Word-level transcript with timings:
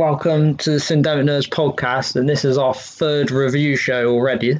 Welcome 0.00 0.56
to 0.56 0.70
the 0.70 0.76
Syndemic 0.78 1.24
Nerds 1.24 1.46
podcast, 1.46 2.16
and 2.16 2.26
this 2.26 2.42
is 2.42 2.56
our 2.56 2.72
third 2.72 3.30
review 3.30 3.76
show 3.76 4.06
already. 4.06 4.58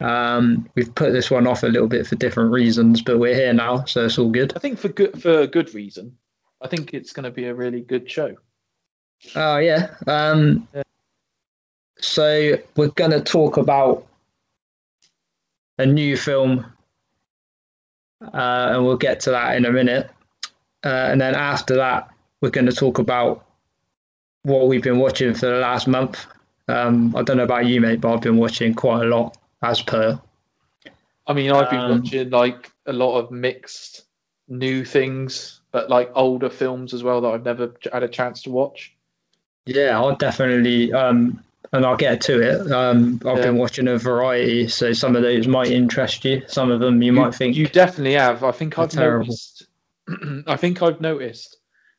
Um, 0.00 0.66
we've 0.74 0.94
put 0.94 1.12
this 1.12 1.30
one 1.30 1.46
off 1.46 1.62
a 1.62 1.66
little 1.66 1.88
bit 1.88 2.06
for 2.06 2.14
different 2.16 2.50
reasons, 2.50 3.02
but 3.02 3.18
we're 3.18 3.34
here 3.34 3.52
now, 3.52 3.84
so 3.84 4.06
it's 4.06 4.16
all 4.16 4.30
good. 4.30 4.54
I 4.56 4.60
think 4.60 4.78
for 4.78 4.88
good 4.88 5.20
for 5.20 5.40
a 5.40 5.46
good 5.46 5.74
reason. 5.74 6.16
I 6.62 6.68
think 6.68 6.94
it's 6.94 7.12
going 7.12 7.24
to 7.24 7.30
be 7.30 7.44
a 7.44 7.54
really 7.54 7.82
good 7.82 8.10
show. 8.10 8.34
Oh 9.36 9.58
yeah. 9.58 9.94
Um, 10.06 10.66
Yeah. 10.74 10.84
So 11.98 12.56
we're 12.76 12.88
going 12.92 13.10
to 13.10 13.20
talk 13.20 13.58
about 13.58 14.06
a 15.76 15.84
new 15.84 16.16
film, 16.16 16.64
uh, 18.22 18.70
and 18.72 18.86
we'll 18.86 18.96
get 18.96 19.20
to 19.20 19.32
that 19.32 19.54
in 19.54 19.66
a 19.66 19.70
minute. 19.70 20.08
Uh, 20.82 21.08
and 21.12 21.20
then 21.20 21.34
after 21.34 21.76
that, 21.76 22.08
we're 22.40 22.48
going 22.48 22.64
to 22.64 22.72
talk 22.72 22.98
about 22.98 23.44
what 24.44 24.68
we've 24.68 24.82
been 24.82 24.98
watching 24.98 25.34
for 25.34 25.46
the 25.46 25.56
last 25.56 25.88
month. 25.88 26.26
Um, 26.68 27.14
I 27.16 27.22
don't 27.22 27.36
know 27.36 27.44
about 27.44 27.66
you, 27.66 27.80
mate, 27.80 28.00
but 28.00 28.14
I've 28.14 28.20
been 28.22 28.36
watching 28.36 28.72
quite 28.74 29.02
a 29.02 29.08
lot 29.08 29.36
as 29.62 29.82
per. 29.82 30.18
I 31.26 31.32
mean, 31.32 31.50
I've 31.50 31.70
been 31.70 31.80
Um, 31.80 32.00
watching 32.02 32.30
like 32.30 32.70
a 32.86 32.92
lot 32.92 33.18
of 33.18 33.30
mixed 33.30 34.02
new 34.48 34.84
things, 34.84 35.60
but 35.72 35.88
like 35.90 36.10
older 36.14 36.50
films 36.50 36.94
as 36.94 37.02
well 37.02 37.20
that 37.22 37.28
I've 37.28 37.44
never 37.44 37.74
had 37.92 38.02
a 38.02 38.08
chance 38.08 38.42
to 38.42 38.50
watch. 38.50 38.94
Yeah, 39.66 39.96
I'll 39.98 40.16
definitely, 40.16 40.92
um, 40.92 41.42
and 41.72 41.86
I'll 41.86 41.96
get 41.96 42.20
to 42.22 42.40
it. 42.42 42.70
Um, 42.70 43.20
I've 43.26 43.40
been 43.42 43.56
watching 43.56 43.88
a 43.88 43.96
variety, 43.98 44.68
so 44.68 44.92
some 44.92 45.16
of 45.16 45.22
those 45.22 45.46
might 45.48 45.70
interest 45.70 46.24
you. 46.24 46.42
Some 46.46 46.70
of 46.70 46.80
them 46.80 47.00
you, 47.02 47.12
might 47.12 47.34
think 47.34 47.56
you 47.56 47.66
definitely 47.66 48.12
have. 48.14 48.44
I 48.44 48.52
think 48.52 48.78
I've 48.78 48.90
terrible. 48.90 49.26
noticed. 49.26 49.66
I 50.46 50.56
think 50.56 50.82
I've 50.82 51.00
noticed 51.00 51.56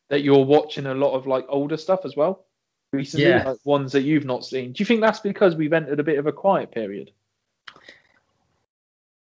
that 0.10 0.22
you're 0.24 0.46
watching 0.46 0.86
a 0.86 0.94
lot 0.94 1.14
of 1.14 1.28
like 1.28 1.46
older 1.50 1.78
stuff 1.78 2.02
as 2.06 2.16
well 2.16 2.46
recently, 2.94 3.28
Yeah. 3.28 3.44
like 3.50 3.58
ones 3.66 3.92
that 3.94 4.04
you've 4.04 4.26
not 4.26 4.46
seen. 4.46 4.72
Do 4.72 4.82
you 4.82 4.86
think 4.86 5.02
that's 5.02 5.20
because 5.20 5.56
we've 5.56 5.74
entered 5.74 6.00
a 6.00 6.04
bit 6.04 6.20
of 6.20 6.28
a 6.28 6.32
quiet 6.32 6.72
period? 6.72 7.12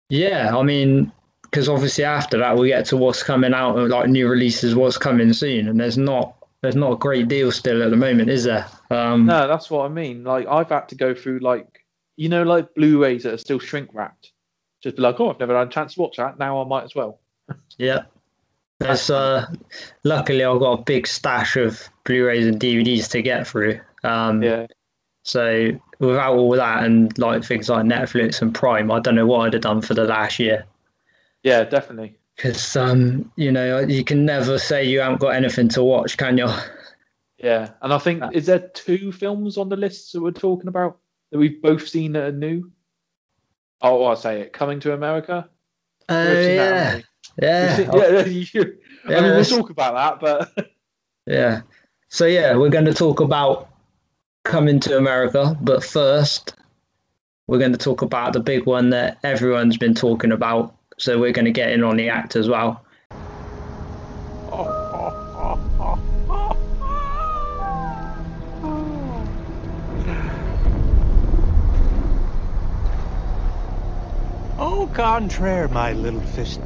Yeah, 0.09 0.57
I 0.57 0.63
mean, 0.63 1.13
because 1.43 1.69
obviously 1.69 2.05
after 2.05 2.39
that 2.39 2.57
we 2.57 2.69
get 2.69 2.85
to 2.87 2.97
what's 2.97 3.23
coming 3.23 3.55
out, 3.55 3.79
and 3.79 3.89
like 3.89 4.09
new 4.09 4.29
releases, 4.29 4.75
what's 4.75 4.99
coming 4.99 5.33
soon, 5.33 5.69
and 5.69 5.79
there's 5.79 5.99
not 5.99 6.35
there's 6.63 6.77
not 6.77 6.93
a 6.93 6.97
great 6.97 7.29
deal 7.29 7.51
still 7.53 7.83
at 7.83 7.91
the 7.91 7.97
moment, 7.97 8.29
is 8.29 8.45
there? 8.45 8.67
Um, 8.91 9.25
No, 9.27 9.49
that's 9.49 9.71
what 9.71 9.87
I 9.87 9.89
mean. 9.89 10.25
Like 10.25 10.47
I've 10.47 10.69
had 10.69 10.89
to 10.89 10.95
go 10.95 11.15
through 11.15 11.39
like 11.41 11.85
you 12.17 12.29
know 12.29 12.43
like 12.43 12.75
Blu-rays 12.75 13.23
that 13.23 13.35
are 13.35 13.39
still 13.39 13.59
shrink 13.59 13.91
wrapped. 13.95 14.33
Just 14.83 14.97
be 14.97 15.03
like, 15.03 15.21
oh, 15.21 15.31
I've 15.31 15.39
never 15.39 15.57
had 15.57 15.69
a 15.69 15.71
chance 15.71 15.95
to 15.95 16.01
watch 16.01 16.17
that. 16.17 16.39
Now 16.39 16.61
I 16.63 16.67
might 16.67 16.85
as 16.85 16.95
well. 16.95 17.21
Yeah. 17.79 18.05
There's 18.81 19.11
uh, 19.11 19.47
luckily 20.05 20.43
I've 20.45 20.59
got 20.61 20.81
a 20.81 20.83
big 20.83 21.07
stash 21.07 21.57
of 21.57 21.89
Blu-rays 22.05 22.47
and 22.47 22.59
DVDs 22.59 23.09
to 23.11 23.23
get 23.23 23.47
through. 23.47 23.79
Um, 24.03 24.43
Yeah, 24.43 24.67
So 25.23 25.71
without 25.99 26.35
all 26.35 26.53
that 26.53 26.85
and 26.85 27.17
like 27.19 27.45
things 27.45 27.69
like 27.69 27.85
Netflix 27.85 28.41
and 28.43 28.55
Prime, 28.55 28.91
I 28.91 29.01
don't 29.01 29.15
know 29.15 29.27
what 29.27 29.47
I'd 29.47 29.53
have 29.53 29.63
done 29.63 29.83
for 29.83 29.95
the 29.95 30.05
last 30.05 30.39
year. 30.39 30.65
yeah, 31.43 31.65
definitely. 31.65 32.17
Because 32.37 32.75
um, 32.75 33.31
you 33.37 33.53
know, 33.53 33.81
you 33.81 34.03
can 34.03 34.25
never 34.25 34.59
say 34.59 34.83
you 34.85 35.01
haven't 35.01 35.21
got 35.21 35.35
anything 35.35 35.69
to 35.71 35.85
watch, 35.85 36.17
can 36.17 36.39
you? 36.39 36.49
Yeah, 37.37 37.71
and 37.83 37.93
I 37.93 37.99
think 37.99 38.23
Uh, 38.23 38.31
is 38.33 38.47
there 38.47 38.71
two 38.75 39.13
films 39.13 39.59
on 39.59 39.69
the 39.69 39.77
list 39.77 40.13
that 40.13 40.23
we're 40.23 40.31
talking 40.31 40.69
about 40.69 40.99
that 41.31 41.39
we've 41.39 41.61
both 41.61 41.87
seen 41.87 42.13
that 42.13 42.23
are 42.25 42.33
new? 42.33 42.71
Oh, 43.83 44.05
I'll 44.05 44.17
say 44.17 44.41
it. 44.43 44.53
Coming 44.55 44.81
to 44.81 44.93
America. 44.95 45.49
Oh 46.09 46.35
seen 46.43 46.57
that, 46.57 47.05
yeah, 47.41 47.67
haven't 47.77 47.93
we? 47.93 48.01
yeah, 48.01 48.11
We've 48.25 48.49
seen- 48.49 48.53
yeah, 48.55 48.61
you- 48.63 48.79
I 49.07 49.11
Yeah, 49.13 49.21
mean, 49.23 49.35
we'll 49.37 49.45
talk 49.45 49.71
about 49.71 50.21
that, 50.21 50.49
but 50.55 50.71
yeah. 51.27 51.63
So 52.09 52.27
yeah, 52.27 52.57
we're 52.57 52.69
going 52.71 52.85
to 52.87 52.95
talk 52.95 53.21
about 53.21 53.69
coming 54.45 54.81
to 54.81 54.97
America, 54.99 55.57
but 55.61 55.83
first, 55.85 56.55
we're 57.47 57.59
going 57.59 57.73
to 57.73 57.79
talk 57.79 58.03
about 58.03 58.33
the 58.33 58.41
big 58.41 58.67
one 58.67 58.91
that 58.91 59.19
everyone's 59.25 59.77
been 59.77 59.95
talking 59.95 60.33
about. 60.33 60.75
So 60.99 61.19
we're 61.19 61.33
going 61.33 61.45
to 61.47 61.51
get 61.53 61.71
in 61.73 61.83
on 61.83 61.97
the 61.97 62.09
act 62.09 62.37
as 62.37 62.49
well. 62.49 62.85
Au 74.59 74.87
contraire, 74.93 75.69
my 75.69 75.93
little 75.93 76.21
fish 76.21 76.59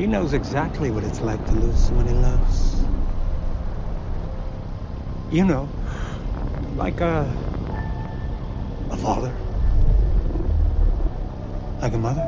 He 0.00 0.06
knows 0.06 0.32
exactly 0.32 0.90
what 0.90 1.04
it's 1.04 1.20
like 1.20 1.44
to 1.48 1.54
lose 1.56 1.78
someone 1.78 2.06
he 2.06 2.14
loves. 2.14 2.86
You 5.30 5.44
know, 5.44 5.68
like 6.74 7.02
a 7.02 7.36
a 8.90 8.96
father, 8.96 9.34
like 11.82 11.92
a 11.92 11.98
mother. 11.98 12.26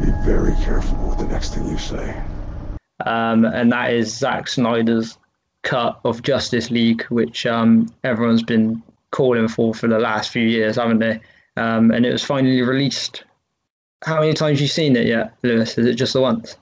Be 0.00 0.10
very 0.24 0.54
careful 0.64 1.06
with 1.10 1.18
the 1.18 1.26
next 1.26 1.52
thing 1.52 1.68
you 1.68 1.76
say. 1.76 2.16
um, 3.04 3.44
and 3.44 3.70
that 3.70 3.92
is 3.92 4.16
Zack 4.16 4.48
Snyder's 4.48 5.18
cut 5.64 6.00
of 6.06 6.22
Justice 6.22 6.70
League, 6.70 7.02
which 7.10 7.44
um, 7.44 7.92
everyone's 8.04 8.42
been 8.42 8.82
calling 9.10 9.48
for 9.48 9.74
for 9.74 9.86
the 9.86 9.98
last 9.98 10.30
few 10.30 10.44
years, 10.48 10.76
haven't 10.76 11.00
they? 11.00 11.20
Um, 11.58 11.90
and 11.90 12.06
it 12.06 12.12
was 12.12 12.24
finally 12.24 12.62
released. 12.62 13.24
How 14.04 14.20
many 14.20 14.32
times 14.34 14.60
you 14.60 14.68
seen 14.68 14.96
it 14.96 15.06
yet, 15.06 15.34
Lewis? 15.42 15.76
Is 15.78 15.86
it 15.86 15.94
just 15.94 16.12
the 16.12 16.20
once? 16.20 16.56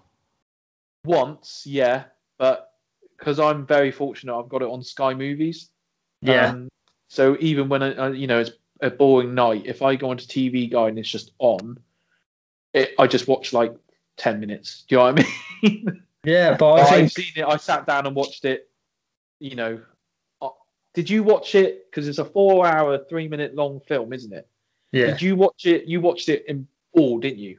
once, 1.04 1.62
yeah, 1.66 2.04
but 2.38 2.72
because 3.16 3.38
I'm 3.38 3.66
very 3.66 3.90
fortunate, 3.90 4.36
I've 4.38 4.48
got 4.48 4.62
it 4.62 4.68
on 4.68 4.82
Sky 4.82 5.14
Movies. 5.14 5.70
Yeah, 6.22 6.48
Um, 6.50 6.68
so 7.08 7.36
even 7.40 7.68
when 7.68 7.82
I, 7.82 8.10
you 8.10 8.26
know 8.26 8.40
it's 8.40 8.50
a 8.80 8.90
boring 8.90 9.34
night, 9.34 9.62
if 9.66 9.82
I 9.82 9.96
go 9.96 10.10
onto 10.10 10.24
TV 10.26 10.70
Guide 10.70 10.88
and 10.90 10.98
it's 10.98 11.08
just 11.08 11.32
on, 11.38 11.78
it, 12.72 12.94
I 12.98 13.06
just 13.06 13.28
watch 13.28 13.52
like 13.52 13.74
ten 14.16 14.40
minutes. 14.40 14.84
Do 14.88 14.94
you 14.94 14.98
know 14.98 15.12
what 15.12 15.20
I 15.20 15.68
mean? 15.68 16.02
yeah, 16.24 16.56
but 16.56 16.72
I 16.72 16.80
I've 16.80 16.88
think 16.88 17.12
seen 17.12 17.32
it. 17.36 17.44
I 17.46 17.56
sat 17.56 17.86
down 17.86 18.06
and 18.06 18.16
watched 18.16 18.44
it. 18.44 18.68
You 19.38 19.54
know, 19.54 19.80
uh, 20.42 20.48
did 20.94 21.08
you 21.08 21.22
watch 21.22 21.54
it? 21.54 21.90
Because 21.90 22.08
it's 22.08 22.18
a 22.18 22.24
four-hour, 22.24 23.04
three-minute 23.08 23.54
long 23.54 23.80
film, 23.80 24.12
isn't 24.12 24.32
it? 24.32 24.48
yeah, 24.92 25.06
Did 25.06 25.22
you 25.22 25.36
watch 25.36 25.66
it? 25.66 25.84
You 25.84 26.00
watched 26.00 26.28
it 26.28 26.44
in 26.48 26.66
full, 26.96 27.18
didn't 27.18 27.38
you? 27.38 27.58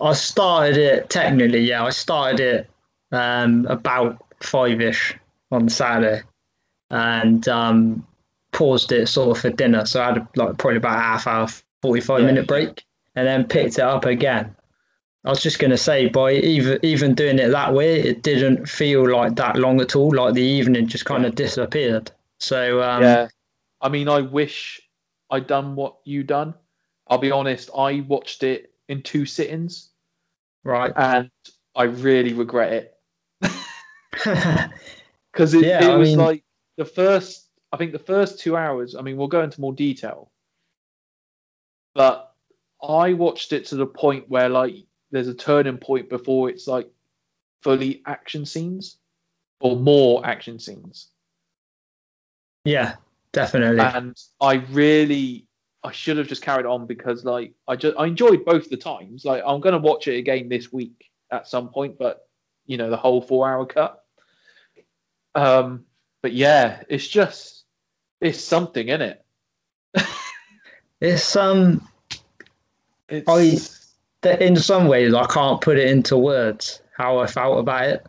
I 0.00 0.12
started 0.12 0.76
it 0.76 1.10
technically. 1.10 1.60
Yeah, 1.60 1.84
I 1.84 1.90
started 1.90 2.40
it 2.40 2.70
um, 3.12 3.66
about 3.66 4.22
five 4.40 4.80
ish 4.80 5.16
on 5.50 5.68
Saturday, 5.68 6.22
and 6.90 7.46
um, 7.48 8.06
paused 8.52 8.92
it 8.92 9.08
sort 9.08 9.36
of 9.36 9.42
for 9.42 9.50
dinner. 9.50 9.86
So 9.86 10.02
I 10.02 10.06
had 10.06 10.18
a, 10.18 10.28
like 10.36 10.58
probably 10.58 10.76
about 10.76 10.96
a 10.98 11.00
half 11.00 11.26
hour, 11.26 11.48
forty 11.82 12.00
five 12.00 12.20
Yeah. 12.20 12.26
minute 12.26 12.46
break, 12.46 12.84
and 13.16 13.26
then 13.26 13.44
picked 13.44 13.78
it 13.78 13.84
up 13.84 14.04
again. 14.04 14.54
I 15.24 15.30
was 15.30 15.42
just 15.42 15.58
gonna 15.58 15.76
say, 15.76 16.08
by 16.08 16.34
even 16.34 16.78
even 16.82 17.14
doing 17.14 17.38
it 17.38 17.48
that 17.48 17.74
way, 17.74 18.00
it 18.00 18.22
didn't 18.22 18.68
feel 18.68 19.10
like 19.10 19.34
that 19.36 19.56
long 19.56 19.80
at 19.80 19.96
all. 19.96 20.14
Like 20.14 20.34
the 20.34 20.42
evening 20.42 20.86
just 20.86 21.04
kind 21.06 21.26
of 21.26 21.34
disappeared. 21.34 22.10
So 22.38 22.82
um, 22.82 23.02
yeah. 23.02 23.28
I 23.80 23.88
mean, 23.88 24.08
I 24.08 24.20
wish 24.20 24.80
I'd 25.30 25.46
done 25.46 25.76
what 25.76 25.96
you 26.04 26.22
done. 26.22 26.54
I'll 27.08 27.18
be 27.18 27.30
honest. 27.30 27.70
I 27.76 28.00
watched 28.06 28.42
it 28.42 28.72
in 28.88 29.02
two 29.02 29.24
sittings, 29.26 29.90
right. 30.64 30.92
and 30.96 31.30
I 31.74 31.84
really 31.84 32.32
regret 32.34 32.72
it. 32.72 32.94
because 35.32 35.54
it, 35.54 35.64
Yeah, 35.64 35.94
it 35.94 35.96
was 35.96 36.10
mean- 36.10 36.18
like 36.18 36.44
the 36.76 36.84
first 36.84 37.48
i 37.72 37.76
think 37.76 37.92
the 37.92 37.98
first 37.98 38.38
two 38.40 38.56
hours 38.56 38.94
i 38.94 39.02
mean 39.02 39.16
we'll 39.16 39.26
go 39.26 39.42
into 39.42 39.60
more 39.60 39.72
detail 39.72 40.30
but 41.94 42.34
i 42.82 43.12
watched 43.12 43.52
it 43.52 43.66
to 43.66 43.74
the 43.76 43.86
point 43.86 44.28
where 44.28 44.48
like 44.48 44.74
there's 45.10 45.28
a 45.28 45.34
turning 45.34 45.76
point 45.76 46.08
before 46.08 46.48
it's 46.48 46.66
like 46.68 46.88
fully 47.62 48.00
action 48.06 48.46
scenes 48.46 48.98
or 49.60 49.76
more 49.76 50.24
action 50.24 50.58
scenes 50.58 51.08
yeah, 52.64 52.94
definitely. 53.32 53.80
and 53.80 54.16
i 54.40 54.54
really 54.70 55.47
i 55.84 55.92
should 55.92 56.16
have 56.16 56.28
just 56.28 56.42
carried 56.42 56.66
on 56.66 56.86
because 56.86 57.24
like 57.24 57.52
i 57.66 57.76
just 57.76 57.96
i 57.98 58.06
enjoyed 58.06 58.44
both 58.44 58.68
the 58.70 58.76
times 58.76 59.24
like 59.24 59.42
i'm 59.46 59.60
going 59.60 59.72
to 59.72 59.78
watch 59.78 60.08
it 60.08 60.16
again 60.16 60.48
this 60.48 60.72
week 60.72 61.10
at 61.30 61.46
some 61.46 61.68
point 61.68 61.98
but 61.98 62.26
you 62.66 62.76
know 62.76 62.90
the 62.90 62.96
whole 62.96 63.20
four 63.20 63.48
hour 63.48 63.64
cut 63.66 64.04
um 65.34 65.84
but 66.22 66.32
yeah 66.32 66.82
it's 66.88 67.06
just 67.06 67.64
it's 68.20 68.42
something 68.42 68.88
in 68.88 69.02
it 69.02 69.24
It's 71.00 71.36
um, 71.36 71.86
It's, 73.08 73.94
that 74.22 74.42
in 74.42 74.56
some 74.56 74.88
ways 74.88 75.14
I 75.14 75.26
can't 75.26 75.60
put 75.60 75.78
it 75.78 75.88
into 75.88 76.16
words 76.16 76.82
how 76.96 77.18
I 77.18 77.26
felt 77.26 77.60
about 77.60 77.84
it 77.84 78.06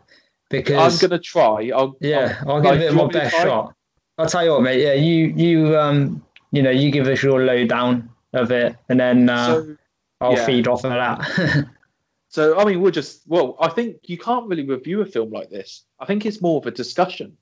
because 0.48 1.00
I'm 1.02 1.08
gonna 1.08 1.20
try. 1.20 1.70
I'll, 1.74 1.96
yeah, 2.00 2.42
I'll, 2.46 2.60
like, 2.60 2.80
give 2.80 2.90
it 2.90 2.94
my 2.94 3.02
want 3.02 3.14
me 3.14 3.20
to 3.20 3.24
best 3.26 3.36
try? 3.36 3.44
shot. 3.44 3.74
I'll 4.18 4.26
tell 4.26 4.44
you 4.44 4.50
what, 4.50 4.62
mate. 4.62 4.82
Yeah, 4.82 4.94
you 4.94 5.26
you 5.36 5.78
um, 5.78 6.24
you 6.52 6.62
know, 6.62 6.70
you 6.70 6.90
give 6.90 7.06
us 7.06 7.22
your 7.22 7.44
lowdown 7.44 8.10
of 8.32 8.50
it, 8.50 8.76
and 8.88 8.98
then 9.00 9.28
uh, 9.28 9.46
So, 9.46 9.76
I'll 10.20 10.36
yeah. 10.36 10.46
feed 10.46 10.68
off 10.68 10.84
of 10.84 10.90
that. 10.90 11.66
so 12.28 12.58
I 12.58 12.64
mean, 12.64 12.80
we'll 12.80 12.92
just 12.92 13.22
well, 13.26 13.56
I 13.60 13.68
think 13.68 13.96
you 14.08 14.18
can't 14.18 14.46
really 14.48 14.66
review 14.66 15.00
a 15.00 15.06
film 15.06 15.30
like 15.30 15.50
this. 15.50 15.84
I 15.98 16.06
think 16.06 16.26
it's 16.26 16.40
more 16.40 16.58
of 16.58 16.66
a 16.66 16.70
discussion. 16.70 17.36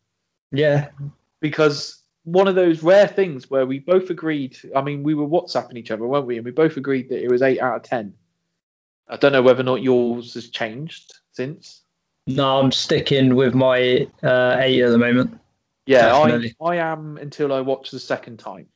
yeah, 0.53 0.89
because 1.41 2.03
one 2.25 2.47
of 2.49 2.55
those 2.55 2.83
rare 2.83 3.07
things 3.09 3.49
where 3.51 3.65
we 3.67 3.79
both 3.79 4.11
agreed. 4.11 4.59
I 4.77 4.83
mean, 4.83 5.03
we 5.03 5.15
were 5.15 5.27
WhatsApping 5.27 5.77
each 5.77 5.91
other, 5.91 6.07
weren't 6.07 6.27
we? 6.27 6.37
And 6.37 6.45
we 6.45 6.51
both 6.51 6.77
agreed 6.77 7.09
that 7.09 7.23
it 7.23 7.31
was 7.31 7.43
eight 7.43 7.61
out 7.61 7.77
of 7.77 7.83
ten. 7.83 8.15
I 9.09 9.17
don't 9.17 9.33
know 9.33 9.41
whether 9.43 9.61
or 9.61 9.65
not 9.65 9.83
yours 9.83 10.35
has 10.35 10.51
changed 10.51 11.15
since. 11.33 11.83
no, 12.27 12.59
I'm 12.59 12.71
sticking 12.71 13.35
with 13.35 13.55
my 13.55 14.07
uh, 14.23 14.57
eight 14.61 14.83
at 14.83 14.91
the 14.91 14.99
moment. 14.99 15.39
Yeah, 15.87 16.09
Definitely. 16.09 16.55
I, 16.61 16.77
I 16.77 16.93
am 16.93 17.17
until 17.17 17.51
I 17.55 17.63
watch 17.63 17.91
the 17.91 17.99
second 17.99 18.39
time. 18.39 18.67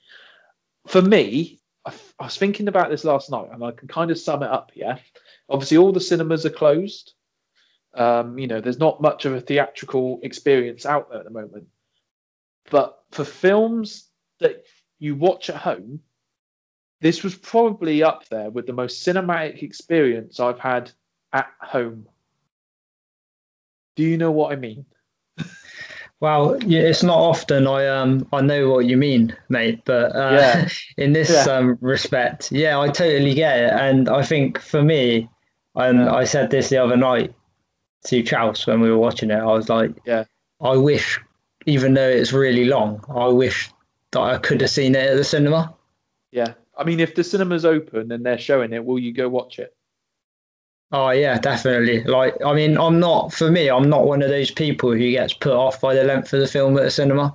For 0.87 1.03
me, 1.03 1.61
I, 1.87 1.93
was 2.21 2.37
thinking 2.37 2.69
about 2.69 2.91
this 2.91 3.05
last 3.05 3.31
night, 3.31 3.49
and 3.53 3.65
I 3.65 3.73
can 3.73 3.89
kind 3.89 4.11
of 4.11 4.19
sum 4.19 4.43
it 4.43 4.51
up 4.51 4.71
here. 4.75 4.99
Obviously, 5.49 5.77
all 5.77 5.93
the 5.93 6.01
cinemas 6.01 6.47
are 6.47 6.51
closed. 6.51 7.15
Um, 7.95 8.39
you 8.39 8.47
know, 8.47 8.61
there's 8.61 8.79
not 8.79 9.03
much 9.03 9.25
of 9.25 9.35
a 9.35 9.41
theatrical 9.41 10.21
experience 10.23 10.87
out 10.87 11.11
there 11.11 11.19
at 11.19 11.25
the 11.25 11.31
moment. 11.31 11.67
But 12.71 12.99
for 13.11 13.25
films 13.25 14.09
that 14.41 14.65
you 14.99 15.15
watch 15.15 15.51
at 15.51 15.57
home, 15.57 16.01
this 17.01 17.23
was 17.25 17.35
probably 17.35 18.03
up 18.03 18.29
there 18.29 18.51
with 18.51 18.67
the 18.67 18.73
most 18.73 19.05
cinematic 19.05 19.63
experience 19.63 20.39
I've 20.39 20.61
had 20.61 20.93
at 21.33 21.51
home. 21.61 22.07
Do 23.97 24.05
you 24.05 24.17
know 24.17 24.31
what 24.31 24.53
I 24.53 24.57
mean? 24.57 24.87
Well, 26.23 26.57
yeah, 26.63 26.83
it's 26.83 27.03
not 27.03 27.19
often 27.19 27.67
I 27.67 27.89
um 27.89 28.29
I 28.33 28.41
know 28.43 28.71
what 28.71 28.87
you 28.87 28.97
mean, 28.97 29.37
mate. 29.49 29.81
But 29.85 30.15
uh, 30.15 30.39
Yeah. 30.41 30.69
in 30.97 31.13
this 31.15 31.31
Yeah. 31.31 31.53
um 31.53 31.77
respect, 31.81 32.53
yeah, 32.53 32.79
I 32.79 32.87
totally 32.89 33.35
get 33.35 33.59
it, 33.59 33.73
and 33.73 34.09
I 34.09 34.23
think 34.23 34.61
for 34.61 34.85
me, 34.85 35.29
and 35.75 35.99
Yeah. 35.99 36.15
I 36.15 36.23
said 36.25 36.51
this 36.51 36.69
the 36.69 36.79
other 36.79 36.97
night 36.97 37.35
to 38.07 38.23
Charles 38.23 38.65
when 38.69 38.81
we 38.81 38.89
were 38.89 38.99
watching 38.99 39.33
it. 39.33 39.41
I 39.41 39.53
was 39.53 39.69
like, 39.69 39.91
Yeah. 40.07 40.25
I 40.61 40.77
wish, 40.77 41.19
even 41.67 41.95
though 41.95 42.09
it's 42.09 42.33
really 42.33 42.67
long, 42.67 43.05
I 43.09 43.27
wish 43.27 43.69
that 44.13 44.21
I 44.21 44.39
could 44.39 44.61
have 44.61 44.71
seen 44.71 44.95
it 44.95 45.11
at 45.11 45.17
the 45.17 45.25
cinema. 45.25 45.75
Yeah. 46.31 46.55
I 46.79 46.85
mean, 46.85 47.01
if 47.01 47.17
the 47.17 47.25
cinema's 47.25 47.65
open 47.65 48.13
and 48.13 48.25
they're 48.25 48.39
showing 48.39 48.73
it, 48.73 48.85
will 48.85 48.99
you 49.01 49.13
go 49.13 49.29
watch 49.29 49.59
it? 49.59 49.75
Oh 50.93 51.11
yeah, 51.11 51.39
definitely. 51.39 52.05
Like, 52.05 52.35
I 52.45 52.53
mean, 52.55 52.77
I'm 52.77 53.01
not 53.01 53.33
for 53.33 53.51
me. 53.51 53.71
I'm 53.71 53.89
not 53.89 54.07
one 54.07 54.23
of 54.23 54.29
those 54.29 54.51
people 54.51 54.93
who 54.93 55.11
gets 55.11 55.33
put 55.33 55.53
off 55.55 55.81
by 55.81 55.95
the 55.95 56.05
length 56.05 56.33
of 56.35 56.41
the 56.41 56.47
film 56.47 56.77
at 56.77 56.85
the 56.85 56.91
cinema, 56.91 57.35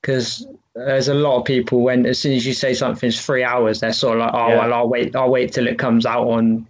because 0.00 0.46
there's 0.74 1.08
a 1.08 1.14
lot 1.14 1.38
of 1.38 1.44
people 1.44 1.80
when 1.80 2.04
as 2.06 2.18
soon 2.18 2.34
as 2.34 2.46
you 2.46 2.52
say 2.52 2.74
something's 2.74 3.24
three 3.24 3.42
hours, 3.42 3.80
they're 3.80 3.92
sort 3.92 4.18
of 4.20 4.26
like, 4.26 4.34
oh 4.34 4.48
Yeah. 4.48 4.58
well, 4.58 4.74
I'll 4.74 4.88
wait. 4.88 5.16
I'll 5.16 5.30
wait 5.30 5.52
till 5.52 5.66
it 5.66 5.78
comes 5.78 6.04
out 6.04 6.26
on, 6.28 6.66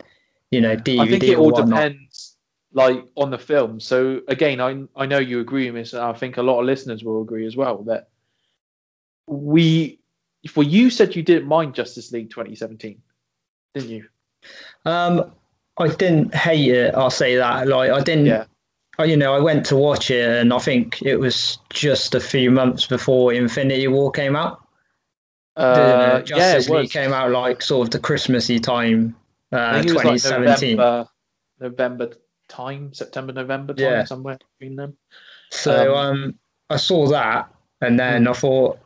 you 0.50 0.60
know, 0.60 0.76
DVD 0.76 1.00
I 1.00 1.06
think 1.08 1.24
it 1.24 1.36
all 1.36 1.50
whatnot. 1.50 1.66
depends, 1.68 2.36
like 2.72 3.04
on 3.16 3.30
the 3.30 3.38
film. 3.38 3.80
So 3.80 4.20
again, 4.28 4.60
I 4.60 4.84
I 4.94 5.06
know 5.06 5.18
you 5.18 5.40
agree 5.40 5.68
with 5.70 5.82
this, 5.82 5.92
and 5.94 6.02
I 6.02 6.12
think 6.12 6.36
a 6.36 6.42
lot 6.42 6.60
of 6.60 6.66
listeners 6.66 7.02
will 7.02 7.22
agree 7.22 7.46
as 7.46 7.56
well 7.56 7.82
that 7.84 8.08
we, 9.26 9.98
well, 10.56 10.66
you 10.66 10.90
said 10.90 11.16
you 11.16 11.22
didn't 11.22 11.48
mind 11.48 11.74
Justice 11.74 12.12
League 12.12 12.30
2017, 12.30 13.00
didn't 13.74 13.90
you? 13.90 14.06
Um, 14.84 15.32
I 15.80 15.88
didn't 15.88 16.34
hate 16.34 16.70
it. 16.70 16.94
I'll 16.94 17.10
say 17.10 17.36
that. 17.36 17.66
Like, 17.68 17.90
I 17.90 18.00
didn't. 18.00 18.26
Yeah. 18.26 18.44
I- 18.98 19.04
You 19.06 19.16
know, 19.16 19.34
I 19.34 19.38
went 19.40 19.64
to 19.66 19.76
watch 19.76 20.10
it, 20.10 20.28
and 20.28 20.52
I 20.52 20.58
think 20.58 21.00
it 21.02 21.16
was 21.16 21.58
just 21.70 22.14
a 22.14 22.20
few 22.20 22.50
months 22.50 22.86
before 22.86 23.32
Infinity 23.32 23.88
War 23.88 24.10
came 24.12 24.36
out. 24.36 24.60
Uh, 25.56 25.74
the 25.74 25.80
yeah, 25.80 26.20
Justice 26.20 26.68
it 26.68 26.72
League 26.72 26.90
came 26.90 27.12
out 27.12 27.30
like 27.30 27.62
sort 27.62 27.88
of 27.88 27.92
the 27.92 27.98
Christmassy 27.98 28.58
time, 28.58 29.16
uh, 29.52 29.82
it 29.84 29.84
was 29.84 29.94
like 29.94 30.04
2017. 30.22 30.76
November, 30.76 31.08
November 31.60 32.10
time, 32.48 32.92
September, 32.92 33.32
November 33.32 33.72
time, 33.74 33.84
Yeah. 33.84 34.04
somewhere 34.04 34.38
between 34.58 34.76
them. 34.76 34.96
So 35.50 35.96
um, 35.96 36.34
I 36.68 36.76
saw 36.76 37.06
that, 37.08 37.48
and 37.80 37.98
then 37.98 38.24
Hmm. 38.24 38.30
I 38.30 38.32
thought 38.34 38.78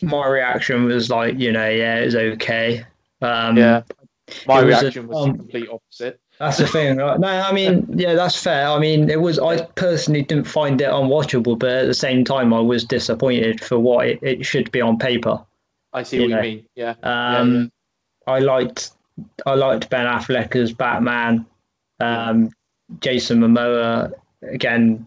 my 0.00 0.26
reaction 0.28 0.84
was 0.84 1.10
like, 1.10 1.38
you 1.38 1.50
know, 1.52 1.68
yeah, 1.68 1.96
it's 1.96 2.14
okay. 2.14 2.86
Um, 3.20 3.56
Yeah, 3.56 3.82
my 4.46 4.62
was 4.62 4.76
a- 4.76 4.80
reaction 4.82 5.08
was 5.08 5.16
um, 5.26 5.32
the 5.32 5.38
complete 5.38 5.68
opposite. 5.70 6.20
That's 6.38 6.58
the 6.58 6.66
thing, 6.68 6.98
right? 6.98 7.18
No, 7.18 7.26
I 7.28 7.50
mean, 7.52 7.86
yeah, 7.98 8.14
that's 8.14 8.40
fair. 8.40 8.68
I 8.68 8.78
mean, 8.78 9.10
it 9.10 9.20
was. 9.20 9.38
I 9.40 9.62
personally 9.74 10.22
didn't 10.22 10.44
find 10.46 10.80
it 10.80 10.88
unwatchable, 10.88 11.58
but 11.58 11.70
at 11.70 11.86
the 11.86 11.94
same 11.94 12.24
time, 12.24 12.54
I 12.54 12.60
was 12.60 12.84
disappointed 12.84 13.60
for 13.60 13.78
what 13.78 14.06
it, 14.06 14.18
it 14.22 14.46
should 14.46 14.70
be 14.70 14.80
on 14.80 14.98
paper. 14.98 15.44
I 15.92 16.04
see 16.04 16.16
you 16.18 16.22
what 16.22 16.30
know, 16.30 16.36
you 16.42 16.42
mean. 16.56 16.66
Yeah, 16.76 16.94
Um, 17.02 17.72
I 18.28 18.38
liked, 18.38 18.92
I 19.46 19.54
liked 19.54 19.90
Ben 19.90 20.06
Affleck 20.06 20.54
as 20.54 20.72
Batman. 20.72 21.44
Um, 21.98 22.50
Jason 23.00 23.40
Momoa 23.40 24.12
again. 24.42 25.06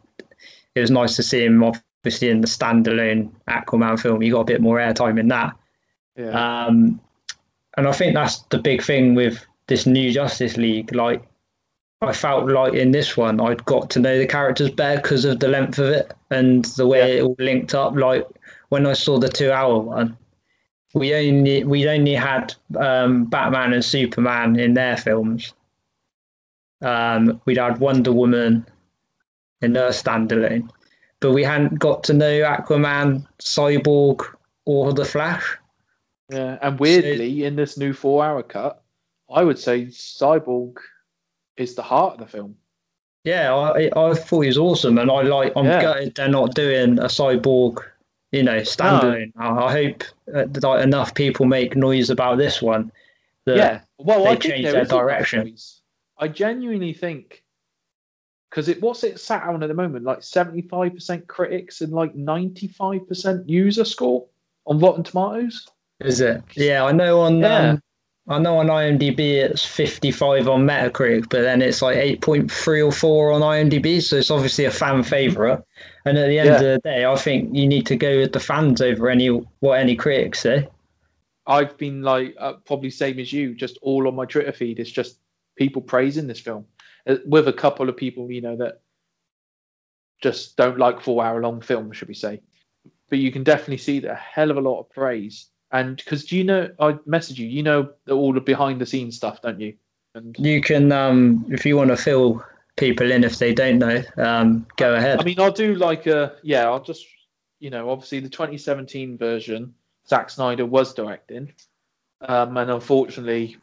It 0.76 0.82
was 0.82 0.92
nice 0.92 1.16
to 1.18 1.24
see 1.24 1.46
him, 1.46 1.64
obviously, 1.64 2.30
in 2.30 2.42
the 2.42 2.48
standalone 2.48 3.32
Aquaman 3.48 4.00
film. 4.00 4.20
He 4.22 4.30
got 4.32 4.42
a 4.42 4.46
bit 4.46 4.60
more 4.62 4.78
airtime 4.80 5.18
in 5.20 5.28
that. 5.30 5.54
yeah, 6.18 6.66
Um, 6.66 7.00
and 7.78 7.88
I 7.88 7.92
think 7.92 8.14
that's 8.14 8.40
the 8.50 8.58
big 8.60 8.84
thing 8.84 9.16
with 9.16 9.46
this 9.68 9.86
new 9.86 10.12
Justice 10.12 10.58
League. 10.58 10.94
Like, 10.94 11.24
I 12.02 12.12
felt 12.14 12.50
like 12.50 12.74
in 12.74 12.92
this 12.92 13.16
one, 13.16 13.40
I'd 13.40 13.64
got 13.66 13.90
to 13.92 14.00
know 14.00 14.18
the 14.18 14.26
characters 14.28 14.72
better 14.72 15.02
because 15.02 15.24
of 15.24 15.40
the 15.40 15.48
length 15.48 15.80
of 15.80 15.90
it 15.90 16.14
and 16.32 16.66
the 16.66 16.88
way 16.88 17.00
Yeah. 17.00 17.20
it 17.20 17.24
all 17.24 17.36
linked 17.40 17.76
up. 17.76 17.96
Like 17.96 18.26
when 18.70 18.86
I 18.88 18.94
saw 18.94 19.20
the 19.20 19.30
two-hour 19.30 19.80
one, 19.80 20.18
we 20.94 21.14
only 21.14 21.64
we 21.64 21.88
only 21.88 22.16
had 22.16 22.54
um, 22.78 23.26
Batman 23.26 23.72
and 23.74 23.86
Superman 23.86 24.60
in 24.60 24.74
their 24.74 24.98
films. 24.98 25.54
Um, 26.82 27.40
we'd 27.46 27.58
had 27.58 27.78
Wonder 27.80 28.12
Woman 28.12 28.66
in 29.62 29.76
her 29.76 29.90
standalone, 29.90 30.70
but 31.20 31.32
we 31.32 31.44
hadn't 31.44 31.80
got 31.80 32.04
to 32.06 32.14
know 32.14 32.42
Aquaman, 32.42 33.26
Cyborg, 33.40 34.26
or 34.66 34.92
the 34.92 35.06
Flash. 35.06 35.58
Yeah. 36.32 36.58
And 36.62 36.80
weirdly, 36.80 37.44
in 37.46 37.56
this 37.56 37.78
new 37.78 37.94
four-hour 37.94 38.44
cut, 38.44 38.82
I 39.30 39.44
would 39.44 39.60
say 39.60 39.86
Cyborg 39.86 40.78
is 41.58 41.76
the 41.76 41.84
heart 41.84 42.14
of 42.16 42.20
the 42.20 42.28
film. 42.28 42.56
Yeah, 43.24 43.54
I 43.54 43.92
I 43.96 44.14
thought 44.16 44.42
he 44.42 44.48
was 44.48 44.58
awesome, 44.58 44.98
and 44.98 45.12
I 45.12 45.22
like. 45.22 45.54
I'm 45.56 45.66
Yeah. 45.66 45.82
gutted 45.82 46.16
they're 46.16 46.28
not 46.28 46.56
doing 46.56 46.98
a 46.98 47.04
cyborg, 47.06 47.78
you 48.32 48.44
know, 48.44 48.62
standalone. 48.62 49.32
I, 49.38 49.50
I 49.50 49.72
hope 49.72 50.04
uh, 50.34 50.46
that 50.48 50.64
like, 50.64 50.84
enough 50.84 51.14
people 51.14 51.46
make 51.46 51.76
noise 51.76 52.10
about 52.10 52.38
this 52.38 52.62
one. 52.62 52.92
that- 53.46 53.58
yeah. 53.58 53.82
Well, 53.98 54.24
they 54.24 54.32
I 54.32 54.62
there 54.64 54.72
their 54.72 54.86
direction. 54.86 55.56
I 56.18 56.28
genuinely 56.28 56.94
think 56.94 57.44
because 58.50 58.68
it 58.68 58.82
what's 58.82 59.04
it 59.04 59.20
sat 59.20 59.44
on 59.44 59.62
at 59.64 59.68
the 59.68 59.74
moment, 59.74 60.06
like 60.06 60.24
seventy-five 60.24 60.94
percent 60.96 61.28
critics 61.28 61.82
and 61.82 61.94
like 61.94 62.16
ninety-five 62.16 63.08
percent 63.08 63.48
user 63.48 63.86
score 63.86 64.26
on 64.66 64.80
Rotten 64.80 65.04
Tomatoes. 65.04 65.68
Is 66.06 66.22
it? 66.22 66.42
Yeah, 66.56 66.84
I 66.86 66.92
know 66.92 67.22
on 67.22 67.42
Yeah. 67.42 67.72
um, 67.72 67.82
I 68.28 68.38
know 68.38 68.58
on 68.60 68.68
IMDb 68.68 69.20
it's 69.20 69.66
55 69.66 70.48
on 70.48 70.66
Metacritic, 70.66 71.30
but 71.30 71.42
then 71.42 71.62
it's 71.62 71.82
like 71.82 71.98
8.3 71.98 72.86
or 72.86 72.92
4 72.92 73.32
on 73.32 73.42
IMDb, 73.42 74.02
so 74.02 74.18
it's 74.18 74.32
obviously 74.32 74.66
a 74.66 74.72
fan 74.72 75.04
favorite. 75.04 75.64
And 76.06 76.18
at 76.18 76.28
the 76.28 76.40
end 76.40 76.48
Yeah. 76.50 76.56
of 76.56 76.62
the 76.62 76.80
day, 76.84 77.06
I 77.06 77.16
think 77.16 77.56
you 77.56 77.68
need 77.68 77.86
to 77.88 77.96
go 77.96 78.18
with 78.20 78.32
the 78.32 78.40
fans 78.40 78.82
over 78.82 79.10
any 79.10 79.28
what 79.60 79.80
any 79.80 79.96
critics 79.96 80.42
say. 80.42 80.68
I've 81.48 81.76
been 81.78 82.04
like 82.04 82.36
uh, 82.38 82.54
probably 82.66 82.92
same 82.92 83.20
as 83.20 83.34
you, 83.34 83.56
just 83.56 83.78
all 83.82 84.08
on 84.08 84.16
my 84.16 84.26
Twitter 84.26 84.52
feed. 84.52 84.80
It's 84.80 84.92
just 84.92 85.18
people 85.56 85.82
praising 85.82 86.28
this 86.28 86.40
film, 86.40 86.66
uh, 87.08 87.16
with 87.26 87.48
a 87.48 87.54
couple 87.54 87.90
of 87.90 87.98
people 87.98 88.32
you 88.32 88.42
know 88.42 88.56
that 88.58 88.82
just 90.22 90.56
don't 90.56 90.78
like 90.78 91.02
four-hour-long 91.02 91.62
films, 91.62 91.98
should 91.98 92.08
we 92.08 92.14
say? 92.14 92.42
But 93.10 93.18
you 93.20 93.32
can 93.32 93.44
definitely 93.44 93.78
see 93.78 94.00
that 94.02 94.12
a 94.12 94.16
hell 94.16 94.52
of 94.52 94.58
a 94.58 94.62
lot 94.62 94.80
of 94.80 94.90
praise. 94.92 95.48
And 95.72 95.98
because 95.98 96.26
do 96.26 96.38
you 96.38 96.44
know, 96.44 96.70
I 96.80 96.98
message 97.06 97.40
you, 97.40 97.48
you 97.48 97.64
know 97.64 97.90
all 98.10 98.34
the 98.34 98.42
behind-the-scenes 98.42 99.16
stuff, 99.16 99.42
don't 99.42 99.60
you? 99.60 99.74
And 100.14 100.36
You 100.38 100.62
can, 100.62 100.92
um, 100.92 101.46
if 101.50 101.66
you 101.66 101.78
want 101.78 101.90
to 101.90 101.98
fill 101.98 102.44
people 102.76 103.12
in 103.12 103.24
if 103.24 103.38
they 103.40 103.54
don't 103.54 103.80
know, 103.80 104.04
um, 104.18 104.68
go 104.76 104.96
ahead. 104.96 105.22
I 105.22 105.24
mean, 105.24 105.40
I'll 105.40 105.52
do 105.52 105.76
like 105.76 106.08
a 106.08 106.36
yeah. 106.44 106.66
I'll 106.66 106.84
just 106.84 107.06
you 107.60 107.70
know, 107.70 107.90
obviously 107.90 108.20
the 108.20 108.30
2017 108.30 109.18
version, 109.18 109.74
Zack 110.08 110.30
Snyder 110.30 110.66
was 110.66 110.94
directing, 110.94 111.54
um, 112.22 112.58
and 112.58 112.70
unfortunately, 112.70 113.58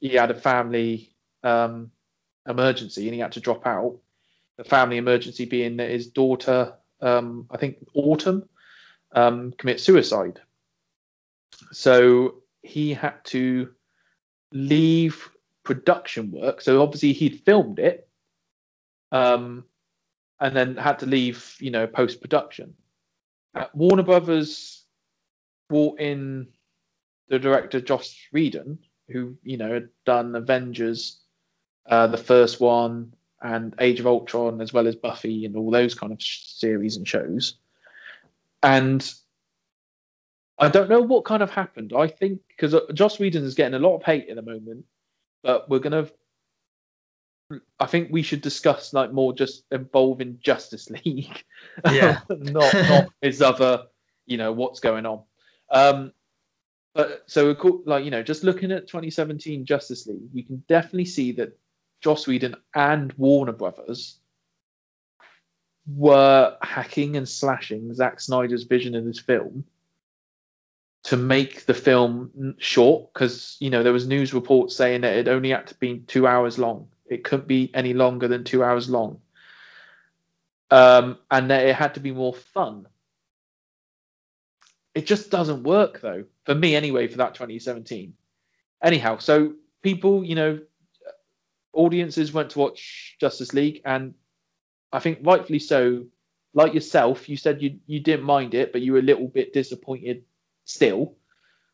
he 0.00 0.10
had 0.10 0.30
a 0.30 0.34
family 0.34 1.10
um, 1.42 1.90
emergency 2.48 3.06
and 3.06 3.14
he 3.14 3.20
had 3.20 3.32
to 3.32 3.40
drop 3.40 3.66
out. 3.66 3.98
The 4.56 4.64
family 4.64 4.96
emergency 4.96 5.44
being 5.44 5.76
that 5.78 5.90
his 5.90 6.06
daughter, 6.06 6.74
um, 7.00 7.46
I 7.50 7.56
think 7.56 7.78
Autumn, 7.94 8.48
um, 9.12 9.52
commits 9.58 9.82
suicide. 9.82 10.40
So 11.72 12.42
he 12.62 12.94
had 12.94 13.24
to 13.26 13.70
leave 14.52 15.28
production 15.64 16.30
work. 16.30 16.60
So 16.60 16.82
obviously 16.82 17.12
he'd 17.12 17.40
filmed 17.40 17.78
it, 17.78 18.08
um, 19.10 19.64
and 20.40 20.54
then 20.56 20.76
had 20.76 20.98
to 21.00 21.06
leave, 21.06 21.56
you 21.58 21.70
know, 21.70 21.86
post 21.86 22.20
production. 22.20 22.74
Warner 23.74 24.02
Brothers 24.02 24.84
brought 25.68 26.00
in 26.00 26.48
the 27.28 27.38
director 27.38 27.80
Joss 27.80 28.14
Whedon, 28.32 28.78
who 29.08 29.36
you 29.42 29.56
know 29.56 29.72
had 29.74 29.88
done 30.04 30.34
Avengers, 30.34 31.20
uh, 31.86 32.06
the 32.06 32.16
first 32.16 32.60
one, 32.60 33.14
and 33.42 33.74
Age 33.78 34.00
of 34.00 34.06
Ultron, 34.06 34.60
as 34.60 34.72
well 34.72 34.86
as 34.86 34.96
Buffy 34.96 35.44
and 35.44 35.56
all 35.56 35.70
those 35.70 35.94
kind 35.94 36.12
of 36.12 36.20
sh- 36.20 36.44
series 36.46 36.96
and 36.96 37.06
shows. 37.06 37.56
And 38.62 39.12
I 40.62 40.68
don't 40.68 40.88
know 40.88 41.00
what 41.00 41.24
kind 41.24 41.42
of 41.42 41.50
happened. 41.50 41.92
I 41.96 42.06
think 42.06 42.40
because 42.46 42.76
Joss 42.94 43.18
Whedon 43.18 43.42
is 43.42 43.54
getting 43.54 43.74
a 43.74 43.80
lot 43.80 43.96
of 43.96 44.04
hate 44.04 44.28
at 44.28 44.36
the 44.36 44.42
moment, 44.42 44.84
but 45.42 45.68
we're 45.68 45.80
gonna. 45.80 46.08
I 47.80 47.86
think 47.86 48.10
we 48.12 48.22
should 48.22 48.42
discuss 48.42 48.92
like 48.92 49.12
more 49.12 49.34
just 49.34 49.64
involving 49.72 50.38
Justice 50.40 50.88
League, 50.88 51.42
Yeah. 51.90 52.20
not 52.30 52.72
not 52.74 53.08
his 53.20 53.42
other, 53.42 53.86
you 54.26 54.36
know, 54.38 54.52
what's 54.52 54.78
going 54.78 55.04
on. 55.04 55.22
Um, 55.70 56.12
but 56.94 57.24
so 57.26 57.56
like 57.84 58.04
you 58.04 58.12
know, 58.12 58.22
just 58.22 58.44
looking 58.44 58.70
at 58.70 58.86
2017 58.86 59.66
Justice 59.66 60.06
League, 60.06 60.30
we 60.32 60.44
can 60.44 60.62
definitely 60.68 61.06
see 61.06 61.32
that 61.32 61.58
Joss 62.02 62.28
Whedon 62.28 62.54
and 62.76 63.12
Warner 63.14 63.52
Brothers 63.52 64.20
were 65.88 66.56
hacking 66.62 67.16
and 67.16 67.28
slashing 67.28 67.92
Zack 67.92 68.20
Snyder's 68.20 68.62
vision 68.62 68.94
in 68.94 69.04
this 69.04 69.18
film 69.18 69.64
to 71.04 71.16
make 71.16 71.66
the 71.66 71.74
film 71.74 72.54
short 72.58 73.12
because 73.12 73.56
you 73.60 73.70
know 73.70 73.82
there 73.82 73.92
was 73.92 74.06
news 74.06 74.32
reports 74.32 74.76
saying 74.76 75.00
that 75.00 75.16
it 75.16 75.28
only 75.28 75.50
had 75.50 75.66
to 75.68 75.74
be 75.74 75.98
two 76.00 76.26
hours 76.26 76.58
long. 76.58 76.88
It 77.06 77.24
couldn't 77.24 77.48
be 77.48 77.70
any 77.74 77.92
longer 77.92 78.28
than 78.28 78.44
two 78.44 78.62
hours 78.62 78.88
long, 78.88 79.20
um, 80.70 81.18
and 81.30 81.50
that 81.50 81.66
it 81.66 81.74
had 81.74 81.94
to 81.94 82.00
be 82.00 82.12
more 82.12 82.34
fun. 82.34 82.86
It 84.94 85.06
just 85.06 85.30
doesn't 85.30 85.64
work 85.64 86.00
though 86.00 86.24
for 86.44 86.54
me 86.54 86.76
anyway 86.76 87.08
for 87.08 87.18
that 87.18 87.34
2017. 87.34 88.14
Anyhow, 88.82 89.18
so 89.18 89.54
people, 89.82 90.24
you 90.24 90.34
know, 90.34 90.60
audiences 91.72 92.32
went 92.32 92.50
to 92.50 92.58
watch 92.58 93.16
Justice 93.20 93.52
League, 93.52 93.80
and 93.84 94.14
I 94.92 95.00
think 95.00 95.18
rightfully 95.22 95.58
so. 95.58 96.04
Like 96.54 96.74
yourself, 96.74 97.30
you 97.30 97.38
said 97.38 97.62
you 97.62 97.78
you 97.86 97.98
didn't 98.00 98.26
mind 98.26 98.54
it, 98.54 98.72
but 98.72 98.82
you 98.82 98.92
were 98.92 98.98
a 98.98 99.02
little 99.02 99.26
bit 99.26 99.54
disappointed 99.54 100.24
still. 100.72 101.16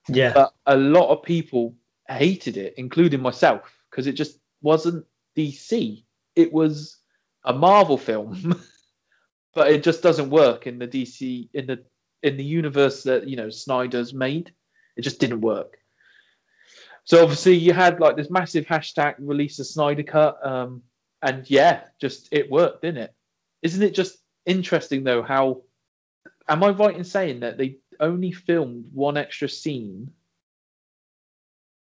Yeah. 0.09 0.33
But 0.33 0.55
a 0.67 0.77
lot 0.77 1.11
of 1.11 1.23
people 1.23 1.75
hated 2.09 2.57
it, 2.57 2.75
including 2.77 3.21
myself, 3.21 3.85
because 3.91 4.07
it 4.07 4.13
just 4.13 4.39
wasn't 4.63 5.05
DC. 5.37 6.05
It 6.35 6.53
was 6.53 6.99
a 7.45 7.53
Marvel 7.53 7.99
film, 7.99 8.61
but 9.55 9.71
it 9.71 9.83
just 9.83 10.03
doesn't 10.03 10.31
work 10.31 10.67
in 10.67 10.79
the 10.79 10.89
DC 10.89 11.49
in 11.53 11.67
the 11.67 11.85
in 12.23 12.37
the 12.37 12.45
universe 12.45 13.03
that 13.05 13.29
you 13.29 13.37
know 13.37 13.51
Snyder's 13.51 14.15
made. 14.15 14.53
It 14.97 15.03
just 15.03 15.21
didn't 15.21 15.41
work. 15.41 15.79
So 17.05 17.23
obviously 17.23 17.55
you 17.55 17.73
had 17.73 18.01
like 18.01 18.17
this 18.17 18.31
massive 18.31 18.67
hashtag 18.67 19.15
release 19.19 19.59
a 19.59 19.65
Snyder 19.65 20.03
cut, 20.03 20.45
um, 20.47 20.83
and 21.23 21.49
yeah, 21.51 21.85
just 22.01 22.29
it 22.33 22.51
worked, 22.51 22.83
didn't 22.83 23.05
it? 23.05 23.15
Isn't 23.63 23.83
it 23.83 23.95
just 23.95 24.19
interesting 24.47 25.05
though 25.05 25.23
how? 25.23 25.63
Am 26.49 26.65
I 26.65 26.71
right 26.71 26.97
in 26.97 27.05
saying 27.05 27.41
that 27.41 27.59
they 27.59 27.77
only 28.01 28.33
filmed 28.33 28.87
one 28.93 29.17
extra 29.17 29.49
scene 29.49 30.11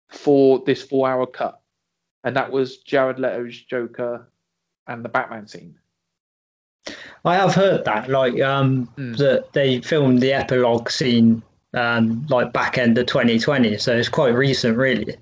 for 0.10 0.60
this 0.66 0.84
four-hour 0.84 1.28
cut, 1.28 1.62
and 2.24 2.36
that 2.36 2.52
was 2.52 2.78
Jared 2.78 3.20
Leto's 3.20 3.60
Joker 3.62 4.28
and 4.88 5.04
the 5.06 5.10
Batman 5.10 5.48
scene? 5.48 5.76
I 7.24 7.36
have 7.36 7.54
heard 7.54 7.86
that, 7.86 8.10
like, 8.10 8.42
um, 8.42 8.88
Mm. 8.98 9.18
that 9.18 9.54
they 9.54 9.82
filmed 9.82 10.20
the 10.22 10.34
epilogue 10.34 10.90
scene, 10.90 11.44
um, 11.74 12.26
like 12.30 12.52
back 12.52 12.78
end 12.78 12.98
of 12.98 13.06
2020, 13.06 13.78
so 13.78 13.96
it's 13.96 14.10
quite 14.10 14.34
recent, 14.34 14.78
really. 14.78 15.16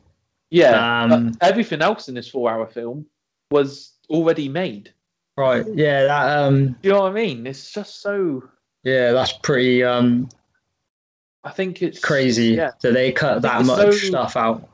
Yeah, 0.50 1.04
Um, 1.04 1.34
everything 1.42 1.82
else 1.82 2.08
in 2.10 2.16
this 2.16 2.28
four-hour 2.30 2.68
film 2.68 3.06
was 3.52 3.94
already 4.10 4.50
made. 4.50 4.94
Right? 5.38 5.66
Yeah, 5.74 6.06
that, 6.06 6.38
um, 6.40 6.70
Do 6.74 6.78
you 6.84 6.90
know 6.92 7.02
what 7.04 7.12
I 7.12 7.16
mean? 7.16 7.46
It's 7.46 7.72
just 7.72 8.02
so. 8.02 8.50
yeah, 8.84 9.12
that's 9.12 9.34
pretty 9.34 9.84
um 9.84 10.28
I 11.44 11.52
think 11.52 11.82
it's 11.82 12.00
crazy 12.00 12.56
Yeah, 12.56 12.72
that 12.82 12.94
they 12.94 13.12
cut 13.12 13.42
that 13.44 13.66
much 13.66 13.78
so- 13.78 13.92
stuff 13.92 14.36
out. 14.36 14.70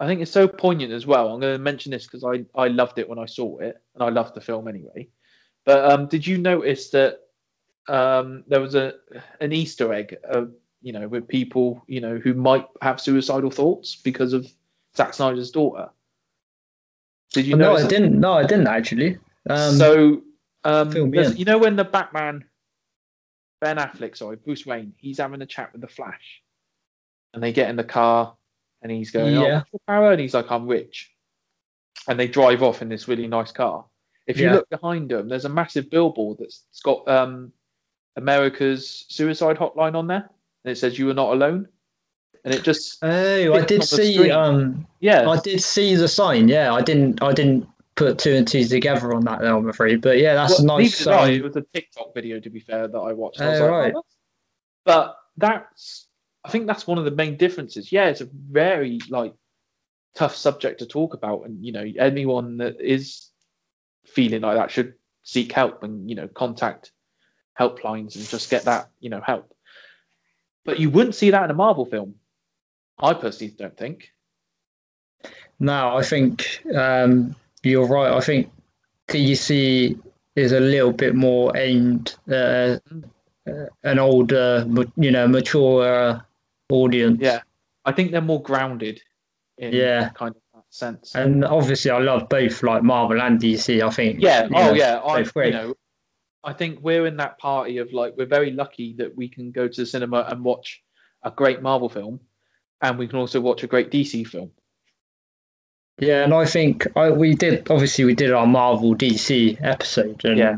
I 0.00 0.06
think 0.06 0.20
it's 0.20 0.30
so 0.30 0.48
poignant 0.48 0.92
as 0.92 1.06
well. 1.06 1.32
I'm 1.32 1.40
going 1.40 1.54
to 1.56 1.62
mention 1.62 1.92
this 1.92 2.04
because 2.04 2.24
I, 2.24 2.44
I 2.60 2.66
loved 2.66 2.98
it 2.98 3.08
when 3.08 3.18
I 3.18 3.26
saw 3.26 3.58
it, 3.58 3.80
and 3.94 4.02
I 4.02 4.08
loved 4.08 4.34
the 4.34 4.40
film 4.40 4.66
anyway. 4.66 5.08
But 5.64 5.90
um, 5.90 6.08
did 6.08 6.26
you 6.26 6.36
notice 6.36 6.90
that 6.90 7.20
um, 7.88 8.42
there 8.48 8.60
was 8.60 8.74
a 8.74 8.94
an 9.40 9.52
Easter 9.52 9.92
egg, 9.94 10.16
of, 10.24 10.52
you 10.82 10.92
know, 10.92 11.06
with 11.06 11.28
people 11.28 11.82
you 11.86 12.00
know 12.00 12.18
who 12.18 12.34
might 12.34 12.66
have 12.82 13.00
suicidal 13.00 13.50
thoughts 13.50 13.94
because 13.94 14.32
of 14.32 14.46
Zack 14.96 15.14
Snyder's 15.14 15.52
daughter? 15.52 15.88
Did 17.32 17.46
you 17.46 17.56
know? 17.56 17.76
no. 17.76 17.84
I 17.84 17.86
didn't. 17.86 18.18
No, 18.18 18.32
I 18.32 18.44
didn't 18.44 18.66
actually. 18.66 19.18
Um, 19.48 19.76
so 19.76 20.22
um, 20.64 20.92
you 20.92 21.44
know 21.44 21.58
when 21.58 21.76
the 21.76 21.84
Batman, 21.84 22.44
Ben 23.60 23.76
Affleck, 23.76 24.16
sorry, 24.16 24.36
Bruce 24.36 24.66
Wayne, 24.66 24.92
he's 24.98 25.18
having 25.18 25.42
a 25.42 25.46
chat 25.46 25.72
with 25.72 25.80
the 25.80 25.88
Flash, 25.88 26.42
and 27.32 27.42
they 27.42 27.52
get 27.52 27.70
in 27.70 27.76
the 27.76 27.84
car, 27.84 28.36
and 28.82 28.92
he's 28.92 29.10
going, 29.10 29.34
"Oh, 29.34 29.42
Yeah. 29.42 29.62
your 29.72 29.80
power?" 29.86 30.12
And 30.12 30.20
he's 30.20 30.34
like, 30.34 30.50
"I'm 30.50 30.66
rich," 30.66 31.12
and 32.08 32.18
they 32.18 32.28
drive 32.28 32.62
off 32.62 32.82
in 32.82 32.88
this 32.88 33.08
really 33.08 33.26
nice 33.26 33.52
car. 33.52 33.86
If 34.26 34.38
you 34.38 34.46
Yeah. 34.46 34.54
look 34.54 34.68
behind 34.70 35.10
them, 35.10 35.28
there's 35.28 35.44
a 35.44 35.50
massive 35.50 35.90
billboard 35.90 36.38
that's 36.38 36.64
got 36.82 37.06
um, 37.08 37.52
America's 38.16 39.06
suicide 39.08 39.56
hotline 39.56 39.94
on 39.94 40.06
there, 40.06 40.28
and 40.64 40.72
it 40.72 40.76
says 40.76 40.98
"You 40.98 41.10
are 41.10 41.14
not 41.14 41.32
alone," 41.32 41.68
and 42.44 42.52
it 42.54 42.62
just 42.62 43.02
oh, 43.02 43.54
I 43.54 43.64
did 43.64 43.82
see. 43.84 44.30
Um, 44.30 44.86
yeah, 45.00 45.28
I 45.28 45.38
did 45.40 45.62
see 45.62 45.94
the 45.94 46.08
sign. 46.08 46.48
Yeah, 46.48 46.72
I 46.72 46.82
didn't. 46.82 47.22
I 47.22 47.32
didn't 47.32 47.68
put 47.96 48.18
two 48.18 48.34
and 48.34 48.46
two 48.46 48.64
together 48.64 49.14
on 49.14 49.24
that. 49.24 49.40
Though, 49.40 49.56
I'm 49.58 49.68
afraid. 49.68 50.00
But 50.00 50.18
yeah, 50.18 50.34
that's 50.34 50.60
Well, 50.60 50.78
a 50.78 50.82
nice 50.82 51.06
neither 51.06 51.10
did 51.10 51.20
I. 51.20 51.24
sign. 51.26 51.34
It 51.34 51.44
was 51.44 51.56
a 51.56 51.62
TikTok 51.72 52.14
video, 52.14 52.40
to 52.40 52.50
be 52.50 52.60
fair, 52.60 52.88
that 52.88 52.98
I 52.98 53.12
watched. 53.12 53.40
I 53.40 53.48
was 53.50 53.60
Oh, 53.60 53.64
like, 53.64 53.70
right. 53.70 53.94
that's... 53.94 54.16
But 54.84 55.16
that's, 55.36 56.06
I 56.44 56.50
think 56.50 56.66
that's 56.66 56.86
one 56.86 56.98
of 56.98 57.04
the 57.04 57.10
main 57.10 57.36
differences. 57.36 57.90
Yeah, 57.90 58.06
it's 58.08 58.20
a 58.20 58.28
very 58.32 58.98
like 59.08 59.34
tough 60.14 60.36
subject 60.36 60.80
to 60.80 60.86
talk 60.86 61.14
about, 61.14 61.44
and 61.46 61.64
you 61.64 61.72
know, 61.72 61.84
anyone 61.98 62.58
that 62.58 62.80
is 62.80 63.30
feeling 64.04 64.42
like 64.42 64.56
that 64.56 64.70
should 64.70 64.94
seek 65.22 65.52
help 65.52 65.82
and 65.82 66.08
you 66.08 66.14
know 66.14 66.28
contact 66.28 66.92
helplines 67.58 68.14
and 68.16 68.28
just 68.28 68.50
get 68.50 68.64
that 68.64 68.90
you 69.00 69.08
know 69.08 69.22
help. 69.22 69.54
But 70.64 70.78
you 70.78 70.90
wouldn't 70.90 71.14
see 71.14 71.30
that 71.30 71.44
in 71.44 71.50
a 71.50 71.54
Marvel 71.54 71.86
film. 71.86 72.16
I 72.98 73.14
personally 73.14 73.54
don't 73.58 73.76
think. 73.76 74.10
No, 75.58 75.96
I 75.96 76.02
think 76.02 76.62
um, 76.74 77.34
you're 77.64 77.86
right. 77.86 78.12
I 78.12 78.20
think 78.20 78.50
DC 79.08 79.98
is 80.36 80.52
a 80.52 80.60
little 80.60 80.92
bit 80.92 81.14
more 81.14 81.56
aimed 81.56 82.16
at 82.28 82.82
uh, 83.46 83.66
an 83.82 83.98
older, 83.98 84.66
you 84.96 85.10
know, 85.10 85.28
mature 85.28 85.84
uh, 85.84 86.20
audience. 86.70 87.18
Yeah, 87.20 87.40
I 87.84 87.92
think 87.92 88.10
they're 88.10 88.20
more 88.20 88.42
grounded 88.42 89.00
in 89.58 89.72
Yeah. 89.72 90.10
kind 90.10 90.34
of 90.54 90.62
sense. 90.70 91.14
And 91.14 91.44
obviously, 91.44 91.90
I 91.90 91.98
love 91.98 92.28
both, 92.28 92.62
like 92.62 92.82
Marvel 92.82 93.20
and 93.20 93.40
DC. 93.40 93.82
I 93.82 93.90
think. 93.90 94.20
Yeah. 94.20 94.48
Oh, 94.52 94.66
know, 94.66 94.72
yeah. 94.72 94.96
I, 94.98 95.18
you 95.20 95.50
know, 95.52 95.74
I 96.42 96.52
think 96.52 96.80
we're 96.82 97.06
in 97.06 97.16
that 97.18 97.38
party 97.38 97.78
of 97.78 97.92
like 97.92 98.14
we're 98.16 98.26
very 98.26 98.50
lucky 98.50 98.94
that 98.98 99.16
we 99.16 99.28
can 99.28 99.52
go 99.52 99.68
to 99.68 99.80
the 99.80 99.86
cinema 99.86 100.26
and 100.28 100.44
watch 100.44 100.82
a 101.22 101.30
great 101.30 101.62
Marvel 101.62 101.88
film, 101.88 102.20
and 102.82 102.98
we 102.98 103.06
can 103.06 103.18
also 103.18 103.40
watch 103.40 103.62
a 103.62 103.66
great 103.66 103.90
DC 103.90 104.26
film. 104.26 104.50
Yeah, 105.98 106.24
and 106.24 106.34
I 106.34 106.44
think 106.44 106.86
I, 106.96 107.10
we 107.10 107.34
did. 107.34 107.70
Obviously, 107.70 108.04
we 108.04 108.14
did 108.14 108.32
our 108.32 108.46
Marvel 108.46 108.94
DC 108.94 109.58
episode. 109.62 110.24
And 110.24 110.38
Yeah. 110.38 110.56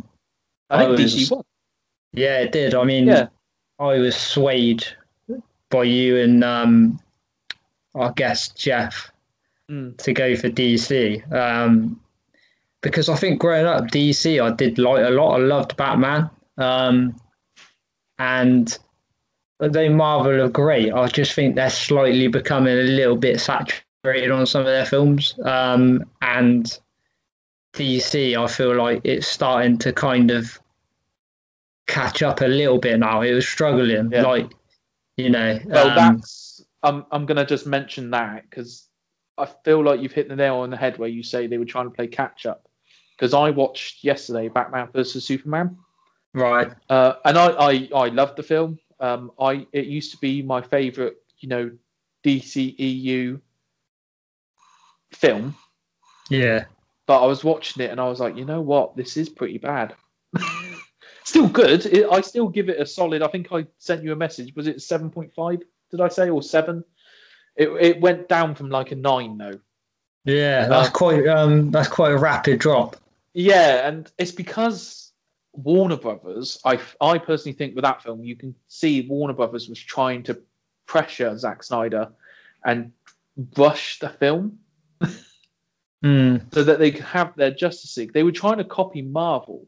I 0.71 0.85
think 0.87 0.99
I 0.99 1.03
DC 1.03 1.31
won. 1.31 1.45
Yeah, 2.13 2.39
it 2.41 2.53
did. 2.53 2.75
I 2.75 2.85
mean, 2.85 3.07
Yeah. 3.07 3.29
I 3.79 3.99
was 3.99 4.17
swayed 4.17 4.87
by 5.71 5.85
you 5.85 6.17
and 6.19 6.43
um, 6.43 7.01
our 7.95 8.13
guest 8.13 8.57
Jeff 8.57 9.11
Mm. 9.69 9.97
to 9.99 10.13
go 10.13 10.37
for 10.37 10.49
DC 10.49 11.33
um, 11.33 12.01
because 12.83 13.09
I 13.09 13.17
think 13.17 13.41
growing 13.41 13.67
up 13.67 13.87
DC, 13.87 14.41
I 14.41 14.55
did 14.55 14.79
like 14.79 15.05
a 15.05 15.11
lot. 15.11 15.41
I 15.41 15.43
loved 15.43 15.77
Batman, 15.77 16.31
um, 16.57 17.21
and 18.21 18.79
although 19.59 19.91
Marvel 19.91 20.41
are 20.41 20.49
great, 20.49 20.93
I 20.93 21.09
just 21.09 21.33
think 21.33 21.57
they're 21.57 21.69
slightly 21.69 22.29
becoming 22.29 22.79
a 22.79 22.83
little 22.83 23.17
bit 23.17 23.41
saturated 23.41 23.83
on 24.07 24.47
some 24.47 24.61
of 24.61 24.67
their 24.67 24.87
films, 24.87 25.35
um, 25.45 26.05
and 26.23 26.79
DC, 27.75 28.37
I 28.37 28.47
feel 28.47 28.75
like 28.77 29.01
it's 29.05 29.27
starting 29.27 29.79
to 29.79 29.93
kind 29.93 30.31
of 30.31 30.59
catch 31.87 32.23
up 32.23 32.41
a 32.41 32.47
little 32.47 32.79
bit 32.79 32.99
now. 32.99 33.21
It 33.23 33.33
was 33.33 33.47
struggling, 33.47 34.11
Yeah. 34.11 34.23
like 34.23 34.53
you 35.17 35.31
know. 35.31 35.59
Well, 35.67 35.91
um, 35.91 35.95
that's. 35.95 36.65
I'm 36.83 37.05
I'm 37.11 37.27
gonna 37.27 37.47
just 37.47 37.67
mention 37.67 38.11
that 38.11 38.43
because 38.49 38.89
I 39.39 39.47
feel 39.65 39.83
like 39.83 40.01
you've 40.01 40.13
hit 40.13 40.29
the 40.29 40.37
nail 40.37 40.57
on 40.57 40.71
the 40.71 40.77
head 40.77 40.99
where 40.99 41.09
you 41.09 41.23
say 41.23 41.47
they 41.47 41.59
were 41.59 41.65
trying 41.65 41.87
to 41.87 41.91
play 41.95 42.07
catch 42.07 42.47
up. 42.47 42.69
Because 43.17 43.33
I 43.35 43.51
watched 43.51 44.05
yesterday 44.05 44.49
Batman 44.49 44.89
versus 44.93 45.25
Superman, 45.25 45.79
Right. 46.35 46.69
uh, 46.91 47.15
and 47.25 47.39
I, 47.39 47.47
I 47.49 47.89
I 47.95 48.09
loved 48.09 48.37
the 48.37 48.43
film. 48.43 48.79
Um, 49.01 49.33
I 49.41 49.67
it 49.73 49.87
used 49.87 50.11
to 50.13 50.19
be 50.19 50.43
my 50.43 50.61
favorite, 50.61 51.17
you 51.39 51.49
know, 51.49 51.71
DCEU 52.25 53.41
film, 55.17 55.55
Yeah. 56.31 56.65
but 57.07 57.23
I 57.23 57.27
was 57.27 57.43
watching 57.45 57.83
it 57.83 57.91
and 57.91 58.01
I 58.01 58.09
was 58.09 58.21
like, 58.21 58.37
you 58.37 58.45
know 58.45 58.61
what, 58.61 58.97
this 58.97 59.17
is 59.17 59.29
pretty 59.29 59.59
bad. 59.59 59.95
still 61.25 61.49
good. 61.49 61.87
It, 61.87 62.07
I 62.11 62.21
still 62.21 62.49
give 62.49 62.69
it 62.69 62.81
a 62.81 62.87
solid. 62.87 63.23
I 63.23 63.29
think 63.29 63.49
I 63.53 63.67
sent 63.79 64.03
you 64.03 64.13
a 64.13 64.17
message. 64.17 64.55
Was 64.55 64.67
it 64.67 64.83
seven 64.83 65.11
point 65.11 65.33
five? 65.35 65.61
Did 65.91 66.01
I 66.01 66.09
say 66.09 66.31
or 66.31 66.43
seven? 66.43 66.85
It 67.57 67.69
it 67.81 68.01
went 68.01 68.29
down 68.29 68.55
from 68.55 68.71
like 68.71 68.93
a 68.93 68.97
nine 68.97 69.39
though. 69.39 69.59
Yeah. 70.25 70.67
That's 70.69 70.89
Uh, 70.89 70.93
quite 70.93 71.27
um 71.27 71.71
that's 71.71 71.89
quite 71.89 72.13
a 72.13 72.19
rapid 72.19 72.59
drop. 72.61 72.97
Yeah, 73.35 73.87
and 73.89 74.11
it's 74.19 74.33
because 74.33 75.13
Warner 75.53 75.97
Brothers. 75.97 76.59
I 76.65 76.79
I 77.01 77.19
personally 77.19 77.57
think 77.57 77.75
with 77.75 77.85
that 77.85 78.03
film, 78.03 78.23
you 78.25 78.37
can 78.37 78.55
see 78.69 79.07
Warner 79.09 79.35
Brothers 79.35 79.69
was 79.69 79.79
trying 79.81 80.23
to 80.25 80.41
pressure 80.87 81.37
Zack 81.39 81.63
Snyder 81.63 82.09
and 82.65 82.93
rush 83.57 83.99
the 83.99 84.09
film 84.09 84.59
Mm. 86.07 86.55
so 86.55 86.63
that 86.63 86.79
they 86.79 86.91
could 86.93 87.05
have 87.05 87.35
their 87.37 87.51
Justice 87.51 87.97
League. 87.97 88.13
They 88.13 88.23
were 88.23 88.31
trying 88.33 88.59
to 88.59 88.65
copy 88.65 89.03
Marvel, 89.03 89.67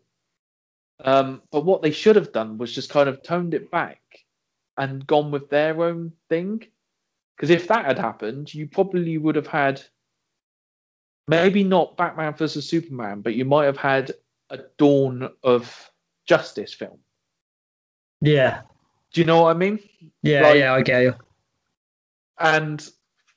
um, 1.02 1.42
but 1.50 1.64
what 1.64 1.82
they 1.82 1.90
should 1.90 2.16
have 2.16 2.32
done 2.32 2.58
was 2.58 2.72
just 2.72 2.90
kind 2.90 3.08
of 3.08 3.22
toned 3.22 3.54
it 3.54 3.70
back 3.70 4.00
and 4.76 5.04
gone 5.06 5.30
with 5.32 5.50
their 5.50 5.82
own 5.82 6.12
thing. 6.28 6.64
Because 7.36 7.50
if 7.50 7.66
that 7.68 7.84
had 7.86 7.98
happened, 7.98 8.52
you 8.54 8.68
probably 8.68 9.18
would 9.18 9.34
have 9.36 9.46
had 9.48 9.82
maybe 11.26 11.64
not 11.64 11.96
Batman 11.96 12.34
versus 12.34 12.68
Superman, 12.68 13.20
but 13.20 13.34
you 13.34 13.44
might 13.44 13.64
have 13.66 13.76
had 13.76 14.12
a 14.50 14.58
Dawn 14.76 15.28
of 15.42 15.90
Justice 16.26 16.72
film. 16.74 16.98
Yeah. 18.20 18.62
Do 19.12 19.20
you 19.20 19.26
know 19.26 19.42
what 19.42 19.56
I 19.56 19.58
mean? 19.58 19.80
Yeah, 20.22 20.42
Like- 20.42 20.58
yeah, 20.58 20.74
I 20.74 20.82
get 20.82 21.02
you. 21.02 21.14
and 22.38 22.88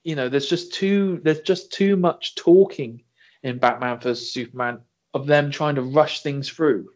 you 0.03 0.15
know 0.15 0.29
there's 0.29 0.48
just 0.50 0.74
too 0.74 1.20
there's 1.24 1.41
just 1.41 1.72
too 1.72 1.96
much 1.96 2.36
talking 2.36 3.03
in 3.43 3.58
batman 3.58 4.00
vs 4.00 4.31
superman 4.34 4.79
of 5.13 5.27
them 5.27 5.51
trying 5.51 5.75
to 5.75 5.81
rush 5.81 6.22
things 6.22 6.50
through 6.50 6.88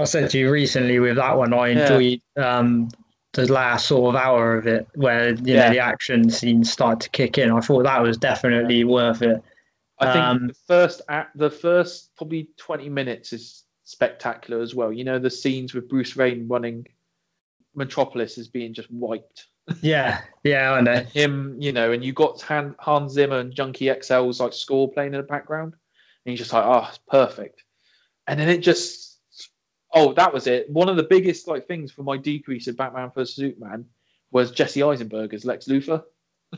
I 0.00 0.04
said 0.04 0.30
to 0.30 0.38
you 0.38 0.52
recently 0.52 1.00
with 1.00 1.16
that 1.16 1.36
one, 1.36 1.52
I 1.52 1.70
Yeah. 1.70 1.80
enjoyed 1.80 2.20
um, 2.36 2.88
the 3.32 3.50
last 3.52 3.88
sort 3.88 4.14
of 4.14 4.20
hour 4.20 4.56
of 4.56 4.68
it 4.68 4.86
where 4.94 5.30
you 5.30 5.54
Yeah. 5.54 5.64
know 5.66 5.70
the 5.70 5.80
action 5.80 6.30
scenes 6.30 6.70
start 6.70 7.00
to 7.00 7.10
kick 7.10 7.36
in. 7.36 7.50
I 7.50 7.58
thought 7.60 7.82
that 7.82 8.00
was 8.00 8.16
definitely 8.16 8.84
worth 8.84 9.22
it. 9.22 9.42
i 9.98 10.12
think 10.12 10.24
Um, 10.24 10.46
the 10.46 10.54
first 10.68 11.00
act 11.08 11.36
the 11.36 11.50
first 11.50 12.14
probably 12.16 12.50
20 12.58 12.88
minutes 12.88 13.32
is 13.32 13.64
spectacular 13.82 14.62
as 14.62 14.72
well 14.72 14.92
you 14.92 15.02
know 15.02 15.18
the 15.18 15.30
scenes 15.30 15.74
with 15.74 15.88
bruce 15.88 16.14
wayne 16.14 16.46
running 16.46 16.86
metropolis 17.74 18.38
is 18.38 18.46
being 18.46 18.72
just 18.72 18.90
wiped 18.92 19.46
Yeah, 19.82 20.20
yeah, 20.44 20.72
I 20.72 20.80
know. 20.80 21.00
him 21.12 21.56
you 21.58 21.72
know 21.72 21.92
and 21.92 22.04
you 22.04 22.12
got 22.12 22.40
Han, 22.42 22.74
hans 22.78 23.12
zimmer 23.12 23.38
and 23.38 23.52
junkie 23.52 23.86
xl's 23.86 24.40
like 24.40 24.52
score 24.52 24.90
playing 24.90 25.14
in 25.14 25.20
the 25.20 25.26
background 25.26 25.74
and 25.74 26.32
you're 26.32 26.38
just 26.38 26.52
like 26.52 26.64
oh 26.64 26.86
it's 26.88 26.98
perfect 27.08 27.62
and 28.26 28.38
then 28.40 28.48
it 28.48 28.58
just 28.58 29.18
oh 29.94 30.12
that 30.14 30.32
was 30.32 30.46
it 30.46 30.68
one 30.70 30.88
of 30.88 30.96
the 30.96 31.02
biggest 31.02 31.48
like 31.48 31.66
things 31.66 31.90
for 31.92 32.02
my 32.02 32.16
decrease 32.16 32.66
of 32.66 32.76
batman 32.76 33.10
vs 33.14 33.34
superman 33.36 33.84
was 34.30 34.50
jesse 34.50 34.82
eisenberg 34.82 35.32
as 35.34 35.44
lex 35.44 35.66
luthor 35.66 36.02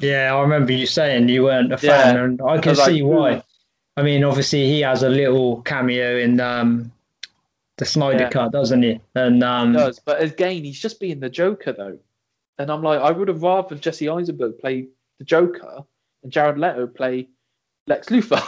Yeah, 0.01 0.35
I 0.35 0.41
remember 0.41 0.73
you 0.73 0.87
saying 0.87 1.29
you 1.29 1.43
weren't 1.45 1.73
a 1.73 1.79
fan, 1.79 2.15
Yeah. 2.15 2.25
and 2.25 2.41
I 2.43 2.59
can 2.59 2.77
like, 2.77 2.87
see 2.89 3.03
why. 3.03 3.37
"Ooh." 3.39 3.43
I 3.97 4.03
mean, 4.03 4.23
obviously 4.23 4.67
he 4.69 4.81
has 4.83 5.03
a 5.03 5.09
little 5.09 5.63
cameo 5.63 6.17
in 6.17 6.39
um, 6.39 6.93
the 7.77 7.85
Snyder 7.85 8.21
Yeah. 8.25 8.31
Cut, 8.31 8.53
doesn't 8.53 8.83
he? 8.85 9.01
And 9.17 9.43
um, 9.43 9.73
does 9.73 9.99
but 9.99 10.23
again 10.23 10.63
he's 10.63 10.79
just 10.81 11.01
being 11.01 11.19
the 11.19 11.29
joker 11.29 11.73
though 11.73 11.99
and 12.61 12.71
i'm 12.71 12.83
like 12.83 13.01
i 13.01 13.11
would 13.11 13.29
have 13.29 13.43
rather 13.43 13.75
jesse 13.75 14.09
eisenberg 14.09 14.59
play 14.59 14.87
the 15.19 15.25
joker 15.25 15.83
and 16.23 16.31
jared 16.33 16.59
leto 16.59 16.87
play 16.87 17.29
lex 17.87 18.09
luthor 18.09 18.43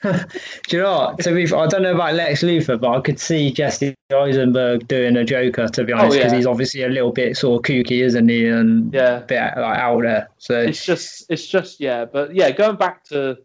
do 0.02 0.76
you 0.76 0.82
know 0.82 0.96
what? 0.96 1.18
To 1.18 1.34
be, 1.34 1.42
I 1.52 1.66
don't 1.66 1.82
know 1.82 1.92
about 1.94 2.14
Lex 2.14 2.44
Luthor, 2.44 2.80
but 2.80 2.88
I 2.88 3.00
could 3.00 3.18
see 3.18 3.50
Jesse 3.50 3.96
Eisenberg 4.14 4.86
doing 4.86 5.16
a 5.16 5.24
Joker. 5.24 5.66
To 5.66 5.82
be 5.82 5.92
honest, 5.92 6.12
because 6.12 6.30
Oh, 6.30 6.34
yeah. 6.34 6.36
he's 6.36 6.46
obviously 6.46 6.84
a 6.84 6.88
little 6.88 7.10
bit 7.10 7.36
sort 7.36 7.58
of 7.58 7.68
kooky, 7.68 8.04
isn't 8.04 8.28
he? 8.28 8.46
And 8.46 8.94
yeah 8.94 9.16
a 9.16 9.20
bit 9.22 9.40
like 9.56 9.78
out 9.78 10.02
there. 10.02 10.28
So 10.38 10.60
it's 10.60 10.84
just 10.86 11.26
it's 11.28 11.48
just 11.48 11.80
yeah 11.80 12.04
but 12.04 12.32
yeah 12.32 12.52
going 12.52 12.76
back 12.76 13.02
to 13.06 13.38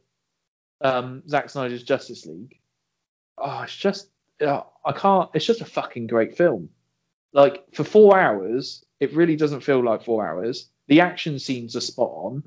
um 0.82 1.24
Zack 1.28 1.50
Snyder's 1.50 1.82
Justice 1.84 2.28
League 2.28 2.60
oh 3.40 3.62
it's 3.64 3.76
just 3.76 4.10
uh, 4.46 4.62
I 4.86 4.92
can't 4.92 5.32
it's 5.34 5.46
just 5.46 5.62
a 5.62 5.66
fucking 5.66 6.06
great 6.06 6.38
film 6.38 6.70
like 7.34 7.64
for 7.74 7.84
four 7.84 8.20
hours 8.20 8.86
it 9.04 9.14
really 9.14 9.36
doesn't 9.36 9.62
feel 9.62 9.84
like 9.84 10.04
four 10.04 10.28
hours 10.28 10.70
the 10.88 11.02
action 11.02 11.38
scenes 11.40 11.76
are 11.76 11.82
spot 11.82 12.12
on 12.14 12.44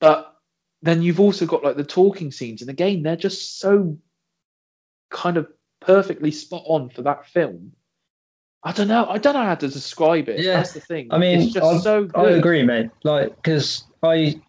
but 0.00 0.36
then 0.82 1.02
you've 1.02 1.20
also 1.20 1.46
got 1.46 1.64
like 1.64 1.76
the 1.76 1.84
talking 1.84 2.30
scenes 2.30 2.60
and 2.60 2.70
again 2.70 3.02
they're 3.02 3.16
just 3.16 3.58
so 3.58 3.96
kind 5.10 5.36
of 5.36 5.46
perfectly 5.80 6.30
spot 6.30 6.62
on 6.66 6.88
for 6.88 7.02
that 7.02 7.26
film 7.26 7.72
I 8.62 8.72
don't 8.72 8.88
know 8.88 9.06
I 9.08 9.18
don't 9.18 9.34
know 9.34 9.44
how 9.44 9.54
to 9.54 9.68
describe 9.68 10.28
it 10.28 10.40
Yeah. 10.40 10.54
that's 10.54 10.72
the 10.72 10.80
thing 10.80 11.08
I 11.10 11.18
mean, 11.18 11.40
it's 11.40 11.52
just 11.52 11.64
I, 11.64 11.78
so 11.78 12.04
good. 12.06 12.34
I 12.34 12.36
agree, 12.36 12.64
mate. 12.64 12.90
Like, 13.04 13.36
because 13.36 13.84
I, 14.02 14.40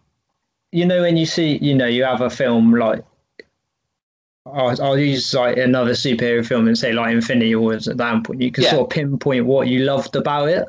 you 0.72 0.86
know, 0.88 1.02
when 1.02 1.18
you 1.18 1.28
see, 1.28 1.58
you 1.58 1.76
know, 1.76 1.86
you 1.86 2.04
have 2.04 2.22
a 2.22 2.30
film 2.30 2.74
like, 2.74 3.04
I'll, 4.54 4.82
I'll 4.84 4.98
use 4.98 5.34
like 5.34 5.58
another 5.58 5.92
superhero 5.92 6.46
film 6.46 6.68
and 6.68 6.78
say 6.78 6.92
like 6.94 7.14
Infinity 7.14 7.56
Wars 7.56 7.88
at 7.88 7.98
that 7.98 8.24
point. 8.24 8.42
You 8.42 8.52
can 8.52 8.64
Yeah. 8.64 8.72
sort 8.72 8.82
of 8.84 8.90
pinpoint 8.90 9.46
what 9.46 9.68
you 9.68 9.80
loved 9.86 10.16
about 10.16 10.50
it. 10.50 10.68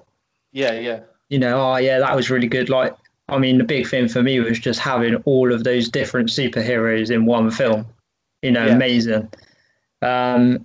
yeah 0.52 0.72
yeah 0.72 1.00
You 1.28 1.38
know, 1.38 1.60
oh 1.60 1.76
yeah, 1.76 1.98
that 1.98 2.16
was 2.16 2.30
really 2.30 2.48
good. 2.48 2.68
Like, 2.70 2.94
I 3.28 3.38
mean, 3.38 3.58
the 3.58 3.64
big 3.64 3.86
thing 3.86 4.08
for 4.08 4.22
me 4.22 4.40
was 4.40 4.58
just 4.58 4.80
having 4.80 5.16
all 5.26 5.52
of 5.52 5.64
those 5.64 5.88
different 5.90 6.28
superheroes 6.30 7.10
in 7.10 7.26
one 7.26 7.50
film. 7.50 7.86
You 8.42 8.52
know, 8.52 8.66
Yeah. 8.66 8.74
amazing. 8.74 9.28
Um, 10.02 10.64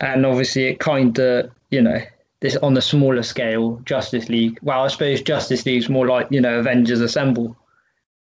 and 0.00 0.26
obviously 0.26 0.64
it 0.64 0.80
kind 0.80 1.16
of, 1.18 1.50
you 1.70 1.80
know, 1.82 2.00
this 2.40 2.56
on 2.56 2.74
the 2.74 2.82
smaller 2.82 3.22
scale, 3.22 3.80
Justice 3.84 4.28
League. 4.28 4.58
Well, 4.62 4.82
I 4.82 4.88
suppose 4.88 5.22
Justice 5.22 5.64
League's 5.64 5.88
more 5.88 6.06
like 6.06 6.26
you 6.30 6.40
know 6.40 6.58
Avengers 6.58 7.00
Assemble, 7.00 7.56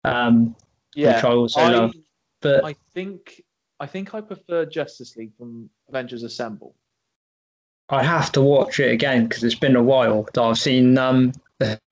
um, 0.05 0.55
yeah 0.94 1.14
which 1.16 1.25
I 1.25 1.29
also 1.33 1.61
I, 1.61 1.70
love. 1.70 1.94
But 2.40 2.64
I 2.64 2.75
think 2.92 3.42
I 3.83 3.87
think 3.87 4.14
I 4.14 4.21
prefer 4.21 4.64
Justice 4.64 5.16
League 5.16 5.37
from 5.37 5.68
Avengers 5.88 6.23
Assemble. 6.23 6.77
I 7.88 8.05
have 8.05 8.31
to 8.31 8.40
watch 8.40 8.79
it 8.79 8.92
again 8.92 9.27
because 9.27 9.42
it's 9.42 9.57
been 9.57 9.75
a 9.75 9.83
while 9.83 10.23
that 10.33 10.40
I've 10.40 10.57
seen 10.57 10.97
um, 10.99 11.33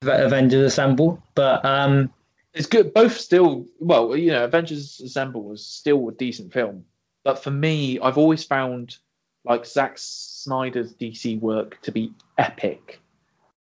Avengers 0.02 0.72
Assemble. 0.72 1.20
But 1.34 1.64
um, 1.64 2.14
It's 2.54 2.68
good. 2.68 2.94
Both 2.94 3.18
still 3.18 3.66
well, 3.80 4.16
you 4.16 4.30
know, 4.30 4.44
Avengers 4.44 5.00
Assemble 5.00 5.42
was 5.42 5.66
still 5.66 6.08
a 6.08 6.12
decent 6.12 6.52
film, 6.52 6.84
but 7.24 7.42
for 7.42 7.50
me, 7.50 7.98
I've 7.98 8.18
always 8.18 8.44
found 8.44 8.96
like 9.44 9.66
Zack 9.66 9.94
Snyder's 9.96 10.94
DC 10.94 11.40
work 11.40 11.82
to 11.82 11.90
be 11.90 12.12
epic. 12.38 13.00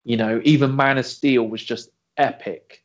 You 0.04 0.18
know, 0.18 0.42
even 0.44 0.76
Man 0.76 0.98
of 0.98 1.06
Steel 1.06 1.48
was 1.48 1.64
just 1.64 1.88
epic. 2.18 2.84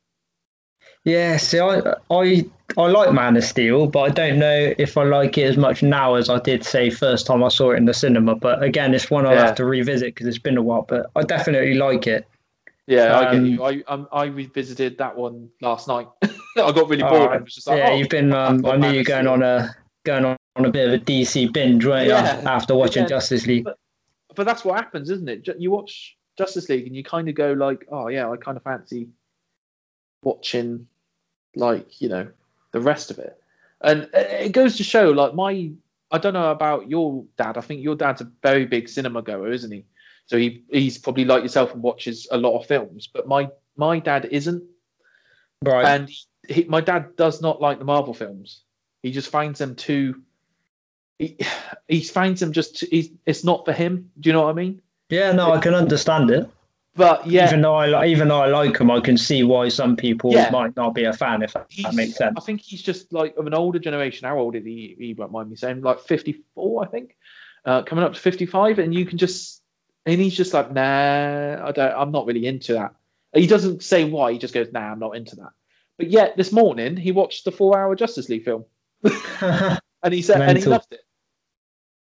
Yeah, 1.06 1.38
see, 1.38 1.60
I 1.60 1.80
I 2.12 2.46
I 2.78 2.88
like 2.88 3.14
Man 3.14 3.38
of 3.38 3.44
Steel, 3.44 3.88
but 3.88 4.02
I 4.02 4.10
don't 4.10 4.40
know 4.40 4.74
if 4.78 4.98
I 4.98 5.04
like 5.04 5.38
it 5.38 5.44
as 5.44 5.56
much 5.56 5.82
now 5.84 6.16
as 6.16 6.30
I 6.30 6.40
did 6.40 6.66
say 6.66 6.90
first 6.90 7.26
time 7.28 7.44
I 7.44 7.48
saw 7.50 7.72
it 7.72 7.78
in 7.78 7.86
the 7.86 7.94
cinema. 7.94 8.36
But 8.36 8.62
again, 8.64 8.94
it's 8.94 9.10
one 9.10 9.26
I'll 9.26 9.34
Yeah. 9.34 9.46
have 9.46 9.56
to 9.56 9.66
revisit 9.66 10.14
because 10.16 10.28
it's 10.28 10.40
been 10.40 10.58
a 10.58 10.62
while. 10.64 10.82
But 10.82 11.10
I 11.16 11.22
definitely 11.24 11.76
like 11.76 12.08
it. 12.08 12.28
Yeah, 12.88 13.18
I 13.18 13.26
Um, 13.26 13.44
get 13.44 13.52
you. 13.52 13.64
I 13.64 13.84
um, 13.88 14.08
I 14.12 14.26
revisited 14.26 14.98
that 14.98 15.16
one 15.16 15.50
last 15.62 15.88
night. 15.88 16.08
I 16.24 16.72
got 16.72 16.90
really 16.90 17.04
bored. 17.04 17.32
and 17.34 17.44
was 17.44 17.56
just 17.56 17.68
like, 17.68 17.78
yeah, 17.78 17.90
oh, 17.92 17.98
you've 17.98 18.10
been. 18.10 18.34
Um, 18.34 18.66
I 18.66 18.76
knew 18.76 18.90
you 18.90 19.04
going 19.04 19.28
on 19.28 19.42
a 19.44 19.76
going 20.06 20.26
on, 20.26 20.38
a 20.58 20.70
bit 20.72 20.88
of 20.88 20.94
a 21.02 21.04
DC 21.04 21.52
binge, 21.54 21.86
weren't 21.86 22.08
Yeah. 22.08 22.42
After 22.46 22.76
watching 22.76 23.04
Yeah. 23.04 23.10
Justice 23.10 23.46
League. 23.48 23.68
but 24.36 24.44
that's 24.44 24.66
what 24.66 24.76
happens, 24.76 25.10
isn't 25.10 25.30
it? 25.30 25.48
You 25.60 25.72
watch 25.72 26.18
Justice 26.38 26.68
League 26.70 26.88
and 26.88 26.96
you 26.96 27.04
kind 27.04 27.30
of 27.30 27.36
go 27.36 27.54
like, 27.54 27.86
oh 27.92 28.08
yeah, 28.08 28.30
I 28.30 28.38
kind 28.38 28.58
of 28.58 28.64
fancy 28.64 29.08
watching 30.24 30.88
like 31.56 32.02
you 32.02 32.10
know 32.10 32.28
the 32.72 32.82
rest 32.82 33.12
of 33.12 33.20
it, 33.20 33.40
and 33.82 34.10
it 34.14 34.52
goes 34.52 34.78
to 34.78 34.84
show 34.84 35.12
like 35.12 35.34
my 35.34 35.72
I 36.12 36.18
don't 36.18 36.34
know 36.34 36.52
about 36.52 36.90
your 36.90 37.26
dad. 37.38 37.58
I 37.58 37.62
think 37.62 37.82
your 37.82 37.96
dad's 37.96 38.22
a 38.22 38.32
very 38.42 38.66
big 38.66 38.88
cinema 38.90 39.22
goer, 39.22 39.52
isn't 39.52 39.72
he? 39.72 39.86
So 40.28 40.38
he 40.38 40.64
he's 40.70 40.98
probably 40.98 41.26
like 41.26 41.44
yourself 41.44 41.74
and 41.74 41.82
watches 41.84 42.28
a 42.32 42.38
lot 42.38 42.58
of 42.60 42.66
films. 42.68 43.08
But 43.08 43.28
my 43.28 43.50
my 43.76 44.00
dad 44.00 44.26
isn't, 44.26 44.64
Right. 45.64 45.86
and 45.86 46.10
he, 46.48 46.64
my 46.66 46.82
dad 46.82 47.16
does 47.16 47.42
not 47.42 47.62
like 47.62 47.80
the 47.80 47.86
Marvel 47.86 48.14
films. 48.14 48.62
He 49.04 49.12
just 49.12 49.30
finds 49.30 49.60
them 49.60 49.76
too. 49.76 50.22
He, 51.20 51.38
he 51.88 52.02
finds 52.02 52.40
them 52.40 52.52
just. 52.52 52.78
Too, 52.80 52.88
he's, 52.90 53.10
it's 53.26 53.44
not 53.44 53.66
for 53.66 53.74
him. 53.74 54.12
Do 54.20 54.30
you 54.30 54.34
know 54.34 54.44
what 54.44 54.50
I 54.50 54.54
mean? 54.54 54.82
yeah, 55.10 55.32
no, 55.32 55.52
I 55.52 55.60
can 55.60 55.76
understand 55.76 56.32
it. 56.32 56.50
But 56.96 57.28
yeah, 57.28 57.48
Even 57.48 57.62
though 57.62 57.76
I 57.76 57.88
li- 57.88 58.12
even 58.12 58.30
though 58.30 58.40
I 58.40 58.48
like 58.48 58.78
him, 58.78 58.90
I 58.90 59.02
can 59.02 59.18
see 59.18 59.44
why 59.44 59.68
some 59.68 59.98
people 59.98 60.32
Yeah. 60.32 60.50
might 60.50 60.76
not 60.78 60.96
be 60.96 61.04
a 61.04 61.12
fan. 61.12 61.42
If 61.44 61.52
that, 61.54 61.66
he's, 61.70 61.94
makes 61.94 62.16
sense. 62.16 62.36
I 62.38 62.40
think 62.42 62.62
he's 62.62 62.82
just 62.82 63.12
like 63.12 63.36
of 63.36 63.48
an 63.48 63.54
older 63.54 63.80
generation. 63.80 64.28
How 64.28 64.40
old 64.40 64.56
is 64.56 64.64
he? 64.64 64.96
He 64.98 65.14
won't 65.14 65.34
mind 65.34 65.50
me 65.50 65.58
saying, 65.58 65.82
like 65.82 66.00
54, 66.00 66.86
I 66.86 66.88
think, 66.88 67.18
uh, 67.66 67.84
coming 67.84 68.06
up 68.06 68.14
to 68.14 68.20
55. 68.20 68.80
And 68.80 68.94
you 68.94 69.06
can 69.06 69.18
just, 69.18 69.62
and 70.06 70.22
he's 70.22 70.38
just 70.38 70.54
like, 70.54 70.72
nah, 70.72 71.68
I 71.68 71.72
don't, 71.74 71.94
I'm 71.94 72.12
not 72.12 72.28
really 72.28 72.48
into 72.48 72.74
that. 72.74 72.96
He 73.34 73.46
doesn't 73.48 73.84
say 73.84 74.06
why. 74.06 74.32
He 74.32 74.38
just 74.38 74.54
goes, 74.54 74.72
nah, 74.72 74.92
I'm 74.92 75.00
not 75.00 75.18
into 75.18 75.36
that. 75.36 75.50
But 75.98 76.10
yet 76.10 76.38
this 76.38 76.54
morning 76.54 76.96
he 76.96 77.12
watched 77.12 77.44
the 77.44 77.52
four-hour 77.52 77.96
Justice 77.96 78.30
League 78.30 78.46
film, 78.46 78.64
and 79.42 80.14
he 80.14 80.22
said, 80.22 80.42
and 80.42 80.58
he 80.58 80.64
loved 80.66 80.94
it. 80.94 81.02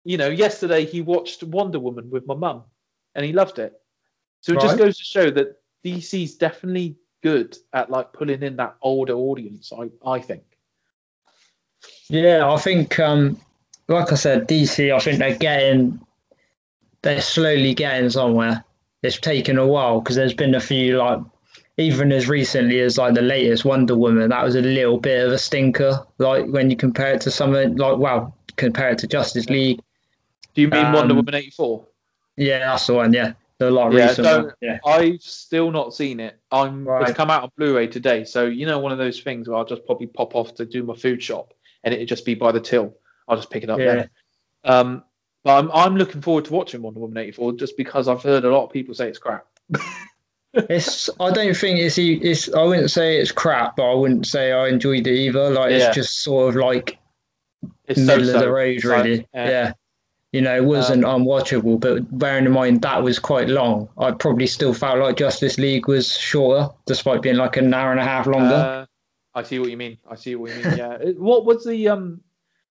You 0.04 0.18
know, 0.18 0.30
yesterday 0.30 0.86
he 0.86 1.02
watched 1.02 1.44
Wonder 1.44 1.80
Woman 1.80 2.10
with 2.10 2.26
my 2.26 2.34
mum, 2.34 2.64
and 3.14 3.24
he 3.26 3.34
loved 3.34 3.60
it. 3.60 3.79
So 4.42 4.54
it 4.54 4.62
just 4.62 4.78
goes 4.78 4.98
to 4.98 5.04
show 5.04 5.30
that 5.32 5.60
DC's 5.84 6.36
definitely 6.36 6.96
good 7.22 7.58
at 7.74 7.90
like 7.90 8.14
pulling 8.14 8.42
in 8.42 8.56
that 8.58 8.76
older 8.82 9.14
audience. 9.14 9.72
I 9.78 9.90
I 10.08 10.20
think. 10.20 10.44
Yeah, 12.10 12.50
I 12.50 12.58
think, 12.58 13.00
um, 13.00 13.40
like 13.88 14.12
I 14.12 14.16
said, 14.16 14.48
DC. 14.48 14.94
I 14.94 15.00
think 15.00 15.20
they're 15.20 15.38
getting, 15.38 16.00
they're 17.04 17.22
slowly 17.22 17.74
getting 17.74 18.10
somewhere. 18.10 18.64
It's 19.04 19.20
taken 19.20 19.58
a 19.58 19.68
while 19.68 20.02
because 20.02 20.16
there's 20.16 20.34
been 20.34 20.56
a 20.56 20.60
few 20.60 20.98
like, 20.98 21.20
even 21.78 22.12
as 22.12 22.28
recently 22.28 22.80
as 22.82 22.98
like 22.98 23.14
the 23.14 23.22
latest 23.22 23.64
Wonder 23.64 23.96
Woman, 23.96 24.30
that 24.30 24.44
was 24.44 24.56
a 24.56 24.62
little 24.62 25.00
bit 25.00 25.26
of 25.26 25.32
a 25.32 25.38
stinker. 25.38 26.06
Like 26.18 26.48
when 26.48 26.70
you 26.70 26.76
compare 26.76 27.14
it 27.14 27.22
to 27.22 27.32
something 27.32 27.78
like, 27.78 27.98
wow, 27.98 28.34
compare 28.58 28.90
it 28.90 28.98
to 29.00 29.08
Justice 29.08 29.50
League. 29.50 29.80
Do 30.56 30.62
you 30.64 30.68
mean 30.68 30.92
Wonder 30.92 31.14
Um, 31.14 31.18
Woman 31.18 31.36
eighty 31.36 31.52
four? 31.52 31.86
Yeah, 32.36 32.60
that's 32.60 32.88
the 32.88 32.96
one. 32.96 33.14
Yeah, 33.14 33.34
Yeah, 33.60 33.88
recent. 33.88 34.26
don't- 34.26 34.54
Yeah, 34.62 34.80
I've 34.86 35.22
still 35.22 35.70
not 35.72 35.94
seen 35.94 36.20
it. 36.20 36.40
I'm 36.52 36.86
Right. 36.88 37.08
it's 37.10 37.18
come 37.18 37.30
out 37.30 37.44
on 37.44 37.52
Blu-ray 37.58 37.88
today, 37.88 38.24
so 38.24 38.46
you 38.46 38.66
know 38.66 38.80
one 38.80 38.92
of 38.92 38.98
those 38.98 39.20
things 39.22 39.48
where 39.50 39.58
I'll 39.58 39.66
just 39.66 39.86
probably 39.86 40.08
pop 40.08 40.36
off 40.36 40.56
to 40.56 40.66
do 40.66 40.84
my 40.84 40.96
food 40.96 41.22
shop, 41.22 41.54
and 41.84 41.94
it'd 41.94 42.08
just 42.08 42.26
be 42.26 42.36
by 42.36 42.52
the 42.54 42.60
till. 42.62 42.96
I'll 43.28 43.36
just 43.36 43.50
pick 43.50 43.64
it 43.64 43.70
up 43.70 43.80
Yeah. 43.80 43.86
there. 43.96 44.10
Um, 44.64 45.04
but 45.44 45.58
I'm 45.58 45.72
I'm 45.74 45.96
looking 45.98 46.22
forward 46.22 46.46
to 46.46 46.54
watching 46.54 46.82
Wonder 46.82 47.00
Woman 47.02 47.18
eighty 47.18 47.32
four 47.32 47.52
just 47.54 47.76
because 47.78 48.08
I've 48.08 48.24
heard 48.24 48.46
a 48.46 48.50
lot 48.52 48.66
of 48.66 48.72
people 48.72 48.94
say 48.94 49.08
it's 49.10 49.20
crap. 49.20 49.46
it's. 50.54 51.10
I 51.20 51.32
don't 51.32 51.56
think 51.56 51.80
it's. 51.80 51.98
It's. 51.98 52.54
I 52.54 52.64
wouldn't 52.64 52.92
say 52.92 53.18
it's 53.20 53.32
crap, 53.32 53.76
but 53.76 53.90
I 53.90 53.94
wouldn't 53.94 54.26
say 54.26 54.52
I 54.52 54.68
enjoyed 54.68 55.06
it 55.08 55.14
either. 55.16 55.50
Like 55.50 55.72
Yeah. 55.72 55.88
it's 55.88 55.96
just 55.96 56.22
sort 56.22 56.50
of 56.50 56.56
like 56.56 56.98
It's 57.88 58.00
middle 58.00 58.26
so 58.26 58.36
of 58.36 58.42
the 58.42 58.52
road, 58.52 58.84
really. 58.84 59.28
yeah. 59.34 59.74
You 60.32 60.42
know, 60.42 60.56
it 60.56 60.64
wasn't 60.64 61.06
unwatchable, 61.06 61.80
but 61.80 62.18
bearing 62.20 62.46
in 62.46 62.52
mind 62.52 62.84
that 62.84 63.02
was 63.02 63.18
quite 63.18 63.50
long, 63.50 63.90
I 63.98 64.12
probably 64.12 64.46
still 64.46 64.76
felt 64.76 65.00
like 65.00 65.18
Justice 65.18 65.58
League 65.58 65.88
was 65.88 66.16
shorter, 66.16 66.70
despite 66.86 67.24
being 67.24 67.38
like 67.38 67.58
an 67.58 67.74
hour 67.74 67.90
and 67.92 68.00
a 68.00 68.04
half 68.04 68.28
longer. 68.28 68.54
Uh, 68.54 68.86
I 69.34 69.42
see 69.42 69.58
what 69.58 69.72
you 69.72 69.78
mean. 69.78 69.98
I 70.10 70.16
see 70.16 70.36
what 70.36 70.56
you 70.56 70.64
mean. 70.64 70.78
Yeah. 70.78 70.98
What 71.18 71.46
was 71.46 71.66
the 71.66 71.90
um? 71.90 72.22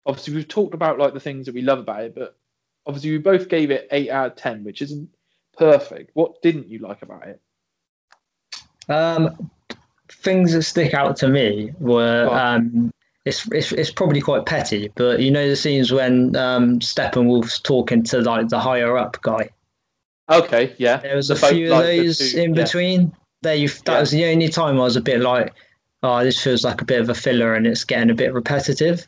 Obviously, 0.05 0.35
we've 0.35 0.47
talked 0.47 0.73
about 0.73 0.99
like 0.99 1.13
the 1.13 1.19
things 1.19 1.45
that 1.45 1.55
we 1.55 1.61
love 1.61 1.79
about 1.79 2.03
it, 2.03 2.13
but 2.13 2.37
obviously 2.85 3.11
we 3.11 3.17
both 3.17 3.47
gave 3.47 3.71
it 3.71 3.87
eight 3.91 4.09
out 4.09 4.31
of 4.31 4.35
ten, 4.35 4.63
which 4.63 4.81
isn't 4.81 5.09
perfect. 5.57 6.11
What 6.13 6.41
didn't 6.41 6.67
you 6.67 6.79
like 6.79 7.01
about 7.01 7.27
it? 7.27 7.41
Um, 8.89 9.49
things 10.09 10.53
that 10.53 10.63
stick 10.63 10.93
out 10.93 11.15
to 11.17 11.27
me 11.27 11.71
were 11.79 12.27
um, 12.31 12.91
it's, 13.25 13.47
it's 13.51 13.71
it's 13.71 13.91
probably 13.91 14.21
quite 14.21 14.45
petty, 14.45 14.91
but 14.95 15.19
you 15.19 15.31
know 15.31 15.47
the 15.49 15.55
scenes 15.55 15.91
when 15.91 16.35
um, 16.35 16.79
Steppenwolf's 16.79 17.59
talking 17.59 18.03
to 18.03 18.21
like 18.21 18.49
the 18.49 18.59
higher 18.59 18.97
up 18.97 19.19
guy. 19.21 19.49
Okay, 20.29 20.73
yeah. 20.77 20.97
There 20.97 21.15
was 21.15 21.29
a 21.29 21.35
both- 21.35 21.49
few 21.51 21.71
of 21.73 21.83
those 21.83 22.17
two- 22.17 22.39
in 22.39 22.53
yeah. 22.55 22.63
between. 22.63 23.11
There, 23.41 23.55
you, 23.55 23.67
that 23.67 23.87
Yeah. 23.87 23.99
was 23.99 24.11
the 24.11 24.25
only 24.25 24.49
time 24.49 24.75
I 24.79 24.83
was 24.83 24.95
a 24.95 25.01
bit 25.01 25.21
like, 25.21 25.53
oh, 26.01 26.23
this 26.23 26.41
feels 26.41 26.63
like 26.63 26.81
a 26.81 26.85
bit 26.85 26.99
of 27.01 27.09
a 27.09 27.13
filler 27.13 27.53
and 27.53 27.67
it's 27.67 27.83
getting 27.83 28.09
a 28.09 28.15
bit 28.15 28.33
repetitive. 28.33 29.07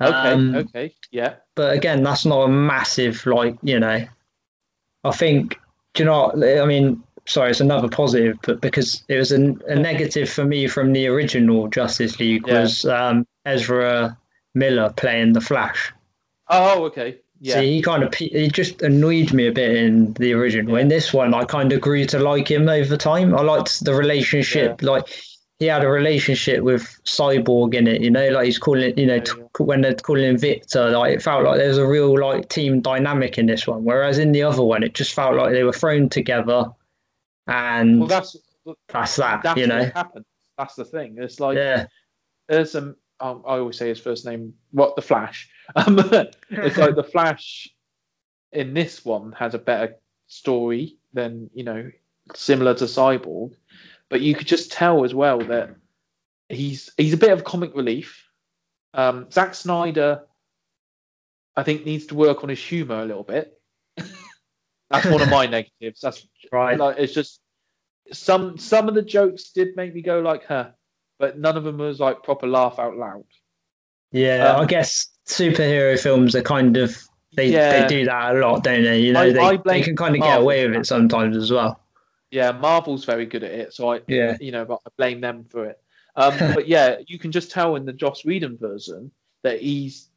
Okay, 0.00 0.12
Um, 0.12 0.54
okay, 0.56 0.92
yeah. 1.10 1.34
but 1.56 1.72
again, 1.74 2.02
that's 2.02 2.24
not 2.24 2.42
a 2.44 2.48
massive 2.48 3.24
like 3.26 3.56
you 3.62 3.78
know. 3.80 4.04
I 5.04 5.10
think 5.12 5.58
do 5.94 6.02
you 6.02 6.06
know? 6.06 6.32
I 6.60 6.64
mean, 6.66 7.02
sorry, 7.26 7.50
it's 7.50 7.60
another 7.60 7.88
positive, 7.88 8.38
but 8.42 8.60
because 8.60 9.02
it 9.08 9.16
was 9.16 9.32
a, 9.32 9.54
a 9.68 9.74
negative 9.76 10.28
for 10.28 10.44
me 10.44 10.66
from 10.68 10.92
the 10.92 11.06
original 11.06 11.68
Justice 11.68 12.18
League 12.20 12.46
Yeah. 12.46 12.60
was 12.62 12.84
um, 12.84 13.26
Ezra 13.46 14.16
Miller 14.54 14.92
playing 14.96 15.32
the 15.32 15.40
Flash. 15.40 15.92
Oh, 16.48 16.84
okay, 16.84 17.18
yeah. 17.40 17.60
See, 17.60 17.76
he 17.76 17.82
kind 17.82 18.02
of 18.02 18.14
he 18.14 18.48
just 18.48 18.82
annoyed 18.82 19.32
me 19.32 19.46
a 19.46 19.52
bit 19.52 19.74
in 19.76 20.12
the 20.14 20.32
original. 20.34 20.76
In 20.76 20.88
this 20.88 21.12
one, 21.12 21.34
I 21.34 21.44
kind 21.44 21.72
of 21.72 21.80
grew 21.80 22.04
to 22.06 22.18
like 22.18 22.50
him 22.50 22.68
over 22.68 22.96
time. 22.96 23.34
I 23.34 23.40
liked 23.42 23.84
the 23.84 23.94
relationship. 23.94 24.82
Like 24.82 25.04
he 25.58 25.66
had 25.66 25.84
a 25.84 25.88
relationship 25.88 26.62
with 26.62 26.82
Cyborg 27.06 27.74
in 27.74 27.86
it. 27.86 28.02
You 28.02 28.10
know, 28.10 28.28
like 28.28 28.44
he's 28.46 28.58
calling 28.58 28.96
you 28.98 29.06
know 29.06 29.14
Yeah, 29.14 29.20
t- 29.20 29.64
when 29.64 29.80
they're 29.80 29.94
calling 29.94 30.24
him 30.24 30.38
Victor. 30.38 30.90
Like 30.90 31.14
it 31.14 31.22
felt 31.22 31.44
like 31.44 31.58
there 31.58 31.68
was 31.68 31.78
a 31.78 31.86
real 31.86 32.18
like 32.18 32.48
team 32.50 32.80
dynamic 32.80 33.38
in 33.38 33.46
this 33.46 33.66
one. 33.66 33.84
Whereas 33.84 34.18
in 34.18 34.32
the 34.32 34.42
other 34.42 34.62
one, 34.62 34.82
it 34.82 34.94
just 34.94 35.14
felt 35.14 35.34
like 35.36 35.52
they 35.52 35.64
were 35.64 35.72
thrown 35.72 36.08
together, 36.10 36.66
and 37.46 38.00
Well, 38.00 38.08
that's 38.08 38.36
that's 38.88 39.16
that. 39.16 39.42
that's 39.42 39.60
you 39.60 39.66
know, 39.66 39.80
what 39.80 39.92
happens. 39.92 40.26
That's 40.58 40.74
the 40.74 40.84
thing. 40.84 41.16
It's 41.18 41.40
like 41.40 41.56
yeah, 41.56 41.86
there's 42.48 42.72
some. 42.72 42.96
Um, 43.20 43.42
I 43.46 43.58
always 43.58 43.78
say 43.78 43.88
his 43.88 44.00
first 44.00 44.26
name. 44.26 44.54
What 44.72 44.96
the 44.96 45.02
Flash? 45.02 45.50
Um, 45.76 45.98
it's 46.50 46.76
like 46.76 46.94
the 46.94 47.02
Flash 47.02 47.66
in 48.52 48.74
this 48.74 49.02
one 49.02 49.32
has 49.32 49.54
a 49.54 49.58
better 49.58 49.96
story 50.26 50.98
than 51.14 51.48
you 51.54 51.64
know, 51.64 51.90
similar 52.34 52.74
to 52.74 52.84
Cyborg, 52.84 53.54
but 54.10 54.20
you 54.20 54.34
could 54.34 54.46
just 54.46 54.70
tell 54.70 55.04
as 55.04 55.14
well 55.14 55.38
that 55.38 55.74
he's 56.50 56.90
he's 56.98 57.14
a 57.14 57.16
bit 57.18 57.30
of 57.32 57.44
comic 57.44 57.74
relief. 57.74 58.28
Um, 58.92 59.30
Zack 59.30 59.54
Snyder, 59.54 60.22
I 61.56 61.62
think, 61.62 61.86
needs 61.86 62.06
to 62.06 62.14
work 62.14 62.42
on 62.42 62.50
his 62.50 62.62
humor 62.62 63.00
a 63.00 63.06
little 63.06 63.24
bit. 63.24 63.58
That's 65.02 65.06
one 65.12 65.22
of 65.22 65.30
my 65.30 65.46
negatives. 65.58 66.00
That's 66.00 66.26
right. 66.52 66.78
like 66.78 66.98
it's 66.98 67.12
just 67.14 67.40
some 68.12 68.58
some 68.58 68.88
of 68.88 68.94
the 68.94 69.02
jokes 69.02 69.50
did 69.52 69.76
make 69.76 69.94
me 69.94 70.02
go 70.02 70.20
like 70.20 70.44
huh, 70.44 70.70
but 71.18 71.38
none 71.38 71.56
of 71.56 71.64
them 71.64 71.78
was 71.78 72.00
like 72.00 72.22
proper 72.22 72.46
laugh 72.46 72.78
out 72.78 72.96
loud. 72.96 73.24
Yeah, 74.12 74.52
um, 74.52 74.60
I 74.62 74.64
guess 74.66 75.08
superhero 75.26 75.98
films 75.98 76.34
are 76.36 76.42
kind 76.42 76.76
of 76.76 76.96
they 77.36 77.48
Yeah. 77.50 77.82
they 77.82 77.88
do 77.88 78.04
that 78.04 78.36
a 78.36 78.38
lot, 78.38 78.62
don't 78.62 78.82
they? 78.84 79.00
You 79.00 79.12
know, 79.12 79.20
I- 79.22 79.32
they, 79.32 79.40
I 79.40 79.56
they 79.64 79.80
can 79.82 79.96
kind 79.96 80.14
of 80.14 80.22
get 80.22 80.40
away 80.40 80.66
with 80.68 80.76
it 80.76 80.86
sometimes 80.86 81.36
as 81.36 81.50
well. 81.50 81.80
Yeah, 82.30 82.52
Marvel's 82.52 83.04
very 83.04 83.26
good 83.26 83.44
at 83.44 83.52
it, 83.52 83.72
so 83.72 83.92
I 83.92 84.00
Yeah. 84.06 84.36
you 84.40 84.52
know, 84.52 84.64
but 84.64 84.80
I 84.86 84.90
blame 84.96 85.20
them 85.20 85.44
for 85.50 85.64
it. 85.66 85.80
Um, 86.16 86.34
but 86.54 86.68
yeah, 86.68 86.98
you 87.06 87.18
can 87.18 87.32
just 87.32 87.50
tell 87.50 87.76
in 87.76 87.86
the 87.86 87.92
Joss 87.92 88.24
Whedon 88.24 88.58
version 88.58 89.10
that 89.42 89.60
he's 89.60 90.08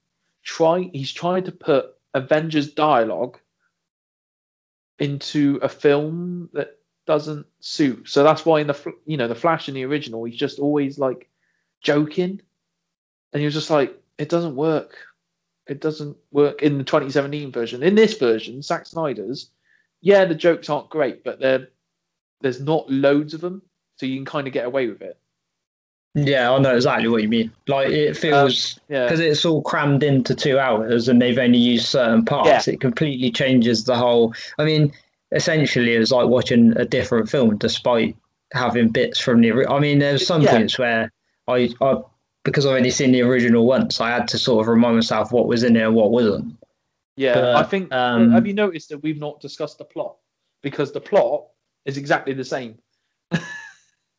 trying 0.43 0.91
he's 0.93 1.11
trying 1.11 1.43
to 1.45 1.51
put 1.51 1.95
Avengers 2.13 2.73
dialogue 2.73 3.39
into 4.99 5.59
a 5.61 5.69
film 5.69 6.49
that 6.53 6.77
doesn't 7.05 7.45
suit. 7.59 8.09
So 8.09 8.23
that's 8.23 8.45
why 8.45 8.59
in 8.59 8.67
the 8.67 8.93
you 9.05 9.17
know 9.17 9.27
the 9.27 9.35
Flash 9.35 9.69
in 9.69 9.75
the 9.75 9.85
original, 9.85 10.23
he's 10.23 10.35
just 10.35 10.59
always 10.59 10.99
like 10.99 11.29
joking, 11.81 12.41
and 13.33 13.39
he 13.39 13.45
was 13.45 13.53
just 13.53 13.69
like, 13.69 13.99
it 14.17 14.29
doesn't 14.29 14.55
work. 14.55 14.97
It 15.67 15.81
doesn't 15.81 16.15
work 16.31 16.61
in 16.61 16.77
the 16.77 16.83
2017 16.83 17.51
version. 17.51 17.83
In 17.83 17.95
this 17.95 18.17
version, 18.17 18.61
Zack 18.61 18.85
Snyder's, 18.85 19.49
yeah, 20.01 20.23
the 20.25 20.35
jokes 20.35 20.69
aren't 20.69 20.89
great, 20.89 21.23
but 21.23 21.39
they're 21.39 21.67
there's 22.41 22.61
not 22.61 22.89
loads 22.89 23.33
of 23.33 23.41
them, 23.41 23.61
so 23.95 24.05
you 24.05 24.15
can 24.17 24.25
kind 24.25 24.47
of 24.47 24.53
get 24.53 24.65
away 24.65 24.87
with 24.87 25.01
it. 25.01 25.19
Yeah, 26.15 26.51
I 26.51 26.57
know 26.59 26.75
exactly 26.75 27.07
what 27.09 27.21
you 27.21 27.29
mean. 27.29 27.51
Like 27.67 27.89
it 27.89 28.17
feels 28.17 28.79
Yeah, 28.89 29.03
because 29.03 29.19
it's 29.19 29.45
all 29.45 29.61
crammed 29.61 30.01
into 30.03 30.33
two 30.33 30.57
hours 30.57 31.07
and 31.07 31.21
they've 31.21 31.37
only 31.37 31.59
used 31.59 31.85
certain 31.87 32.25
parts. 32.25 32.67
It 32.67 32.81
completely 32.81 33.29
changes 33.31 33.83
the 33.83 33.95
whole. 33.95 34.33
I 34.57 34.65
mean, 34.65 34.91
essentially, 35.31 35.93
it's 35.93 36.11
like 36.11 36.27
watching 36.27 36.75
a 36.77 36.85
different 36.85 37.29
film, 37.29 37.57
despite 37.57 38.15
having 38.53 38.89
bits 38.89 39.19
from 39.19 39.41
the. 39.41 39.67
I 39.69 39.79
mean, 39.79 39.99
there's 39.99 40.25
some 40.25 40.41
Yeah. 40.41 40.51
points 40.57 40.79
where 40.79 41.11
I, 41.47 41.69
I, 41.81 41.97
because 42.43 42.65
I've 42.65 42.75
only 42.77 42.91
seen 42.91 43.11
the 43.11 43.21
original 43.21 43.65
once, 43.67 44.01
I 44.01 44.09
had 44.09 44.27
to 44.29 44.39
sort 44.39 44.63
of 44.63 44.69
remind 44.69 44.95
myself 44.95 45.31
what 45.31 45.47
was 45.47 45.63
in 45.63 45.73
there 45.73 45.85
and 45.87 45.95
what 45.95 46.11
wasn't. 46.11 46.55
yeah. 47.15 47.33
but, 47.35 47.55
I 47.57 47.63
think. 47.63 47.93
um, 47.93 48.31
have 48.31 48.47
you 48.47 48.53
noticed 48.53 48.89
that 48.89 48.99
we've 49.03 49.19
not 49.19 49.39
discussed 49.41 49.77
the 49.77 49.85
plot 49.85 50.15
because 50.63 50.91
the 50.91 51.01
plot 51.01 51.45
is 51.85 51.97
exactly 51.97 52.33
the 52.33 52.43
same. 52.45 52.77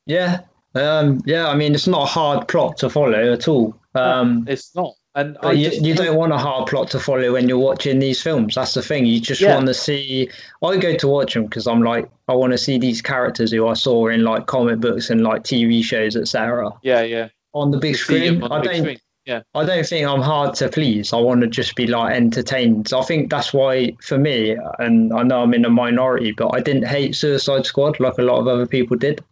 Yeah, 0.06 0.40
um, 0.74 1.20
yeah. 1.26 1.48
I 1.48 1.54
mean, 1.56 1.74
it's 1.74 1.86
not 1.86 2.02
a 2.02 2.06
hard 2.06 2.48
plot 2.48 2.76
to 2.78 2.90
follow 2.90 3.32
at 3.32 3.48
all. 3.48 3.74
Um, 3.94 4.44
It's 4.48 4.74
not, 4.76 4.94
and 5.14 5.36
I 5.42 5.52
you, 5.52 5.70
just 5.70 5.82
you 5.82 5.94
don't 5.94 6.16
want 6.16 6.32
a 6.32 6.38
hard 6.38 6.68
plot 6.68 6.90
to 6.90 7.00
follow 7.00 7.32
when 7.32 7.48
you're 7.48 7.58
watching 7.58 7.98
these 7.98 8.22
films. 8.22 8.54
That's 8.54 8.74
the 8.74 8.82
thing. 8.82 9.06
You 9.06 9.20
just 9.20 9.40
Yeah. 9.40 9.54
want 9.54 9.66
to 9.66 9.74
see. 9.74 10.30
I 10.62 10.76
go 10.76 10.94
to 10.94 11.08
watch 11.08 11.34
them 11.34 11.44
because 11.44 11.66
I'm 11.66 11.82
like, 11.82 12.08
I 12.28 12.34
want 12.34 12.52
to 12.52 12.58
see 12.58 12.78
these 12.78 13.02
characters 13.02 13.50
who 13.50 13.66
I 13.66 13.74
saw 13.74 14.08
in 14.08 14.22
like 14.24 14.46
comic 14.46 14.80
books 14.80 15.10
and 15.10 15.22
like 15.22 15.42
TV 15.42 15.82
shows, 15.82 16.16
etc. 16.16 16.70
Yeah, 16.82 17.02
yeah. 17.02 17.28
On 17.54 17.70
the 17.70 17.78
big 17.78 17.94
'em 17.94 17.98
screen. 17.98 18.40
the 18.40 18.52
I 18.52 18.60
big 18.60 18.70
don't. 18.70 18.80
screen. 18.82 18.98
Yeah. 19.24 19.42
I 19.54 19.64
don't 19.66 19.84
think 19.84 20.06
I'm 20.06 20.22
hard 20.22 20.54
to 20.54 20.68
please. 20.70 21.12
I 21.12 21.18
want 21.18 21.42
to 21.42 21.48
just 21.48 21.74
be 21.76 21.86
like 21.86 22.14
entertained. 22.14 22.88
So 22.88 22.98
I 23.00 23.02
think 23.04 23.30
that's 23.30 23.52
why, 23.52 23.94
for 24.02 24.16
me, 24.16 24.56
and 24.78 25.12
I 25.12 25.22
know 25.22 25.42
I'm 25.42 25.52
in 25.52 25.66
a 25.66 25.70
minority, 25.70 26.32
but 26.32 26.48
I 26.54 26.60
didn't 26.60 26.86
hate 26.86 27.14
Suicide 27.14 27.66
Squad 27.66 28.00
like 28.00 28.16
a 28.18 28.22
lot 28.22 28.38
of 28.38 28.46
other 28.48 28.66
people 28.66 28.96
did. 28.96 29.22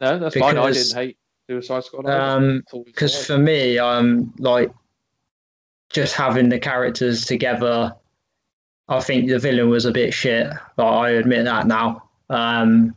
No, 0.00 0.18
that's 0.18 0.36
fine. 0.36 0.56
I 0.56 0.66
Because- 0.68 0.88
didn't 0.90 1.02
hate 1.06 1.18
Suicide 1.48 1.84
Squad. 1.84 2.06
Um, 2.08 2.62
Thought 2.70 2.76
it 2.76 2.78
was 2.78 2.84
because 2.86 3.26
for 3.26 3.38
me, 3.38 3.78
um, 3.78 4.32
like 4.38 4.70
just 5.90 6.14
having 6.14 6.48
the 6.48 6.58
characters 6.58 7.24
together, 7.24 7.94
I 8.88 9.00
think 9.00 9.28
the 9.28 9.38
villain 9.38 9.68
was 9.68 9.84
a 9.84 9.90
bit 9.92 10.14
shit. 10.14 10.48
But 10.76 10.86
I 10.86 11.10
admit 11.10 11.44
that 11.44 11.66
now. 11.66 12.04
Um, 12.28 12.94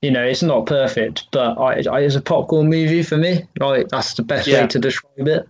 you 0.00 0.10
know, 0.10 0.24
it's 0.24 0.42
not 0.42 0.66
perfect, 0.66 1.28
but 1.30 1.56
I, 1.58 1.82
I, 1.88 2.00
it's 2.00 2.16
a 2.16 2.20
popcorn 2.20 2.68
movie 2.68 3.04
for 3.04 3.16
me. 3.16 3.46
Like 3.60 3.88
that's 3.88 4.14
the 4.14 4.24
best 4.24 4.48
Yeah. 4.48 4.62
way 4.62 4.66
to 4.68 4.78
describe 4.80 5.28
it. 5.28 5.48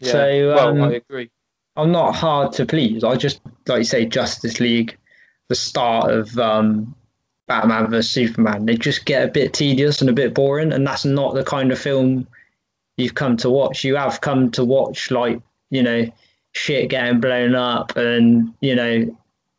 yeah. 0.00 0.12
so, 0.12 0.48
well, 0.54 0.68
um, 0.68 0.82
I 0.82 0.92
agree. 0.96 1.30
I'm 1.76 1.90
not 1.92 2.14
hard 2.14 2.52
to 2.54 2.66
please. 2.66 3.02
I 3.04 3.16
just 3.16 3.40
like 3.66 3.78
you 3.78 3.84
say 3.84 4.04
Justice 4.04 4.60
League, 4.60 4.98
the 5.48 5.54
start 5.54 6.10
of 6.10 6.36
um, 6.38 6.94
Batman 7.48 7.90
vs 7.90 8.10
Superman. 8.10 8.66
They 8.66 8.76
just 8.76 9.04
get 9.04 9.24
a 9.24 9.32
bit 9.32 9.52
tedious 9.52 10.00
and 10.00 10.08
a 10.08 10.12
bit 10.12 10.34
boring, 10.34 10.72
and 10.72 10.86
that's 10.86 11.04
not 11.04 11.34
the 11.34 11.44
kind 11.44 11.72
of 11.72 11.78
film 11.78 12.26
you've 12.96 13.14
come 13.14 13.36
to 13.38 13.50
watch. 13.50 13.84
You 13.84 13.96
have 13.96 14.20
come 14.20 14.50
to 14.52 14.64
watch 14.64 15.10
like 15.10 15.40
you 15.70 15.82
know 15.82 16.06
shit 16.52 16.90
getting 16.90 17.20
blown 17.20 17.54
up 17.54 17.96
and 17.96 18.52
you 18.60 18.74
know 18.74 19.16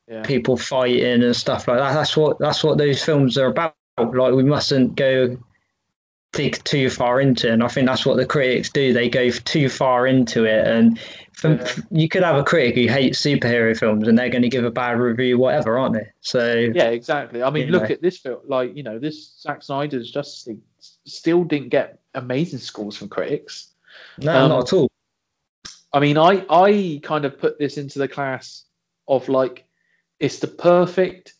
Yeah. 0.07 0.23
people 0.23 0.57
fighting 0.57 1.23
and 1.23 1.35
stuff 1.35 1.67
like 1.67 1.77
that. 1.79 1.93
That's 1.93 2.15
what 2.15 2.39
that's 2.39 2.63
what 2.63 2.77
those 2.77 3.03
films 3.03 3.37
are 3.37 3.47
about. 3.47 3.75
Like 3.97 4.33
we 4.33 4.43
mustn't 4.43 4.95
go 4.95 5.37
dig 6.31 6.63
too 6.63 6.89
far 6.89 7.19
into 7.19 7.47
it. 7.47 7.53
And 7.53 7.63
I 7.63 7.67
think 7.67 7.87
that's 7.87 8.05
what 8.05 8.17
the 8.17 8.25
critics 8.25 8.69
do. 8.69 8.93
They 8.93 9.09
go 9.09 9.29
too 9.31 9.67
far 9.69 10.05
into 10.07 10.45
it. 10.45 10.67
And 10.67 10.99
from, 11.33 11.57
Yeah. 11.57 11.71
you 11.91 12.07
could 12.09 12.23
have 12.23 12.35
a 12.37 12.43
critic 12.43 12.75
who 12.75 12.87
hates 12.87 13.19
superhero 13.21 13.77
films 13.77 14.07
and 14.07 14.17
they're 14.17 14.29
going 14.29 14.43
to 14.43 14.49
give 14.49 14.63
a 14.65 14.71
bad 14.71 14.99
review, 14.99 15.37
whatever, 15.39 15.77
aren't 15.79 15.95
they? 15.95 16.07
So 16.21 16.53
Yeah, 16.75 16.89
exactly. 16.89 17.41
I 17.41 17.49
mean, 17.49 17.69
look 17.69 17.83
know. 17.83 17.89
at 17.95 18.01
this 18.01 18.19
film. 18.19 18.39
Like, 18.45 18.75
you 18.75 18.83
know, 18.83 18.99
this 18.99 19.39
Zack 19.41 19.63
Snyder's 19.63 20.11
Justice 20.11 20.45
League 20.47 20.59
still 21.05 21.43
didn't 21.43 21.69
get 21.69 21.99
amazing 22.13 22.59
scores 22.59 22.95
from 22.95 23.09
critics. 23.09 23.73
no, 24.19 24.31
Um, 24.43 24.49
not 24.49 24.67
at 24.67 24.73
all. 24.73 24.89
I 25.93 25.99
mean, 25.99 26.17
I 26.19 26.45
I 26.49 26.99
kind 27.01 27.25
of 27.25 27.39
put 27.39 27.57
this 27.57 27.77
into 27.77 27.97
the 27.97 28.07
class 28.07 28.65
of 29.07 29.27
like 29.29 29.65
it's 30.19 30.37
the 30.39 30.47
perfect 30.47 31.33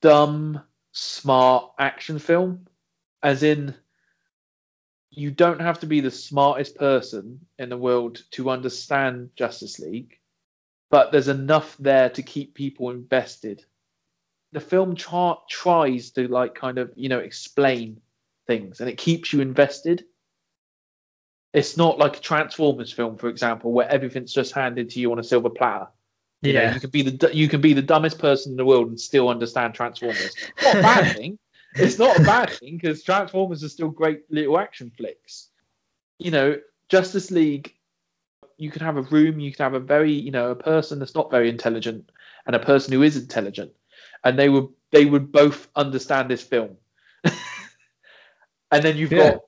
dumb 0.00 0.62
smart 0.92 1.72
action 1.78 2.18
film, 2.20 2.66
as 3.22 3.42
in 3.42 3.74
you 5.10 5.30
don't 5.30 5.60
have 5.60 5.80
to 5.80 5.86
be 5.86 6.00
the 6.00 6.10
smartest 6.10 6.76
person 6.76 7.40
in 7.58 7.68
the 7.68 7.76
world 7.76 8.22
to 8.32 8.48
understand 8.50 9.30
Justice 9.36 9.78
League, 9.78 10.18
but 10.90 11.12
there's 11.12 11.28
enough 11.28 11.76
there 11.78 12.08
to 12.10 12.22
keep 12.22 12.54
people 12.54 12.90
invested. 12.90 13.64
The 14.52 14.60
film 14.60 14.94
tra- 14.96 15.36
tries 15.48 16.10
to 16.12 16.28
like 16.28 16.54
kind 16.54 16.78
of 16.78 16.92
you 16.96 17.08
know 17.08 17.18
explain 17.18 18.00
things, 18.46 18.80
and 18.80 18.88
it 18.88 18.98
keeps 18.98 19.32
you 19.32 19.40
invested 19.40 20.04
it's 21.52 21.76
not 21.76 21.98
like 21.98 22.16
a 22.16 22.20
Transformers 22.20 22.90
film, 22.92 23.18
for 23.18 23.28
example, 23.28 23.72
where 23.72 23.86
everything's 23.88 24.32
just 24.32 24.52
handed 24.54 24.88
to 24.90 25.00
you 25.00 25.12
on 25.12 25.18
a 25.18 25.22
silver 25.22 25.50
platter. 25.50 25.86
You 26.40 26.54
know, 26.54 26.62
Yeah. 26.62 26.74
you 26.74 26.80
can 26.80 26.88
be 26.90 27.02
the 27.02 27.30
you 27.36 27.46
can 27.48 27.60
be 27.60 27.74
the 27.74 27.82
dumbest 27.82 28.18
person 28.18 28.52
in 28.52 28.56
the 28.56 28.64
world 28.64 28.88
and 28.88 28.98
still 28.98 29.28
understand 29.28 29.74
Transformers. 29.74 30.34
Not 30.62 30.78
a 30.78 30.82
bad 30.82 31.12
thing. 31.16 31.38
It's 31.76 31.98
not 31.98 32.20
a 32.20 32.24
bad 32.24 32.50
thing 32.50 32.76
because 32.76 33.02
Transformers 33.02 33.64
are 33.64 33.68
still 33.68 33.88
great 33.88 34.30
little 34.30 34.58
action 34.58 34.90
flicks. 34.96 35.48
You 36.18 36.30
know, 36.30 36.56
Justice 36.88 37.30
League. 37.30 37.74
You 38.58 38.70
could 38.70 38.82
have 38.82 38.96
a 38.96 39.02
room. 39.02 39.40
You 39.40 39.50
could 39.50 39.62
have 39.62 39.74
a 39.74 39.80
very 39.80 40.12
you 40.12 40.30
know 40.30 40.50
a 40.50 40.56
person 40.56 40.98
that's 40.98 41.14
not 41.14 41.30
very 41.30 41.48
intelligent 41.48 42.10
and 42.46 42.54
a 42.54 42.60
person 42.60 42.92
who 42.92 43.02
is 43.02 43.16
intelligent, 43.16 43.72
and 44.24 44.38
they 44.38 44.48
would 44.48 44.68
they 44.90 45.04
would 45.06 45.32
both 45.32 45.68
understand 45.74 46.30
this 46.30 46.42
film. 46.42 46.76
and 47.24 48.82
then 48.84 48.96
you've 48.96 49.12
Yeah. 49.12 49.30
got 49.30 49.40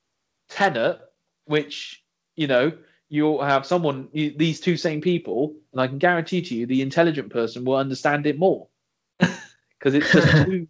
Tenet, 0.48 1.00
which 1.44 2.04
you 2.37 2.46
know 2.46 2.72
you'll 3.08 3.42
have 3.42 3.66
someone 3.66 4.08
you, 4.12 4.34
these 4.37 4.60
two 4.60 4.76
same 4.76 5.00
people, 5.00 5.54
and 5.72 5.80
I 5.80 5.87
can 5.87 5.98
guarantee 5.98 6.42
to 6.42 6.54
you 6.54 6.66
the 6.66 6.82
intelligent 6.82 7.30
person 7.30 7.64
will 7.64 7.76
understand 7.76 8.26
it 8.26 8.38
more 8.38 8.68
because 9.18 9.94
it's 9.94 10.10
just 10.10 10.26
too 10.44 10.66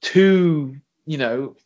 too 0.00 0.76
you 1.06 1.18
know 1.18 1.56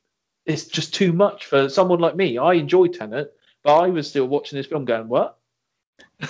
it's 0.46 0.64
just 0.66 0.92
too 0.94 1.12
much 1.12 1.46
for 1.46 1.68
someone 1.68 2.00
like 2.00 2.16
me. 2.16 2.36
I 2.38 2.54
enjoy 2.54 2.88
Tenet, 2.88 3.32
but 3.62 3.78
I 3.78 3.88
was 3.88 4.08
still 4.08 4.26
watching 4.26 4.56
this 4.58 4.66
film 4.66 4.84
going, 4.84 5.08
"What? 5.08 5.38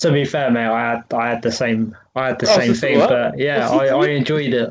To 0.00 0.12
be 0.12 0.26
fair, 0.26 0.50
mate, 0.50 0.66
I 0.66 0.90
had 0.92 1.04
I 1.14 1.28
had 1.30 1.42
the 1.42 1.50
same 1.50 1.96
I 2.14 2.26
had 2.28 2.38
the 2.38 2.46
Oh, 2.48 2.58
same 2.58 2.74
thing, 2.74 2.98
what? 2.98 3.08
but 3.08 3.38
yeah, 3.38 3.68
I, 3.68 3.86
I 3.86 4.08
enjoyed 4.08 4.52
it. 4.52 4.70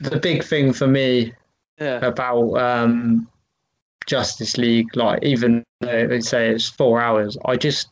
The 0.00 0.18
big 0.18 0.42
thing 0.42 0.72
for 0.72 0.86
me 0.88 1.32
Yeah, 1.80 2.04
about 2.04 2.54
um, 2.54 3.28
Justice 4.06 4.56
League, 4.56 4.96
like 4.96 5.22
even 5.22 5.64
though 5.80 6.08
they 6.08 6.20
say 6.20 6.48
it's 6.50 6.68
four 6.68 7.00
hours, 7.00 7.36
I 7.44 7.56
just 7.56 7.88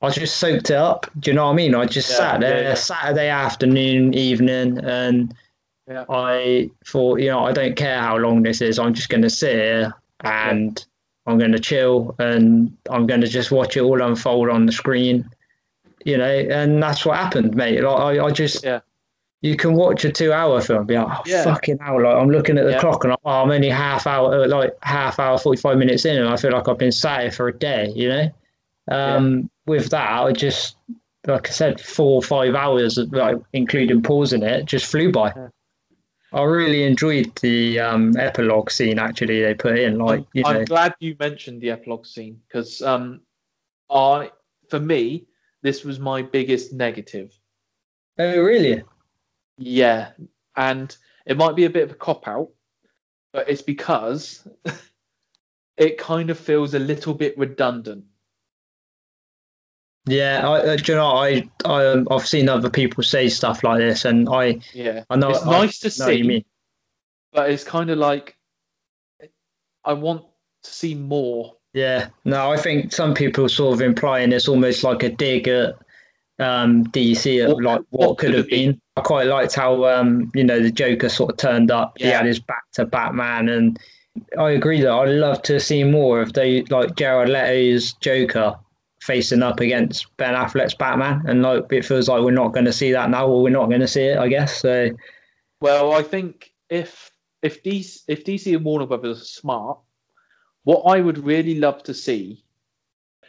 I 0.00 0.08
just 0.08 0.38
soaked 0.38 0.70
it 0.70 0.76
up. 0.76 1.06
Do 1.18 1.30
you 1.30 1.34
know 1.34 1.44
what 1.46 1.52
I 1.52 1.56
mean? 1.56 1.74
I 1.74 1.84
just 1.84 2.08
Yeah, 2.08 2.16
sat 2.16 2.40
there 2.40 2.62
yeah. 2.62 2.74
Saturday 2.74 3.28
afternoon, 3.28 4.14
evening, 4.14 4.78
and 4.82 5.34
Yeah. 5.90 6.04
I 6.08 6.70
thought, 6.86 7.18
you 7.20 7.30
know, 7.30 7.40
I 7.44 7.52
don't 7.52 7.74
care 7.74 7.98
how 7.98 8.16
long 8.16 8.42
this 8.44 8.60
is. 8.60 8.78
I'm 8.78 8.94
just 8.94 9.08
going 9.08 9.22
to 9.22 9.30
sit 9.30 9.56
here 9.56 9.92
and 10.22 10.86
I'm 11.26 11.36
going 11.36 11.50
to 11.52 11.58
chill 11.58 12.14
and 12.20 12.76
I'm 12.88 13.06
going 13.08 13.20
to 13.22 13.26
just 13.26 13.50
watch 13.50 13.76
it 13.76 13.80
all 13.80 14.00
unfold 14.00 14.50
on 14.50 14.66
the 14.66 14.72
screen. 14.72 15.28
You 16.04 16.16
know, 16.16 16.24
and 16.24 16.82
that's 16.82 17.04
what 17.04 17.16
happened, 17.18 17.54
mate. 17.56 17.82
Like 17.82 18.00
I, 18.00 18.24
I 18.24 18.30
just 18.30 18.64
Yeah. 18.64 18.80
you 19.42 19.56
can 19.56 19.74
watch 19.74 20.04
a 20.04 20.12
two-hour 20.12 20.60
film, 20.62 20.78
and 20.78 20.86
be 20.86 20.96
like, 20.96 21.08
oh, 21.10 21.22
Yeah. 21.26 21.44
fucking 21.44 21.78
hell! 21.78 22.02
Like 22.02 22.16
I'm 22.16 22.30
looking 22.30 22.56
at 22.56 22.64
the 22.64 22.70
Yeah. 22.70 22.80
clock, 22.80 23.04
and 23.04 23.12
I'm, 23.12 23.18
oh, 23.24 23.42
I'm 23.42 23.50
only 23.50 23.68
half 23.68 24.06
hour, 24.06 24.44
uh, 24.44 24.48
like 24.48 24.72
half 24.82 25.18
hour, 25.18 25.36
forty-five 25.36 25.76
minutes 25.76 26.06
in, 26.06 26.16
and 26.16 26.28
I 26.28 26.36
feel 26.36 26.52
like 26.52 26.68
I've 26.68 26.78
been 26.78 26.92
sat 26.92 27.20
here 27.20 27.30
for 27.30 27.48
a 27.48 27.52
day. 27.52 27.92
You 27.94 28.08
know, 28.08 28.30
um, 28.90 29.50
with 29.66 29.90
that, 29.90 30.22
I 30.22 30.32
just, 30.32 30.76
like 31.26 31.48
I 31.48 31.52
said, 31.52 31.80
four 31.82 32.14
or 32.14 32.22
five 32.22 32.54
hours, 32.54 32.96
like 32.96 33.36
including 33.52 34.02
pausing 34.02 34.42
it, 34.42 34.64
just 34.64 34.86
flew 34.86 35.12
by. 35.12 35.34
I 36.32 36.42
really 36.42 36.84
enjoyed 36.84 37.34
the 37.40 37.80
um, 37.80 38.16
epilogue 38.16 38.70
scene. 38.70 38.98
Actually, 38.98 39.42
they 39.42 39.54
put 39.54 39.78
in, 39.78 39.98
like 39.98 40.24
you 40.32 40.44
I'm 40.46 40.64
glad 40.64 40.94
you 41.00 41.16
mentioned 41.18 41.60
the 41.60 41.70
epilogue 41.70 42.06
scene 42.06 42.40
because 42.46 42.82
um, 42.82 43.22
I 43.90 44.30
for 44.68 44.78
me 44.78 45.26
this 45.62 45.84
was 45.84 45.98
my 45.98 46.22
biggest 46.22 46.72
negative. 46.72 47.36
oh 48.18 48.40
really? 48.40 48.82
Yeah, 49.58 50.10
and 50.56 50.96
it 51.26 51.36
might 51.36 51.56
be 51.56 51.64
a 51.64 51.70
bit 51.70 51.84
of 51.84 51.90
a 51.90 51.94
cop 51.94 52.28
out, 52.28 52.50
but 53.32 53.48
it's 53.48 53.62
because 53.62 54.46
it 55.76 55.98
kind 55.98 56.30
of 56.30 56.38
feels 56.38 56.74
a 56.74 56.78
little 56.78 57.14
bit 57.14 57.36
redundant. 57.36 58.04
Yeah, 60.06 60.48
I, 60.48 60.58
uh, 60.60 60.76
you 60.84 60.94
know, 60.94 61.06
I, 61.06 61.48
I, 61.64 61.86
um, 61.86 62.08
I've 62.10 62.26
seen 62.26 62.48
other 62.48 62.70
people 62.70 63.02
say 63.04 63.28
stuff 63.28 63.62
like 63.62 63.78
this, 63.78 64.04
and 64.04 64.28
I, 64.28 64.58
Yeah, 64.72 65.04
I 65.10 65.16
know 65.16 65.30
it's 65.30 65.46
I 65.46 65.50
nice 65.50 65.78
to 65.80 65.88
what 65.88 66.12
you 66.12 66.22
see, 66.22 66.28
mean. 66.28 66.44
but 67.32 67.50
it's 67.50 67.64
kind 67.64 67.90
of 67.90 67.98
like 67.98 68.36
I 69.84 69.92
want 69.92 70.24
to 70.62 70.70
see 70.70 70.94
more. 70.94 71.54
Yeah, 71.74 72.08
no, 72.24 72.50
I 72.50 72.56
think 72.56 72.92
some 72.92 73.14
people 73.14 73.48
sort 73.48 73.74
of 73.74 73.80
implying 73.82 74.32
it's 74.32 74.48
almost 74.48 74.82
like 74.82 75.02
a 75.02 75.08
dig 75.10 75.46
at 75.48 75.74
um, 76.38 76.86
DC 76.88 77.42
at 77.44 77.50
What- 77.54 77.62
like 77.62 77.80
what, 77.90 78.08
what 78.08 78.18
could 78.18 78.34
have 78.34 78.48
been. 78.48 78.80
I 78.96 79.02
quite 79.02 79.26
liked 79.26 79.54
how 79.54 79.84
um, 79.86 80.30
you 80.34 80.42
know 80.44 80.60
the 80.60 80.70
Joker 80.70 81.08
sort 81.08 81.30
of 81.32 81.36
turned 81.36 81.70
up. 81.70 81.96
Yeah. 82.00 82.06
He 82.06 82.12
had 82.12 82.26
his 82.26 82.40
back 82.40 82.62
to 82.72 82.84
Batman, 82.86 83.48
and 83.48 83.78
I 84.38 84.50
agree 84.50 84.80
that 84.80 84.90
I'd 84.90 85.10
love 85.10 85.42
to 85.42 85.60
see 85.60 85.84
more 85.84 86.20
of 86.20 86.32
they 86.32 86.62
like 86.64 86.96
Jared 86.96 87.28
Leto's 87.28 87.92
Joker 87.94 88.56
facing 89.00 89.42
up 89.42 89.60
against 89.60 90.14
Ben 90.16 90.34
Affleck's 90.34 90.74
Batman, 90.74 91.22
and 91.26 91.42
like 91.42 91.64
it 91.72 91.84
feels 91.84 92.08
like 92.08 92.22
we're 92.22 92.30
not 92.30 92.52
going 92.52 92.66
to 92.66 92.72
see 92.72 92.92
that 92.92 93.10
now, 93.10 93.26
or 93.26 93.42
we're 93.42 93.50
not 93.50 93.68
going 93.68 93.80
to 93.80 93.88
see 93.88 94.02
it. 94.02 94.18
I 94.18 94.28
guess 94.28 94.60
so. 94.60 94.90
Well, 95.60 95.92
I 95.92 96.02
think 96.02 96.52
if 96.68 97.10
if 97.42 97.62
DC 97.62 98.02
if 98.08 98.24
DC 98.24 98.54
and 98.54 98.64
Warner 98.64 98.86
Brothers 98.86 99.20
are 99.20 99.24
smart, 99.24 99.78
what 100.64 100.82
I 100.82 101.00
would 101.00 101.18
really 101.18 101.58
love 101.58 101.82
to 101.84 101.94
see. 101.94 102.44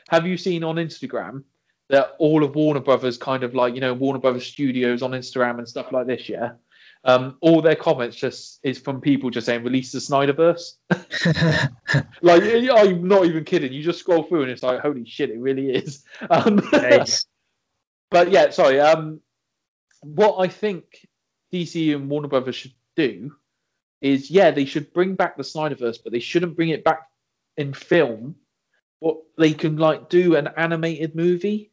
Have 0.10 0.28
you 0.28 0.36
seen 0.36 0.64
on 0.64 0.76
Instagram 0.76 1.44
that 1.90 2.16
all 2.20 2.44
of 2.44 2.56
Warner 2.56 2.82
Brothers 2.82 3.18
kind 3.18 3.44
of 3.44 3.56
like 3.56 3.76
you 3.76 3.82
know 3.82 3.94
Warner 3.94 4.20
Brothers 4.20 4.46
Studios 4.46 5.02
on 5.02 5.12
Instagram 5.12 5.58
and 5.58 5.68
stuff 5.68 5.92
like 5.92 6.08
this? 6.08 6.28
Yeah, 6.28 6.52
um, 7.04 7.38
all 7.42 7.62
their 7.62 7.76
comments 7.76 8.16
just 8.16 8.60
is 8.64 8.78
from 8.78 9.02
people 9.02 9.30
just 9.32 9.46
saying 9.48 9.64
release 9.64 9.92
the 9.92 10.00
Snyderverse. 10.00 10.74
like 12.22 12.44
I'm 12.44 13.08
not 13.08 13.26
even 13.26 13.44
kidding. 13.44 13.74
You 13.74 13.82
just 13.82 14.00
scroll 14.00 14.24
through 14.24 14.44
and 14.44 14.52
it's 14.52 14.64
like 14.64 14.82
holy 14.82 15.06
shit, 15.06 15.30
it 15.32 15.40
really 15.40 15.72
is. 15.72 16.04
Um, 16.30 16.62
Nice. 16.72 17.26
but 18.12 18.30
yeah, 18.32 18.52
sorry. 18.52 18.80
Um, 18.80 19.22
what 20.02 20.38
I 20.40 20.48
think 20.48 21.08
DC 21.54 21.96
and 21.96 22.10
Warner 22.10 22.28
Brothers 22.28 22.56
should 22.56 22.74
do 22.96 23.34
is, 24.02 24.32
yeah, 24.32 24.52
they 24.52 24.66
should 24.66 24.94
bring 24.94 25.16
back 25.16 25.38
the 25.38 25.44
Snyderverse, 25.44 25.98
but 26.04 26.12
they 26.12 26.20
shouldn't 26.20 26.56
bring 26.56 26.70
it 26.70 26.84
back 26.84 27.08
in 27.58 27.74
film. 27.74 28.36
what 29.00 29.18
they 29.38 29.54
can 29.54 29.78
like 29.78 30.10
do 30.10 30.36
an 30.36 30.50
animated 30.56 31.16
movie. 31.16 31.72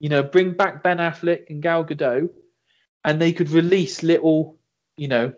You 0.00 0.08
know, 0.08 0.22
bring 0.22 0.52
back 0.52 0.82
Ben 0.82 0.98
Affleck 0.98 1.50
and 1.50 1.62
Gal 1.62 1.84
Gadot, 1.84 2.30
and 3.04 3.20
they 3.20 3.32
could 3.32 3.50
release 3.50 4.02
little, 4.02 4.56
you 4.96 5.08
know, 5.08 5.32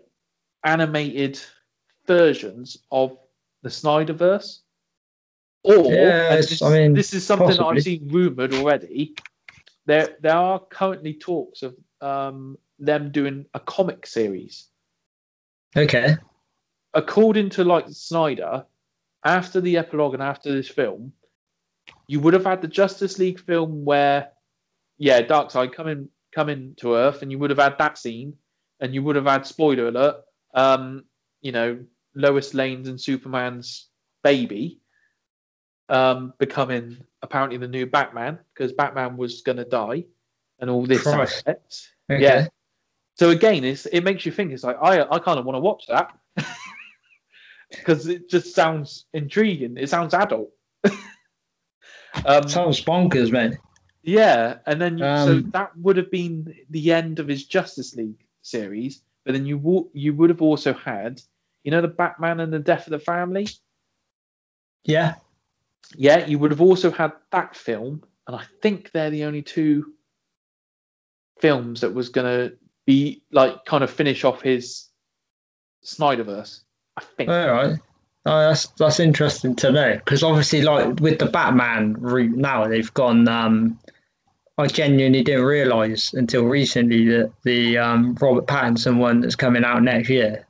animated 0.63 1.39
versions 2.05 2.77
of 2.91 3.17
the 3.61 3.69
Snyderverse. 3.69 4.59
Or 5.63 5.93
Yeah, 5.93 6.37
this, 6.37 6.61
I 6.61 6.69
mean, 6.69 6.93
this 6.93 7.13
is 7.13 7.25
something 7.25 7.47
that 7.47 7.57
possibly. 7.57 7.77
I've 7.77 7.83
seen 7.83 8.07
rumored 8.07 8.53
already. 8.53 9.15
There, 9.85 10.15
there 10.21 10.35
are 10.35 10.59
currently 10.59 11.13
talks 11.13 11.63
of 11.63 11.75
um, 12.01 12.57
them 12.79 13.11
doing 13.11 13.45
a 13.53 13.59
comic 13.59 14.05
series 14.05 14.67
Okay. 15.75 16.15
according 16.93 17.49
to 17.51 17.63
like 17.63 17.85
Snyder, 17.89 18.65
after 19.23 19.61
the 19.61 19.77
epilogue 19.77 20.13
and 20.13 20.23
after 20.23 20.51
this 20.51 20.69
film, 20.69 21.11
you 22.07 22.19
would 22.19 22.33
have 22.33 22.45
had 22.45 22.61
the 22.61 22.67
Justice 22.67 23.19
League 23.19 23.39
film 23.39 23.83
where, 23.85 24.31
yeah, 24.97 25.21
Darkseid 25.21 25.73
coming 25.73 26.09
coming 26.37 26.75
to 26.77 26.93
Earth, 26.93 27.23
and 27.23 27.31
you 27.31 27.39
would 27.39 27.49
have 27.49 27.57
had 27.57 27.79
that 27.79 27.97
scene, 27.97 28.31
and 28.79 28.93
you 28.93 29.01
would 29.01 29.15
have 29.15 29.25
had 29.25 29.43
spoiler 29.43 29.87
alert, 29.87 30.17
um, 30.53 31.03
you 31.41 31.51
know, 31.51 31.79
Lois 32.13 32.53
Lane's 32.53 32.87
and 32.87 33.01
Superman's 33.01 33.87
baby, 34.23 34.79
um, 35.89 36.35
becoming 36.37 36.97
apparently 37.23 37.57
the 37.57 37.67
new 37.67 37.87
Batman 37.87 38.37
because 38.53 38.71
Batman 38.71 39.17
was 39.17 39.41
gonna 39.41 39.65
die, 39.65 40.05
and 40.59 40.69
all 40.69 40.85
this 40.85 41.07
Okay. 42.07 42.21
Yeah. 42.21 42.47
So 43.15 43.31
again, 43.31 43.63
it's 43.63 43.87
it 43.87 44.01
makes 44.01 44.23
you 44.23 44.31
think. 44.31 44.51
It's 44.51 44.63
like 44.63 44.77
I 44.79 45.01
I 45.09 45.17
kind 45.17 45.39
of 45.39 45.45
want 45.45 45.55
to 45.55 45.59
watch 45.59 45.87
that 45.87 46.15
because 47.71 48.07
it 48.07 48.29
just 48.29 48.53
sounds 48.53 49.05
intriguing. 49.11 49.75
It 49.75 49.89
sounds 49.89 50.13
adult. 50.13 50.51
um, 52.25 52.47
Sounds 52.47 52.79
bonkers, 52.85 53.31
mate. 53.31 53.57
Yeah, 54.07 54.59
and 54.65 54.81
then 54.81 54.97
you, 54.97 55.03
so 55.03 55.31
Um, 55.33 55.49
that 55.51 55.77
would 55.77 55.97
have 55.97 56.09
been 56.09 56.55
the 56.69 56.93
end 56.93 57.19
of 57.19 57.27
his 57.27 57.45
Justice 57.45 57.95
League 57.95 58.25
series. 58.41 59.01
But 59.25 59.33
then 59.33 59.45
you 59.45 59.57
wo- 59.57 59.89
you 59.93 60.13
would 60.13 60.29
have 60.29 60.41
also 60.41 60.73
had, 60.73 61.21
you 61.63 61.71
know, 61.71 61.81
the 61.81 61.89
Batman 61.89 62.39
and 62.39 62.51
the 62.51 62.59
Death 62.59 62.87
of 62.87 62.91
the 62.91 62.99
Family. 62.99 63.47
Yeah. 64.85 65.15
Yeah, 65.97 66.25
you 66.25 66.39
would 66.39 66.51
have 66.51 66.61
also 66.61 66.89
had 66.89 67.11
that 67.31 67.55
film, 67.55 68.03
and 68.25 68.35
I 68.37 68.43
think 68.61 68.91
they're 68.91 69.09
the 69.09 69.25
only 69.25 69.41
two 69.41 69.93
films 71.39 71.81
that 71.81 71.93
was 71.93 72.09
gonna 72.09 72.51
be 72.85 73.21
like 73.31 73.65
kind 73.65 73.83
of 73.83 73.89
finish 73.91 74.23
off 74.23 74.41
his 74.41 74.87
Snyderverse. 75.83 76.61
I 76.95 77.01
think. 77.01 77.29
All 77.29 77.51
right. 77.51 77.79
Oh, 78.25 78.39
that's 78.39 78.67
that's 78.79 78.99
interesting 78.99 79.55
to 79.57 79.71
know 79.71 79.93
because 79.95 80.23
obviously, 80.23 80.61
like 80.61 80.99
with 80.99 81.19
the 81.19 81.27
Batman 81.27 81.93
route 81.99 82.35
now, 82.35 82.67
they've 82.67 82.93
gone. 82.93 83.27
Um, 83.27 83.79
I 84.57 84.67
genuinely 84.67 85.23
didn't 85.23 85.45
realize 85.45 86.13
until 86.13 86.45
recently 86.45 87.07
that 87.09 87.31
the 87.43 87.77
um, 87.77 88.15
Robert 88.19 88.47
Pattinson 88.47 88.97
one 88.97 89.21
that's 89.21 89.35
coming 89.35 89.63
out 89.63 89.83
next 89.83 90.09
year 90.09 90.47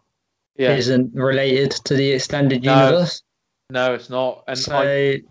yeah. 0.56 0.76
isn't 0.76 1.14
related 1.14 1.72
to 1.72 1.94
the 1.94 2.12
extended 2.12 2.64
No. 2.64 2.86
universe. 2.86 3.22
No, 3.70 3.94
it's 3.94 4.10
not. 4.10 4.46
And 4.48 4.58
so 4.58 4.78
I, 4.78 5.22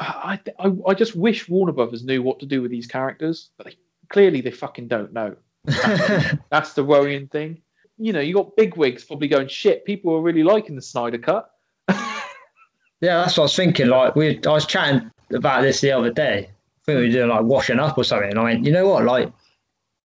I, 0.00 0.40
I, 0.58 0.72
I 0.88 0.94
just 0.94 1.14
wish 1.14 1.48
Warner 1.48 1.72
Brothers 1.72 2.04
knew 2.04 2.22
what 2.22 2.40
to 2.40 2.46
do 2.46 2.60
with 2.60 2.72
these 2.72 2.88
characters, 2.88 3.50
but 3.56 3.68
they, 3.68 3.76
clearly 4.08 4.40
they 4.40 4.50
fucking 4.50 4.88
don't 4.88 5.12
know. 5.12 5.36
That's 6.50 6.72
the 6.72 6.84
worrying 6.84 7.28
thing. 7.28 7.62
You 7.98 8.12
know, 8.12 8.20
you 8.20 8.34
got 8.34 8.56
big 8.56 8.76
wigs 8.76 9.04
probably 9.04 9.28
going 9.28 9.48
shit. 9.48 9.84
People 9.84 10.14
are 10.14 10.20
really 10.20 10.42
liking 10.42 10.74
the 10.74 10.82
Snyder 10.82 11.18
cut. 11.18 11.50
yeah, 11.88 12.18
that's 13.00 13.38
what 13.38 13.38
I 13.38 13.42
was 13.44 13.56
thinking. 13.56 13.86
Like 13.86 14.14
we, 14.14 14.38
I 14.46 14.50
was 14.50 14.66
chatting 14.66 15.10
about 15.32 15.62
this 15.62 15.80
the 15.80 15.92
other 15.92 16.12
day. 16.12 16.50
Think 16.86 16.98
we 16.98 17.06
were 17.06 17.12
doing 17.12 17.28
like 17.28 17.42
washing 17.42 17.80
up 17.80 17.98
or 17.98 18.04
something. 18.04 18.30
And 18.30 18.38
I 18.38 18.44
went, 18.44 18.64
you 18.64 18.72
know 18.72 18.86
what? 18.86 19.04
Like, 19.04 19.32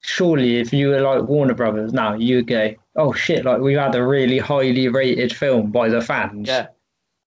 surely 0.02 0.58
if 0.58 0.74
you 0.74 0.90
were 0.90 1.02
like 1.02 1.24
Warner 1.24 1.54
Brothers 1.54 1.94
now, 1.94 2.16
you 2.16 2.38
would 2.38 2.48
go, 2.48 2.74
oh 2.96 3.14
shit! 3.14 3.46
Like 3.46 3.62
we've 3.62 3.78
had 3.78 3.96
a 3.96 4.06
really 4.06 4.40
highly 4.40 4.88
rated 4.88 5.36
film 5.36 5.72
by 5.72 5.90
the 5.90 6.02
fans. 6.02 6.48
Yeah, 6.48 6.68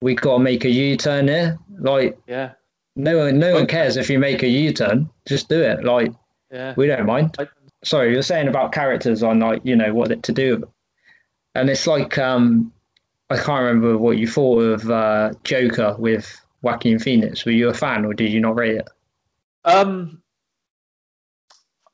we 0.02 0.14
got 0.14 0.38
to 0.38 0.42
make 0.42 0.64
a 0.64 0.70
U-turn 0.70 1.28
here. 1.28 1.58
Like 1.78 2.18
yeah, 2.26 2.52
no 2.96 3.18
one, 3.18 3.38
no 3.38 3.54
one 3.54 3.66
cares 3.66 3.96
if 3.96 4.10
you 4.10 4.18
make 4.18 4.42
a 4.42 4.48
U-turn. 4.48 5.08
Just 5.26 5.48
do 5.48 5.62
it. 5.62 5.84
Like 5.84 6.12
yeah. 6.50 6.74
we 6.76 6.86
don't 6.86 7.06
mind. 7.06 7.36
Sorry, 7.84 8.12
you're 8.12 8.22
saying 8.22 8.48
about 8.48 8.72
characters 8.72 9.22
on 9.22 9.40
like 9.40 9.64
you 9.64 9.76
know 9.76 9.94
what 9.94 10.22
to 10.22 10.32
do, 10.32 10.68
and 11.54 11.70
it's 11.70 11.86
like 11.86 12.18
um, 12.18 12.72
I 13.30 13.36
can't 13.36 13.62
remember 13.62 13.98
what 13.98 14.18
you 14.18 14.26
thought 14.26 14.60
of 14.60 14.90
uh, 14.90 15.32
Joker 15.44 15.94
with 15.98 16.40
Joaquin 16.62 16.98
Phoenix. 16.98 17.44
Were 17.44 17.52
you 17.52 17.68
a 17.68 17.74
fan 17.74 18.04
or 18.04 18.14
did 18.14 18.32
you 18.32 18.40
not 18.40 18.56
rate 18.56 18.76
it? 18.76 18.88
Um, 19.64 20.22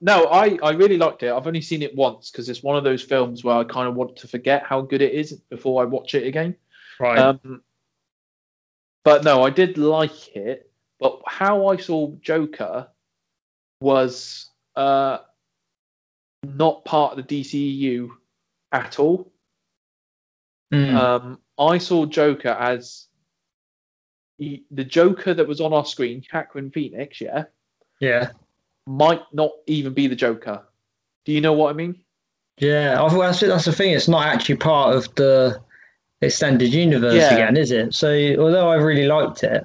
no, 0.00 0.24
I, 0.26 0.58
I 0.62 0.70
really 0.70 0.96
liked 0.96 1.22
it. 1.22 1.32
I've 1.32 1.46
only 1.46 1.60
seen 1.60 1.82
it 1.82 1.94
once 1.94 2.30
because 2.30 2.48
it's 2.48 2.62
one 2.62 2.76
of 2.76 2.84
those 2.84 3.02
films 3.02 3.44
where 3.44 3.56
I 3.56 3.64
kind 3.64 3.88
of 3.88 3.94
want 3.94 4.16
to 4.16 4.28
forget 4.28 4.62
how 4.64 4.80
good 4.80 5.02
it 5.02 5.12
is 5.12 5.32
before 5.50 5.82
I 5.82 5.84
watch 5.84 6.14
it 6.14 6.26
again. 6.26 6.56
Right. 6.98 7.18
Um, 7.18 7.62
but 9.04 9.24
no, 9.24 9.42
I 9.42 9.50
did 9.50 9.78
like 9.78 10.34
it. 10.34 10.70
But 10.98 11.20
how 11.26 11.68
I 11.68 11.76
saw 11.76 12.12
Joker 12.20 12.88
was 13.80 14.50
uh, 14.76 15.18
not 16.42 16.84
part 16.84 17.18
of 17.18 17.26
the 17.26 17.42
DCEU 17.42 18.10
at 18.72 18.98
all. 18.98 19.32
Mm. 20.72 20.94
Um, 20.94 21.38
I 21.58 21.78
saw 21.78 22.06
Joker 22.06 22.48
as 22.48 23.06
he, 24.38 24.64
the 24.70 24.84
Joker 24.84 25.34
that 25.34 25.48
was 25.48 25.60
on 25.60 25.72
our 25.72 25.84
screen, 25.84 26.22
Joaquin 26.32 26.70
Phoenix, 26.70 27.20
yeah, 27.20 27.44
yeah. 28.00 28.30
might 28.86 29.22
not 29.32 29.52
even 29.66 29.94
be 29.94 30.06
the 30.06 30.16
Joker. 30.16 30.62
Do 31.24 31.32
you 31.32 31.40
know 31.40 31.52
what 31.52 31.70
I 31.70 31.72
mean? 31.74 31.96
Yeah, 32.58 33.08
that's, 33.10 33.40
that's 33.40 33.64
the 33.64 33.72
thing. 33.72 33.92
It's 33.92 34.08
not 34.08 34.26
actually 34.26 34.56
part 34.56 34.94
of 34.94 35.14
the 35.14 35.60
extended 36.20 36.72
universe 36.72 37.14
Yeah. 37.14 37.34
again, 37.34 37.56
is 37.56 37.70
it? 37.70 37.94
So, 37.94 38.12
although 38.38 38.68
I 38.68 38.74
really 38.76 39.06
liked 39.06 39.42
it, 39.42 39.64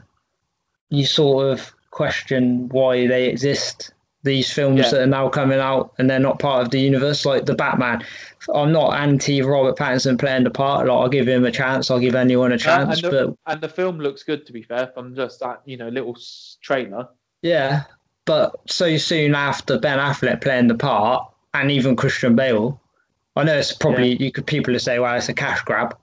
you 0.90 1.06
sort 1.06 1.52
of 1.52 1.74
question 1.92 2.70
why 2.70 3.08
they 3.08 3.28
exist. 3.28 3.92
These 4.24 4.52
films 4.52 4.80
Yeah. 4.80 4.90
that 4.90 5.02
are 5.02 5.08
now 5.08 5.30
coming 5.30 5.60
out 5.60 5.94
and 5.98 6.10
they're 6.10 6.20
not 6.20 6.40
part 6.40 6.64
of 6.64 6.72
the 6.72 6.80
universe, 6.80 7.26
like 7.26 7.46
the 7.46 7.54
Batman. 7.54 8.04
I'm 8.54 8.72
not 8.72 9.00
anti 9.00 9.42
Robert 9.42 9.78
Pattinson 9.78 10.18
playing 10.18 10.46
the 10.46 10.50
part. 10.50 10.88
Like, 10.88 10.98
I'll 10.98 11.10
give 11.10 11.28
him 11.28 11.46
a 11.46 11.52
chance. 11.52 11.92
I'll 11.92 12.00
give 12.00 12.16
anyone 12.16 12.52
a 12.52 12.56
uh, 12.56 12.58
chance. 12.58 12.96
and, 12.96 13.02
but 13.04 13.12
the, 13.12 13.38
and 13.46 13.62
the 13.62 13.70
film 13.70 14.00
looks 14.00 14.24
good, 14.24 14.48
to 14.48 14.54
be 14.54 14.64
fair, 14.64 14.88
from 14.96 15.16
just 15.16 15.42
that 15.42 15.62
you 15.66 15.78
know 15.78 15.90
little 15.90 16.18
trailer. 16.62 17.08
Yeah, 17.44 17.84
but 18.26 18.56
so 18.68 18.98
soon 18.98 19.36
after 19.36 19.78
Ben 19.80 20.00
Affleck 20.00 20.42
playing 20.42 20.68
the 20.68 20.76
part, 20.76 21.30
and 21.54 21.72
even 21.72 21.96
Christian 21.96 22.36
Bale, 22.36 22.80
I 23.36 23.44
know 23.44 23.56
it's 23.58 23.74
probably 23.74 24.16
you 24.22 24.32
could 24.32 24.46
people 24.48 24.78
say, 24.80 25.00
"Well, 25.00 25.16
it's 25.16 25.30
a 25.30 25.34
cash 25.34 25.62
grab," 25.64 25.96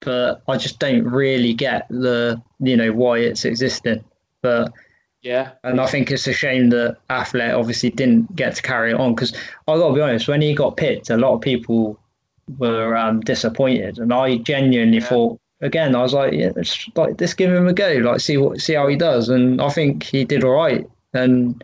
but 0.00 0.42
I 0.48 0.56
just 0.56 0.78
don't 0.78 1.04
really 1.04 1.54
get 1.54 1.86
the 1.88 2.40
you 2.60 2.76
know 2.76 2.92
why 2.92 3.18
it's 3.18 3.44
existing. 3.44 4.04
But 4.42 4.72
Yeah, 5.22 5.52
and 5.62 5.80
I 5.80 5.86
think 5.86 6.10
it's 6.10 6.26
a 6.26 6.32
shame 6.34 6.68
that 6.70 6.98
Affleck 7.08 7.58
obviously 7.58 7.90
didn't 7.90 8.34
get 8.36 8.56
to 8.56 8.62
carry 8.62 8.90
it 8.90 8.96
on 9.00 9.14
because 9.14 9.32
I 9.68 9.76
got 9.76 9.88
to 9.88 9.94
be 9.94 10.00
honest, 10.02 10.28
when 10.28 10.42
he 10.42 10.54
got 10.54 10.76
picked, 10.76 11.08
a 11.10 11.16
lot 11.16 11.34
of 11.34 11.40
people 11.40 11.98
were 12.58 12.94
um, 12.96 13.20
disappointed, 13.20 13.98
and 13.98 14.12
I 14.12 14.36
genuinely 14.38 14.98
Yeah. 14.98 15.06
thought 15.08 15.40
again, 15.62 15.94
I 15.94 16.02
was 16.02 16.12
like, 16.12 16.34
yeah, 16.34 16.50
like 16.96 17.18
let's 17.20 17.32
give 17.34 17.50
him 17.52 17.66
a 17.68 17.72
go, 17.72 17.94
like 18.04 18.20
see 18.20 18.36
what 18.36 18.60
see 18.60 18.74
how 18.74 18.86
he 18.86 18.96
does, 18.96 19.28
and 19.30 19.62
I 19.62 19.70
think 19.70 20.02
he 20.02 20.24
did 20.24 20.44
all 20.44 20.52
right, 20.52 20.86
and 21.14 21.62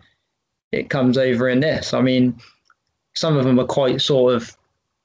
it 0.71 0.89
comes 0.89 1.17
over 1.17 1.49
in 1.49 1.59
this. 1.59 1.93
I 1.93 2.01
mean, 2.01 2.35
some 3.13 3.37
of 3.37 3.45
them 3.45 3.59
are 3.59 3.65
quite 3.65 4.01
sort 4.01 4.33
of 4.35 4.55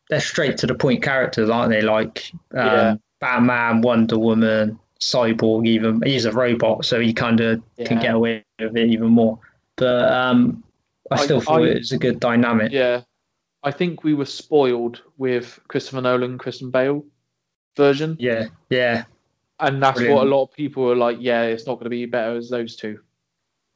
they're 0.08 0.20
straight 0.20 0.56
to 0.58 0.66
the 0.66 0.74
point 0.74 1.02
characters, 1.02 1.50
aren't 1.50 1.70
they? 1.70 1.82
Like 1.82 2.30
um, 2.54 2.66
Yeah. 2.66 2.96
Batman, 3.20 3.80
Wonder 3.80 4.18
Woman, 4.18 4.78
Cyborg. 5.00 5.66
Even 5.66 6.00
he's 6.02 6.24
a 6.24 6.32
robot, 6.32 6.84
so 6.84 7.00
he 7.00 7.12
kind 7.12 7.40
of 7.40 7.60
can 7.84 7.98
get 8.00 8.14
away 8.14 8.44
with 8.60 8.76
it 8.76 8.88
even 8.88 9.08
more. 9.08 9.38
But 9.76 10.10
um, 10.12 10.62
I 11.10 11.16
I- 11.16 11.24
still 11.24 11.40
thought 11.40 11.62
I- 11.62 11.66
it 11.70 11.78
was 11.78 11.92
a 11.92 11.98
good 11.98 12.20
dynamic. 12.20 12.70
yeah. 12.72 13.02
I 13.64 13.72
think 13.72 14.04
we 14.04 14.14
were 14.14 14.26
spoiled 14.26 15.02
with 15.16 15.58
Christopher 15.66 16.00
Nolan, 16.00 16.38
Christian 16.38 16.70
Bale 16.70 17.04
version, 17.76 18.16
Yeah, 18.20 18.46
yeah, 18.70 19.04
and 19.58 19.82
that's 19.82 19.96
Brilliant. 19.98 20.16
what 20.18 20.26
a 20.26 20.30
lot 20.30 20.42
of 20.44 20.52
people 20.52 20.84
were 20.84 20.94
like. 20.94 21.16
Yeah, 21.18 21.42
it's 21.42 21.66
not 21.66 21.74
going 21.74 21.84
to 21.84 21.90
be 21.90 22.06
better 22.06 22.36
as 22.36 22.48
those 22.48 22.76
two. 22.76 23.00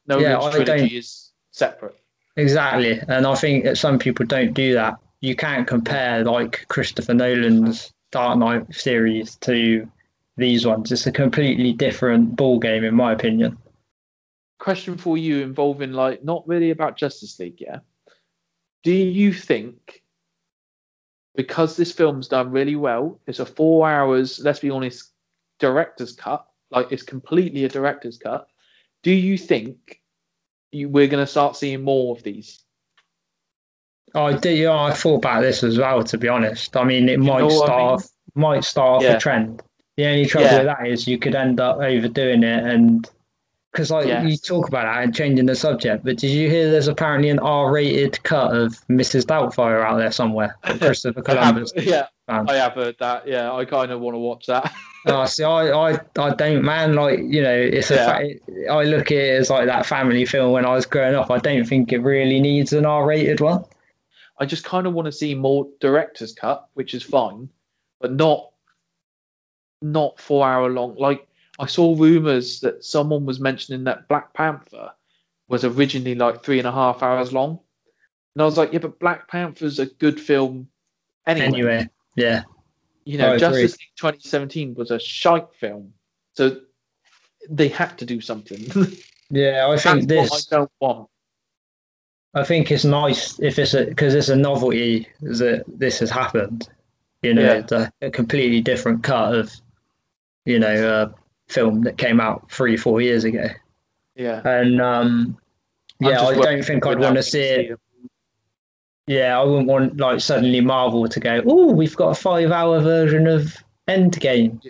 Nolan's 0.07 0.23
Yeah, 0.23 0.39
I 0.39 0.49
trilogy 0.51 0.65
don't- 0.65 0.91
is 0.91 1.31
separate. 1.51 1.95
exactly. 2.37 2.99
And 3.07 3.25
I 3.27 3.35
think 3.35 3.63
that 3.65 3.77
some 3.77 3.99
people 3.99 4.25
don't 4.25 4.53
do 4.53 4.73
that. 4.73 4.95
You 5.21 5.35
can't 5.35 5.67
compare 5.67 6.23
like 6.23 6.65
Christopher 6.67 7.13
Nolan's 7.13 7.91
Dark 8.11 8.37
Knight 8.39 8.73
series 8.73 9.35
to 9.37 9.89
these 10.37 10.65
ones. 10.65 10.91
It's 10.91 11.05
a 11.07 11.11
completely 11.11 11.73
different 11.73 12.35
ball 12.35 12.57
game, 12.59 12.83
in 12.83 12.95
my 12.95 13.11
opinion. 13.13 13.57
question 14.59 14.95
for 14.95 15.17
you 15.17 15.41
involving 15.41 15.91
like 15.91 16.23
not 16.23 16.47
really 16.47 16.69
about 16.69 16.95
Justice 16.95 17.39
League, 17.39 17.59
yeah. 17.59 17.79
Do 18.83 18.91
you 18.93 19.33
think 19.33 20.03
because 21.35 21.75
this 21.77 21.91
film's 21.91 22.27
done 22.27 22.51
really 22.51 22.75
well, 22.75 23.19
it's 23.25 23.39
a 23.39 23.45
four 23.45 23.89
hours, 23.89 24.39
let's 24.43 24.59
be 24.59 24.69
honest, 24.69 25.11
director's 25.59 26.13
cut 26.13 26.45
like 26.69 26.91
it's 26.91 27.01
completely 27.03 27.65
a 27.65 27.69
director's 27.69 28.17
cut. 28.19 28.47
Do 29.03 29.11
you 29.11 29.37
think 29.37 29.99
you, 30.71 30.89
we're 30.89 31.07
going 31.07 31.23
to 31.25 31.31
start 31.31 31.55
seeing 31.55 31.81
more 31.83 32.15
of 32.15 32.23
these? 32.23 32.63
Oh, 34.13 34.25
I 34.25 34.33
do. 34.37 34.49
Yeah, 34.51 34.77
I 34.77 34.91
thought 34.93 35.15
about 35.17 35.41
this 35.41 35.63
as 35.63 35.77
well. 35.77 36.03
To 36.03 36.17
be 36.17 36.27
honest, 36.27 36.75
I 36.75 36.83
mean, 36.83 37.07
it 37.09 37.19
know 37.19 37.33
might 37.33 37.43
what 37.43 37.53
I 37.53 37.65
start 37.65 37.69
mean? 37.79 37.87
off, 37.87 38.07
might 38.35 38.63
start 38.63 38.97
off 38.97 39.03
Yeah. 39.03 39.15
a 39.15 39.19
trend. 39.19 39.61
The 39.97 40.05
only 40.05 40.25
trouble 40.25 40.47
Yeah. 40.47 40.57
with 40.59 40.65
that 40.67 40.87
is 40.87 41.07
you 41.07 41.17
could 41.17 41.35
end 41.35 41.59
up 41.59 41.77
overdoing 41.77 42.43
it, 42.43 42.63
and 42.63 43.09
because 43.71 43.89
like 43.89 44.05
you 44.27 44.35
talk 44.35 44.67
about 44.67 44.83
that 44.83 45.01
and 45.03 45.15
changing 45.15 45.45
the 45.45 45.55
subject. 45.55 46.03
But 46.03 46.17
did 46.17 46.29
you 46.31 46.49
hear 46.49 46.69
there's 46.69 46.89
apparently 46.89 47.29
an 47.29 47.39
R-rated 47.39 48.21
cut 48.23 48.53
of 48.55 48.73
Mrs. 48.89 49.23
Doubtfire 49.25 49.81
out 49.85 49.97
there 49.97 50.11
somewhere? 50.11 50.57
Christopher 50.63 51.23
I 51.27 51.31
have- 51.35 51.53
Columbus. 51.55 51.73
yeah, 51.77 52.07
fan. 52.27 52.49
I 52.49 52.55
have 52.55 52.73
heard 52.73 52.97
that. 52.99 53.25
Yeah, 53.27 53.53
I 53.53 53.63
kind 53.63 53.91
of 53.91 54.01
want 54.01 54.15
to 54.15 54.19
watch 54.19 54.45
that. 54.47 54.73
Oh, 55.07 55.25
see, 55.25 55.43
I, 55.43 55.71
I, 55.71 55.99
I 56.17 56.33
don't, 56.35 56.63
man. 56.63 56.93
Like, 56.93 57.19
you 57.19 57.41
know, 57.41 57.55
it's 57.55 57.89
a. 57.89 57.97
Fa- 57.97 58.71
I 58.71 58.83
look 58.83 59.11
at 59.11 59.17
it 59.17 59.39
as 59.39 59.49
like 59.49 59.65
that 59.65 59.85
family 59.85 60.25
film 60.25 60.51
when 60.51 60.65
I 60.65 60.75
was 60.75 60.85
growing 60.85 61.15
up. 61.15 61.31
I 61.31 61.39
don't 61.39 61.65
think 61.65 61.91
it 61.91 61.99
really 61.99 62.39
needs 62.39 62.71
an 62.71 62.85
R-rated 62.85 63.39
one. 63.39 63.63
I 64.39 64.45
just 64.45 64.63
kind 64.63 64.85
of 64.87 64.93
want 64.93 65.07
to 65.07 65.11
see 65.11 65.35
more 65.35 65.67
director's 65.79 66.33
cut, 66.33 66.67
which 66.73 66.93
is 66.93 67.03
fine, 67.03 67.49
but 67.99 68.13
not 68.13 68.51
not 69.81 70.19
four 70.19 70.47
hour 70.47 70.69
long. 70.69 70.95
Like 70.97 71.27
I 71.59 71.65
saw 71.65 71.95
rumors 71.95 72.59
that 72.61 72.83
someone 72.83 73.25
was 73.25 73.39
mentioning 73.39 73.83
that 73.85 74.07
Black 74.07 74.33
Panther 74.33 74.91
was 75.47 75.63
originally 75.63 76.15
like 76.15 76.43
three 76.43 76.59
and 76.59 76.67
a 76.67 76.71
half 76.71 77.03
hours 77.03 77.33
long, 77.33 77.59
and 78.35 78.41
I 78.41 78.45
was 78.45 78.57
like, 78.57 78.71
yeah, 78.71 78.79
but 78.79 78.99
Black 78.99 79.27
Panther's 79.27 79.79
a 79.79 79.87
good 79.87 80.19
film 80.19 80.67
anyway. 81.25 81.47
Anyway, 81.47 81.89
yeah. 82.15 82.43
You 83.05 83.17
know, 83.17 83.37
Justice 83.37 83.73
League 83.73 83.95
2017 83.97 84.75
was 84.75 84.91
a 84.91 84.99
shite 84.99 85.53
film, 85.53 85.93
so 86.33 86.57
they 87.49 87.67
had 87.67 87.97
to 87.97 88.05
do 88.05 88.21
something. 88.21 88.59
Yeah, 89.33 89.69
I 89.69 89.77
think 89.77 90.09
this. 90.09 90.29
I 90.29 90.55
don't 90.57 90.71
want. 90.81 91.09
I 92.33 92.43
think 92.43 92.69
it's 92.69 92.83
nice 92.83 93.39
if 93.39 93.57
it's 93.59 93.73
a 93.73 93.85
because 93.85 94.13
it's 94.13 94.27
a 94.27 94.35
novelty 94.35 95.07
that 95.21 95.63
this 95.67 95.99
has 95.99 96.09
happened. 96.09 96.67
You 97.21 97.35
know, 97.35 97.41
Yeah. 97.41 97.53
it's 97.53 97.71
a, 97.71 97.91
a 98.01 98.11
completely 98.11 98.59
different 98.59 99.03
cut 99.03 99.33
of, 99.33 99.53
you 100.43 100.59
know, 100.59 101.13
a 101.49 101.51
film 101.51 101.81
that 101.83 101.97
came 101.97 102.19
out 102.19 102.51
three, 102.51 102.75
four 102.75 102.99
years 102.99 103.23
ago. 103.23 103.47
Yeah. 104.15 104.41
And 104.45 104.81
um, 104.81 105.37
yeah, 106.01 106.21
I 106.21 106.33
don't 106.33 106.65
think 106.65 106.85
I'd 106.85 106.99
want 106.99 107.15
to 107.15 107.23
see 107.23 107.39
it. 107.41 107.79
Yeah, 109.11 109.37
I 109.37 109.43
wouldn't 109.43 109.67
want 109.67 109.97
like 109.97 110.21
suddenly 110.21 110.61
Marvel 110.61 111.05
to 111.05 111.19
go, 111.19 111.43
oh, 111.45 111.73
we've 111.73 111.97
got 111.97 112.11
a 112.11 112.15
five-hour 112.15 112.79
version 112.79 113.27
of 113.27 113.57
Endgame. 113.89 114.65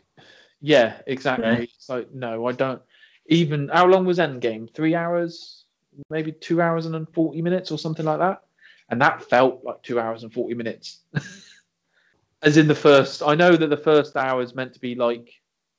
Yeah, 0.62 1.00
exactly. 1.06 1.70
Yeah. 1.88 1.96
Like 1.96 2.12
no, 2.12 2.48
I 2.48 2.52
don't. 2.54 2.82
Even 3.28 3.68
how 3.68 3.86
long 3.86 4.04
was 4.04 4.18
Endgame? 4.18 4.74
Three 4.74 4.96
hours, 4.96 5.66
maybe 6.10 6.32
two 6.32 6.60
hours 6.60 6.88
and 6.88 7.08
forty 7.14 7.44
minutes 7.44 7.70
or 7.70 7.78
something 7.78 8.04
like 8.04 8.18
that. 8.18 8.42
And 8.90 9.00
that 9.00 9.22
felt 9.22 9.64
like 9.64 9.84
two 9.84 10.00
hours 10.00 10.24
and 10.24 10.34
forty 10.34 10.56
minutes. 10.56 11.02
As 12.42 12.58
in 12.58 12.68
the 12.68 12.74
first, 12.74 13.22
I 13.22 13.36
know 13.36 13.56
that 13.56 13.68
the 13.68 13.78
first 13.78 14.18
hour 14.18 14.42
is 14.42 14.56
meant 14.56 14.74
to 14.74 14.80
be 14.80 14.96
like. 14.96 15.30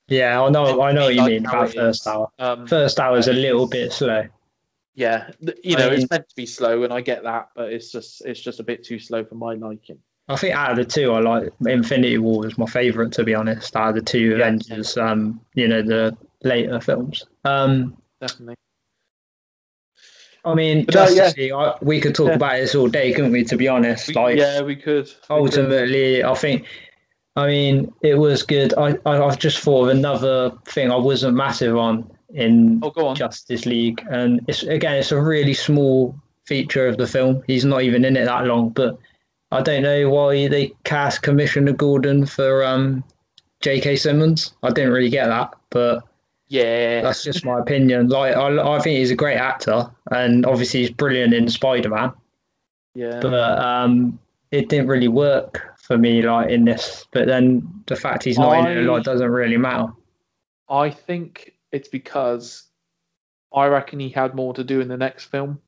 Yeah, 0.07 0.41
I 0.41 0.51
know, 0.51 0.81
I 0.81 0.93
know 0.93 1.07
what 1.07 1.15
you 1.15 1.21
like 1.21 1.33
mean 1.33 1.47
about 1.47 1.75
first 1.75 2.07
hour. 2.07 2.29
Um, 2.39 2.69
First 2.69 3.01
hour 3.01 3.19
is 3.19 3.27
a 3.27 3.33
little 3.33 3.67
bit 3.67 3.93
slow. 3.93 4.29
Yeah, 4.95 5.31
you 5.63 5.77
I 5.77 5.81
know, 5.81 5.91
mean- 5.91 6.01
it's 6.03 6.11
meant 6.11 6.29
to 6.29 6.35
be 6.37 6.47
slow, 6.47 6.83
and 6.85 6.93
I 6.93 7.01
get 7.01 7.23
that, 7.25 7.49
but 7.57 7.73
it's 7.73 7.91
just 7.93 8.25
it's 8.25 8.41
just 8.41 8.61
a 8.61 8.63
bit 8.63 8.85
too 8.85 8.99
slow 8.99 9.25
for 9.25 9.35
my 9.37 9.55
liking. 9.55 9.99
I 10.29 10.37
think 10.37 10.55
out 10.55 10.71
of 10.71 10.77
the 10.77 10.85
two, 10.85 11.13
I 11.13 11.21
like 11.21 11.53
Infinity 11.67 12.19
War 12.19 12.47
is 12.47 12.57
my 12.57 12.67
favorite 12.67 13.13
to 13.13 13.25
be 13.25 13.35
honest. 13.35 13.75
Out 13.75 13.91
of 13.91 13.95
the 13.97 14.03
two 14.03 14.21
Yeah, 14.31 14.35
Avengers, 14.37 14.97
um, 14.97 15.41
you 15.55 15.67
know, 15.67 15.83
the 15.83 16.17
later 16.45 16.81
films. 16.81 17.25
Um, 17.45 17.97
Definitely. 18.21 18.55
I 20.45 20.55
mean, 20.55 20.85
But 20.87 20.95
no, 20.95 21.07
Justice 21.07 21.37
League, 21.37 21.53
I, 21.53 21.75
we 21.83 22.01
could 22.01 22.15
talk 22.15 22.29
Yeah. 22.29 22.35
about 22.35 22.57
this 22.59 22.75
all 22.75 22.89
day, 22.89 23.13
couldn't 23.13 23.33
we? 23.33 23.45
To 23.45 23.57
be 23.57 23.69
honest, 23.69 24.09
We- 24.09 24.15
like 24.15 24.37
yeah, 24.39 24.61
we 24.63 24.75
could. 24.77 25.05
we 25.07 25.11
could. 25.11 25.15
ultimately, 25.31 26.25
I 26.25 26.35
think. 26.35 26.67
I 27.35 27.47
mean, 27.47 27.91
it 28.03 28.17
was 28.17 28.43
good. 28.43 28.75
I, 28.75 28.99
I 29.07 29.23
I've 29.23 29.39
just 29.39 29.59
thought 29.61 29.85
of 29.85 29.89
another 29.97 30.53
thing 30.67 30.91
I 30.91 30.97
wasn't 30.97 31.35
massive 31.37 31.77
on 31.79 32.11
in 32.35 32.81
Oh. 32.83 33.15
Justice 33.15 33.67
League, 33.67 34.05
and 34.11 34.41
it's 34.49 34.63
again, 34.63 34.97
it's 34.97 35.13
a 35.13 35.21
really 35.21 35.55
small 35.55 36.15
feature 36.45 36.87
of 36.87 36.97
the 36.97 37.07
film. 37.07 37.43
He's 37.47 37.65
not 37.65 37.83
even 37.83 38.05
in 38.05 38.17
it 38.17 38.25
that 38.25 38.47
long, 38.47 38.71
but 38.71 38.99
I 39.51 39.61
don't 39.63 39.83
know 39.83 40.09
why 40.11 40.49
they 40.49 40.73
cast 40.85 41.23
Commissioner 41.23 41.73
Gordon 41.73 42.25
for 42.27 42.65
um, 42.65 43.05
J.K. 43.61 43.97
Simmons. 43.97 44.55
I 44.63 44.71
didn't 44.71 44.93
really 44.93 45.11
get 45.11 45.27
that, 45.27 45.53
but 45.71 46.03
Yeah. 46.49 47.03
that's 47.03 47.23
just 47.23 47.45
my 47.45 47.61
opinion. 47.61 48.09
Like, 48.09 48.35
I, 48.35 48.49
I 48.77 48.81
think 48.81 48.99
he's 48.99 49.11
a 49.11 49.15
great 49.17 49.37
actor, 49.37 49.85
and 50.11 50.47
obviously 50.47 50.81
he's 50.81 50.91
brilliant 50.91 51.35
in 51.35 51.49
Spider 51.49 51.91
Man, 51.91 52.13
yeah. 52.95 53.21
but 53.21 53.59
um, 53.59 54.19
it 54.51 54.69
didn't 54.71 54.89
really 54.89 55.09
work 55.09 55.75
for 55.79 55.99
me, 55.99 56.23
like 56.23 56.51
in 56.51 56.65
this. 56.65 57.07
But 57.13 57.27
then 57.27 57.63
the 57.87 57.97
fact 57.97 58.25
he's 58.25 58.39
not 58.39 58.59
in 58.59 58.67
it 58.67 58.79
a 58.79 58.81
I- 58.81 58.85
lot 58.95 59.05
doesn't 59.05 59.31
really 59.31 59.59
matter. 59.59 59.93
I 60.71 60.89
think 60.91 61.53
it's 61.73 61.89
because 61.89 62.65
I 63.53 63.67
reckon 63.67 63.99
he 64.01 64.09
had 64.11 64.35
more 64.35 64.55
to 64.55 64.65
do 64.65 64.81
in 64.81 64.89
the 64.89 64.97
next 64.97 65.25
film. 65.27 65.61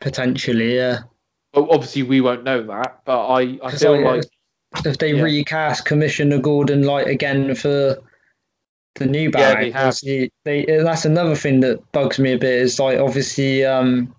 Potentially, 0.00 0.76
yeah. 0.76 1.00
Well, 1.54 1.68
obviously 1.70 2.02
we 2.02 2.20
won't 2.20 2.44
know 2.44 2.62
that, 2.66 3.00
but 3.04 3.26
I, 3.26 3.58
I 3.62 3.70
feel 3.72 3.94
I- 3.94 4.16
like 4.16 4.24
if 4.84 4.98
they 4.98 5.14
Yeah. 5.14 5.22
recast 5.22 5.86
Commissioner 5.86 6.38
Gordon 6.38 6.82
Light 6.82 7.08
again 7.08 7.54
for 7.54 7.96
the 8.96 9.06
new 9.06 9.22
Yeah, 9.24 9.30
Batman, 9.30 9.62
they 9.62 9.70
have. 9.70 9.98
they, 10.02 10.30
they 10.44 10.64
that's 10.82 11.04
another 11.04 11.34
thing 11.34 11.60
that 11.60 11.90
bugs 11.92 12.18
me 12.18 12.32
a 12.34 12.38
bit 12.38 12.52
is 12.60 12.78
like 12.78 12.98
obviously 12.98 13.64
um 13.64 14.14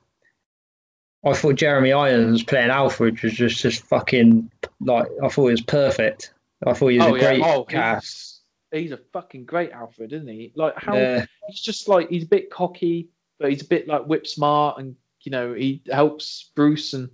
I 1.25 1.33
thought 1.33 1.55
Jeremy 1.55 1.91
Irons 1.93 2.43
playing 2.43 2.69
Alfred 2.71 3.21
was 3.21 3.33
just 3.33 3.61
just 3.61 3.83
fucking 3.85 4.49
like 4.81 5.05
I 5.21 5.27
thought 5.29 5.47
it 5.49 5.51
was 5.51 5.61
perfect. 5.61 6.33
I 6.65 6.73
thought 6.73 6.87
he 6.87 6.97
was 6.97 7.07
oh 7.07 7.15
a 7.15 7.17
yeah, 7.19 7.23
great 7.25 7.43
oh 7.43 7.63
cast. 7.65 8.28
He's, 8.71 8.91
a 8.91 8.97
fucking 9.13 9.45
great 9.45 9.71
Alfred, 9.71 10.13
isn't 10.13 10.27
he? 10.27 10.51
Like 10.55 10.75
how 10.77 10.95
Yeah. 10.95 11.25
he's 11.47 11.59
just 11.61 11.87
like 11.87 12.09
he's 12.09 12.23
a 12.23 12.27
bit 12.27 12.49
cocky, 12.49 13.09
but 13.39 13.49
he's 13.51 13.61
a 13.61 13.67
bit 13.67 13.87
like 13.87 14.05
whip 14.05 14.27
smart, 14.27 14.79
and 14.79 14.95
you 15.21 15.31
know 15.31 15.53
he 15.53 15.81
helps 15.91 16.51
Bruce, 16.55 16.93
and 16.93 17.09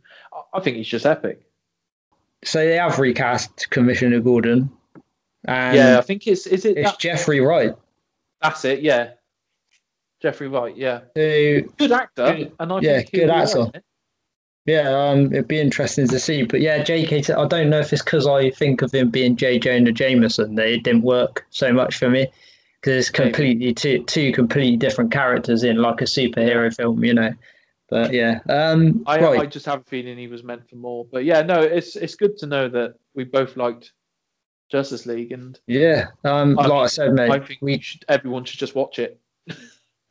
I- 0.53 0.59
think 0.59 0.77
he's 0.77 0.87
just 0.87 1.05
epic. 1.05 1.41
so 2.43 2.59
they 2.59 2.75
have 2.77 2.99
recast 2.99 3.69
Commissioner 3.71 4.19
Gordon, 4.19 4.69
and 5.45 5.75
yeah, 5.75 5.97
I 5.97 6.01
think 6.01 6.27
it's 6.27 6.45
is 6.47 6.65
it 6.65 6.77
it's 6.77 6.95
Jeffrey 6.97 7.39
Wright. 7.39 7.73
that's 8.41 8.63
it. 8.65 8.81
Yeah, 8.81 9.11
Jeffrey 10.21 10.47
Wright. 10.47 10.75
Yeah, 10.75 11.01
who 11.15 11.61
good 11.77 11.91
actor, 11.91 12.33
Good- 12.35 12.51
and 12.59 12.71
I 12.73 12.79
yeah, 12.81 13.01
good 13.03 13.29
actor. 13.29 13.71
Alright 14.69 14.85
in 14.85 14.85
it. 14.85 14.85
Yeah, 14.85 15.09
um, 15.09 15.33
it'd 15.33 15.47
be 15.47 15.59
interesting 15.59 16.07
to 16.07 16.19
see. 16.19 16.43
But 16.43 16.61
yeah, 16.61 16.83
J.K. 16.83 17.33
I 17.33 17.47
don't 17.47 17.69
know 17.69 17.79
if 17.79 17.93
it's 17.93 18.03
because 18.03 18.27
I 18.27 18.49
think 18.49 18.81
of 18.81 18.93
him 18.93 19.09
being 19.09 19.35
J. 19.35 19.59
Jonah 19.59 19.91
Jameson 19.91 20.55
that 20.55 20.67
it 20.67 20.83
didn't 20.83 21.03
work 21.03 21.45
so 21.49 21.73
much 21.73 21.97
for 21.97 22.09
me 22.09 22.27
because 22.81 22.97
it's 22.97 23.09
completely 23.09 23.73
two 23.73 24.03
two 24.03 24.31
completely 24.31 24.77
different 24.77 25.11
characters 25.11 25.63
in 25.63 25.77
like 25.77 26.01
a 26.01 26.05
superhero 26.05 26.75
film, 26.75 27.03
you 27.03 27.13
know. 27.13 27.33
But 27.89 28.13
yeah, 28.13 28.39
um, 28.49 29.03
I, 29.05 29.19
right, 29.19 29.39
I 29.41 29.45
just 29.45 29.65
have 29.67 29.81
a 29.81 29.83
feeling 29.83 30.17
he 30.17 30.27
was 30.27 30.43
meant 30.43 30.69
for 30.69 30.75
more. 30.75 31.05
But 31.11 31.25
yeah, 31.25 31.41
no, 31.41 31.61
it's 31.61 31.95
it's 31.95 32.15
good 32.15 32.37
to 32.37 32.47
know 32.47 32.67
that 32.69 32.95
we 33.13 33.23
both 33.23 33.57
liked 33.57 33.93
Justice 34.71 35.05
League, 35.05 35.31
and 35.31 35.59
yeah, 35.67 36.07
um, 36.23 36.57
I 36.57 36.67
like 36.67 36.83
I 36.83 36.87
said, 36.87 37.13
mate, 37.13 37.29
I 37.29 37.39
think 37.39 37.61
we 37.61 37.79
should, 37.79 38.03
everyone 38.07 38.45
should 38.45 38.59
just 38.59 38.75
watch 38.75 38.99
it. 38.99 39.19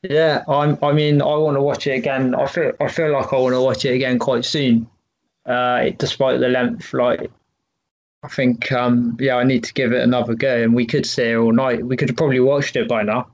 Yeah, 0.08 0.44
I'm. 0.48 0.78
I 0.82 0.92
mean, 0.92 1.22
I 1.22 1.34
want 1.36 1.56
to 1.56 1.62
watch 1.62 1.86
it 1.86 1.92
again. 1.92 2.34
I 2.34 2.46
feel. 2.46 2.72
I 2.80 2.88
feel 2.88 3.10
like 3.12 3.32
I 3.32 3.36
want 3.36 3.54
to 3.54 3.60
watch 3.62 3.84
it 3.84 3.94
again 3.94 4.18
quite 4.18 4.44
soon. 4.44 4.86
Uh, 5.46 5.90
despite 5.98 6.40
the 6.40 6.48
length, 6.48 6.92
like 6.92 7.30
I 8.22 8.28
think. 8.28 8.70
Um, 8.70 9.16
yeah, 9.18 9.36
I 9.36 9.44
need 9.44 9.64
to 9.64 9.72
give 9.72 9.92
it 9.92 10.02
another 10.02 10.34
go, 10.34 10.62
and 10.62 10.74
we 10.74 10.84
could 10.86 11.06
stay 11.06 11.34
all 11.34 11.52
night. 11.52 11.84
We 11.86 11.96
could 11.96 12.08
have 12.10 12.16
probably 12.18 12.40
watched 12.40 12.76
it 12.76 12.86
by 12.88 13.02
now. 13.02 13.28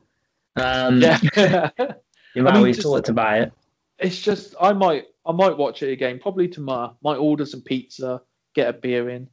Um, 0.56 1.00
Yeah, 1.00 1.18
the 1.34 1.96
amount 2.36 2.54
mean, 2.54 2.62
we've 2.62 2.74
just- 2.76 2.86
talked 2.86 3.08
about 3.08 3.40
it. 3.40 3.52
it's 3.98 4.20
just 4.20 4.54
I 4.60 4.72
might 4.72 5.06
I 5.26 5.32
might 5.32 5.56
watch 5.56 5.82
it 5.82 5.90
again 5.90 6.20
probably 6.20 6.46
tomorrow. 6.48 6.96
Might 7.02 7.16
order 7.16 7.46
some 7.46 7.62
pizza, 7.62 8.22
get 8.54 8.68
a 8.68 8.72
beer 8.72 9.08
in, 9.10 9.28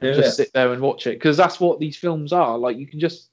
and 0.00 0.14
just 0.16 0.36
sit 0.36 0.52
there 0.52 0.72
and 0.72 0.82
watch 0.82 1.06
it 1.06 1.14
because 1.14 1.36
that's 1.36 1.60
what 1.60 1.78
these 1.78 1.96
films 1.96 2.32
are. 2.32 2.58
Like 2.58 2.76
you 2.76 2.86
can 2.88 2.98
just 2.98 3.28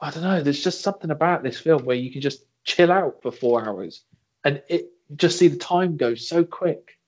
I 0.00 0.10
don't 0.10 0.22
know. 0.22 0.42
There's 0.42 0.62
just 0.62 0.82
something 0.82 1.10
about 1.10 1.42
this 1.42 1.58
film 1.58 1.84
where 1.84 1.96
you 1.96 2.12
can 2.12 2.20
just 2.20 2.44
chill 2.64 2.90
out 2.90 3.22
for 3.22 3.30
four 3.30 3.64
hours, 3.66 4.02
and 4.44 4.62
it 4.68 4.90
just 5.16 5.38
see 5.38 5.48
the 5.48 5.56
time 5.56 5.96
go 5.96 6.14
so 6.14 6.44
quick. 6.44 6.98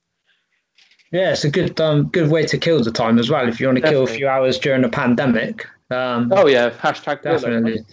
Yeah, 1.12 1.32
it's 1.32 1.44
a 1.44 1.50
good 1.50 1.80
um 1.80 2.08
good 2.08 2.30
way 2.30 2.44
to 2.46 2.58
kill 2.58 2.82
the 2.82 2.90
time 2.90 3.18
as 3.18 3.30
well. 3.30 3.48
If 3.48 3.60
you 3.60 3.66
want 3.66 3.78
to 3.78 3.88
kill 3.88 4.04
a 4.04 4.06
few 4.06 4.28
hours 4.28 4.58
during 4.58 4.84
a 4.84 4.88
pandemic. 4.88 5.66
Um, 5.90 6.32
Oh 6.32 6.46
yeah, 6.46 6.70
hashtag 6.70 7.22
Definitely. 7.22 7.84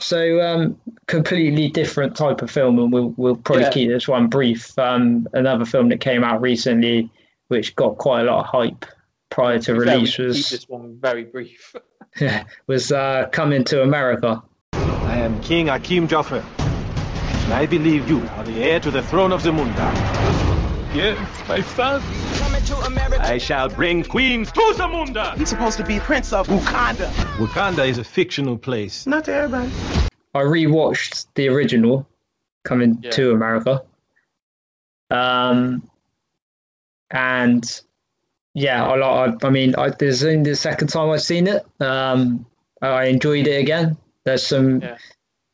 So, 0.00 0.40
um, 0.40 0.80
completely 1.06 1.68
different 1.68 2.16
type 2.16 2.42
of 2.42 2.50
film, 2.50 2.78
and 2.80 2.92
we'll 2.92 3.14
we'll 3.16 3.36
probably 3.36 3.64
Yeah. 3.64 3.70
keep 3.70 3.88
this 3.88 4.08
one 4.08 4.26
brief. 4.26 4.76
Um, 4.78 5.28
another 5.32 5.64
film 5.64 5.88
that 5.90 6.00
came 6.00 6.24
out 6.24 6.40
recently, 6.40 7.08
which 7.48 7.76
got 7.76 7.96
quite 7.98 8.22
a 8.22 8.24
lot 8.24 8.40
of 8.40 8.46
hype 8.46 8.84
prior 9.30 9.58
to 9.60 9.64
To 9.64 9.72
be 9.74 9.78
fair, 9.78 9.86
we 9.86 9.92
release, 10.00 10.16
can 10.16 10.24
keep 10.24 10.28
was 10.28 10.50
this 10.50 10.68
one 10.68 10.98
very 11.00 11.24
brief. 11.24 11.74
was 12.66 12.90
uh, 12.90 13.28
Coming 13.30 13.62
to 13.64 13.82
America. 13.82 14.42
I 14.72 15.18
am 15.18 15.40
King 15.42 15.66
Akeem 15.68 16.08
Joffer. 16.08 16.65
And 17.46 17.54
I 17.54 17.64
believe 17.66 18.08
you 18.08 18.20
are 18.36 18.42
the 18.44 18.62
heir 18.62 18.80
to 18.80 18.90
the 18.90 19.02
throne 19.02 19.32
of 19.32 19.40
Zamunda. 19.42 19.92
Yes, 20.94 21.16
my 21.48 21.60
son. 21.60 22.02
I 23.20 23.38
shall 23.38 23.68
bring 23.68 24.02
queens 24.02 24.50
to 24.52 24.60
Zamunda! 24.74 25.36
He's 25.36 25.48
supposed 25.50 25.76
to 25.78 25.84
be 25.84 26.00
Prince 26.00 26.32
of 26.32 26.48
Wakanda. 26.48 27.06
Wakanda 27.38 27.86
is 27.86 27.98
a 27.98 28.04
fictional 28.04 28.58
place. 28.58 29.06
Not 29.06 29.24
to 29.26 29.32
everybody. 29.34 29.70
I 30.34 30.40
rewatched 30.40 31.26
the 31.36 31.48
original 31.48 32.08
coming 32.64 32.98
Yeah. 33.02 33.10
to 33.12 33.30
America. 33.30 33.82
Um, 35.10 35.88
and 37.12 37.80
yeah, 38.54 38.84
I 38.84 38.96
like. 38.96 39.44
I, 39.44 39.46
I 39.46 39.50
mean, 39.50 39.74
I, 39.76 39.90
this 39.90 40.16
is 40.16 40.24
only 40.24 40.50
the 40.50 40.56
second 40.56 40.88
time 40.88 41.10
I've 41.10 41.22
seen 41.22 41.46
it. 41.46 41.64
Um, 41.80 42.44
I 42.82 43.04
enjoyed 43.04 43.46
it 43.46 43.60
again. 43.60 43.96
There's 44.24 44.44
some, 44.44 44.80
Yeah. 44.80 44.98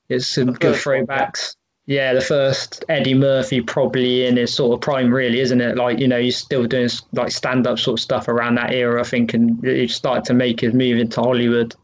there's 0.09 0.27
some 0.27 0.53
good 0.55 0.75
first 0.77 0.87
one, 0.87 1.07
throwbacks. 1.07 1.57
Yeah, 1.87 2.15
the 2.15 2.21
first 2.21 2.85
Eddie 2.89 3.15
Murphy 3.15 3.61
probably 3.61 4.27
in 4.27 4.37
his 4.37 4.55
sort 4.55 4.73
of 4.73 4.81
prime, 4.81 5.13
really, 5.13 5.41
isn't 5.41 5.61
it? 5.61 5.77
Like 5.77 5.99
you 5.99 6.07
know, 6.07 6.21
he's 6.21 6.37
still 6.37 6.65
doing 6.65 6.89
like 7.13 7.33
stand-up 7.33 7.79
sort 7.79 7.99
of 7.99 8.03
stuff 8.03 8.29
around 8.29 8.55
that 8.55 8.73
era, 8.73 9.01
I 9.01 9.05
think, 9.05 9.35
and 9.35 9.63
he 9.65 9.89
started 9.89 10.25
to 10.27 10.35
make 10.35 10.61
his 10.61 10.75
move 10.75 10.99
into 10.99 11.21
Hollywood. 11.21 11.75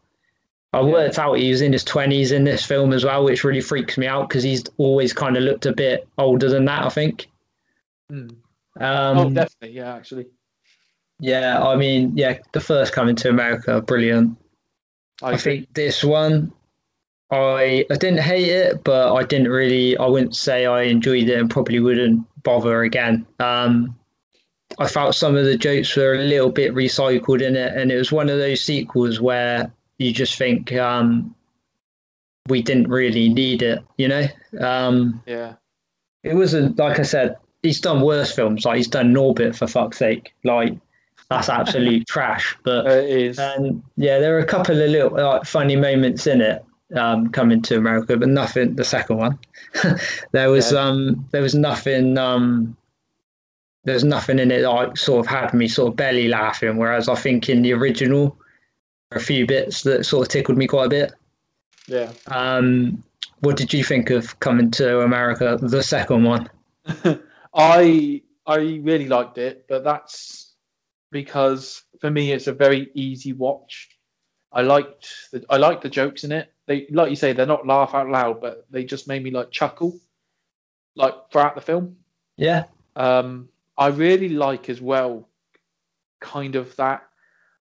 I 0.72 0.82
worked 0.82 1.18
out 1.18 1.38
he 1.38 1.50
was 1.50 1.62
in 1.62 1.72
his 1.72 1.82
twenties 1.82 2.30
in 2.30 2.44
this 2.44 2.64
film 2.64 2.92
as 2.92 3.04
well, 3.04 3.24
which 3.24 3.42
really 3.42 3.60
freaks 3.60 3.98
me 3.98 4.06
out 4.06 4.28
because 4.28 4.44
he's 4.44 4.62
always 4.76 5.12
kind 5.12 5.36
of 5.36 5.42
looked 5.42 5.66
a 5.66 5.72
bit 5.72 6.06
older 6.18 6.48
than 6.48 6.64
that. 6.66 6.84
I 6.84 6.90
think. 6.90 7.28
Hmm. 8.08 8.28
Um, 8.78 9.18
oh, 9.18 9.30
definitely. 9.30 9.76
Yeah, 9.76 9.94
actually. 9.94 10.26
yeah, 11.18 11.60
I 11.60 11.74
mean, 11.74 12.12
yeah, 12.16 12.38
the 12.52 12.60
first 12.60 12.92
coming 12.92 13.16
to 13.16 13.28
America, 13.28 13.80
brilliant. 13.80 14.36
I, 15.22 15.30
I 15.30 15.36
think 15.36 15.72
this 15.74 16.04
one, 16.04 16.52
I 17.30 17.84
I 17.90 17.94
didn't 17.96 18.20
hate 18.20 18.48
it, 18.48 18.84
but 18.84 19.14
I 19.14 19.22
didn't 19.22 19.48
really. 19.48 19.96
I 19.98 20.06
wouldn't 20.06 20.34
say 20.34 20.66
I 20.66 20.82
enjoyed 20.82 21.28
it, 21.28 21.38
and 21.38 21.50
probably 21.50 21.78
wouldn't 21.80 22.26
bother 22.42 22.82
again. 22.82 23.26
Um, 23.38 23.94
I 24.78 24.86
felt 24.88 25.14
some 25.14 25.36
of 25.36 25.44
the 25.44 25.56
jokes 25.56 25.94
were 25.96 26.14
a 26.14 26.18
little 26.24 26.50
bit 26.50 26.74
recycled 26.74 27.42
in 27.42 27.56
it, 27.56 27.76
and 27.76 27.92
it 27.92 27.96
was 27.96 28.12
one 28.12 28.30
of 28.30 28.38
those 28.38 28.62
sequels 28.62 29.20
where 29.20 29.70
you 29.98 30.12
just 30.12 30.36
think 30.38 30.72
um, 30.74 31.34
we 32.48 32.62
didn't 32.62 32.88
really 32.88 33.28
need 33.28 33.60
it. 33.62 33.82
You 33.98 34.08
know, 34.08 34.26
um, 34.60 35.22
Yeah. 35.26 35.54
it 36.22 36.34
wasn't 36.34 36.78
like 36.78 36.98
I 36.98 37.02
said. 37.02 37.36
He's 37.62 37.80
done 37.80 38.02
worse 38.02 38.30
films, 38.32 38.64
like 38.64 38.76
he's 38.76 38.86
done 38.88 39.12
Norbit 39.12 39.56
for 39.56 39.66
fuck's 39.66 39.98
sake. 39.98 40.32
Like 40.44 40.74
that's 41.28 41.48
absolute 41.48 42.06
trash. 42.08 42.56
But 42.62 42.86
it 42.86 43.10
is. 43.10 43.38
and 43.38 43.82
yeah, 43.96 44.18
there 44.20 44.36
are 44.36 44.40
a 44.40 44.46
couple 44.46 44.80
of 44.80 44.88
little 44.90 45.10
like 45.10 45.44
funny 45.44 45.74
moments 45.76 46.26
in 46.26 46.40
it 46.40 46.64
um, 46.94 47.28
coming 47.30 47.62
to 47.62 47.76
America, 47.76 48.16
but 48.16 48.28
nothing. 48.28 48.74
The 48.76 48.84
second 48.84 49.16
one, 49.18 49.38
there 50.32 50.50
was 50.50 50.72
Yeah. 50.72 50.80
um, 50.80 51.26
there 51.32 51.42
was 51.42 51.54
nothing. 51.54 52.16
Um, 52.18 52.76
there's 53.84 54.04
nothing 54.04 54.38
in 54.38 54.50
it 54.50 54.62
that 54.62 54.70
like, 54.70 54.96
sort 54.98 55.20
of 55.20 55.26
had 55.30 55.54
me 55.54 55.66
sort 55.68 55.88
of 55.88 55.96
belly 55.96 56.28
laughing. 56.28 56.76
Whereas 56.76 57.08
I 57.08 57.14
think 57.14 57.48
in 57.48 57.62
the 57.62 57.72
original, 57.72 58.36
there 59.10 59.18
are 59.18 59.22
a 59.22 59.24
few 59.24 59.46
bits 59.46 59.82
that 59.84 60.04
sort 60.04 60.26
of 60.26 60.32
tickled 60.32 60.58
me 60.58 60.66
quite 60.66 60.86
a 60.86 60.90
bit. 60.90 61.12
yeah. 61.86 62.10
Um, 62.26 63.02
what 63.40 63.56
did 63.56 63.72
you 63.72 63.84
think 63.84 64.10
of 64.10 64.38
coming 64.40 64.70
to 64.72 65.00
America, 65.02 65.56
the 65.62 65.82
second 65.82 66.24
one? 66.24 66.50
I 67.54 68.22
I 68.46 68.56
really 68.82 69.06
liked 69.08 69.38
it, 69.38 69.64
but 69.68 69.84
that's 69.84 70.54
because 71.12 71.82
for 72.00 72.10
me 72.10 72.32
it's 72.32 72.46
a 72.48 72.52
very 72.52 72.90
easy 72.94 73.32
watch. 73.32 73.88
I 74.52 74.62
liked 74.62 75.30
the 75.32 75.44
I 75.50 75.56
liked 75.56 75.82
the 75.82 75.90
jokes 75.90 76.24
in 76.24 76.32
it. 76.32 76.52
They 76.66 76.86
like 76.90 77.10
you 77.10 77.16
say 77.16 77.32
they're 77.32 77.46
not 77.46 77.66
laugh 77.66 77.94
out 77.94 78.08
loud, 78.08 78.40
but 78.40 78.66
they 78.70 78.84
just 78.84 79.08
made 79.08 79.22
me 79.22 79.30
like 79.30 79.50
chuckle, 79.50 79.98
like 80.96 81.14
throughout 81.30 81.54
the 81.54 81.60
film. 81.60 81.96
Yeah, 82.36 82.64
Um, 82.94 83.48
I 83.76 83.88
really 83.88 84.28
like 84.28 84.68
as 84.68 84.80
well, 84.80 85.28
kind 86.20 86.56
of 86.56 86.74
that. 86.76 87.02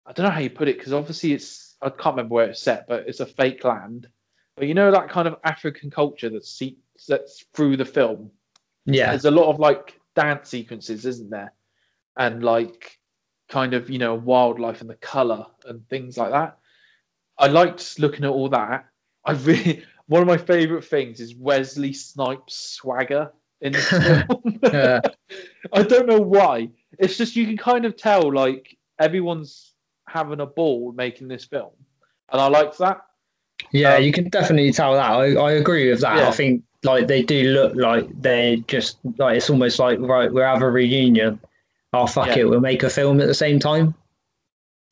I 0.06 0.14
don't 0.14 0.26
know 0.26 0.32
how 0.32 0.40
you 0.40 0.50
put 0.50 0.68
it 0.68 0.78
because 0.78 0.94
obviously 0.94 1.34
it's 1.34 1.76
I 1.82 1.90
can't 1.90 2.16
remember 2.16 2.36
where 2.36 2.50
it's 2.50 2.62
set, 2.62 2.88
but 2.88 3.08
it's 3.08 3.20
a 3.20 3.26
fake 3.26 3.64
land. 3.64 4.08
But 4.56 4.68
you 4.68 4.74
know 4.74 4.92
that 4.92 5.10
kind 5.10 5.28
of 5.28 5.38
African 5.44 5.92
culture 5.92 6.30
that 6.30 6.46
see, 6.46 6.78
that's 7.08 7.46
through 7.54 7.78
the 7.78 7.86
film 7.86 8.32
yeah, 8.88 9.10
there's 9.10 9.26
a 9.26 9.32
lot 9.32 9.50
of 9.50 9.60
like 9.60 10.00
dance 10.16 10.50
sequences, 10.50 11.06
isn't 11.06 11.30
there? 11.30 11.54
And 12.16 12.42
like 12.42 12.98
kind 13.50 13.74
of, 13.74 13.90
you 13.90 14.00
know, 14.00 14.16
wildlife 14.16 14.82
and 14.82 14.90
the 14.90 14.96
colour 14.96 15.46
and 15.66 15.88
things 15.90 16.18
like 16.18 16.32
that. 16.32 16.58
I 17.40 17.48
liked 17.48 18.00
looking 18.00 18.24
at 18.26 18.32
all 18.32 18.50
that. 18.50 18.86
I 19.26 19.32
really 19.34 19.84
one 20.08 20.22
of 20.22 20.28
my 20.28 20.38
favourite 20.38 20.86
things 20.86 21.20
is 21.20 21.36
Wesley 21.36 21.94
Snipes 21.94 22.56
swagger 22.56 23.32
in 23.62 23.74
this 23.74 23.88
film. 23.90 24.60
Yeah. 24.64 25.02
I 25.74 25.84
don't 25.84 26.08
know 26.08 26.20
why. 26.22 26.70
It's 27.00 27.18
just 27.18 27.36
you 27.36 27.46
can 27.46 27.58
kind 27.58 27.86
of 27.86 27.96
tell 27.98 28.34
like 28.34 28.78
everyone's 29.00 29.74
having 30.08 30.40
a 30.40 30.46
ball 30.46 30.94
making 30.94 31.28
this 31.28 31.46
film. 31.46 31.72
And 32.32 32.42
I 32.42 32.48
liked 32.48 32.78
that. 32.80 33.02
Yeah, 33.72 33.96
Um, 33.96 34.04
you 34.04 34.12
can 34.12 34.30
definitely 34.30 34.72
tell 34.72 34.94
that. 34.94 35.12
I, 35.12 35.34
I 35.36 35.52
agree 35.54 35.90
with 35.90 36.02
that. 36.02 36.18
Yeah. 36.18 36.28
I 36.30 36.32
think 36.32 36.64
like 36.84 37.08
they 37.08 37.24
do 37.24 37.52
look 37.54 37.76
like 37.76 38.08
they 38.22 38.64
just 38.68 38.98
like 39.18 39.38
it's 39.38 39.50
almost 39.50 39.80
like 39.80 40.00
right, 40.00 40.32
we'll 40.32 40.46
have 40.46 40.62
a 40.62 40.70
reunion. 40.70 41.40
Oh 41.94 42.06
fuck 42.06 42.28
Yeah. 42.28 42.40
it, 42.40 42.50
we'll 42.50 42.60
make 42.62 42.84
a 42.84 42.90
film 42.90 43.20
at 43.20 43.28
the 43.28 43.34
same 43.34 43.60
time. 43.60 43.94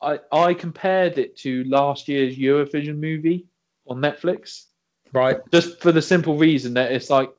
I, 0.02 0.20
I 0.32 0.54
compared 0.54 1.18
it 1.18 1.38
to 1.38 1.64
last 1.66 2.08
year's 2.08 2.38
Eurovision 2.38 2.98
movie 3.00 3.48
on 3.88 3.98
Netflix. 3.98 4.66
Right. 5.14 5.38
just 5.52 5.82
for 5.82 5.94
the 5.94 6.02
simple 6.02 6.38
reason 6.38 6.74
that 6.74 6.92
it's 6.92 7.10
like 7.10 7.32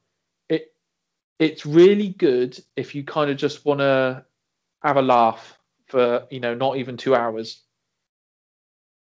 it 0.48 0.72
it's 1.38 1.66
really 1.66 2.08
good 2.08 2.58
if 2.74 2.94
you 2.94 3.04
kind 3.04 3.30
of 3.30 3.36
just 3.36 3.66
want 3.66 3.80
to 3.80 4.24
have 4.82 4.96
a 4.96 5.02
laugh 5.02 5.58
for 5.86 6.26
you 6.30 6.40
know 6.40 6.54
not 6.54 6.78
even 6.78 6.96
two 6.96 7.14
hours 7.14 7.60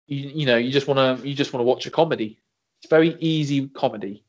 you, 0.08 0.28
you 0.28 0.46
know 0.46 0.56
you 0.56 0.72
just 0.72 0.88
want 0.88 1.20
to 1.20 1.28
you 1.28 1.34
just 1.34 1.52
want 1.52 1.60
to 1.60 1.66
watch 1.66 1.86
a 1.86 1.90
comedy 1.90 2.40
it's 2.80 2.90
very 2.90 3.16
easy 3.20 3.68
comedy 3.68 4.24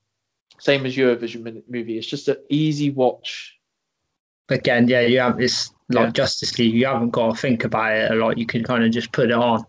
same 0.59 0.85
as 0.85 0.95
eurovision 0.95 1.63
movie 1.67 1.97
it's 1.97 2.05
just 2.05 2.27
an 2.27 2.37
easy 2.49 2.91
watch 2.91 3.56
Again, 4.49 4.87
yeah, 4.87 5.01
you 5.01 5.19
have 5.19 5.37
this 5.37 5.71
like 5.89 6.05
Yeah. 6.07 6.11
Justice 6.11 6.57
League, 6.59 6.73
you 6.73 6.85
haven't 6.85 7.11
got 7.11 7.35
to 7.35 7.41
think 7.41 7.63
about 7.63 7.93
it 7.93 8.11
a 8.11 8.15
lot. 8.15 8.37
You 8.37 8.45
can 8.45 8.63
kind 8.63 8.83
of 8.83 8.91
just 8.91 9.11
put 9.11 9.25
it 9.29 9.33
on. 9.33 9.65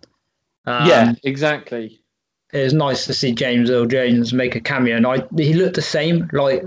Um, 0.66 0.86
yeah 0.86 1.12
exactly 1.24 2.02
it 2.52 2.62
was 2.62 2.74
nice 2.74 3.06
to 3.06 3.12
see 3.14 3.32
James 3.32 3.70
Earl 3.70 3.86
Jones 3.86 4.32
make 4.32 4.54
a 4.56 4.60
cameo, 4.60 4.96
and 4.96 5.06
I 5.06 5.22
he 5.36 5.54
looked 5.54 5.74
the 5.76 5.82
same. 5.82 6.28
Like 6.32 6.62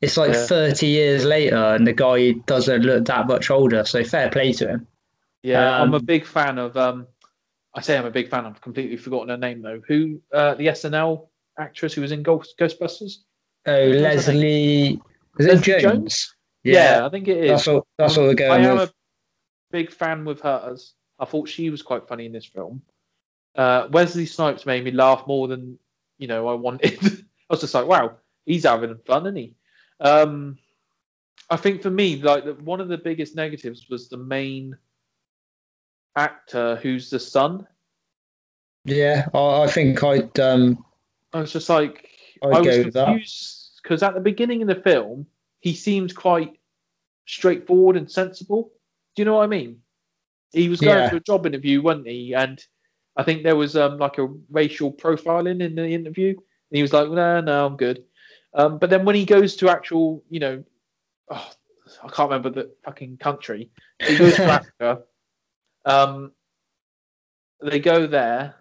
it's 0.00 0.16
like 0.16 0.32
Yeah. 0.32 0.46
thirty 0.46 0.86
years 0.86 1.24
later, 1.24 1.56
and 1.56 1.86
the 1.86 1.92
guy 1.92 2.32
doesn't 2.46 2.82
look 2.82 3.04
that 3.06 3.26
much 3.26 3.50
older. 3.50 3.84
So 3.84 4.02
fair 4.04 4.28
play 4.30 4.52
to 4.54 4.68
him. 4.68 4.86
yeah 5.42 5.80
i'm 5.80 5.92
a 5.92 5.98
Um, 5.98 6.04
big 6.04 6.24
fan 6.24 6.56
of 6.58 6.74
um 6.76 7.06
i 7.74 7.80
say 7.82 7.98
i'm 7.98 8.06
a 8.06 8.10
big 8.10 8.30
fan 8.30 8.46
i've 8.46 8.60
completely 8.62 8.96
forgotten 8.96 9.28
her 9.28 9.36
name 9.36 9.60
though 9.60 9.80
who 9.88 10.20
uh 10.32 10.54
the 10.54 10.68
snl 10.68 11.28
actress 11.58 11.92
who 11.94 12.00
was 12.00 12.12
in 12.12 12.22
Ghost, 12.22 12.54
ghostbusters 12.58 13.18
Oh. 13.66 13.86
Leslie, 13.86 15.00
is 15.38 15.46
it 15.46 15.54
Leslie 15.54 15.60
Jones? 15.60 15.82
Jones? 15.82 16.33
Yeah, 16.64 17.04
I 17.04 17.10
think 17.10 17.28
it 17.28 17.36
is. 17.36 17.50
that's 17.50 17.68
all. 17.68 17.86
That's 17.98 18.16
all 18.16 18.34
they're 18.34 18.50
I 18.50 18.58
am 18.58 18.78
with. 18.78 18.90
a 18.90 18.94
big 19.70 19.92
fan 19.92 20.24
with 20.24 20.40
hers. 20.40 20.94
I 21.18 21.26
thought 21.26 21.48
she 21.48 21.70
was 21.70 21.82
quite 21.82 22.08
funny 22.08 22.26
in 22.26 22.32
this 22.32 22.46
film. 22.46 22.82
Uh, 23.54 23.88
Wesley 23.90 24.26
Snipes 24.26 24.66
made 24.66 24.82
me 24.82 24.90
laugh 24.90 25.26
more 25.26 25.46
than 25.46 25.78
you 26.18 26.26
know 26.26 26.48
I 26.48 26.54
wanted. 26.54 26.98
I 27.04 27.52
was 27.52 27.60
just 27.60 27.74
like, 27.74 27.86
wow, 27.86 28.16
he's 28.46 28.64
having 28.64 28.96
fun, 29.06 29.26
isn't 29.26 29.36
he? 29.36 29.54
Um, 30.00 30.58
I 31.50 31.56
think 31.56 31.82
for 31.82 31.90
me, 31.90 32.16
like 32.16 32.44
the, 32.44 32.54
one 32.54 32.80
of 32.80 32.88
the 32.88 32.98
biggest 32.98 33.36
negatives 33.36 33.88
was 33.90 34.08
the 34.08 34.16
main 34.16 34.76
actor, 36.16 36.76
who's 36.76 37.10
the 37.10 37.20
son. 37.20 37.66
Yeah, 38.86 39.28
I, 39.34 39.62
I 39.62 39.66
think 39.66 40.02
I'd. 40.02 40.40
Um, 40.40 40.84
I 41.32 41.40
was 41.40 41.52
just 41.52 41.68
like, 41.68 42.08
I'd 42.42 42.54
I 42.54 42.60
was 42.60 42.76
go 42.76 42.90
confused 42.90 43.80
because 43.82 44.02
at 44.02 44.14
the 44.14 44.20
beginning 44.20 44.62
of 44.62 44.68
the 44.68 44.76
film, 44.76 45.26
he 45.64 45.74
seemed 45.74 46.14
quite 46.14 46.58
straightforward 47.24 47.96
and 47.96 48.10
sensible. 48.10 48.70
Do 49.16 49.22
you 49.22 49.24
know 49.24 49.36
what 49.36 49.44
I 49.44 49.46
mean? 49.46 49.80
He 50.52 50.68
was 50.68 50.78
going 50.78 50.98
Yeah. 50.98 51.08
to 51.08 51.16
a 51.16 51.20
job 51.20 51.46
interview, 51.46 51.80
wasn't 51.80 52.06
he? 52.06 52.34
And 52.34 52.62
I 53.16 53.22
think 53.22 53.42
there 53.42 53.56
was 53.56 53.74
um 53.74 53.96
like 53.96 54.18
a 54.18 54.26
racial 54.50 54.92
profiling 54.92 55.62
in 55.62 55.74
the 55.74 55.88
interview, 55.88 56.32
and 56.36 56.76
he 56.78 56.82
was 56.82 56.92
like, 56.92 57.08
"No, 57.08 57.40
no, 57.40 57.64
I'm 57.64 57.78
good." 57.78 58.04
Um, 58.52 58.78
but 58.78 58.90
then 58.90 59.06
when 59.06 59.16
he 59.16 59.24
goes 59.24 59.56
to 59.56 59.70
actual, 59.70 60.22
you 60.28 60.40
know, 60.40 60.64
oh, 61.30 61.50
I 62.02 62.08
can't 62.08 62.30
remember 62.30 62.50
the 62.50 62.70
fucking 62.84 63.16
country. 63.16 63.70
He 64.06 64.18
goes 64.18 64.36
to 64.36 64.50
Africa. 64.60 65.02
Um, 65.86 66.32
they 67.62 67.80
go 67.80 68.06
there, 68.06 68.54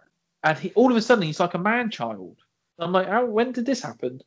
and 0.43 0.57
he 0.57 0.71
all 0.71 0.89
of 0.89 0.95
a 0.95 1.01
sudden 1.01 1.25
he's 1.25 1.41
like 1.41 1.53
a 1.53 1.59
man 1.71 1.91
child. 1.91 2.37
I'm 2.79 2.93
like, 2.93 3.09
how, 3.09 3.25
when 3.25 3.51
did 3.51 3.65
this 3.65 3.81
happen? 3.81 4.21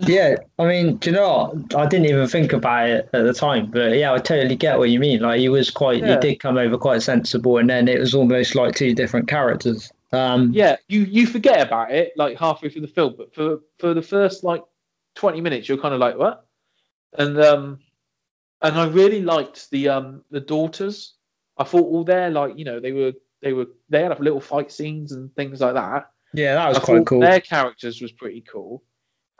Yeah, 0.00 0.36
I 0.58 0.66
mean, 0.66 0.96
do 0.96 1.10
you 1.10 1.16
know 1.16 1.52
what? 1.54 1.74
I 1.74 1.86
didn't 1.86 2.06
even 2.06 2.26
think 2.28 2.52
about 2.52 2.88
it 2.88 3.10
at 3.12 3.24
the 3.24 3.32
time, 3.32 3.70
but 3.70 3.96
yeah, 3.96 4.12
I 4.12 4.18
totally 4.18 4.56
get 4.56 4.78
what 4.78 4.90
you 4.90 5.00
mean. 5.00 5.20
Like 5.20 5.40
he 5.40 5.48
was 5.48 5.70
quite, 5.70 6.04
he 6.04 6.16
did 6.16 6.40
come 6.40 6.56
over 6.58 6.76
quite 6.76 7.02
sensible, 7.02 7.58
and 7.58 7.68
then 7.70 7.88
it 7.88 7.98
was 7.98 8.14
almost 8.14 8.54
like 8.54 8.74
two 8.74 8.94
different 8.94 9.28
characters. 9.28 9.90
Um, 10.12 10.52
yeah, 10.52 10.76
you 10.88 11.02
you 11.02 11.26
forget 11.26 11.66
about 11.66 11.90
it 11.90 12.12
like 12.16 12.38
halfway 12.38 12.68
through 12.68 12.82
the 12.82 12.88
film, 12.88 13.14
but 13.16 13.34
for 13.34 13.60
for 13.78 13.94
the 13.94 14.02
first 14.02 14.44
like 14.44 14.62
twenty 15.14 15.40
minutes, 15.40 15.68
you're 15.68 15.78
kind 15.78 15.94
of 15.94 16.00
like 16.00 16.18
what? 16.18 16.46
And 17.18 17.38
um, 17.40 17.78
and 18.60 18.76
I 18.76 18.86
really 18.88 19.22
liked 19.22 19.70
the 19.70 19.88
um 19.88 20.22
the 20.30 20.40
daughters. 20.40 21.14
I 21.56 21.64
thought 21.64 21.86
all 21.86 22.04
their 22.04 22.30
like 22.30 22.58
you 22.58 22.64
know 22.64 22.78
they 22.78 22.92
were 22.92 23.12
they 23.40 23.52
were 23.54 23.66
they 23.88 24.02
had 24.02 24.20
little 24.20 24.40
fight 24.40 24.70
scenes 24.70 25.12
and 25.12 25.34
things 25.34 25.60
like 25.60 25.74
that. 25.74 26.10
yeah, 26.34 26.54
that 26.54 26.68
was 26.68 26.78
I 26.78 26.80
quite 26.80 27.06
cool. 27.06 27.20
Their 27.20 27.40
characters 27.40 28.02
was 28.02 28.12
pretty 28.12 28.42
cool, 28.42 28.82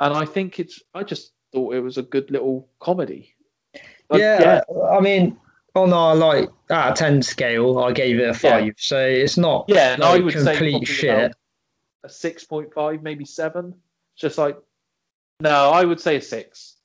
and 0.02 0.14
I 0.14 0.24
think 0.24 0.58
it's. 0.58 0.82
I 0.94 1.04
just 1.04 1.32
thought 1.52 1.74
it 1.74 1.80
was 1.80 1.96
a 1.96 2.02
good 2.02 2.30
little 2.30 2.68
comedy. 2.80 3.34
Like, 4.10 4.20
yeah, 4.20 4.62
I 4.90 5.00
mean, 5.00 5.38
oh 5.74 5.82
on 5.82 5.92
our 5.92 6.14
like 6.14 6.50
out 6.70 6.92
of 6.92 6.98
ten 6.98 7.22
scale, 7.22 7.78
I 7.78 7.92
gave 7.92 8.18
it 8.18 8.28
a 8.28 8.34
five. 8.34 8.74
So 8.76 8.98
it's 8.98 9.38
not 9.38 9.66
yeah, 9.68 9.94
and 9.94 10.02
I 10.02 10.14
like 10.14 10.24
would 10.24 10.34
say 10.34 10.56
complete 10.56 10.86
shit. 10.86 11.32
a 12.02 12.08
six 12.08 12.44
point 12.44 12.74
five, 12.74 13.02
maybe 13.02 13.24
seven. 13.24 13.74
Just 14.16 14.38
like 14.38 14.58
no, 15.40 15.70
I 15.70 15.84
would 15.84 16.00
say 16.00 16.16
a 16.16 16.20
six. 16.20 16.76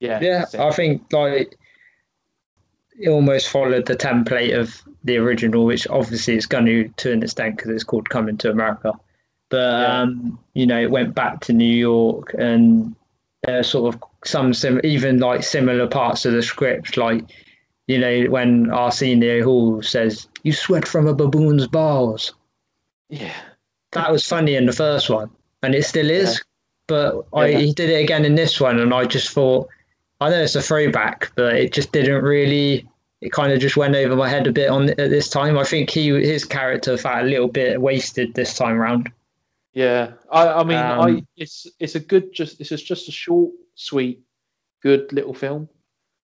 Yeah, 0.00 0.20
Yeah, 0.22 0.44
six. 0.44 0.62
I 0.62 0.70
think 0.70 1.12
like 1.12 1.56
it 2.98 3.08
almost 3.08 3.48
followed 3.48 3.86
the 3.86 3.96
template 3.96 4.58
of 4.58 4.80
the 5.04 5.16
original, 5.16 5.64
which 5.64 5.86
obviously 5.88 6.36
it's 6.36 6.46
going 6.46 6.66
to 6.66 6.88
to 6.88 7.12
an 7.12 7.22
extent 7.22 7.56
because 7.56 7.72
it's 7.72 7.84
called 7.84 8.08
Coming 8.08 8.38
to 8.38 8.50
America. 8.50 8.92
But 9.52 9.80
Yeah. 9.82 10.00
um, 10.00 10.38
you 10.54 10.66
know, 10.66 10.80
it 10.80 10.90
went 10.90 11.14
back 11.14 11.40
to 11.40 11.52
New 11.52 11.64
York 11.90 12.34
and 12.38 12.94
there's 13.44 13.68
sort 13.68 13.94
of 13.94 14.02
some 14.24 14.54
sim- 14.54 14.80
even 14.82 15.18
like 15.18 15.42
similar 15.42 15.86
parts 15.86 16.24
of 16.24 16.32
the 16.32 16.42
script, 16.42 16.96
like 16.96 17.22
you 17.86 17.98
know 17.98 18.22
when 18.30 18.70
Arsenio 18.70 19.44
Hall 19.44 19.82
says, 19.82 20.26
"You 20.42 20.52
sweat 20.54 20.88
from 20.88 21.06
a 21.06 21.14
baboon's 21.14 21.66
balls." 21.66 22.32
yeah, 23.10 23.34
That 23.90 24.10
was 24.10 24.26
funny 24.26 24.54
in 24.54 24.64
the 24.64 24.72
first 24.72 25.10
one, 25.10 25.28
and 25.62 25.74
it 25.74 25.84
still 25.84 26.08
is. 26.08 26.30
Yeah. 26.36 26.38
But 26.86 27.24
I, 27.34 27.46
Yeah. 27.48 27.58
he 27.58 27.72
did 27.74 27.90
it 27.90 28.02
again 28.02 28.24
in 28.24 28.36
this 28.36 28.58
one, 28.58 28.80
and 28.80 28.94
I 28.94 29.04
just 29.04 29.30
thought, 29.30 29.68
I 30.22 30.30
know 30.30 30.40
it's 30.42 30.54
a 30.56 30.62
throwback, 30.62 31.30
but 31.34 31.56
it 31.56 31.72
just 31.74 31.92
didn't 31.92 32.22
really. 32.24 32.88
It 33.20 33.32
kind 33.32 33.52
of 33.52 33.60
just 33.60 33.76
went 33.76 33.94
over 33.94 34.16
my 34.16 34.28
head 34.30 34.46
a 34.46 34.52
bit 34.52 34.70
on 34.70 34.88
at 34.90 34.96
this 35.10 35.28
time. 35.28 35.58
I 35.58 35.64
think 35.64 35.90
he 35.90 36.08
his 36.08 36.44
character 36.46 36.96
felt 36.96 37.24
a 37.24 37.26
little 37.28 37.48
bit 37.48 37.80
wasted 37.82 38.32
this 38.34 38.54
time 38.56 38.78
round. 38.78 39.10
Yeah. 39.74 40.12
I, 40.30 40.48
I 40.48 40.64
mean, 40.64 40.78
I 40.78 40.98
Um, 40.98 41.26
it's 41.36 41.66
it's 41.78 41.94
a 41.94 42.00
good 42.00 42.32
just 42.32 42.58
this 42.58 42.72
is 42.72 42.82
just 42.82 43.08
a 43.08 43.12
short, 43.12 43.52
sweet, 43.74 44.20
good 44.82 45.12
little 45.12 45.34
film. 45.34 45.68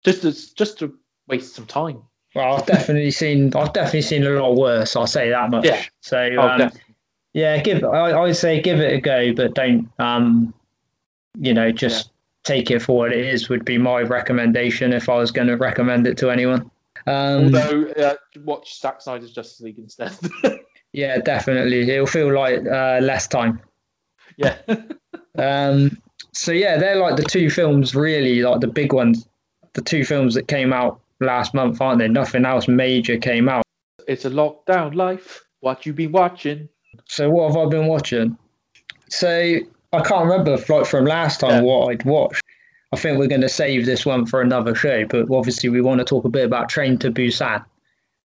Just 0.05 0.22
to, 0.22 0.55
just 0.55 0.78
to 0.78 0.96
waste 1.26 1.55
some 1.55 1.66
time. 1.66 2.03
Well, 2.34 2.57
I've 2.57 2.66
definitely 2.66 3.11
seen 3.11 3.55
I've 3.55 3.72
definitely 3.72 4.03
seen 4.03 4.24
a 4.24 4.30
lot 4.30 4.55
worse. 4.57 4.94
I'll 4.96 5.07
say 5.07 5.30
that 5.30 5.51
much. 5.51 5.64
Yeah. 5.64 5.82
So 6.01 6.30
Oh, 6.38 6.49
um, 6.49 6.70
yeah, 7.32 7.59
give 7.59 7.84
I 7.84 8.11
I 8.11 8.20
would 8.20 8.36
say 8.36 8.61
give 8.61 8.80
it 8.80 8.92
a 8.92 9.01
go, 9.01 9.32
but 9.32 9.55
don't 9.55 9.90
um, 9.99 10.55
you 11.38 11.55
know, 11.55 11.72
just 11.72 12.11
take 12.44 12.70
it 12.70 12.80
for 12.80 12.96
what 12.96 13.12
it 13.12 13.24
is. 13.24 13.49
Would 13.49 13.64
be 13.64 13.78
my 13.78 14.01
recommendation 14.01 14.92
if 14.92 15.09
I 15.09 15.16
was 15.16 15.30
going 15.30 15.49
to 15.49 15.57
recommend 15.57 16.07
it 16.07 16.16
to 16.18 16.30
anyone. 16.30 16.70
Um, 17.07 17.44
Although 17.44 17.88
uh, 17.92 18.14
watch 18.44 18.80
Zack 18.80 19.01
Snyder's 19.01 19.32
Justice 19.32 19.61
League 19.61 19.78
instead. 19.78 20.16
yeah, 20.93 21.18
definitely, 21.18 21.91
it'll 21.91 22.07
feel 22.07 22.32
like 22.32 22.66
uh, 22.66 22.99
less 23.03 23.26
time. 23.28 23.61
yeah. 24.36 24.57
Um, 25.39 25.97
so 26.32 26.51
yeah, 26.51 26.78
they're 26.78 26.97
like 26.97 27.14
the 27.14 27.22
two 27.22 27.49
films 27.49 27.95
really, 27.95 28.43
like 28.43 28.61
the 28.61 28.66
big 28.66 28.93
ones, 28.93 29.28
the 29.74 29.82
two 29.82 30.05
films 30.05 30.34
that 30.34 30.49
came 30.49 30.72
out 30.72 31.01
last 31.20 31.55
month, 31.55 31.80
aren't 31.80 32.01
they? 32.01 32.09
Nothing 32.09 32.45
else 32.45 32.66
major 32.66 33.16
came 33.18 33.49
out. 33.49 33.62
It's 34.09 34.24
a 34.24 34.30
lockdown 34.30 34.97
life. 34.97 35.45
What 35.61 35.86
you 35.86 35.93
been 35.93 36.11
watching? 36.11 36.68
So 37.05 37.30
what 37.30 37.49
have 37.53 37.57
I 37.57 37.68
been 37.70 37.86
watching? 37.86 38.36
So 39.11 39.28
I 39.93 40.01
can't 40.03 40.24
remember 40.28 40.59
like 40.68 40.86
from 40.86 41.05
last 41.05 41.39
time 41.39 41.51
Yeah. 41.51 41.61
what 41.61 41.91
I'd 41.93 42.05
watched. 42.05 42.43
I 42.93 42.97
think 42.97 43.18
we're 43.18 43.28
going 43.28 43.43
to 43.43 43.49
save 43.49 43.86
this 43.86 44.05
one 44.05 44.26
for 44.26 44.41
another 44.41 44.74
show, 44.74 45.05
but 45.07 45.30
obviously 45.30 45.68
we 45.68 45.80
want 45.82 45.99
to 46.01 46.05
talk 46.05 46.24
a 46.24 46.28
bit 46.30 46.45
about 46.47 46.68
Train 46.68 46.99
to 46.99 47.12
Busan. 47.12 47.64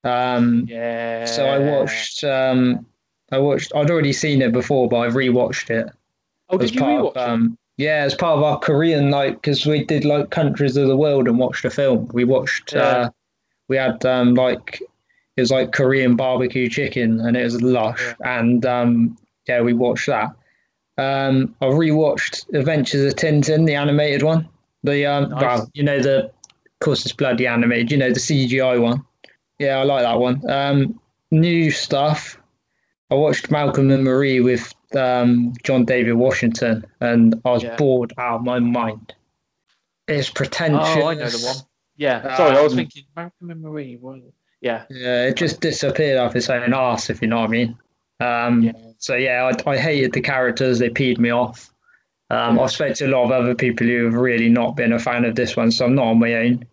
Um, 0.04 0.66
Yeah. 0.68 1.26
So 1.26 1.46
I 1.46 1.60
watched. 1.60 2.24
Um, 2.24 2.86
I 3.32 3.38
watched. 3.38 3.72
I'd 3.76 3.92
already 3.92 4.14
seen 4.14 4.42
it 4.42 4.52
before, 4.52 4.88
but 4.90 4.98
I 4.98 5.08
rewatched 5.08 5.70
it. 5.70 5.88
Oh, 6.50 6.58
did 6.58 6.74
you 6.74 6.82
rewatch 6.82 7.16
of, 7.16 7.18
um, 7.30 7.58
Yeah, 7.78 8.04
as 8.04 8.16
part 8.16 8.38
of 8.38 8.44
our 8.44 8.58
Korean 8.60 9.10
night 9.10 9.34
because 9.42 9.66
we 9.66 9.84
did 9.84 10.04
like 10.06 10.32
countries 10.32 10.76
of 10.78 10.88
the 10.88 10.98
world 10.98 11.28
and 11.28 11.38
watched 11.38 11.64
a 11.66 11.70
film. 11.70 12.10
We 12.14 12.24
watched. 12.24 12.74
Yeah. 12.74 12.82
Uh, 12.82 13.10
we 13.68 13.78
had 13.78 14.04
um, 14.06 14.34
like 14.34 14.82
it 15.38 15.42
was 15.42 15.52
like 15.52 15.72
Korean 15.74 16.16
barbecue 16.16 16.68
chicken 16.70 17.20
and 17.22 17.38
it 17.38 17.44
was 17.44 17.62
lush, 17.62 18.02
and 18.26 18.66
um, 18.66 19.18
yeah, 19.48 19.62
we 19.62 19.74
watched 19.74 20.08
that. 20.08 20.30
Um, 20.98 21.56
I 21.62 21.66
rewatched 21.66 22.54
Adventures 22.54 23.06
of 23.06 23.18
Tintin, 23.18 23.66
the 23.66 23.76
animated 23.76 24.24
one. 24.24 24.48
The 24.84 25.06
um, 25.06 25.30
Nice. 25.30 25.42
well, 25.42 25.70
you 25.74 25.84
know 25.84 26.02
the, 26.02 26.26
of 26.26 26.32
course 26.82 27.06
it's 27.06 27.14
bloody 27.14 27.48
animated. 27.48 27.92
You 27.92 27.98
know 27.98 28.12
the 28.12 28.20
CGI 28.20 28.82
one. 28.82 29.06
Yeah, 29.60 29.78
I 29.80 29.84
like 29.84 30.04
that 30.04 30.20
one. 30.20 30.50
Um, 30.50 31.00
new 31.32 31.70
stuff. 31.72 32.38
I 33.12 33.16
watched 33.16 33.52
Malcolm 33.52 33.90
and 33.92 34.04
Marie 34.04 34.40
with 34.40 34.74
um, 34.96 35.54
John 35.64 35.86
David 35.86 36.14
Washington, 36.14 36.86
and 37.02 37.40
I 37.46 37.52
was 37.52 37.64
Yeah. 37.64 37.76
bored 37.76 38.14
out 38.18 38.38
of 38.38 38.44
my 38.44 38.60
mind. 38.60 39.14
It's 40.08 40.30
pretentious. 40.30 40.88
Oh, 40.96 41.08
I 41.08 41.14
know 41.16 41.30
the 41.30 41.46
one. 41.46 41.56
Yeah. 41.98 42.36
Sorry, 42.38 42.58
I 42.58 42.62
was 42.62 42.74
Um, 42.74 42.78
thinking 42.78 43.04
Malcolm 43.16 43.52
and 43.52 43.62
Marie. 43.62 43.98
What? 44.00 44.20
Yeah. 44.62 44.84
Yeah, 44.90 45.26
it 45.28 45.36
just 45.38 45.62
disappeared 45.62 46.18
off 46.18 46.36
its 46.36 46.50
own 46.50 46.74
arse, 46.74 47.10
if 47.10 47.22
you 47.22 47.28
know 47.28 47.42
what 47.42 47.50
I 47.50 47.52
mean. 47.52 47.78
Um, 48.20 48.64
Yeah. 48.64 48.72
So 48.98 49.16
yeah, 49.16 49.50
I, 49.66 49.72
I 49.72 49.78
hated 49.78 50.12
the 50.14 50.22
characters. 50.22 50.80
They 50.80 50.90
peed 50.90 51.20
me 51.20 51.30
off. 51.30 51.72
Um, 52.32 52.60
I've 52.60 52.70
spoken 52.72 52.94
to 52.96 53.06
a 53.08 53.10
lot 53.10 53.26
of 53.26 53.32
other 53.32 53.56
people 53.56 53.88
who 53.88 54.06
have 54.06 54.14
really 54.14 54.50
not 54.50 54.76
been 54.76 54.94
a 54.94 55.00
fan 55.00 55.26
of 55.26 55.36
this 55.36 55.56
one, 55.56 55.72
so 55.72 55.86
I'm 55.86 55.96
not 55.96 56.08
on 56.08 56.20
my 56.20 56.34
own. 56.36 56.66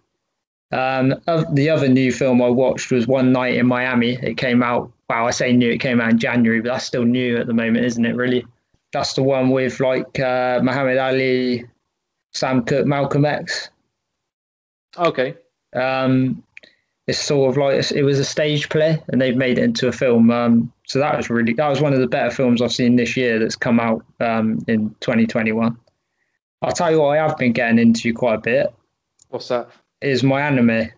Um, 0.72 1.14
the 1.52 1.70
other 1.70 1.88
new 1.88 2.12
film 2.12 2.42
I 2.42 2.48
watched 2.48 2.90
was 2.90 3.06
One 3.06 3.32
Night 3.32 3.54
in 3.54 3.66
Miami. 3.66 4.14
It 4.22 4.36
came 4.36 4.62
out. 4.62 4.90
Wow, 5.08 5.26
I 5.26 5.30
say 5.30 5.52
new. 5.52 5.70
It 5.70 5.78
came 5.78 6.00
out 6.00 6.10
in 6.10 6.18
January, 6.18 6.60
but 6.60 6.70
that's 6.70 6.84
still 6.84 7.04
new 7.04 7.36
at 7.36 7.46
the 7.46 7.54
moment, 7.54 7.84
isn't 7.84 8.04
it? 8.04 8.16
Really, 8.16 8.44
that's 8.92 9.14
the 9.14 9.22
one 9.22 9.50
with 9.50 9.78
like 9.78 10.18
uh, 10.18 10.60
Muhammad 10.62 10.98
Ali, 10.98 11.64
Sam 12.32 12.64
Cooke, 12.64 12.86
Malcolm 12.86 13.24
X. 13.24 13.70
Okay. 14.98 15.36
Um, 15.74 16.42
it's 17.06 17.20
sort 17.20 17.50
of 17.50 17.56
like 17.56 17.92
it 17.92 18.02
was 18.02 18.18
a 18.18 18.24
stage 18.24 18.68
play, 18.68 19.00
and 19.08 19.20
they've 19.20 19.36
made 19.36 19.58
it 19.58 19.64
into 19.64 19.86
a 19.86 19.92
film. 19.92 20.30
Um, 20.32 20.72
so 20.86 20.98
that 20.98 21.16
was 21.16 21.30
really 21.30 21.52
that 21.52 21.68
was 21.68 21.80
one 21.80 21.92
of 21.92 22.00
the 22.00 22.08
better 22.08 22.30
films 22.30 22.60
I've 22.60 22.72
seen 22.72 22.96
this 22.96 23.16
year 23.16 23.38
that's 23.38 23.54
come 23.54 23.78
out 23.78 24.04
um, 24.18 24.58
in 24.66 24.90
2021. 25.00 25.76
I'll 26.62 26.72
tell 26.72 26.90
you 26.90 27.00
what 27.00 27.16
I 27.16 27.22
have 27.22 27.36
been 27.36 27.52
getting 27.52 27.78
into 27.78 28.12
quite 28.12 28.34
a 28.34 28.40
bit 28.40 28.74
What's 29.28 29.48
that? 29.48 29.68
Is 30.00 30.22
my 30.22 30.40
anime 30.40 30.90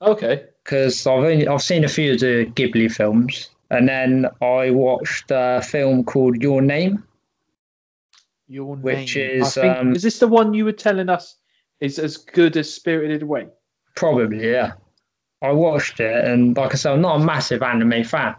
Okay. 0.00 0.44
because 0.64 1.06
I've 1.06 1.24
only 1.24 1.48
I've 1.48 1.62
seen 1.62 1.84
a 1.84 1.88
few 1.88 2.14
of 2.14 2.20
the 2.20 2.46
Ghibli 2.54 2.90
films, 2.90 3.50
and 3.70 3.88
then 3.88 4.26
I 4.40 4.70
watched 4.70 5.30
a 5.30 5.60
film 5.62 6.04
called 6.04 6.40
Your 6.42 6.62
Name. 6.62 7.02
Your 8.46 8.76
name. 8.76 8.82
Which 8.82 9.16
is, 9.16 9.58
I 9.58 9.60
think, 9.60 9.76
um, 9.76 9.92
is 9.94 10.02
this 10.02 10.20
the 10.20 10.28
one 10.28 10.54
you 10.54 10.64
were 10.64 10.72
telling 10.72 11.08
us 11.08 11.36
is 11.80 11.98
as 11.98 12.16
good 12.16 12.56
as 12.56 12.72
Spirited 12.72 13.22
Away? 13.22 13.48
Probably, 13.94 14.50
yeah. 14.50 14.72
I 15.42 15.52
watched 15.52 16.00
it, 16.00 16.24
and 16.24 16.56
like 16.56 16.72
I 16.72 16.76
said, 16.76 16.92
I'm 16.92 17.00
not 17.00 17.20
a 17.20 17.24
massive 17.24 17.62
anime 17.62 18.04
fan. 18.04 18.34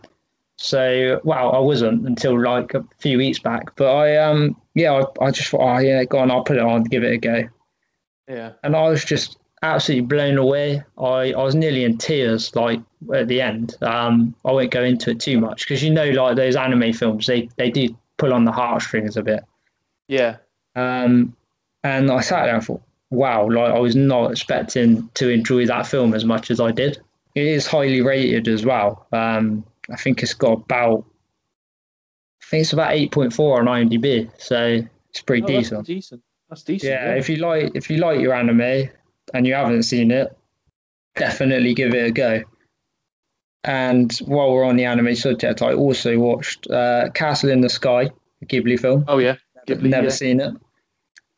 So, 0.58 1.22
well, 1.24 1.54
I 1.54 1.60
wasn't 1.60 2.06
until 2.06 2.42
like 2.42 2.74
a 2.74 2.84
few 2.98 3.18
weeks 3.18 3.40
back. 3.40 3.76
But 3.78 3.96
I, 3.96 4.18
um, 4.18 4.60
yeah, 4.76 4.92
I, 4.94 5.26
I 5.26 5.32
just 5.32 5.50
thought, 5.50 5.62
oh 5.62 5.80
yeah, 5.80 6.04
go 6.04 6.20
on, 6.20 6.32
I'll 6.32 6.44
put 6.44 6.58
it 6.58 6.64
on, 6.64 6.84
give 6.84 7.04
it 7.04 7.14
a 7.14 7.18
go, 7.18 7.44
Yeah. 8.30 8.52
and 8.64 8.76
I 8.76 8.88
was 8.88 9.04
just 9.04 9.38
absolutely 9.64 10.06
blown 10.06 10.38
away. 10.38 10.84
I, 10.98 11.34
I 11.34 11.44
was 11.44 11.56
nearly 11.56 11.84
in 11.84 11.98
tears, 11.98 12.56
like 12.56 12.80
at 13.14 13.28
the 13.28 13.42
end. 13.42 13.76
Um, 13.82 14.36
I 14.46 14.52
won't 14.52 14.72
go 14.72 14.84
into 14.84 15.10
it 15.12 15.20
too 15.20 15.40
much 15.40 15.64
because 15.68 15.84
you 15.84 15.90
know, 15.92 16.10
like 16.12 16.36
those 16.38 16.56
anime 16.56 16.94
films, 16.94 17.26
they 17.28 17.50
they 17.58 17.70
do 17.72 17.98
pull 18.18 18.34
on 18.34 18.46
the 18.46 18.52
heartstrings 18.52 19.18
a 19.18 19.24
bit. 19.24 19.44
Yeah. 20.08 20.38
Um, 20.76 21.36
and 21.84 22.12
I 22.12 22.22
sat 22.22 22.46
there 22.46 22.56
and 22.56 22.64
thought, 22.64 22.82
wow, 23.10 23.50
like 23.50 23.74
I 23.74 23.80
was 23.80 23.96
not 23.96 24.32
expecting 24.32 25.10
to 25.16 25.30
enjoy 25.30 25.66
that 25.66 25.88
film 25.88 26.14
as 26.14 26.24
much 26.24 26.52
as 26.52 26.60
I 26.60 26.72
did. 26.72 27.00
It 27.36 27.46
is 27.46 27.66
highly 27.68 28.02
rated 28.02 28.48
as 28.48 28.66
well. 28.66 29.08
Um, 29.12 29.66
I 29.92 29.96
think 29.96 30.22
it's 30.22 30.34
got 30.34 30.54
about, 30.54 31.06
I 32.42 32.46
think 32.50 32.62
it's 32.62 32.74
about 32.74 32.92
8.4 32.92 33.58
on 33.60 33.66
IMDb, 33.66 34.30
so 34.38 34.82
it's 35.10 35.22
pretty 35.22 35.44
Oh, 35.44 35.48
decent. 35.48 35.86
decent. 35.88 36.22
That's 36.50 36.64
decent. 36.64 36.92
Yeah, 36.92 37.14
if 37.14 37.30
you 37.30 37.38
like, 37.38 37.72
if 37.76 37.90
you 37.90 37.98
like 37.98 38.20
your 38.20 38.34
anime 38.34 38.90
and 39.34 39.46
you 39.46 39.54
haven't 39.54 39.84
seen 39.84 40.12
it, 40.12 40.36
definitely 41.16 41.74
give 41.74 41.94
it 41.94 42.08
a 42.08 42.12
go. 42.12 42.44
And 43.64 44.12
while 44.26 44.52
we're 44.52 44.64
on 44.64 44.78
the 44.78 44.86
anime 44.86 45.16
subject, 45.16 45.62
I 45.62 45.74
also 45.74 46.18
watched 46.18 46.70
uh, 46.72 47.10
Castle 47.14 47.50
in 47.50 47.62
the 47.62 47.70
Sky, 47.70 48.10
a 48.42 48.46
Ghibli 48.46 48.80
film. 48.80 49.06
Oh 49.08 49.18
yeah. 49.20 49.36
Ghibli, 49.68 49.90
Never 49.90 50.08
yeah. 50.08 50.14
seen 50.14 50.40
it. 50.40 50.54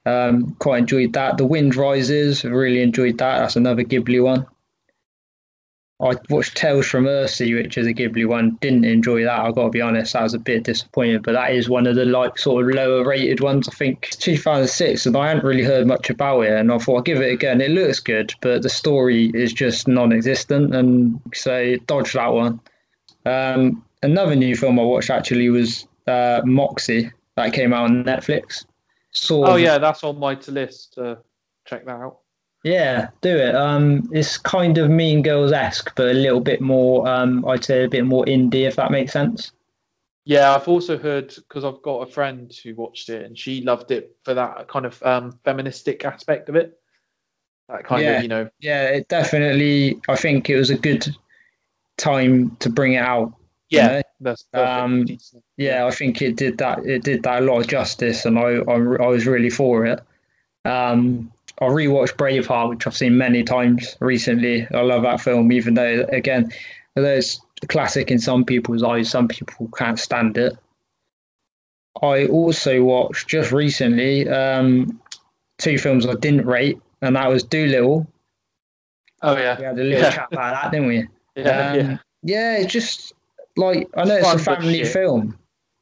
Um, 0.05 0.55
quite 0.59 0.79
enjoyed 0.79 1.13
that. 1.13 1.37
The 1.37 1.45
Wind 1.45 1.75
Rises, 1.75 2.43
really 2.43 2.81
enjoyed 2.81 3.17
that. 3.17 3.39
That's 3.39 3.55
another 3.55 3.83
Ghibli 3.83 4.23
one. 4.23 4.45
I 6.01 6.15
watched 6.29 6.57
Tales 6.57 6.87
from 6.87 7.05
Earthsea, 7.05 7.61
which 7.61 7.77
is 7.77 7.85
a 7.85 7.93
Ghibli 7.93 8.25
one. 8.25 8.57
Didn't 8.61 8.85
enjoy 8.85 9.23
that. 9.23 9.39
I've 9.39 9.53
got 9.53 9.65
to 9.65 9.69
be 9.69 9.81
honest. 9.81 10.15
I 10.15 10.23
was 10.23 10.33
a 10.33 10.39
bit 10.39 10.63
disappointed, 10.63 11.21
but 11.21 11.33
that 11.33 11.53
is 11.53 11.69
one 11.69 11.85
of 11.85 11.95
the 11.95 12.05
like 12.05 12.39
sort 12.39 12.67
of 12.67 12.75
lower 12.75 13.05
rated 13.05 13.39
ones. 13.39 13.67
I 13.67 13.73
think 13.73 14.09
2006, 14.09 15.05
and 15.05 15.15
I 15.15 15.27
hadn't 15.27 15.43
really 15.43 15.63
heard 15.63 15.85
much 15.85 16.09
about 16.09 16.41
it. 16.41 16.53
And 16.53 16.71
I 16.71 16.79
thought 16.79 16.95
I'll 16.95 17.01
give 17.03 17.21
it 17.21 17.31
again. 17.31 17.61
It 17.61 17.71
looks 17.71 17.99
good, 17.99 18.33
but 18.41 18.63
the 18.63 18.69
story 18.69 19.29
is 19.35 19.53
just 19.53 19.87
non-existent, 19.87 20.73
and 20.73 21.21
so 21.33 21.75
dodge 21.85 22.13
that 22.13 22.33
one. 22.33 22.59
Um, 23.25 23.85
another 24.01 24.35
new 24.35 24.55
film 24.55 24.79
I 24.79 24.83
watched 24.83 25.11
actually 25.11 25.49
was 25.49 25.87
uh, 26.07 26.41
Moxie 26.45 27.11
that 27.35 27.53
came 27.53 27.73
out 27.73 27.85
on 27.85 28.03
Netflix. 28.03 28.65
Oh 29.45 29.55
yeah, 29.55 29.77
that's 29.77 30.03
on 30.03 30.17
my 30.19 30.33
to 30.35 30.51
list. 30.51 30.97
Uh, 30.97 31.17
check 31.65 31.85
that 31.85 31.91
out. 31.91 32.20
Yeah, 32.63 33.09
do 33.21 33.35
it. 33.37 33.55
Um, 33.55 34.07
it's 34.11 34.37
kind 34.37 34.77
of 34.77 34.89
Mean 34.89 35.21
Girls 35.23 35.51
esque, 35.51 35.93
but 35.95 36.07
a 36.11 36.13
little 36.13 36.39
bit 36.41 36.61
more. 36.61 37.07
Um, 37.07 37.45
I'd 37.47 37.63
say 37.63 37.83
a 37.83 37.89
bit 37.89 38.05
more 38.05 38.25
indie, 38.25 38.67
if 38.67 38.75
that 38.75 38.91
makes 38.91 39.13
sense. 39.13 39.51
Yeah, 40.23 40.53
I've 40.55 40.67
also 40.67 40.97
heard 40.97 41.33
because 41.35 41.63
I've 41.65 41.81
got 41.81 42.07
a 42.07 42.11
friend 42.11 42.51
who 42.63 42.75
watched 42.75 43.09
it 43.09 43.25
and 43.25 43.37
she 43.37 43.61
loved 43.61 43.89
it 43.91 44.15
for 44.23 44.35
that 44.35 44.67
kind 44.67 44.85
of 44.85 45.01
um, 45.03 45.39
feministic 45.43 46.05
aspect 46.05 46.47
of 46.49 46.55
it. 46.55 46.79
That 47.69 47.85
kind 47.85 48.03
Yeah. 48.03 48.17
of, 48.17 48.21
you 48.23 48.27
know, 48.27 48.49
Yeah, 48.59 48.89
it 48.89 49.07
definitely. 49.07 49.99
I 50.07 50.15
think 50.15 50.49
it 50.49 50.57
was 50.57 50.69
a 50.69 50.77
good 50.77 51.07
time 51.97 52.55
to 52.57 52.69
bring 52.69 52.93
it 52.93 52.97
out. 53.03 53.33
you 53.69 53.77
yeah, 53.77 53.87
know? 53.87 54.01
that's 54.19 54.43
perfect. 54.43 54.67
Um, 54.69 55.05
yeah, 55.57 55.85
I 55.85 55.91
think 55.91 56.21
it 56.21 56.35
did 56.35 56.57
that. 56.59 56.85
It 56.85 57.03
did 57.03 57.23
that 57.23 57.41
a 57.41 57.45
lot 57.45 57.59
of 57.61 57.67
justice, 57.67 58.25
and 58.25 58.37
I 58.37 58.57
I, 58.67 58.75
I 58.75 59.07
was 59.07 59.25
really 59.27 59.49
for 59.49 59.85
it. 59.85 59.99
Um, 60.65 61.31
I 61.59 61.65
rewatched 61.65 62.15
Braveheart, 62.15 62.69
which 62.69 62.87
I've 62.87 62.95
seen 62.97 63.17
many 63.17 63.43
times 63.43 63.95
recently. 63.99 64.67
I 64.73 64.81
love 64.81 65.03
that 65.03 65.21
film, 65.21 65.51
even 65.51 65.73
though 65.75 66.05
again, 66.11 66.51
although 66.95 67.13
it's 67.15 67.39
a 67.61 67.67
classic 67.67 68.09
in 68.09 68.19
some 68.19 68.43
people's 68.43 68.83
eyes, 68.83 69.09
some 69.09 69.27
people 69.27 69.69
can't 69.75 69.99
stand 69.99 70.37
it. 70.37 70.57
I 72.01 72.25
also 72.27 72.81
watched 72.83 73.27
just 73.27 73.51
recently 73.51 74.27
um, 74.29 74.99
two 75.59 75.77
films 75.77 76.07
I 76.07 76.13
didn't 76.15 76.45
rate, 76.47 76.79
and 77.01 77.15
that 77.15 77.27
was 77.27 77.43
Dolittle. 77.43 78.07
Oh 79.21 79.37
yeah, 79.37 79.57
We 79.59 79.65
had 79.65 79.77
a 79.77 79.83
little 79.83 80.03
Yeah. 80.03 80.09
chat 80.11 80.27
about 80.31 80.63
that, 80.63 80.71
didn't 80.71 80.87
we? 80.87 81.07
yeah, 81.35 81.69
Um, 81.73 81.75
yeah. 81.79 81.97
yeah, 82.23 82.57
it's 82.57 82.73
just 82.73 83.13
like 83.55 83.87
I 83.95 84.05
know 84.05 84.15
it's 84.15 84.25
Fun, 84.27 84.39
a 84.39 84.43
family 84.43 84.83
film, 84.85 85.37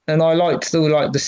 and 0.08 0.22
I 0.22 0.34
liked 0.34 0.66
still 0.66 0.90
like 0.90 1.14
the 1.14 1.20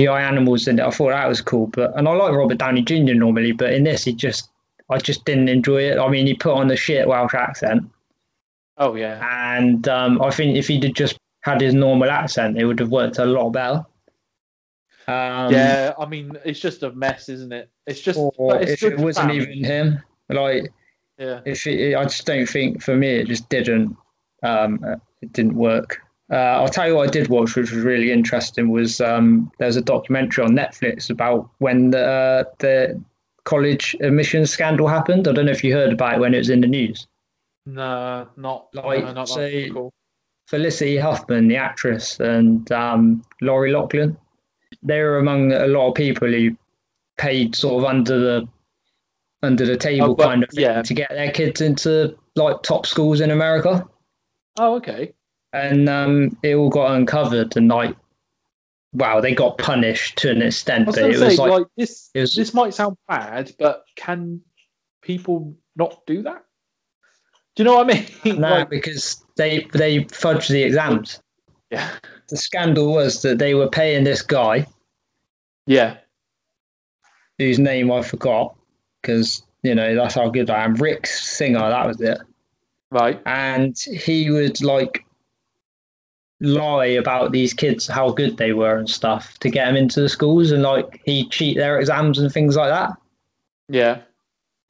CGI 0.00 0.20
animals 0.20 0.66
in 0.68 0.78
it. 0.78 0.82
I 0.82 0.90
thought 0.90 1.10
that 1.10 1.28
was 1.28 1.40
cool, 1.40 1.66
but 1.68 1.96
and 1.96 2.08
I 2.08 2.12
like 2.12 2.32
Robert 2.32 2.58
Downey 2.58 2.82
Jr. 2.82 3.14
normally, 3.14 3.52
but 3.52 3.72
in 3.72 3.84
this, 3.84 4.04
he 4.04 4.12
just 4.12 4.50
I 4.88 4.98
just 4.98 5.24
didn't 5.24 5.48
enjoy 5.48 5.82
it. 5.82 5.98
I 5.98 6.08
mean, 6.08 6.26
he 6.26 6.34
put 6.34 6.54
on 6.54 6.68
the 6.68 6.76
shit 6.76 7.06
Welsh 7.06 7.34
accent, 7.34 7.84
Oh 8.76 8.94
yeah, 8.94 9.20
and 9.56 9.86
um, 9.88 10.20
I 10.22 10.30
think 10.30 10.56
if 10.56 10.68
he'd 10.68 10.94
just 10.94 11.18
had 11.42 11.60
his 11.60 11.74
normal 11.74 12.10
accent, 12.10 12.58
it 12.58 12.64
would 12.64 12.78
have 12.80 12.90
worked 12.90 13.18
a 13.18 13.24
lot 13.24 13.50
better. 13.50 13.84
Um, 15.08 15.52
yeah. 15.52 15.94
I 15.98 16.06
mean, 16.06 16.38
it's 16.44 16.60
just 16.60 16.82
a 16.82 16.92
mess, 16.92 17.28
isn't 17.28 17.52
it? 17.52 17.68
It's 17.86 18.00
just, 18.00 18.18
Or 18.18 18.56
it's 18.56 18.82
if 18.82 18.92
it 18.92 18.98
wasn't 18.98 19.28
fun. 19.28 19.36
even 19.36 19.64
him, 19.64 20.02
like 20.28 20.72
Yeah, 21.18 21.40
if 21.44 21.66
it, 21.66 21.96
I 21.96 22.04
just 22.04 22.26
don't 22.26 22.46
think 22.46 22.82
for 22.82 22.94
me 22.94 23.08
it 23.08 23.26
just 23.26 23.48
didn't 23.48 23.96
um, 24.42 24.84
it 25.20 25.32
didn't 25.32 25.54
work. 25.54 26.00
Uh, 26.30 26.34
I'll 26.60 26.68
tell 26.68 26.86
you 26.86 26.94
what 26.96 27.08
I 27.08 27.10
did 27.10 27.28
watch, 27.28 27.56
which 27.56 27.72
was 27.72 27.82
really 27.82 28.12
interesting, 28.12 28.70
was 28.70 29.00
um, 29.00 29.50
there's 29.58 29.76
a 29.76 29.80
documentary 29.82 30.44
on 30.44 30.50
Netflix 30.52 31.10
about 31.10 31.48
when 31.58 31.90
the 31.90 32.04
uh, 32.06 32.44
the 32.60 33.02
college 33.44 33.96
admissions 34.00 34.50
scandal 34.50 34.86
happened. 34.86 35.26
I 35.26 35.32
don't 35.32 35.46
know 35.46 35.52
if 35.52 35.64
you 35.64 35.72
heard 35.72 35.92
about 35.92 36.14
it 36.14 36.20
when 36.20 36.34
it 36.34 36.38
was 36.38 36.50
in 36.50 36.60
the 36.60 36.66
news. 36.68 37.06
no, 37.66 38.28
not 38.36 38.68
Like, 38.74 39.04
no, 39.04 39.12
not 39.12 39.28
so- 39.28 39.40
that 39.40 39.70
cool. 39.72 39.92
Felicity 40.46 40.96
Huffman, 40.98 41.46
the 41.46 41.56
actress, 41.56 42.18
and 42.18 42.70
um, 42.72 43.22
Lori 43.40 43.70
Loughlin, 43.70 44.16
they 44.82 45.00
were 45.00 45.18
among 45.18 45.52
a 45.52 45.68
lot 45.68 45.88
of 45.88 45.94
people 45.94 46.26
who 46.28 46.56
paid 47.18 47.54
sort 47.54 47.82
of 47.82 47.88
under 47.88 48.18
the 48.18 48.48
under 49.42 49.64
the 49.64 49.76
table 49.76 50.10
Oh, 50.10 50.14
but- 50.14 50.26
kind 50.28 50.42
of 50.44 50.50
thing 50.50 50.64
yeah. 50.64 50.82
to 50.82 50.94
get 50.94 51.08
their 51.10 51.30
kids 51.30 51.60
into 51.60 52.16
like 52.36 52.62
top 52.62 52.84
schools 52.86 53.20
in 53.20 53.30
America. 53.30 53.84
Oh 54.58 54.74
okay. 54.76 55.12
And 55.52 55.88
um, 55.88 56.36
it 56.42 56.54
all 56.54 56.68
got 56.70 56.94
uncovered 56.94 57.56
and 57.56 57.68
like 57.68 57.96
wow 58.92 59.20
they 59.20 59.34
got 59.34 59.56
punished 59.58 60.16
to 60.18 60.30
an 60.30 60.42
extent 60.42 60.86
but 60.86 60.98
it 60.98 61.12
to 61.12 61.24
was 61.24 61.38
like 61.38 61.50
like, 61.50 61.66
this. 61.76 62.10
was- 62.14 62.34
This 62.34 62.54
might 62.54 62.74
sound 62.74 62.96
bad, 63.08 63.52
but 63.58 63.84
can 63.96 64.40
people 65.02 65.56
not 65.76 66.04
do 66.06 66.22
that? 66.22 66.44
Do 67.56 67.62
you 67.62 67.64
know 67.64 67.76
what 67.76 67.90
I 67.90 67.94
mean? 68.24 68.40
no 68.40 68.48
Like, 68.50 68.70
because 68.70 69.24
they 69.36 69.64
they 69.72 70.04
fudged 70.04 70.48
the 70.48 70.62
exams 70.62 71.20
yeah, 71.70 71.90
the 72.28 72.36
scandal 72.36 72.92
was 72.92 73.22
that 73.22 73.38
they 73.38 73.54
were 73.54 73.68
paying 73.68 74.02
this 74.02 74.22
guy 74.22 74.66
yeah, 75.66 75.98
whose 77.38 77.60
name 77.60 77.92
i 77.92 78.02
forgot 78.02 78.56
because 79.00 79.44
you 79.62 79.74
know 79.74 79.94
that's 79.94 80.14
how 80.14 80.28
good 80.28 80.50
i 80.50 80.64
am 80.64 80.74
rick 80.74 81.06
singer 81.06 81.60
that 81.60 81.86
was 81.86 82.00
it 82.00 82.18
right. 82.90 83.20
and 83.26 83.76
he 83.78 84.30
would 84.30 84.60
like 84.62 85.04
lie 86.40 86.86
about 86.86 87.32
these 87.32 87.52
kids 87.52 87.86
how 87.86 88.10
good 88.10 88.36
they 88.38 88.52
were 88.52 88.76
and 88.78 88.88
stuff 88.88 89.38
to 89.40 89.50
get 89.50 89.66
them 89.66 89.76
into 89.76 90.00
the 90.00 90.08
schools 90.08 90.50
and 90.52 90.62
like 90.62 91.00
he 91.04 91.28
cheat 91.28 91.56
their 91.56 91.78
exams 91.78 92.18
and 92.18 92.32
things 92.32 92.56
like 92.56 92.70
that 92.70 92.92
Yeah. 93.68 93.98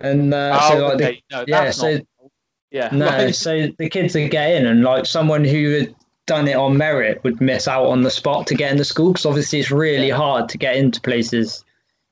and 0.00 0.34
uh, 0.34 0.58
oh, 0.60 0.68
so 0.70 0.86
like 0.88 0.98
the. 0.98 1.16
No, 1.30 1.44
yeah, 1.46 1.70
so- 1.70 1.92
not. 1.94 2.02
Yeah. 2.72 2.88
No, 2.92 3.30
so 3.32 3.68
the 3.78 3.88
kids 3.88 4.14
would 4.14 4.30
get 4.30 4.52
in, 4.52 4.66
and 4.66 4.82
like 4.82 5.04
someone 5.06 5.44
who 5.44 5.70
had 5.72 5.94
done 6.26 6.46
it 6.46 6.54
on 6.56 6.76
merit 6.76 7.22
would 7.24 7.40
miss 7.40 7.66
out 7.66 7.86
on 7.86 8.02
the 8.02 8.10
spot 8.10 8.46
to 8.46 8.54
get 8.54 8.70
in 8.70 8.76
the 8.78 8.84
school 8.84 9.12
because 9.12 9.26
obviously 9.26 9.58
it's 9.58 9.70
really 9.72 10.08
Yeah. 10.08 10.16
hard 10.16 10.48
to 10.50 10.58
get 10.58 10.76
into 10.76 11.00
places 11.00 11.64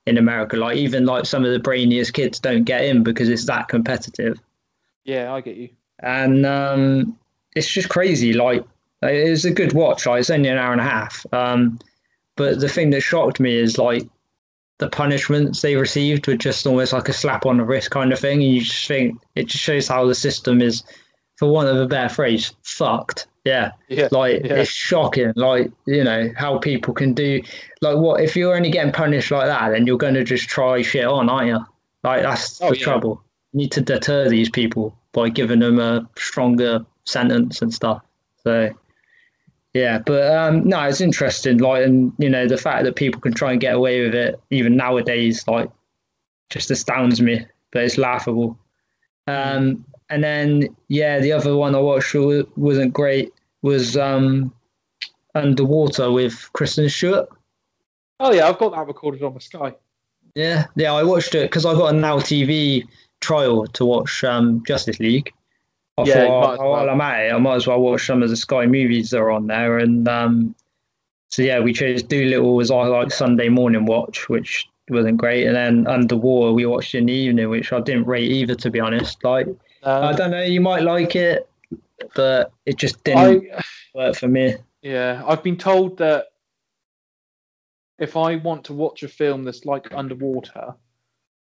in 0.06 0.18
America. 0.18 0.56
Like 0.56 0.76
even 0.76 1.04
like 1.06 1.26
some 1.26 1.44
of 1.44 1.52
the 1.52 1.60
brainiest 1.60 2.12
kids 2.14 2.40
don't 2.40 2.64
get 2.64 2.84
in 2.84 3.02
because 3.04 3.28
it's 3.28 3.46
that 3.46 3.68
competitive, 3.68 4.40
yeah, 5.04 5.32
I 5.32 5.40
get 5.40 5.56
you. 5.56 5.68
and 6.00 6.44
um, 6.46 7.16
it's 7.54 7.68
just 7.70 7.88
crazy. 7.88 8.32
Like 8.32 8.64
it's 9.02 9.44
a 9.44 9.50
good 9.52 9.72
watch. 9.72 10.06
Like 10.06 10.20
it's 10.20 10.30
only 10.30 10.48
an 10.48 10.58
hour 10.58 10.72
and 10.72 10.80
a 10.80 10.84
half. 10.84 11.24
Um, 11.32 11.78
but 12.36 12.60
the 12.60 12.68
thing 12.68 12.90
that 12.90 13.00
shocked 13.00 13.40
me 13.40 13.54
is 13.56 13.78
like 13.78 14.02
the 14.78 14.88
punishments 14.88 15.60
they 15.60 15.76
received 15.76 16.26
were 16.26 16.36
just 16.36 16.66
almost 16.66 16.92
like 16.92 17.08
a 17.08 17.12
slap 17.12 17.46
on 17.46 17.56
the 17.56 17.64
wrist 17.64 17.90
kind 17.90 18.12
of 18.12 18.18
thing. 18.18 18.42
And 18.42 18.52
you 18.52 18.60
just 18.62 18.86
think 18.86 19.20
it 19.34 19.46
just 19.48 19.62
shows 19.62 19.88
how 19.88 20.06
the 20.06 20.14
system 20.14 20.60
is, 20.60 20.82
for 21.36 21.50
want 21.50 21.68
of 21.68 21.76
a 21.76 21.86
better 21.86 22.12
phrase, 22.12 22.52
fucked. 22.62 23.26
Yeah. 23.44 23.72
Yeah. 23.88 24.08
Like 24.10 24.44
Yeah. 24.44 24.56
it's 24.56 24.70
shocking. 24.70 25.32
Like, 25.36 25.70
you 25.86 26.04
know, 26.04 26.30
how 26.36 26.58
people 26.58 26.92
can 26.94 27.14
do 27.14 27.40
like 27.80 27.96
what 27.96 28.20
if 28.20 28.36
you're 28.36 28.54
only 28.54 28.70
getting 28.70 28.92
punished 28.92 29.30
like 29.30 29.46
that, 29.46 29.70
then 29.70 29.86
you're 29.86 29.96
gonna 29.98 30.24
just 30.24 30.48
try 30.48 30.82
shit 30.82 31.04
on, 31.06 31.28
aren't 31.28 31.48
you? 31.48 31.58
Like 32.04 32.22
that's 32.22 32.60
Oh, 32.62 32.70
the 32.70 32.78
yeah. 32.78 32.84
trouble. 32.84 33.22
You 33.52 33.58
need 33.58 33.72
to 33.72 33.80
deter 33.80 34.28
these 34.28 34.50
people 34.50 34.94
by 35.12 35.28
giving 35.30 35.60
them 35.60 35.78
a 35.80 36.06
stronger 36.16 36.84
sentence 37.04 37.62
and 37.62 37.72
stuff. 37.72 38.02
So 38.44 38.70
yeah, 39.74 39.98
but 39.98 40.34
um, 40.34 40.66
no, 40.66 40.82
it's 40.82 41.00
interesting. 41.00 41.58
Like, 41.58 41.84
and 41.84 42.12
you 42.18 42.28
know, 42.28 42.46
the 42.46 42.56
fact 42.56 42.84
that 42.84 42.96
people 42.96 43.20
can 43.20 43.34
try 43.34 43.52
and 43.52 43.60
get 43.60 43.74
away 43.74 44.02
with 44.02 44.14
it 44.14 44.40
even 44.50 44.76
nowadays, 44.76 45.46
like, 45.46 45.70
just 46.50 46.70
astounds 46.70 47.20
me. 47.20 47.44
But 47.70 47.84
it's 47.84 47.98
laughable. 47.98 48.58
Um, 49.26 49.84
and 50.08 50.24
then 50.24 50.74
yeah, 50.88 51.20
the 51.20 51.32
other 51.32 51.54
one 51.54 51.74
I 51.74 51.80
watched 51.80 52.14
wasn't 52.56 52.92
great. 52.92 53.32
Was 53.62 53.96
um, 53.96 54.54
Underwater 55.34 56.10
with 56.10 56.48
Kristen 56.52 56.88
Stewart. 56.88 57.28
Oh 58.20 58.32
yeah, 58.32 58.48
I've 58.48 58.58
got 58.58 58.72
that 58.74 58.86
recorded 58.86 59.22
on 59.22 59.34
my 59.34 59.38
Sky. 59.38 59.74
Yeah, 60.34 60.66
yeah, 60.76 60.92
I 60.92 61.02
watched 61.02 61.34
it 61.34 61.50
because 61.50 61.66
I 61.66 61.74
got 61.74 61.94
a 61.94 61.96
Now 61.96 62.18
TV 62.18 62.86
trial 63.20 63.66
to 63.66 63.84
watch 63.84 64.24
um, 64.24 64.64
Justice 64.64 64.98
League. 65.00 65.32
I 65.98 66.04
Yeah, 66.04 66.14
thought, 66.28 66.58
oh, 66.60 66.62
well. 66.62 66.70
while 66.70 66.90
I'm 66.90 67.00
at 67.00 67.26
it, 67.26 67.32
I 67.32 67.38
might 67.38 67.56
as 67.56 67.66
well 67.66 67.80
watch 67.80 68.06
some 68.06 68.22
of 68.22 68.28
the 68.30 68.36
Sky 68.36 68.66
movies 68.66 69.10
that 69.10 69.18
are 69.18 69.30
on 69.30 69.46
there. 69.46 69.78
And 69.78 70.06
um, 70.08 70.54
so 71.28 71.42
yeah, 71.42 71.60
we 71.60 71.72
chose 71.72 72.02
Dolittle 72.02 72.60
as 72.60 72.70
our 72.70 72.88
like 72.88 73.10
Sunday 73.10 73.48
morning 73.48 73.84
watch, 73.84 74.28
which 74.28 74.68
wasn't 74.90 75.16
great. 75.18 75.46
And 75.46 75.56
then 75.56 75.86
Underwater 75.86 76.52
we 76.52 76.66
watched 76.66 76.94
in 76.94 77.06
the 77.06 77.12
evening, 77.12 77.50
which 77.50 77.72
I 77.72 77.80
didn't 77.80 78.06
rate 78.06 78.30
either, 78.30 78.54
to 78.54 78.70
be 78.70 78.80
honest. 78.80 79.22
Like 79.24 79.48
I 79.82 80.10
Um, 80.10 80.16
don't 80.16 80.30
know, 80.30 80.42
you 80.42 80.60
might 80.60 80.82
like 80.82 81.14
it, 81.16 81.48
but 82.14 82.52
it 82.64 82.76
just 82.76 83.02
didn't 83.04 83.50
I 83.52 83.62
work 83.94 84.16
for 84.16 84.28
me. 84.28 84.54
yeah, 84.82 85.22
I've 85.26 85.42
been 85.42 85.56
told 85.56 85.98
that 85.98 86.26
if 87.98 88.16
I 88.16 88.36
want 88.36 88.64
to 88.66 88.72
watch 88.72 89.02
a 89.02 89.08
film 89.08 89.44
that's 89.44 89.64
like 89.64 89.92
underwater, 89.92 90.74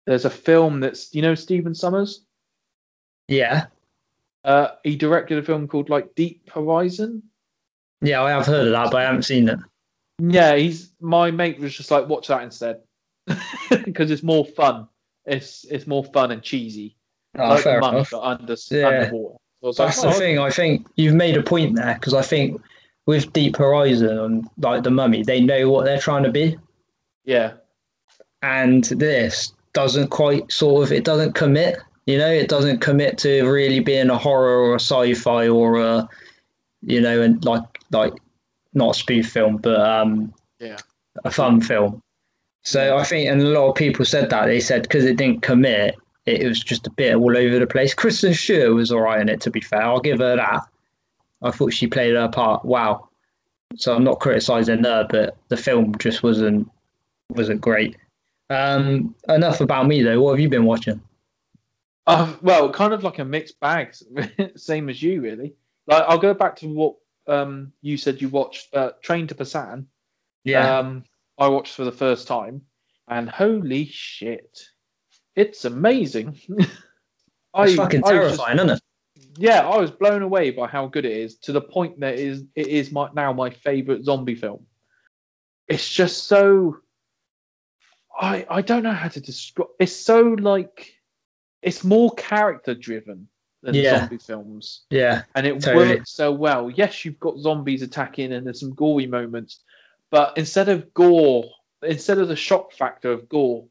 there's 0.06 0.26
a 0.26 0.30
film 0.30 0.80
that's 0.80 1.14
you 1.14 1.22
know 1.22 1.36
Stephen 1.36 1.74
Sommers. 1.74 2.20
Yeah, 3.28 3.66
Uh, 4.46 4.76
he 4.84 4.96
directed 4.96 5.38
a 5.40 5.44
film 5.44 5.68
called 5.68 5.90
like 5.90 6.14
Deep 6.16 6.50
Horizon. 6.52 7.24
yeah, 8.02 8.22
I 8.22 8.30
have 8.30 8.46
heard 8.46 8.68
of 8.68 8.74
that, 8.74 8.92
but 8.92 9.02
I 9.02 9.04
haven't 9.06 9.24
seen 9.24 9.50
it. 9.50 9.60
Yeah, 10.20 10.56
he's 10.56 10.92
my 11.02 11.32
mate 11.32 11.60
was 11.60 11.76
just 11.76 11.92
like 11.92 12.08
watch 12.08 12.28
that 12.28 12.44
instead 12.44 12.82
because 13.84 14.12
it's 14.12 14.24
more 14.24 14.46
fun. 14.46 14.88
It's 15.26 15.66
it's 15.66 15.88
more 15.88 16.04
fun 16.06 16.32
and 16.32 16.42
cheesy. 16.42 16.96
Oh, 17.38 17.50
like 17.50 17.64
fair 17.64 17.80
monk, 17.82 17.96
enough. 17.96 18.12
but 18.12 18.22
under 18.22 18.56
Yeah. 18.70 18.88
underwater. 18.88 19.36
I 19.64 19.66
was 19.68 19.80
like, 19.80 19.96
the 19.96 20.08
oh, 20.08 20.12
thing. 20.12 20.38
I 20.40 20.52
think 20.52 20.88
you've 20.96 21.16
made 21.16 21.36
a 21.38 21.42
point 21.44 21.76
there 21.76 21.96
because 21.96 22.14
I 22.14 22.22
think 22.22 22.62
with 23.08 23.34
Deep 23.34 23.58
Horizon 23.58 24.20
and 24.20 24.48
like 24.60 24.84
the 24.84 24.92
Mummy, 24.92 25.24
they 25.24 25.42
know 25.42 25.70
what 25.70 25.86
they're 25.86 26.00
trying 26.00 26.24
to 26.24 26.32
be, 26.32 26.56
Yeah, 27.26 27.54
and 28.44 28.84
this 28.86 29.54
doesn't 29.74 30.10
quite 30.10 30.52
sort 30.52 30.84
of. 30.84 30.92
It 30.92 31.04
doesn't 31.04 31.34
commit. 31.34 31.80
You 32.06 32.18
know, 32.18 32.30
it 32.30 32.50
doesn't 32.50 32.82
commit 32.82 33.18
to 33.20 33.44
really 33.50 33.80
being 33.80 34.10
a 34.10 34.18
horror 34.18 34.58
or 34.58 34.76
a 34.76 34.80
sci-fi 34.80 35.48
or 35.48 35.80
a, 35.80 36.08
you 36.82 37.02
know, 37.02 37.22
and 37.22 37.44
like 37.44 37.64
like 37.92 38.14
not 38.74 38.96
a 38.96 39.00
spoof 39.00 39.30
film, 39.32 39.58
but 39.58 39.80
um, 39.80 40.34
Yeah. 40.60 40.78
a 41.24 41.32
fun 41.32 41.62
film. 41.62 42.02
So 42.64 42.98
I 42.98 43.04
think, 43.04 43.30
and 43.30 43.42
a 43.42 43.46
lot 43.46 43.70
of 43.70 43.76
people 43.76 44.06
said 44.06 44.30
that 44.32 44.46
they 44.48 44.60
said 44.60 44.84
because 44.84 45.06
it 45.06 45.18
didn't 45.18 45.42
commit, 45.42 45.96
it, 46.26 46.42
it 46.42 46.48
was 46.48 46.60
just 46.60 46.88
a 46.88 46.92
bit 46.92 47.16
all 47.16 47.36
over 47.38 47.60
the 47.60 47.68
place. 47.68 47.94
Kristen 48.02 48.34
Stewart 48.34 48.76
was 48.76 48.92
alright 48.92 49.22
in 49.22 49.30
it, 49.30 49.42
to 49.42 49.50
be 49.52 49.62
fair. 49.62 49.82
I'll 49.84 50.00
give 50.00 50.20
her 50.20 50.36
that. 50.36 50.62
I 51.42 51.52
thought 51.52 51.74
she 51.74 51.88
played 51.88 52.16
her 52.16 52.28
part. 52.28 52.66
Wow. 52.66 53.10
So 53.78 53.96
I'm 53.96 54.04
not 54.04 54.20
criticizing 54.20 54.84
her, 54.84 55.08
but 55.10 55.38
the 55.50 55.58
film 55.58 55.96
just 55.98 56.22
wasn't 56.24 56.70
wasn't 57.30 57.62
great. 57.62 57.98
Um, 58.50 59.16
enough 59.28 59.60
about 59.62 59.88
me 59.88 60.04
though. 60.04 60.22
What 60.22 60.32
have 60.34 60.40
you 60.40 60.50
been 60.50 60.66
watching? 60.66 61.02
Uh, 62.08 62.34
well, 62.42 62.72
kind 62.72 62.94
of 62.94 63.04
like 63.04 63.20
a 63.20 63.26
mixed 63.26 63.60
bag, 63.60 63.96
same 64.56 64.90
as 64.90 65.02
you, 65.02 65.22
really. 65.22 65.56
Like, 65.88 66.04
I'll 66.08 66.20
go 66.20 66.34
back 66.34 66.56
to 66.58 66.68
what 66.68 66.96
um, 67.28 67.72
you 67.82 67.98
said 67.98 68.22
you 68.22 68.30
watched, 68.30 68.74
uh, 68.76 68.92
Train 69.02 69.28
to 69.28 69.36
Busan. 69.36 69.86
Um, 70.80 71.04
I 71.40 71.48
watched 71.48 71.74
for 71.74 71.84
the 71.84 71.92
first 71.92 72.28
time, 72.28 72.62
and 73.08 73.28
holy 73.30 73.86
shit, 73.86 74.60
it's 75.36 75.66
amazing. 75.66 76.40
I, 77.54 77.66
it's 77.66 77.76
fucking 77.76 78.04
I 78.06 78.14
was 78.14 78.32
just- 78.32 78.38
terrifying, 78.44 78.58
isn't 78.60 78.70
it? 78.72 78.82
yeah, 79.38 79.68
I 79.68 79.78
was 79.78 79.92
blown 79.92 80.22
away 80.22 80.52
by 80.52 80.68
how 80.68 80.88
good 80.88 81.06
it 81.06 81.12
is 81.12 81.38
to 81.40 81.52
the 81.52 81.62
point 81.62 82.00
that 82.00 82.14
it 82.16 82.20
is 82.20 82.44
it 82.56 82.68
is 82.68 82.92
my 82.92 83.10
now 83.14 83.34
my 83.34 83.50
favorite 83.50 84.04
zombie 84.04 84.36
film. 84.36 84.66
It's 85.68 85.90
just 85.90 86.28
so 86.28 86.78
I 88.18 88.46
I 88.50 88.62
don't 88.62 88.84
know 88.84 88.94
how 88.94 89.08
to 89.10 89.20
describe. 89.20 89.70
It's 89.80 89.96
so 89.96 90.22
like 90.22 90.94
it's 91.66 91.84
more 91.84 92.12
character 92.12 92.74
driven 92.76 93.28
than 93.64 93.74
Yeah. 93.74 94.00
zombie 94.02 94.20
films, 94.20 94.84
Yeah, 94.92 95.24
and 95.34 95.48
it 95.48 95.60
Totally. 95.60 95.96
works 95.96 96.12
so 96.12 96.32
well. 96.32 96.70
Yes, 96.70 97.04
you've 97.04 97.20
got 97.20 97.40
zombies 97.40 97.82
attacking, 97.82 98.32
and 98.32 98.46
there's 98.46 98.60
some 98.60 98.74
gory 98.74 99.08
moments, 99.08 99.60
but 100.12 100.38
instead 100.38 100.70
of 100.70 100.94
gore, 100.94 101.50
instead 101.82 102.20
of 102.20 102.28
the 102.28 102.36
shock 102.36 102.72
factor 102.72 103.12
of 103.12 103.28
gore, 103.28 103.66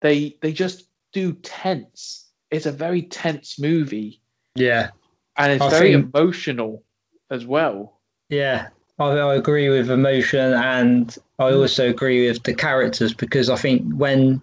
they 0.00 0.36
they 0.40 0.52
just 0.52 0.88
do 1.12 1.34
tense. 1.34 2.30
It's 2.50 2.66
a 2.66 2.72
very 2.72 3.02
tense 3.02 3.58
movie 3.58 4.20
yeah, 4.54 4.90
and 5.36 5.52
it's 5.52 5.62
I 5.62 5.70
very 5.70 5.92
emotional 5.92 6.82
as 7.30 7.46
well. 7.46 8.00
yeah. 8.28 8.68
I, 8.96 9.06
I 9.06 9.34
agree 9.34 9.70
with 9.70 9.90
emotion, 9.90 10.54
and 10.54 11.18
I 11.40 11.50
mm. 11.50 11.58
also 11.58 11.90
agree 11.90 12.28
with 12.28 12.44
the 12.44 12.54
characters 12.54 13.12
because 13.12 13.50
I 13.50 13.56
think 13.56 13.82
when 13.92 14.40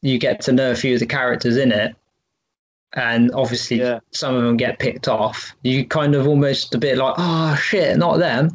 you 0.00 0.18
get 0.18 0.40
to 0.42 0.52
know 0.52 0.72
a 0.72 0.74
few 0.74 0.94
of 0.94 1.00
the 1.00 1.06
characters 1.06 1.56
in 1.56 1.70
it, 1.70 1.94
and 2.94 3.30
obviously 3.34 3.78
Yeah. 3.78 4.00
some 4.12 4.34
of 4.34 4.42
them 4.42 4.56
get 4.56 4.78
picked 4.78 5.08
off, 5.08 5.54
you 5.62 5.84
kind 5.86 6.14
of 6.14 6.26
almost 6.26 6.74
a 6.74 6.78
bit 6.78 6.98
like, 6.98 7.14
oh 7.18 7.54
shit, 7.56 7.96
not 7.96 8.18
them. 8.18 8.50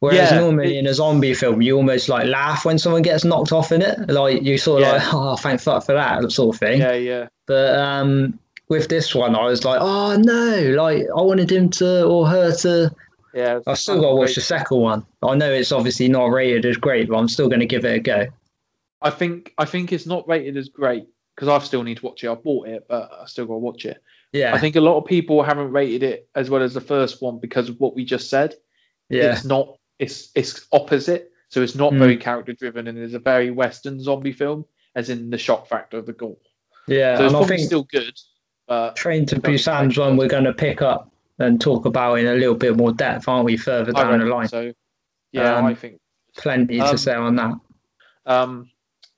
Whereas 0.00 0.30
Yeah, 0.30 0.40
normally 0.40 0.78
in 0.78 0.86
a 0.86 0.94
zombie 0.94 1.32
film, 1.34 1.62
you 1.62 1.74
almost 1.76 2.08
like 2.08 2.26
laugh 2.26 2.64
when 2.64 2.78
someone 2.78 3.02
gets 3.02 3.24
knocked 3.24 3.50
off 3.52 3.72
in 3.72 3.80
it, 3.82 4.08
like 4.10 4.42
you 4.42 4.58
sort 4.58 4.82
of 4.82 4.88
Yeah. 4.88 4.92
like, 4.94 5.14
oh, 5.14 5.36
thank 5.36 5.60
fuck 5.60 5.84
for 5.84 5.94
that 5.94 6.30
sort 6.30 6.54
of 6.54 6.60
thing. 6.60 6.80
Yeah, 6.80 6.92
yeah, 6.92 7.28
But 7.46 7.78
um, 7.78 8.38
with 8.68 8.88
this 8.88 9.14
one, 9.14 9.34
I 9.34 9.44
was 9.44 9.64
like, 9.64 9.78
oh 9.80 10.16
no, 10.16 10.74
like 10.76 11.06
I 11.16 11.20
wanted 11.22 11.50
him 11.50 11.70
to 11.70 12.04
or 12.04 12.28
her 12.28 12.52
to. 12.56 12.94
yeah. 13.34 13.60
I've 13.66 13.78
still 13.78 14.00
got 14.00 14.10
to 14.10 14.14
watch 14.16 14.34
the 14.34 14.40
second 14.42 14.78
one. 14.78 15.04
I 15.22 15.34
know 15.34 15.50
it's 15.50 15.72
obviously 15.72 16.08
not 16.08 16.26
rated 16.26 16.66
as 16.66 16.76
great, 16.76 17.08
but 17.08 17.16
I'm 17.16 17.28
still 17.28 17.48
going 17.48 17.60
to 17.60 17.66
give 17.66 17.84
it 17.84 17.94
a 17.96 18.00
go. 18.00 18.26
I 19.02 19.10
think 19.10 19.54
I 19.58 19.64
think 19.64 19.92
it's 19.92 20.06
not 20.06 20.26
rated 20.28 20.56
as 20.56 20.68
great 20.68 21.06
because 21.36 21.48
I 21.48 21.58
still 21.64 21.82
need 21.82 21.98
to 21.98 22.04
watch 22.06 22.24
it. 22.24 22.30
I 22.30 22.34
bought 22.34 22.66
it, 22.66 22.86
but 22.88 23.10
I 23.22 23.26
still 23.26 23.44
got 23.46 23.52
to 23.54 23.58
watch 23.58 23.84
it. 23.84 24.02
Yeah, 24.32 24.54
I 24.54 24.58
think 24.58 24.74
a 24.76 24.80
lot 24.80 24.96
of 24.98 25.04
people 25.04 25.42
haven't 25.42 25.70
rated 25.70 26.02
it 26.02 26.28
as 26.34 26.50
well 26.50 26.62
as 26.62 26.74
the 26.74 26.80
first 26.80 27.22
one 27.22 27.38
because 27.38 27.68
of 27.68 27.78
what 27.78 27.94
we 27.94 28.04
just 28.04 28.28
said. 28.30 28.54
yeah, 29.08 29.32
It's 29.32 29.44
not. 29.44 29.76
It's 29.98 30.30
it's 30.34 30.66
opposite. 30.72 31.30
So 31.48 31.62
it's 31.62 31.76
not 31.76 31.92
Mm. 31.92 31.98
very 31.98 32.16
character 32.16 32.52
driven, 32.52 32.88
and 32.88 32.98
it's 32.98 33.14
a 33.14 33.18
very 33.20 33.50
Western 33.52 34.00
zombie 34.00 34.32
film, 34.32 34.64
as 34.96 35.10
in 35.10 35.30
the 35.30 35.38
shock 35.38 35.68
factor 35.68 35.98
of 35.98 36.06
the 36.06 36.12
gore. 36.12 36.36
yeah. 36.88 37.16
So 37.18 37.24
it's 37.26 37.34
I 37.34 37.38
probably 37.38 37.58
still 37.58 37.84
good. 37.84 38.18
But 38.66 38.96
Train 38.96 39.26
to 39.26 39.36
Busan's 39.40 39.96
one 39.96 40.16
we're 40.16 40.26
going 40.28 40.42
to 40.44 40.52
pick 40.52 40.82
up 40.82 41.12
and 41.38 41.60
talk 41.60 41.84
about 41.84 42.14
in 42.16 42.26
a 42.26 42.34
little 42.34 42.56
bit 42.56 42.76
more 42.76 42.92
depth, 42.92 43.28
aren't 43.28 43.44
we? 43.44 43.56
Further 43.56 43.92
down 43.92 44.18
the 44.18 44.24
line, 44.26 44.48
so. 44.48 44.72
Yeah, 45.32 45.56
Um, 45.58 45.66
I 45.66 45.74
think 45.74 46.00
plenty 46.36 46.80
Um, 46.80 46.90
to 46.90 46.98
say 46.98 47.14
on 47.14 47.36
that. 47.36 47.52
Um, 48.26 48.70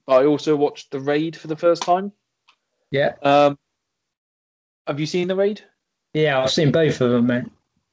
but 0.09 0.23
I 0.23 0.27
also 0.27 0.57
watched 0.57 0.91
The 0.91 0.99
Raid 1.01 1.37
for 1.37 1.49
the 1.49 1.57
first 1.57 1.83
time. 1.83 2.11
Yeah, 2.91 3.13
Um, 3.23 3.59
have 4.87 4.99
you 4.99 5.05
seen 5.05 5.29
The 5.29 5.37
Raid? 5.37 5.61
yeah. 6.15 6.41
I've 6.43 6.51
seen 6.51 6.73
both 6.73 7.03
of 7.03 7.11
them, 7.11 7.27
mate. 7.27 7.45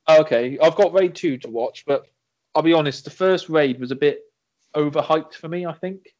Oh, 0.07 0.21
okay, 0.21 0.57
I've 0.63 0.75
got 0.75 0.93
Raid 0.93 1.13
2 1.13 1.39
to 1.39 1.49
watch, 1.49 1.83
but 1.85 2.05
I'll 2.55 2.61
be 2.63 2.71
honest, 2.71 3.03
the 3.03 3.11
first 3.11 3.49
Raid 3.49 3.81
was 3.81 3.91
a 3.91 3.95
bit 3.95 4.21
overhyped 4.73 5.33
for 5.33 5.49
me, 5.49 5.65
I 5.65 5.73
think. 5.73 6.15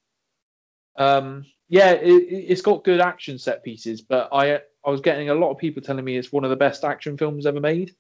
Um, 0.98 1.46
yeah, 1.70 1.92
it, 1.92 2.10
it's 2.12 2.62
got 2.62 2.84
good 2.84 3.00
action 3.00 3.40
set 3.40 3.64
pieces, 3.64 4.02
but 4.02 4.28
I 4.34 4.56
I 4.86 4.90
was 4.90 5.00
getting 5.02 5.30
a 5.30 5.36
lot 5.36 5.52
of 5.52 5.58
people 5.58 5.82
telling 5.82 6.04
me 6.04 6.18
it's 6.18 6.32
one 6.34 6.44
of 6.44 6.50
the 6.50 6.56
best 6.58 6.84
action 6.84 7.18
films 7.18 7.46
ever 7.46 7.62
made. 7.62 7.90
And 7.90 7.96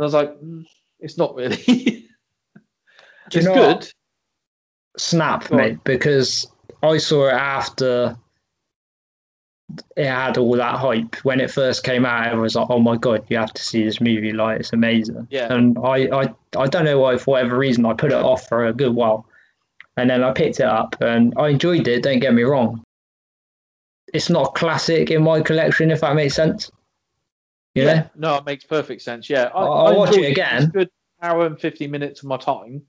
I 0.00 0.04
was 0.04 0.14
like, 0.14 0.38
mm, 0.40 0.64
it's 1.00 1.16
not 1.16 1.34
really. 1.34 2.06
It's 3.32 3.46
good. 3.46 3.76
what? 3.76 3.94
snap, 4.98 5.48
Go 5.48 5.54
on. 5.56 5.62
mate, 5.62 5.84
because 5.84 6.46
I 6.82 6.98
saw 6.98 7.28
it 7.28 7.32
after 7.34 8.16
it 9.96 10.06
had 10.06 10.36
all 10.36 10.56
that 10.56 10.78
hype. 10.78 11.14
When 11.24 11.40
it 11.40 11.50
first 11.50 11.84
came 11.84 12.04
out, 12.04 12.26
everyone 12.26 12.42
was 12.42 12.56
like, 12.56 12.66
"Oh 12.70 12.80
my 12.80 12.96
god, 12.96 13.24
you 13.28 13.36
have 13.36 13.52
to 13.54 13.62
see 13.62 13.84
this 13.84 14.00
movie! 14.00 14.32
Like, 14.32 14.60
it's 14.60 14.72
amazing." 14.72 15.28
Yeah. 15.30 15.52
And 15.52 15.78
I, 15.78 16.08
I, 16.22 16.34
I 16.56 16.66
don't 16.66 16.84
know 16.84 16.98
why, 16.98 17.16
for 17.18 17.32
whatever 17.32 17.56
reason, 17.56 17.86
I 17.86 17.92
put 17.94 18.10
it 18.12 18.16
off 18.16 18.48
for 18.48 18.66
a 18.66 18.72
good 18.72 18.94
while, 18.94 19.26
and 19.96 20.10
then 20.10 20.24
I 20.24 20.32
picked 20.32 20.58
it 20.60 20.66
up, 20.66 20.96
and 21.00 21.32
I 21.36 21.48
enjoyed 21.50 21.86
it. 21.86 22.02
Don't 22.02 22.18
get 22.18 22.34
me 22.34 22.42
wrong. 22.42 22.82
It's 24.12 24.28
not 24.28 24.48
a 24.48 24.52
classic 24.58 25.10
in 25.12 25.22
my 25.22 25.40
collection, 25.40 25.92
if 25.92 26.00
that 26.00 26.16
makes 26.16 26.34
sense. 26.34 26.70
You 27.76 27.84
know? 27.84 28.10
No, 28.16 28.34
it 28.34 28.44
makes 28.44 28.64
perfect 28.64 29.02
sense. 29.02 29.30
Yeah, 29.30 29.44
I, 29.54 29.60
I'll- 29.60 29.72
I'll 29.86 29.96
watch 29.98 30.16
it 30.16 30.28
again. 30.28 30.64
a 30.64 30.66
good 30.66 30.90
hour 31.22 31.46
and 31.46 31.60
fifty 31.60 31.86
minutes 31.86 32.22
of 32.22 32.28
my 32.28 32.36
time. 32.36 32.82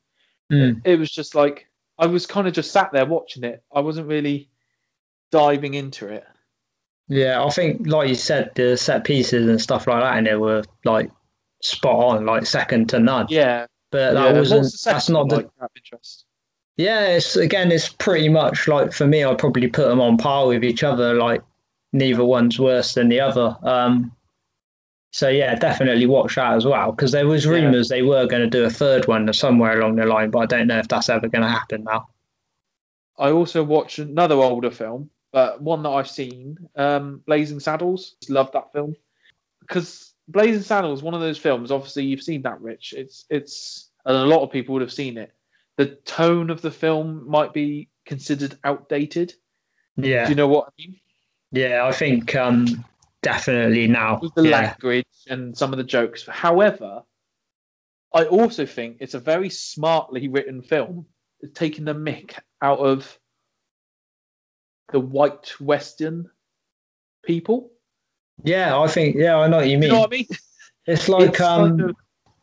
Mm. 0.51 0.81
It 0.83 0.97
was 0.97 1.11
just 1.11 1.35
like 1.35 1.67
I 2.01 2.07
was 2.07 2.25
kind 2.25 2.47
of 2.47 2.53
just 2.53 2.71
sat 2.71 2.91
there 2.91 3.05
watching 3.05 3.43
it. 3.43 3.63
I 3.73 3.79
wasn't 3.79 4.07
really 4.07 4.49
diving 5.31 5.75
into 5.75 6.07
it. 6.07 6.25
Yeah, 7.07 7.43
I 7.43 7.49
think, 7.49 7.87
like 7.87 8.09
you 8.09 8.15
said, 8.15 8.51
the 8.55 8.75
set 8.75 9.03
pieces 9.03 9.47
and 9.47 9.61
stuff 9.61 9.85
like 9.85 10.01
that 10.01 10.17
in 10.17 10.27
it 10.27 10.39
were 10.39 10.63
like 10.83 11.11
spot 11.61 11.95
on, 11.95 12.25
like 12.25 12.45
second 12.45 12.89
to 12.89 12.99
none. 12.99 13.27
Yeah, 13.29 13.67
But 13.91 14.13
that 14.13 14.33
What's 14.33 14.49
wasn't. 14.49 14.81
That's 14.83 15.09
not 15.09 15.29
the. 15.29 15.35
like, 15.37 15.49
interest. 15.75 16.25
Yeah, 16.77 17.05
it's 17.07 17.35
again, 17.35 17.71
it's 17.71 17.89
pretty 17.89 18.29
much 18.29 18.67
like 18.67 18.91
for 18.93 19.05
me, 19.05 19.23
I'd 19.23 19.37
probably 19.37 19.67
put 19.67 19.87
them 19.87 20.01
on 20.01 20.17
par 20.17 20.47
with 20.47 20.63
each 20.63 20.83
other. 20.83 21.13
Like 21.13 21.43
neither 21.93 22.25
one's 22.25 22.59
worse 22.59 22.93
than 22.95 23.09
the 23.09 23.19
other. 23.19 23.55
Um, 23.61 24.11
so 25.11 25.27
yeah, 25.29 25.55
definitely 25.55 26.05
watch 26.07 26.35
that 26.35 26.53
as 26.53 26.65
well 26.65 26.91
because 26.91 27.11
there 27.11 27.27
was 27.27 27.45
Yeah. 27.45 27.51
rumors 27.51 27.89
they 27.89 28.01
were 28.01 28.25
going 28.27 28.41
to 28.43 28.49
do 28.49 28.63
a 28.65 28.69
third 28.69 29.07
one 29.07 29.31
somewhere 29.33 29.79
along 29.79 29.95
the 29.97 30.05
line, 30.05 30.31
but 30.31 30.39
I 30.39 30.45
don't 30.45 30.67
know 30.67 30.79
if 30.79 30.87
that's 30.87 31.09
ever 31.09 31.27
going 31.27 31.43
to 31.43 31.49
happen 31.49 31.83
now. 31.83 32.07
I 33.19 33.31
also 33.31 33.63
watched 33.63 33.99
another 33.99 34.35
older 34.35 34.71
film, 34.71 35.09
but 35.31 35.61
one 35.61 35.83
that 35.83 35.89
I've 35.89 36.09
seen, 36.09 36.57
um, 36.75 37.21
Blazing 37.27 37.59
Saddles. 37.59 38.15
Love 38.29 38.51
that 38.53 38.71
film 38.73 38.95
because 39.59 40.13
Blazing 40.27 40.63
Saddles 40.63 41.03
one 41.03 41.13
of 41.13 41.21
those 41.21 41.37
films. 41.37 41.71
Obviously, 41.71 42.05
you've 42.05 42.23
seen 42.23 42.41
that, 42.43 42.61
Rich. 42.61 42.93
It's 42.97 43.25
it's 43.29 43.89
and 44.05 44.15
a 44.15 44.25
lot 44.25 44.41
of 44.43 44.51
people 44.51 44.73
would 44.73 44.81
have 44.81 44.93
seen 44.93 45.17
it. 45.17 45.33
The 45.77 45.87
tone 46.05 46.49
of 46.49 46.61
the 46.61 46.71
film 46.71 47.29
might 47.29 47.53
be 47.53 47.89
considered 48.05 48.57
outdated. 48.63 49.33
Yeah, 49.97 50.25
Do 50.25 50.29
you 50.31 50.35
know 50.35 50.47
what 50.47 50.67
I 50.69 50.71
mean? 50.79 50.99
yeah, 51.51 51.85
I 51.85 51.91
think 51.91 52.33
um, 52.35 52.65
definitely 53.21 53.87
now. 53.87 54.19
with 54.21 54.33
the 54.35 54.43
yeah. 54.43 54.61
language 54.61 55.05
and 55.27 55.57
some 55.57 55.71
of 55.73 55.77
the 55.77 55.83
jokes. 55.83 56.25
However, 56.27 57.03
I 58.13 58.25
also 58.25 58.65
think 58.65 58.97
it's 58.99 59.13
a 59.13 59.19
very 59.19 59.49
smartly 59.49 60.27
written 60.27 60.61
film. 60.61 61.05
It's 61.39 61.53
taking 61.57 61.85
the 61.85 61.95
mick 61.95 62.37
out 62.61 62.79
of 62.79 63.17
the 64.91 64.99
white 64.99 65.53
Western 65.59 66.29
people. 67.23 67.71
Yeah, 68.43 68.79
I 68.79 68.87
think 68.87 69.15
yeah, 69.15 69.37
I 69.37 69.47
know 69.47 69.57
what 69.57 69.67
you 69.67 69.73
You 69.73 69.77
mean. 69.77 69.89
know 69.89 69.99
what 70.01 70.09
I 70.13 70.17
mean? 70.17 70.27
It's 70.87 71.07
like 71.07 71.29
It's 71.29 71.41
um, 71.41 71.77
kind 71.77 71.89
of- 71.91 71.95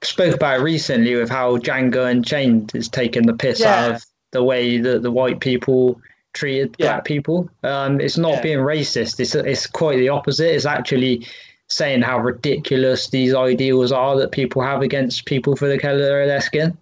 spoke 0.03 0.33
about 0.35 0.61
it 0.61 0.62
recently 0.62 1.16
with 1.16 1.29
how 1.29 1.57
Django 1.57 2.09
Unchained 2.09 2.70
is 2.74 2.89
taking 2.89 3.26
the 3.26 3.35
piss 3.35 3.61
out 3.62 3.97
of 3.97 4.07
the 4.31 4.45
way 4.45 4.79
that 4.79 5.03
the 5.03 5.11
white 5.11 5.41
people 5.41 6.01
treated 6.39 6.74
Yeah. 6.78 6.86
black 6.95 7.05
people. 7.05 7.51
Um, 7.62 8.01
it's 8.01 8.16
not 8.18 8.34
Yeah. 8.34 8.43
being 8.43 8.59
racist. 8.59 9.20
It's 9.20 9.34
it's 9.34 9.66
quite 9.66 9.99
the 9.99 10.09
opposite. 10.09 10.55
It's 10.55 10.66
actually 10.66 11.26
saying 11.68 12.01
how 12.03 12.18
ridiculous 12.18 13.11
these 13.11 13.34
ideals 13.34 13.93
are 13.93 14.16
that 14.18 14.30
people 14.32 14.62
have 14.62 14.80
against 14.82 15.26
people 15.26 15.55
for 15.57 15.68
the 15.68 15.78
color 15.78 16.22
of 16.22 16.28
their 16.28 16.41
skin. 16.41 16.76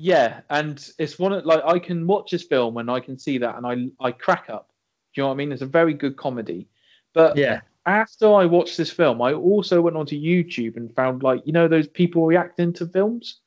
Yeah, 0.00 0.40
and 0.50 0.84
it's 0.98 1.18
one 1.18 1.32
of 1.32 1.44
like 1.46 1.62
I 1.64 1.78
can 1.78 2.06
watch 2.06 2.30
this 2.32 2.42
film 2.42 2.76
and 2.78 2.90
I 2.90 3.00
can 3.00 3.18
see 3.18 3.38
that 3.38 3.56
and 3.56 3.66
I 3.66 4.06
I 4.06 4.10
crack 4.12 4.46
up. 4.48 4.68
Do 5.14 5.20
you 5.20 5.22
know 5.22 5.28
what 5.28 5.34
I 5.34 5.36
mean? 5.36 5.52
It's 5.52 5.62
a 5.62 5.66
very 5.80 5.94
good 5.94 6.16
comedy. 6.16 6.66
But 7.12 7.36
Yeah. 7.36 7.60
after 7.86 8.26
I 8.32 8.44
watched 8.46 8.76
this 8.76 8.90
film, 8.90 9.22
I 9.22 9.34
also 9.34 9.80
went 9.80 9.96
onto 9.96 10.16
YouTube 10.20 10.76
and 10.76 10.92
found 10.96 11.22
like 11.22 11.42
you 11.44 11.52
know 11.52 11.68
those 11.68 11.86
people 11.86 12.26
reacting 12.26 12.72
to 12.74 12.86
films. 12.86 13.40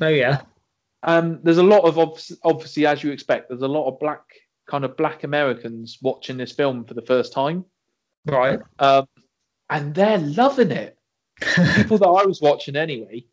Oh 0.00 0.08
yeah. 0.08 0.40
Um, 1.02 1.40
there's 1.42 1.58
a 1.58 1.62
lot 1.74 1.84
of 1.84 1.98
obs- 1.98 2.36
obviously 2.42 2.86
as 2.86 3.04
you 3.04 3.12
expect. 3.12 3.48
There's 3.48 3.62
a 3.62 3.68
lot 3.68 3.86
of 3.86 4.00
black 4.00 4.22
kind 4.66 4.84
of 4.84 4.96
black 4.96 5.24
Americans 5.24 5.98
watching 6.02 6.36
this 6.36 6.52
film 6.52 6.84
for 6.84 6.94
the 6.94 7.02
first 7.02 7.32
time, 7.32 7.64
Right. 8.26 8.58
um, 8.78 9.06
and 9.70 9.94
they're 9.94 10.18
loving 10.18 10.70
it. 10.70 10.98
People 11.74 11.98
that 11.98 12.08
I 12.08 12.24
was 12.24 12.40
watching 12.40 12.76
anyway, 12.76 13.24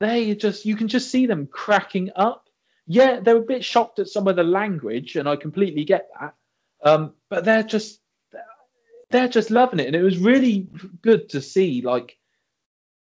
they 0.00 0.34
just 0.34 0.64
you 0.64 0.76
can 0.76 0.88
just 0.88 1.10
see 1.10 1.26
them 1.26 1.46
cracking 1.46 2.10
up. 2.16 2.48
Yeah, 2.86 3.20
they're 3.20 3.36
a 3.36 3.42
bit 3.42 3.64
shocked 3.64 3.98
at 3.98 4.08
some 4.08 4.26
of 4.26 4.36
the 4.36 4.42
language, 4.42 5.16
and 5.16 5.28
I 5.28 5.36
completely 5.36 5.84
get 5.84 6.08
that. 6.18 6.34
Um, 6.82 7.14
but 7.28 7.44
they're 7.44 7.62
just 7.62 8.00
they're 9.10 9.28
just 9.28 9.50
loving 9.50 9.78
it, 9.80 9.86
and 9.86 9.96
it 9.96 10.02
was 10.02 10.18
really 10.18 10.68
good 11.02 11.28
to 11.30 11.40
see 11.40 11.82
like 11.82 12.16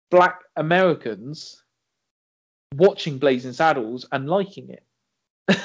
black 0.09 0.41
Americans 0.55 1.61
watching 2.75 3.17
Blazing 3.17 3.53
Saddles 3.53 4.05
and 4.11 4.29
liking 4.29 4.69
it. 4.69 4.83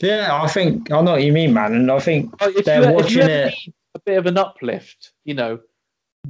Yeah, 0.00 0.40
I 0.42 0.46
think 0.48 0.90
I 0.92 1.00
know 1.00 1.12
what 1.12 1.22
you 1.22 1.32
mean, 1.32 1.52
man, 1.54 1.74
and 1.74 1.90
I 1.90 1.98
think 2.00 2.38
Like, 2.40 2.56
if, 2.56 2.64
They're 2.64 2.84
you, 2.88 2.92
watching 2.94 3.22
it. 3.22 3.54
a 3.94 3.98
bit 4.00 4.18
of 4.18 4.26
an 4.26 4.36
uplift, 4.38 5.12
you 5.24 5.34
know, 5.34 5.58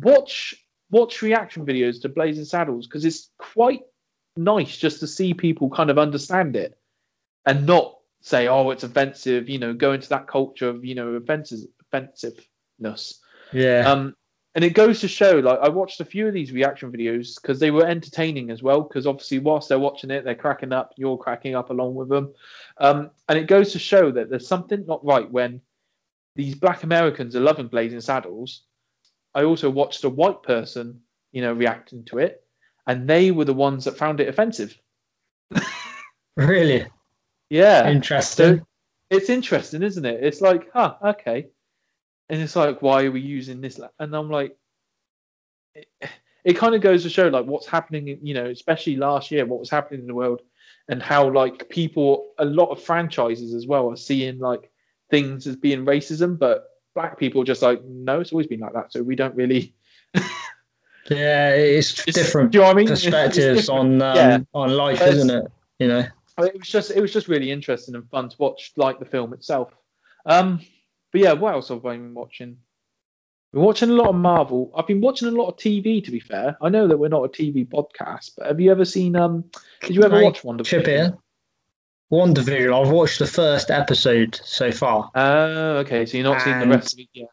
watch 0.00 0.54
watch 0.90 1.20
reaction 1.22 1.66
videos 1.66 2.00
to 2.02 2.08
Blazing 2.08 2.44
Saddles 2.44 2.86
because 2.86 3.04
it's 3.04 3.30
quite 3.38 3.80
nice 4.36 4.76
just 4.76 5.00
to 5.00 5.06
see 5.06 5.34
people 5.34 5.68
kind 5.70 5.90
of 5.90 5.98
understand 5.98 6.54
it 6.54 6.78
and 7.44 7.66
not 7.66 7.98
say, 8.20 8.46
"Oh, 8.46 8.70
it's 8.70 8.84
offensive," 8.84 9.48
you 9.48 9.58
know, 9.58 9.72
go 9.74 9.92
into 9.92 10.08
that 10.10 10.28
culture 10.28 10.68
of 10.68 10.84
you 10.84 10.94
know 10.94 11.08
offensive 11.14 11.60
offensiveness. 11.92 13.20
yeah, 13.52 13.90
Um, 13.90 14.14
and 14.56 14.64
it 14.64 14.70
goes 14.70 15.00
to 15.02 15.08
show, 15.08 15.32
like, 15.32 15.58
I 15.60 15.68
watched 15.68 16.00
a 16.00 16.04
few 16.06 16.26
of 16.26 16.32
these 16.32 16.50
reaction 16.50 16.90
videos 16.90 17.38
because 17.40 17.60
they 17.60 17.70
were 17.70 17.86
entertaining 17.86 18.50
as 18.50 18.62
well. 18.62 18.80
Because 18.80 19.06
obviously, 19.06 19.38
whilst 19.38 19.68
they're 19.68 19.78
watching 19.78 20.10
it, 20.10 20.24
they're 20.24 20.34
cracking 20.34 20.72
up. 20.72 20.94
You're 20.96 21.18
cracking 21.18 21.54
up 21.54 21.68
along 21.68 21.94
with 21.94 22.08
them. 22.08 22.32
Um, 22.78 23.10
and 23.28 23.38
it 23.38 23.48
goes 23.48 23.72
to 23.72 23.78
show 23.78 24.10
that 24.12 24.30
there's 24.30 24.48
something 24.48 24.86
not 24.86 25.04
right 25.04 25.30
when 25.30 25.60
these 26.36 26.54
black 26.54 26.84
Americans 26.84 27.36
are 27.36 27.40
loving 27.40 27.66
Blazing 27.66 28.00
Saddles. 28.00 28.62
I 29.34 29.44
also 29.44 29.68
watched 29.68 30.04
a 30.04 30.08
white 30.08 30.42
person, 30.42 31.02
you 31.32 31.42
know, 31.42 31.52
reacting 31.52 32.04
to 32.06 32.18
it, 32.18 32.42
and 32.86 33.06
they 33.06 33.32
were 33.32 33.44
the 33.44 33.52
ones 33.52 33.84
that 33.84 33.98
found 33.98 34.20
it 34.20 34.28
offensive. 34.28 34.74
really 36.38 36.86
Yeah. 37.50 37.90
interesting. 37.90 38.58
So 38.58 38.66
it's 39.10 39.28
interesting, 39.28 39.82
isn't 39.82 40.06
it? 40.06 40.24
It's 40.24 40.40
like, 40.40 40.70
huh, 40.72 40.94
okay. 41.04 41.48
And 42.28 42.40
it's 42.42 42.56
like, 42.56 42.82
why 42.82 43.04
are 43.04 43.10
we 43.10 43.20
using 43.20 43.60
this? 43.60 43.78
la- 43.78 43.88
And 44.00 44.14
I'm 44.14 44.30
like, 44.30 44.56
it, 45.74 45.86
it 46.44 46.54
kind 46.54 46.74
of 46.74 46.80
goes 46.80 47.02
to 47.04 47.10
show 47.10 47.28
like 47.28 47.46
what's 47.46 47.66
happening, 47.66 48.08
in, 48.08 48.18
you 48.26 48.34
know, 48.34 48.46
especially 48.46 48.96
last 48.96 49.30
year, 49.30 49.46
what 49.46 49.60
was 49.60 49.70
happening 49.70 50.00
in 50.00 50.06
the 50.06 50.14
world, 50.14 50.42
and 50.88 51.02
how 51.02 51.30
like 51.30 51.68
people, 51.68 52.32
a 52.38 52.44
lot 52.44 52.70
of 52.70 52.82
franchises 52.82 53.54
as 53.54 53.66
well, 53.66 53.90
are 53.90 53.96
seeing 53.96 54.38
like 54.38 54.70
things 55.10 55.46
as 55.46 55.56
being 55.56 55.84
racism, 55.84 56.38
but 56.38 56.68
black 56.94 57.18
people 57.18 57.44
just 57.44 57.62
like, 57.62 57.84
no, 57.84 58.20
it's 58.20 58.32
always 58.32 58.46
been 58.46 58.60
like 58.60 58.72
that, 58.72 58.92
so 58.92 59.02
we 59.02 59.14
don't 59.16 59.34
really. 59.36 59.74
yeah, 61.10 61.50
it's, 61.50 62.00
It's- 62.08 62.14
different 62.14 62.50
do 62.50 62.58
you 62.58 62.62
know 62.62 62.68
what 62.68 62.74
I 62.74 62.76
mean? 62.76 62.86
It's- 62.86 62.98
it's 63.04 63.04
perspectives 63.04 63.68
on 63.68 64.02
um, 64.02 64.16
Yeah. 64.16 64.38
on 64.54 64.70
life, 64.72 64.98
But 64.98 65.08
isn't 65.08 65.30
it? 65.30 65.46
You 65.78 65.88
know. 65.88 66.04
it 66.38 66.58
was 66.58 66.68
just 66.68 66.90
it 66.90 67.00
was 67.00 67.12
just 67.12 67.28
really 67.28 67.50
interesting 67.50 67.94
and 67.94 68.08
fun 68.10 68.28
to 68.30 68.36
watch 68.38 68.72
like 68.76 68.98
the 68.98 69.04
film 69.04 69.32
itself 69.34 69.72
um 70.26 70.60
but 71.12 71.20
yeah 71.20 71.32
what 71.32 71.54
else 71.54 71.68
have 71.68 71.84
i 71.86 71.92
been 71.96 72.14
watching 72.14 72.56
been 73.52 73.62
watching 73.62 73.90
a 73.90 73.92
lot 73.94 74.08
of 74.08 74.14
marvel 74.14 74.70
i've 74.76 74.86
been 74.86 75.00
watching 75.00 75.28
a 75.28 75.30
lot 75.30 75.48
of 75.48 75.56
tv 75.56 76.02
to 76.04 76.10
be 76.10 76.20
fair 76.20 76.56
i 76.62 76.68
know 76.68 76.86
that 76.88 76.96
we're 76.98 77.08
not 77.08 77.24
a 77.24 77.28
tv 77.28 77.66
podcast 77.66 78.32
but 78.36 78.46
have 78.46 78.60
you 78.60 78.70
ever 78.70 78.84
seen 78.84 79.16
um 79.16 79.44
did 79.82 79.94
you 79.94 80.02
ever 80.02 80.16
Right, 80.16 80.24
watch 80.24 80.44
one 80.44 80.62
Chip 80.62 80.88
in. 80.88 81.16
WandaVision. 82.12 82.72
I've 82.72 82.92
watched 82.92 83.18
the 83.18 83.26
first 83.26 83.68
episode 83.70 84.38
so 84.44 84.70
far. 84.70 85.10
oh 85.16 85.78
okay 85.78 86.06
so 86.06 86.16
you're 86.16 86.24
not 86.24 86.40
seeing 86.42 86.60
the 86.60 86.68
rest 86.68 86.92
of 86.92 87.00
it 87.00 87.08
yet 87.12 87.28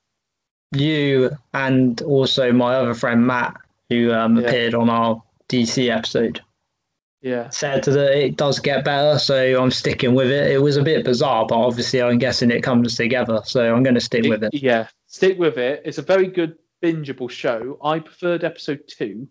You 0.71 1.30
and 1.53 2.01
also 2.01 2.51
my 2.51 2.74
other 2.76 2.95
friend 2.95 3.26
Matt, 3.28 3.55
who 3.89 4.11
um, 4.11 4.38
Yeah. 4.38 4.47
appeared 4.47 4.74
on 4.74 4.89
our 4.89 5.21
DC 5.49 5.95
episode, 5.95 6.41
yeah 7.24 7.49
said 7.49 7.84
that 7.86 8.15
it 8.26 8.36
does 8.38 8.59
get 8.59 8.86
better. 8.86 9.17
So 9.17 9.59
I'm 9.61 9.71
sticking 9.71 10.13
with 10.13 10.30
it. 10.30 10.51
It 10.51 10.61
was 10.61 10.78
a 10.78 10.84
bit 10.84 11.03
bizarre, 11.03 11.47
but 11.47 11.55
obviously 11.55 12.01
I'm 12.03 12.19
guessing 12.19 12.51
it 12.51 12.61
comes 12.61 12.95
together. 12.95 13.41
So 13.45 13.74
I'm 13.74 13.82
going 13.82 13.95
to 13.95 14.01
stick 14.01 14.26
with 14.26 14.43
it. 14.43 14.53
yeah 14.53 14.88
stick 15.07 15.38
with 15.39 15.57
it 15.57 15.82
it's 15.86 15.97
a 15.99 16.01
very 16.01 16.28
good 16.28 16.57
bingeable 16.84 17.30
show 17.30 17.78
i 17.84 17.99
preferred 17.99 18.43
episode 18.43 18.82
two 18.88 19.28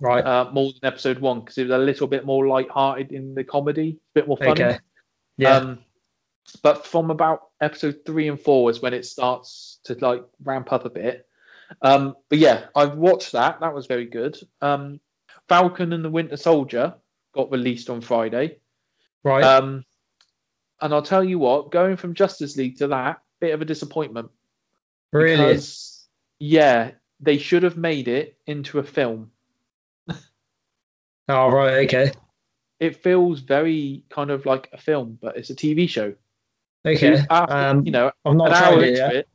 Right. 0.00 0.24
uh, 0.24 0.50
more 0.52 0.70
than 0.72 0.86
episode 0.92 1.18
one 1.18 1.40
because 1.40 1.56
it 1.58 1.62
was 1.62 1.70
a 1.72 1.78
little 1.78 2.06
bit 2.06 2.26
more 2.26 2.46
light-hearted 2.46 3.10
in 3.12 3.34
the 3.34 3.42
comedy 3.44 3.98
a 3.98 4.12
bit 4.14 4.28
more 4.28 4.36
funny 4.36 4.50
okay. 4.64 4.78
Yeah. 5.38 5.56
Um, 5.56 5.78
but 6.62 6.86
from 6.86 7.10
about 7.10 7.40
episode 7.60 8.00
three 8.04 8.28
and 8.28 8.38
four 8.38 8.70
is 8.70 8.82
when 8.82 8.92
it 8.92 9.06
starts 9.06 9.80
to 9.84 9.94
like 10.00 10.22
ramp 10.42 10.72
up 10.72 10.84
a 10.84 10.90
bit. 10.90 11.26
Um, 11.80 12.14
but 12.28 12.38
yeah, 12.38 12.66
I've 12.76 12.96
watched 12.96 13.32
that. 13.32 13.60
That 13.60 13.74
was 13.74 13.86
very 13.86 14.04
good. 14.06 14.36
Um, 14.60 15.00
Falcon 15.48 15.92
and 15.92 16.04
the 16.04 16.10
Winter 16.10 16.36
Soldier 16.36 16.94
got 17.34 17.50
released 17.50 17.90
on 17.90 18.00
Friday. 18.00 18.58
right. 19.22 19.42
Um, 19.44 19.84
and 20.80 20.92
I'll 20.92 21.02
tell 21.02 21.24
you 21.24 21.38
what, 21.38 21.70
going 21.70 21.96
from 21.96 22.14
Justice 22.14 22.56
League 22.56 22.78
to 22.78 22.88
that, 22.88 23.20
bit 23.40 23.54
of 23.54 23.62
a 23.62 23.64
disappointment. 23.64 24.30
really. 25.12 25.36
Because, 25.36 26.06
yeah, 26.38 26.90
they 27.20 27.38
should 27.38 27.62
have 27.62 27.76
made 27.76 28.08
it 28.08 28.36
into 28.46 28.78
a 28.78 28.82
film. 28.84 29.30
Oh, 31.28 31.48
right. 31.48 31.86
Okay. 31.86 32.12
It 32.80 32.96
feels 33.02 33.40
very 33.40 34.04
kind 34.10 34.30
of 34.30 34.44
like 34.44 34.68
a 34.74 34.76
film, 34.78 35.18
but 35.22 35.36
it's 35.38 35.48
a 35.48 35.54
TV 35.54 35.88
show. 35.88 36.12
Okay. 36.86 37.16
After, 37.30 37.54
Um, 37.54 37.86
you 37.86 37.92
know, 37.92 38.10
I've 38.26 38.34
not 38.34 38.48
tried 38.48 38.82
it 38.82 38.98
it, 38.98 39.28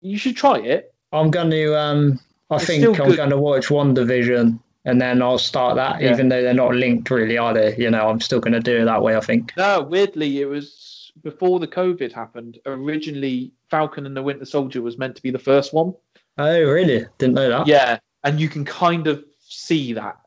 you 0.00 0.16
should 0.16 0.36
try 0.36 0.58
it. 0.60 0.94
I'm 1.12 1.30
going 1.30 1.50
to. 1.50 1.78
Um, 1.78 2.18
I 2.50 2.56
It's 2.56 2.64
think 2.64 2.84
I'm 2.86 3.08
good. 3.08 3.16
going 3.18 3.28
to 3.30 3.36
watch 3.36 3.66
WandaVision, 3.68 4.58
and 4.88 5.00
then 5.00 5.22
I'll 5.22 5.38
start 5.38 5.76
that. 5.76 6.00
Yeah. 6.00 6.12
Even 6.12 6.28
though 6.28 6.42
they're 6.42 6.54
not 6.54 6.74
linked, 6.74 7.10
really, 7.10 7.38
are 7.38 7.52
they? 7.52 7.76
You 7.76 7.90
know, 7.90 8.08
I'm 8.08 8.20
still 8.20 8.40
going 8.40 8.54
to 8.54 8.60
do 8.60 8.82
it 8.82 8.84
that 8.86 9.02
way. 9.02 9.16
I 9.16 9.20
think. 9.20 9.52
No, 9.56 9.82
weirdly, 9.82 10.40
it 10.40 10.46
was 10.46 11.12
before 11.22 11.60
the 11.60 11.68
COVID 11.68 12.12
happened. 12.12 12.58
Originally, 12.66 13.52
Falcon 13.70 14.06
and 14.06 14.16
the 14.16 14.22
Winter 14.22 14.44
Soldier 14.44 14.82
was 14.82 14.98
meant 14.98 15.16
to 15.16 15.22
be 15.22 15.30
the 15.30 15.38
first 15.38 15.72
one. 15.72 15.94
Oh, 16.38 16.62
really? 16.62 17.06
Didn't 17.18 17.34
know 17.34 17.48
that. 17.50 17.66
Yeah, 17.66 17.98
and 18.24 18.40
you 18.40 18.48
can 18.48 18.64
kind 18.64 19.06
of 19.06 19.24
see 19.40 19.92
that, 19.92 20.18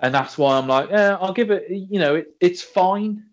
and 0.00 0.14
that's 0.14 0.36
why 0.36 0.58
I'm 0.58 0.68
like, 0.68 0.90
yeah, 0.90 1.16
I'll 1.20 1.32
give 1.32 1.50
it. 1.50 1.70
You 1.70 1.98
know, 1.98 2.16
it, 2.16 2.28
it's 2.40 2.62
fine, 2.62 3.24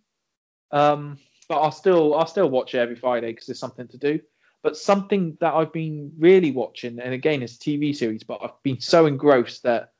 um, 0.72 1.18
but 1.49 1.59
I'll 1.59 1.72
still 1.72 2.16
I'll 2.16 2.28
still 2.28 2.49
watch 2.49 2.74
it 2.74 2.80
every 2.80 2.95
Friday 2.95 3.32
because 3.32 3.47
there's 3.47 3.59
something 3.59 3.88
to 3.89 3.97
do. 3.97 4.20
But 4.61 4.78
something 4.78 5.38
that 5.41 5.53
I've 5.53 5.74
been 5.74 6.14
really 6.18 6.51
watching, 6.51 6.99
and 6.99 7.14
again, 7.14 7.43
it's 7.43 7.55
a 7.55 7.59
TV 7.59 7.93
series, 7.93 8.24
but 8.24 8.39
I've 8.41 8.64
been 8.64 8.80
so 8.80 9.07
engrossed 9.07 9.64
that, 9.64 9.91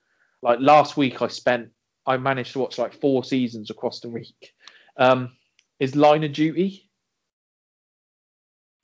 like 0.44 0.60
last 0.60 0.98
week, 0.98 1.22
I 1.22 1.28
spent 1.28 1.70
I 2.06 2.18
managed 2.18 2.52
to 2.54 2.60
watch 2.60 2.78
like 2.78 2.94
four 2.94 3.24
seasons 3.24 3.70
across 3.70 4.00
the 4.02 4.10
week. 4.10 4.54
Um, 4.98 5.32
is 5.80 5.96
Line 5.96 6.24
of 6.24 6.34
Duty? 6.34 6.90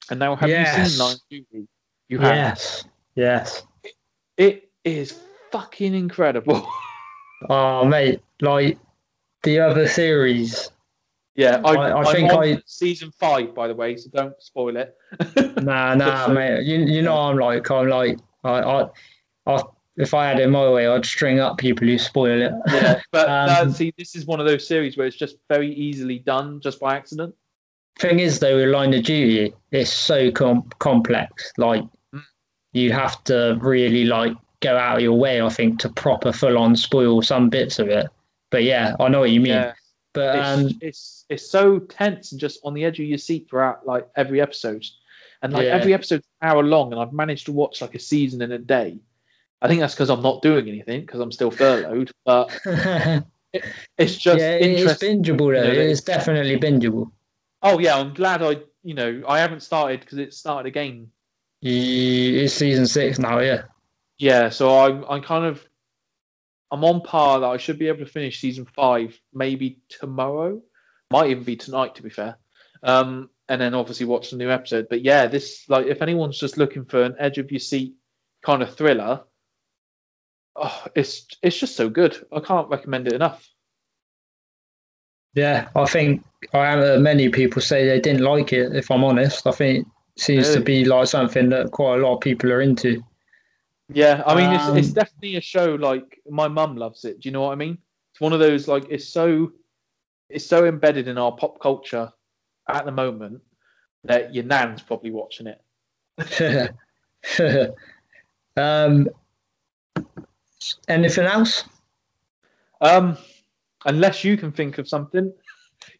And 0.09 0.19
now, 0.19 0.35
have 0.35 0.49
you 0.49 0.65
seen 0.87 0.97
Line 0.99 1.13
of 1.15 1.21
Duty? 1.29 1.67
You 2.07 2.19
have. 2.19 2.35
Yes. 2.35 2.83
Yes. 3.15 3.63
It 4.37 4.71
is 4.83 5.19
fucking 5.51 5.93
incredible. 5.93 6.67
Oh, 7.49 7.85
mate. 7.85 8.19
Like 8.41 8.77
the 9.43 9.59
other 9.61 9.87
series. 9.87 10.71
yeah, 11.35 11.61
I, 11.63 11.71
I- 11.73 12.01
I 12.01 12.11
think 12.11 12.33
I- 12.33 12.61
season 12.65 13.11
five, 13.17 13.55
by 13.55 13.69
the 13.69 13.75
way, 13.75 13.95
so 13.95 14.09
don't 14.13 14.33
spoil 14.43 14.75
it. 14.75 14.93
Nah, 15.63 15.95
nah, 15.95 16.27
mate. 16.27 16.63
You 16.65 16.79
you 16.79 17.01
know 17.01 17.15
I'm 17.17 17.37
like 17.37 17.71
I'm 17.71 17.87
like 17.87 18.19
I 18.43 18.59
I, 18.59 18.89
I 19.47 19.61
if 19.99 20.13
I 20.13 20.27
had 20.27 20.39
it 20.39 20.47
my 20.49 20.67
way, 20.69 20.87
I'd 20.87 21.05
string 21.05 21.39
up 21.39 21.57
people 21.57 21.85
who 21.87 21.97
spoil 21.99 22.41
it. 22.41 22.53
yeah, 22.71 22.99
but 23.11 23.29
Um, 23.29 23.71
see, 23.71 23.93
this 23.97 24.15
is 24.15 24.25
one 24.25 24.39
of 24.39 24.47
those 24.47 24.67
series 24.67 24.97
where 24.97 25.05
it's 25.05 25.15
just 25.17 25.35
very 25.49 25.71
easily 25.73 26.19
done 26.19 26.59
just 26.61 26.79
by 26.79 26.95
accident. 26.95 27.35
Thing 27.99 28.19
is, 28.19 28.39
though, 28.39 28.55
with 28.55 28.69
Line 28.69 28.93
of 28.93 29.03
Duty, 29.03 29.53
it's 29.71 29.91
so 29.93 30.31
com- 30.31 30.67
complex. 30.79 31.51
Like 31.57 31.83
Mm. 32.15 32.23
you 32.73 32.91
have 32.93 33.23
to 33.25 33.57
really 33.61 34.05
like 34.05 34.33
go 34.61 34.75
out 34.77 34.97
of 34.97 35.01
your 35.03 35.17
way, 35.17 35.41
I 35.41 35.49
think, 35.49 35.79
to 35.81 35.89
proper 35.89 36.31
full 36.31 36.57
on 36.57 36.75
spoil 36.75 37.21
some 37.21 37.49
bits 37.49 37.77
of 37.77 37.89
it. 37.89 38.07
But 38.51 38.63
yeah, 38.63 38.95
I 38.99 39.09
know 39.09 39.19
what 39.19 39.31
you 39.31 39.41
mean. 39.41 39.53
Yeah, 39.53 39.73
But 40.13 40.35
it's, 40.37 40.47
um, 40.47 40.79
it's 40.81 41.25
it's 41.29 41.49
so 41.51 41.79
tense 41.79 42.31
and 42.31 42.39
just 42.41 42.59
on 42.63 42.73
the 42.73 42.83
edge 42.85 42.99
of 42.99 43.05
your 43.05 43.17
seat 43.19 43.47
throughout 43.49 43.85
like 43.85 44.07
every 44.15 44.39
episode, 44.41 44.83
and 45.41 45.53
like 45.53 45.65
Yeah. 45.65 45.75
every 45.75 45.93
episode's 45.93 46.25
an 46.41 46.49
hour 46.49 46.63
long, 46.63 46.91
and 46.93 46.99
I've 47.01 47.13
managed 47.13 47.45
to 47.47 47.51
watch 47.51 47.81
like 47.81 47.95
a 47.95 47.99
season 47.99 48.41
in 48.41 48.51
a 48.53 48.57
day, 48.57 48.97
I 49.61 49.67
think 49.67 49.81
that's 49.81 49.93
because 49.93 50.09
I'm 50.09 50.21
not 50.21 50.41
doing 50.41 50.67
anything 50.67 51.01
because 51.01 51.19
I'm 51.19 51.31
still 51.31 51.51
furloughed. 51.51 52.11
But 52.25 52.57
yeah, 52.65 53.21
it's 53.97 54.17
just 54.17 54.39
it's 54.39 54.65
interesting. 54.65 55.23
bingeable 55.23 55.53
though. 55.53 55.69
you 55.69 55.73
know, 55.73 55.81
it's 55.81 56.01
definitely 56.01 56.57
bingeable. 56.57 57.11
Oh 57.61 57.79
yeah, 57.79 57.97
I'm 57.97 58.13
glad 58.13 58.41
I 58.41 58.57
you 58.83 58.93
know 58.93 59.23
I 59.27 59.39
haven't 59.39 59.61
started 59.61 59.99
because 59.99 60.17
it 60.17 60.33
started 60.33 60.67
again. 60.67 61.11
It's 61.61 62.53
season 62.53 62.87
six 62.87 63.19
now, 63.19 63.39
yeah. 63.39 63.63
Yeah, 64.17 64.49
so 64.49 64.79
I'm 64.79 65.03
I'm 65.09 65.21
kind 65.21 65.45
of 65.45 65.65
I'm 66.71 66.85
on 66.85 67.01
par 67.01 67.39
that 67.41 67.47
I 67.47 67.57
should 67.57 67.79
be 67.79 67.87
able 67.87 67.99
to 67.99 68.05
finish 68.05 68.39
season 68.39 68.65
five 68.65 69.19
maybe 69.33 69.79
tomorrow, 69.89 70.61
might 71.11 71.31
even 71.31 71.43
be 71.43 71.55
tonight 71.57 71.95
to 71.95 72.03
be 72.03 72.09
fair. 72.09 72.37
Um, 72.83 73.29
and 73.49 73.59
then 73.59 73.73
obviously 73.73 74.05
watch 74.05 74.29
the 74.29 74.37
new 74.37 74.49
episode. 74.49 74.87
But 74.89 75.03
yeah, 75.03 75.27
this 75.27 75.65
like 75.67 75.87
if 75.87 76.01
anyone's 76.01 76.39
just 76.39 76.57
looking 76.57 76.85
for 76.85 77.03
an 77.03 77.15
edge 77.19 77.39
of 77.39 77.51
your 77.51 77.59
seat 77.59 77.95
kind 78.41 78.61
of 78.61 78.73
thriller, 78.75 79.23
oh, 80.55 80.85
it's 80.95 81.27
it's 81.41 81.59
just 81.59 81.75
so 81.75 81.89
good. 81.89 82.17
I 82.31 82.39
can't 82.39 82.69
recommend 82.69 83.07
it 83.07 83.13
enough. 83.13 83.47
Yeah, 85.35 85.69
I 85.75 85.85
think 85.85 86.23
I 86.53 86.65
have 86.65 86.79
uh, 86.79 86.99
many 86.99 87.29
people 87.29 87.61
say 87.61 87.85
they 87.85 87.99
didn't 87.99 88.21
like 88.23 88.51
it. 88.53 88.75
If 88.75 88.89
I'm 88.91 89.03
honest, 89.03 89.45
I 89.45 89.51
think 89.51 89.87
it 90.15 90.21
seems 90.21 90.53
to 90.53 90.59
be 90.59 90.85
like 90.85 91.07
something 91.07 91.49
that 91.49 91.71
quite 91.71 91.99
a 91.99 92.01
lot 92.01 92.15
of 92.15 92.21
people 92.21 92.51
are 92.51 92.61
into. 92.61 93.03
Yeah, 93.91 94.23
I 94.25 94.35
mean, 94.35 94.53
it's, 94.53 94.67
it's 94.67 94.87
Um, 94.89 94.93
definitely 94.93 95.35
a 95.37 95.41
show 95.41 95.75
like 95.75 96.19
my 96.29 96.47
mum 96.47 96.75
loves 96.77 97.05
it. 97.05 97.19
Do 97.19 97.29
you 97.29 97.33
know 97.33 97.41
what 97.41 97.53
I 97.53 97.55
mean? 97.55 97.77
It's 98.11 98.21
one 98.21 98.33
of 98.33 98.39
those 98.39 98.67
like 98.67 98.85
it's 98.89 99.07
so 99.07 99.51
it's 100.29 100.45
so 100.45 100.65
embedded 100.65 101.07
in 101.07 101.17
our 101.17 101.31
pop 101.35 101.59
culture 101.59 102.11
at 102.67 102.85
the 102.85 102.91
moment 102.91 103.41
that 104.03 104.33
your 104.33 104.43
nan's 104.43 104.81
probably 104.81 105.11
watching 105.11 105.47
it. 105.47 106.71
um, 108.57 109.09
anything 110.87 111.25
else? 111.25 111.63
Um, 112.81 113.17
unless 113.85 114.23
you 114.23 114.37
can 114.37 114.51
think 114.51 114.77
of 114.77 114.87
something, 114.87 115.33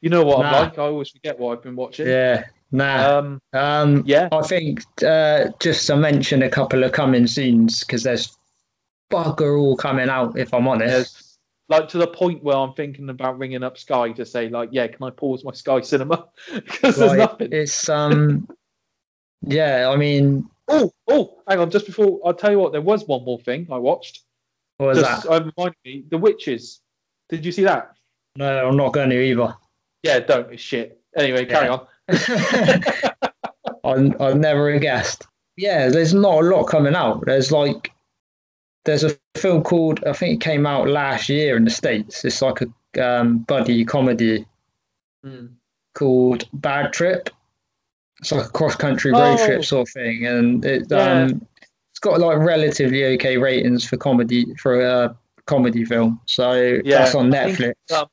you 0.02 0.10
know 0.10 0.24
what 0.24 0.46
I'm 0.46 0.54
like. 0.54 0.78
I 0.78 0.84
always 0.84 1.10
forget 1.10 1.38
what 1.38 1.58
I've 1.58 1.64
been 1.64 1.76
watching. 1.76 2.08
Yeah, 2.08 2.44
nah. 2.72 3.18
Um, 3.18 3.42
Um, 3.54 4.04
yeah. 4.06 4.30
I 4.32 4.42
think 4.42 4.84
uh, 5.04 5.50
just 5.60 5.86
to 5.88 5.96
mention 5.96 6.44
a 6.44 6.50
couple 6.50 6.84
of 6.84 6.92
coming 6.92 7.28
soons 7.28 7.82
because 7.82 8.04
there's 8.04 8.38
bugger 9.12 9.60
all 9.60 9.76
coming 9.76 10.10
out. 10.10 10.38
If 10.38 10.54
I'm 10.54 10.68
honest, 10.68 10.90
There's 10.90 11.38
like 11.68 11.88
to 11.90 11.98
the 11.98 12.08
point 12.08 12.44
where 12.44 12.58
I'm 12.58 12.74
thinking 12.74 13.10
about 13.10 13.38
ringing 13.38 13.64
up 13.64 13.78
Sky 13.78 14.12
to 14.14 14.26
say 14.26 14.50
like, 14.50 14.70
yeah, 14.72 14.88
can 14.88 15.04
I 15.04 15.10
pause 15.10 15.44
my 15.44 15.52
Sky 15.52 15.82
Cinema 15.82 16.28
because 16.54 16.98
there's 16.98 17.14
nothing. 17.14 17.50
It's 17.52 17.90
um, 17.90 18.48
yeah. 19.42 19.90
I 19.90 19.96
mean, 19.96 20.50
Oh, 20.70 20.94
oh, 21.08 21.42
hang 21.48 21.60
on. 21.60 21.72
Just 21.72 21.88
before 21.88 22.20
I'll 22.24 22.34
tell 22.34 22.52
you 22.52 22.60
what, 22.60 22.72
there 22.72 22.82
was 22.82 23.06
one 23.08 23.26
more 23.26 23.40
thing 23.40 23.68
I 23.72 23.78
watched. 23.78 24.22
What 24.80 24.88
was 24.88 25.00
just 25.00 25.24
that? 25.24 25.52
uh, 25.58 25.70
me, 25.86 26.04
The 26.10 26.18
Witches. 26.18 26.82
Did 27.30 27.46
you 27.46 27.52
see 27.52 27.64
that? 27.64 27.92
No, 28.36 28.68
I'm 28.68 28.78
not 28.78 28.94
going 28.94 29.10
to 29.12 29.22
either. 29.22 29.54
Yeah, 30.04 30.20
don't. 30.20 30.52
It's 30.52 30.62
shit. 30.62 31.00
Anyway, 31.16 31.46
carry 31.46 31.68
Yeah. 31.68 31.74
on. 31.74 31.88
I 33.84 34.14
I 34.30 34.34
never 34.34 34.78
guessed. 34.80 35.26
Yeah, 35.58 35.90
there's 35.90 36.14
not 36.14 36.44
a 36.44 36.48
lot 36.48 36.64
coming 36.64 36.96
out. 36.96 37.26
There's 37.26 37.52
like 37.52 37.92
there's 38.86 39.04
a 39.04 39.18
film 39.36 39.64
called 39.64 40.04
I 40.06 40.14
think 40.14 40.36
it 40.36 40.44
came 40.46 40.66
out 40.66 40.88
last 40.88 41.30
year 41.30 41.58
in 41.58 41.66
the 41.66 41.72
states. 41.72 42.24
It's 42.26 42.42
like 42.42 42.60
a 42.62 42.68
um, 43.06 43.40
buddy 43.40 43.84
comedy 43.86 44.46
Hmm. 45.24 45.48
called 45.96 46.48
Bad 46.54 46.94
Trip. 46.94 47.30
It's 48.22 48.32
like 48.32 48.46
a 48.46 48.50
cross 48.50 48.76
country 48.76 49.12
road 49.12 49.38
Oh. 49.40 49.46
trip 49.46 49.66
sort 49.66 49.90
of 49.90 49.94
thing, 49.94 50.26
and 50.26 50.64
it 50.64 50.86
Yeah. 50.90 51.24
um 51.24 51.46
it's 52.00 52.06
got 52.06 52.22
like 52.22 52.38
relatively 52.38 53.04
okay 53.04 53.36
ratings 53.36 53.84
for 53.84 53.98
comedy 53.98 54.56
for 54.56 54.80
a 54.80 55.18
comedy 55.46 55.84
film. 55.84 56.22
So 56.28 56.80
Yeah, 56.86 57.00
that's 57.00 57.14
on 57.14 57.34
I 57.34 57.38
Netflix. 57.38 57.74
um, 57.94 58.08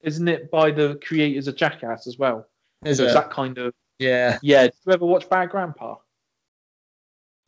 Isn't 0.00 0.28
it 0.28 0.50
by 0.50 0.70
the 0.70 0.98
creators 1.06 1.46
of 1.46 1.54
Jackass 1.54 2.06
as 2.06 2.16
well? 2.18 2.46
Is 2.86 2.96
so 2.96 3.04
it? 3.04 3.12
that 3.12 3.28
kind 3.30 3.58
of. 3.58 3.74
Yeah, 3.98 4.38
Yeah. 4.42 4.62
Did 4.62 4.72
you 4.86 4.92
ever 4.94 5.04
watch 5.04 5.28
Bad 5.28 5.50
Grandpa? 5.50 5.96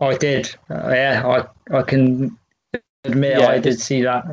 I 0.01 0.19
did. 0.19 0.55
Uh, 0.69 0.91
yeah, 0.91 1.47
I 1.73 1.79
I 1.79 1.83
can 1.83 2.37
admit 3.05 3.39
Yeah, 3.39 3.47
I 3.49 3.59
did 3.59 3.81
see 3.81 4.03
that. 4.03 4.27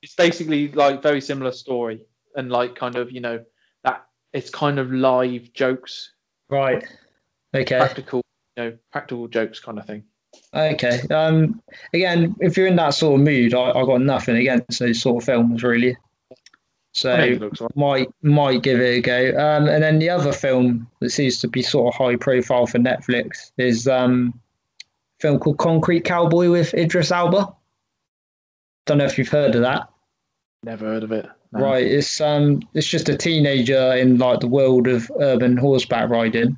It's 0.00 0.14
basically 0.14 0.68
like 0.72 1.02
very 1.02 1.20
similar 1.20 1.52
story 1.52 2.00
and 2.34 2.50
like 2.50 2.76
kind 2.76 2.96
of 2.96 3.12
you 3.12 3.20
know 3.20 3.44
that 3.82 4.06
it's 4.32 4.48
kind 4.48 4.78
of 4.78 4.90
live 4.90 5.52
jokes, 5.52 6.14
Right. 6.48 6.82
Okay. 7.54 7.76
practical, 7.76 8.22
you 8.56 8.64
know, 8.64 8.78
practical 8.90 9.28
jokes 9.28 9.60
kind 9.60 9.78
of 9.78 9.86
thing. 9.86 10.04
Okay. 10.54 11.00
Um. 11.10 11.60
Again, 11.92 12.34
if 12.40 12.56
you're 12.56 12.66
in 12.66 12.76
that 12.76 12.94
sort 12.94 13.20
of 13.20 13.24
mood, 13.24 13.54
I, 13.54 13.70
I 13.70 13.84
got 13.84 14.00
nothing 14.00 14.36
against 14.36 14.78
those 14.78 15.00
sort 15.00 15.22
of 15.22 15.26
films 15.26 15.62
really. 15.62 15.96
So 16.92 17.12
I 17.12 17.16
think 17.16 17.36
it 17.36 17.40
looks 17.40 17.60
like. 17.60 17.76
might 17.76 18.08
might 18.22 18.62
give 18.62 18.80
it 18.80 18.98
a 18.98 19.00
go. 19.00 19.38
Um. 19.38 19.68
And 19.68 19.82
then 19.82 19.98
the 19.98 20.10
other 20.10 20.32
film 20.32 20.88
that 21.00 21.10
seems 21.10 21.40
to 21.40 21.48
be 21.48 21.62
sort 21.62 21.92
of 21.92 21.98
high 21.98 22.16
profile 22.16 22.66
for 22.66 22.78
Netflix 22.78 23.50
is 23.58 23.88
um, 23.88 24.32
a 24.82 25.22
film 25.22 25.38
called 25.40 25.58
Concrete 25.58 26.04
Cowboy 26.04 26.50
with 26.50 26.72
Idris 26.74 27.10
Elba. 27.10 27.52
Don't 28.86 28.98
know 28.98 29.04
if 29.04 29.18
you've 29.18 29.28
heard 29.28 29.54
of 29.54 29.62
that. 29.62 29.88
Never 30.62 30.86
heard 30.86 31.02
of 31.02 31.10
it. 31.10 31.26
No. 31.52 31.60
Right. 31.60 31.84
It's 31.84 32.20
um. 32.20 32.62
It's 32.74 32.86
just 32.86 33.08
a 33.08 33.16
teenager 33.16 33.94
in 33.94 34.18
like 34.18 34.38
the 34.38 34.48
world 34.48 34.86
of 34.86 35.10
urban 35.20 35.56
horseback 35.56 36.10
riding. 36.10 36.56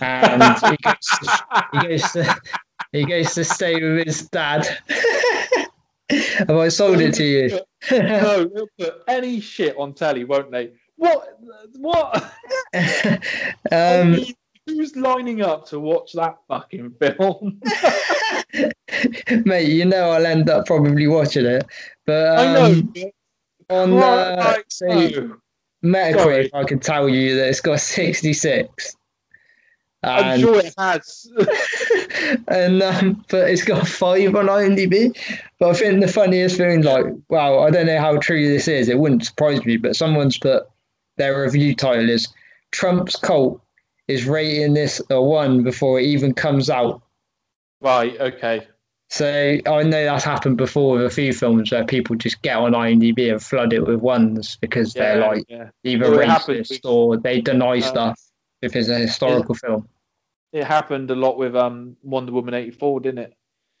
And 0.00 0.42
he 0.42 0.76
goes, 0.82 1.18
he 1.72 1.88
goes 1.88 2.12
to 2.12 2.40
he 2.92 3.04
goes 3.04 3.34
to 3.34 3.44
stay 3.44 3.74
with 3.74 4.06
his 4.06 4.28
dad. 4.28 4.66
Have 6.10 6.50
I 6.50 6.68
sold 6.68 7.00
it 7.00 7.14
to 7.14 7.24
you? 7.24 7.60
no, 7.90 8.44
they'll 8.44 8.68
put 8.78 9.02
any 9.08 9.40
shit 9.40 9.76
on 9.76 9.92
telly, 9.92 10.24
won't 10.24 10.50
they? 10.50 10.72
What? 10.96 11.38
What? 11.76 12.32
I 12.74 13.18
um, 13.72 14.12
mean, 14.12 14.34
who's 14.66 14.96
lining 14.96 15.42
up 15.42 15.66
to 15.68 15.80
watch 15.80 16.12
that 16.14 16.38
fucking 16.48 16.94
film? 16.98 17.60
mate, 19.44 19.68
you 19.68 19.84
know 19.84 20.10
I'll 20.10 20.26
end 20.26 20.48
up 20.48 20.66
probably 20.66 21.06
watching 21.06 21.46
it. 21.46 21.66
But 22.06 22.38
I 22.38 22.52
know. 22.54 22.64
um, 23.70 23.92
on 23.92 24.02
uh, 24.02 24.54
so. 24.68 25.38
Metacritic, 25.84 26.18
sorry. 26.18 26.50
I 26.54 26.64
can 26.64 26.80
tell 26.80 27.08
you 27.08 27.36
that 27.36 27.48
it's 27.48 27.60
got 27.60 27.80
66. 27.80 28.96
I'm 30.02 30.40
sure 30.40 30.60
it 30.60 30.72
has. 30.78 31.30
and 32.48 32.82
um, 32.82 33.24
but 33.28 33.50
it's 33.50 33.64
got 33.64 33.86
five 33.86 34.34
on 34.34 34.46
IMDb. 34.46 35.16
But 35.58 35.70
I 35.70 35.74
think 35.74 36.00
the 36.00 36.08
funniest 36.08 36.56
thing, 36.56 36.82
like, 36.82 37.06
wow, 37.28 37.60
I 37.60 37.70
don't 37.70 37.86
know 37.86 38.00
how 38.00 38.16
true 38.18 38.46
this 38.48 38.68
is. 38.68 38.88
It 38.88 38.98
wouldn't 38.98 39.24
surprise 39.24 39.64
me, 39.64 39.76
but 39.76 39.96
someone's 39.96 40.38
put 40.38 40.64
their 41.16 41.42
review 41.42 41.74
title 41.74 42.08
is 42.08 42.28
Trump's 42.70 43.16
cult 43.16 43.60
is 44.06 44.24
rating 44.26 44.74
this 44.74 45.02
a 45.10 45.20
one 45.20 45.62
before 45.64 45.98
it 46.00 46.04
even 46.06 46.32
comes 46.32 46.70
out. 46.70 47.02
right. 47.80 48.18
Okay. 48.20 48.66
So 49.10 49.56
I 49.66 49.82
know 49.84 50.04
that's 50.04 50.24
happened 50.24 50.58
before 50.58 50.96
with 50.96 51.06
a 51.06 51.10
few 51.10 51.32
films 51.32 51.72
where 51.72 51.84
people 51.84 52.14
just 52.14 52.42
get 52.42 52.56
on 52.58 52.72
IMDb 52.72 53.30
and 53.32 53.42
flood 53.42 53.72
it 53.72 53.86
with 53.86 54.00
ones 54.00 54.56
because 54.60 54.94
Yeah. 54.94 55.14
they're 55.14 55.28
like 55.28 55.44
yeah. 55.48 55.70
either 55.82 56.10
Well, 56.10 56.20
racist 56.20 56.70
with- 56.70 56.80
or 56.84 57.16
they 57.16 57.40
deny 57.40 57.78
uh, 57.78 57.80
stuff 57.80 58.20
if 58.62 58.74
it's 58.76 58.88
a 58.88 58.98
historical 58.98 59.54
film. 59.54 59.88
It 60.52 60.64
happened 60.64 61.10
a 61.10 61.14
lot 61.14 61.36
with 61.36 61.54
um 61.56 61.96
Wonder 62.02 62.32
Woman 62.32 62.54
eighty 62.54 62.70
four, 62.70 63.00
didn't 63.00 63.18
it? 63.18 63.34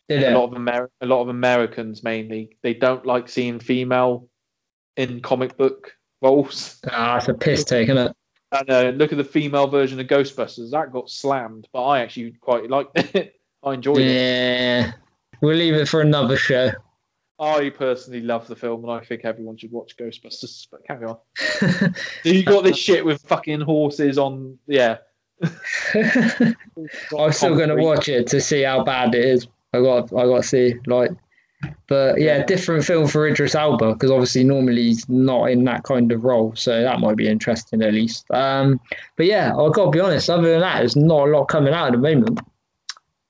Did 0.08 0.22
it? 0.22 0.32
A 0.32 0.38
lot 0.38 0.50
of 0.50 0.54
Amer- 0.54 0.90
a 1.00 1.06
lot 1.06 1.22
of 1.22 1.28
Americans 1.28 2.02
mainly 2.02 2.56
they 2.62 2.74
don't 2.74 3.04
like 3.06 3.28
seeing 3.28 3.58
female 3.60 4.28
in 4.96 5.20
comic 5.20 5.56
book 5.56 5.92
roles. 6.22 6.80
Ah, 6.90 7.16
it's 7.16 7.28
a 7.28 7.34
piss 7.34 7.64
take, 7.64 7.88
isn't 7.88 7.98
it? 7.98 8.16
And 8.50 8.70
uh, 8.70 8.90
look 8.96 9.12
at 9.12 9.18
the 9.18 9.24
female 9.24 9.66
version 9.66 10.00
of 10.00 10.06
Ghostbusters. 10.06 10.70
That 10.70 10.92
got 10.92 11.10
slammed, 11.10 11.68
but 11.72 11.84
I 11.84 12.00
actually 12.00 12.32
quite 12.40 12.70
liked 12.70 12.98
it. 13.14 13.34
I 13.62 13.74
enjoyed 13.74 13.98
it. 13.98 14.10
Yeah. 14.10 14.92
We'll 15.40 15.56
leave 15.56 15.74
it 15.74 15.86
for 15.88 16.00
another 16.00 16.36
show. 16.36 16.70
I 17.40 17.70
personally 17.70 18.20
love 18.20 18.46
the 18.48 18.56
film, 18.56 18.82
and 18.84 18.92
I 18.92 19.04
think 19.04 19.24
everyone 19.24 19.56
should 19.56 19.70
watch 19.72 19.96
Ghostbusters. 19.96 20.66
But 20.70 20.84
carry 20.86 21.06
on. 21.06 21.18
So 21.60 21.88
you 22.24 22.42
got 22.44 22.64
this 22.64 22.76
shit 22.76 23.04
with 23.04 23.22
fucking 23.22 23.60
horses 23.60 24.18
on, 24.18 24.58
yeah. 24.66 24.98
I'm 27.18 27.32
still 27.32 27.56
gonna 27.56 27.76
watch 27.76 28.08
it 28.08 28.26
to 28.28 28.40
see 28.40 28.62
how 28.62 28.82
bad 28.84 29.14
it 29.14 29.24
is. 29.24 29.46
I 29.72 29.80
got 29.80 30.04
I 30.12 30.24
got 30.24 30.38
to 30.38 30.42
see 30.42 30.74
like 30.86 31.10
but 31.88 32.20
yeah, 32.20 32.38
Yeah. 32.38 32.44
different 32.44 32.84
film 32.84 33.08
for 33.08 33.26
Idris 33.26 33.54
Elba 33.54 33.92
because 33.94 34.10
obviously 34.10 34.44
normally 34.44 34.82
he's 34.82 35.08
not 35.08 35.46
in 35.46 35.64
that 35.64 35.82
kind 35.84 36.12
of 36.12 36.24
role, 36.24 36.54
so 36.56 36.82
that 36.82 37.00
might 37.00 37.16
be 37.16 37.28
interesting 37.28 37.82
at 37.82 37.92
least. 37.94 38.30
Um, 38.30 38.80
but 39.16 39.26
yeah, 39.26 39.56
I've 39.56 39.72
got 39.72 39.86
to 39.86 39.90
be 39.90 40.00
honest. 40.00 40.30
Other 40.30 40.50
than 40.50 40.60
that, 40.60 40.78
there's 40.78 40.96
not 40.96 41.28
a 41.28 41.30
lot 41.30 41.46
coming 41.46 41.74
out 41.74 41.86
at 41.86 41.92
the 41.92 41.98
moment. 41.98 42.40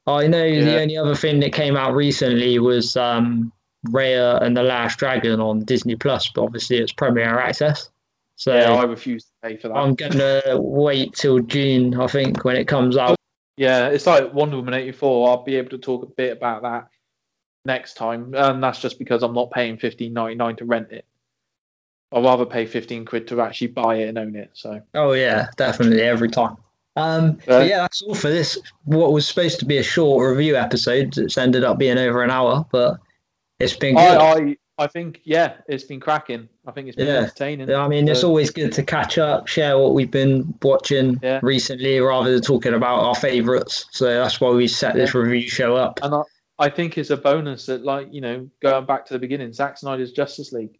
I 0.06 0.26
know 0.26 0.44
Yeah. 0.44 0.64
the 0.64 0.80
only 0.80 0.96
other 0.96 1.14
thing 1.14 1.40
that 1.40 1.52
came 1.52 1.76
out 1.76 1.94
recently 1.94 2.58
was 2.58 2.96
um, 2.96 3.50
Raya 3.86 4.42
and 4.42 4.56
the 4.56 4.62
Last 4.62 4.98
Dragon 4.98 5.40
on 5.40 5.60
Disney 5.64 5.96
Plus, 5.96 6.28
but 6.34 6.42
obviously 6.42 6.78
it's 6.78 6.92
premiere 6.92 7.38
access. 7.38 7.90
So 8.36 8.54
Yeah, 8.54 8.72
I 8.72 8.84
refuse 8.84 9.24
to 9.24 9.30
pay 9.42 9.56
for 9.56 9.68
that. 9.68 9.76
I'm 9.76 9.94
gonna 9.94 10.42
wait 10.60 11.14
till 11.14 11.40
June, 11.40 11.98
I 12.00 12.06
think, 12.06 12.44
when 12.44 12.56
it 12.56 12.66
comes 12.68 12.96
out. 12.96 13.16
yeah, 13.56 13.88
it's 13.88 14.06
like 14.06 14.32
Wonder 14.32 14.56
Woman 14.56 14.74
eighty 14.74 14.92
four. 14.92 15.28
I'll 15.28 15.42
be 15.44 15.56
able 15.56 15.70
to 15.70 15.78
talk 15.78 16.02
a 16.02 16.06
bit 16.06 16.36
about 16.36 16.62
that 16.62 16.88
next 17.64 17.94
time, 17.94 18.34
and 18.34 18.62
that's 18.62 18.80
just 18.80 18.98
because 18.98 19.22
I'm 19.22 19.34
not 19.34 19.50
paying 19.50 19.76
fifteen 19.76 20.12
ninety 20.12 20.36
nine 20.36 20.56
to 20.56 20.64
rent 20.64 20.92
it. 20.92 21.04
I'd 22.12 22.24
rather 22.24 22.46
pay 22.46 22.64
fifteen 22.64 23.04
quid 23.04 23.26
to 23.28 23.40
actually 23.42 23.66
buy 23.68 23.96
it 23.96 24.08
and 24.08 24.18
own 24.18 24.36
it. 24.36 24.50
So 24.54 24.80
Oh 24.94 25.12
yeah, 25.12 25.48
definitely 25.56 26.02
every 26.02 26.30
time. 26.30 26.56
Um, 26.96 27.38
but 27.46 27.68
yeah, 27.68 27.78
that's 27.78 28.02
all 28.02 28.14
for 28.14 28.28
this. 28.28 28.58
What 28.84 29.12
was 29.12 29.26
supposed 29.28 29.60
to 29.60 29.64
be 29.66 29.78
a 29.78 29.82
short 29.84 30.28
review 30.28 30.56
episode, 30.56 31.16
it's 31.18 31.38
ended 31.38 31.62
up 31.64 31.78
being 31.78 31.98
over 31.98 32.22
an 32.24 32.30
hour, 32.30 32.64
but 32.72 32.98
it's 33.60 33.76
been 33.76 33.94
good. 33.94 34.00
I, 34.18 34.32
I 34.40 34.56
I 34.80 34.86
think 34.86 35.20
yeah, 35.24 35.54
it's 35.66 35.82
been 35.82 35.98
cracking. 35.98 36.48
I 36.64 36.70
think 36.70 36.86
it's 36.86 36.96
been 36.96 37.08
Yeah. 37.08 37.14
entertaining. 37.22 37.68
Yeah, 37.68 37.78
I 37.84 37.88
mean, 37.88 38.06
it's 38.06 38.22
always 38.22 38.50
good 38.50 38.72
to 38.74 38.84
catch 38.84 39.18
up, 39.18 39.48
share 39.48 39.76
what 39.76 39.94
we've 39.94 40.10
been 40.10 40.54
watching 40.62 41.18
Yeah. 41.20 41.40
recently, 41.42 41.98
rather 41.98 42.30
than 42.32 42.42
talking 42.42 42.74
about 42.74 43.00
our 43.00 43.16
favourites. 43.16 43.86
So 43.90 44.04
that's 44.06 44.40
why 44.40 44.50
we 44.50 44.68
set 44.68 44.94
this 44.94 45.14
review 45.16 45.48
show 45.48 45.74
up. 45.74 45.98
And 46.02 46.14
I, 46.14 46.22
I 46.60 46.68
think 46.68 46.96
it's 46.96 47.10
a 47.10 47.16
bonus 47.16 47.66
that, 47.66 47.82
like, 47.84 48.06
you 48.12 48.20
know, 48.20 48.48
going 48.62 48.86
back 48.86 49.04
to 49.06 49.14
the 49.14 49.18
beginning, 49.18 49.52
Zack 49.52 49.78
Snyder's 49.78 50.12
Justice 50.12 50.52
League. 50.52 50.78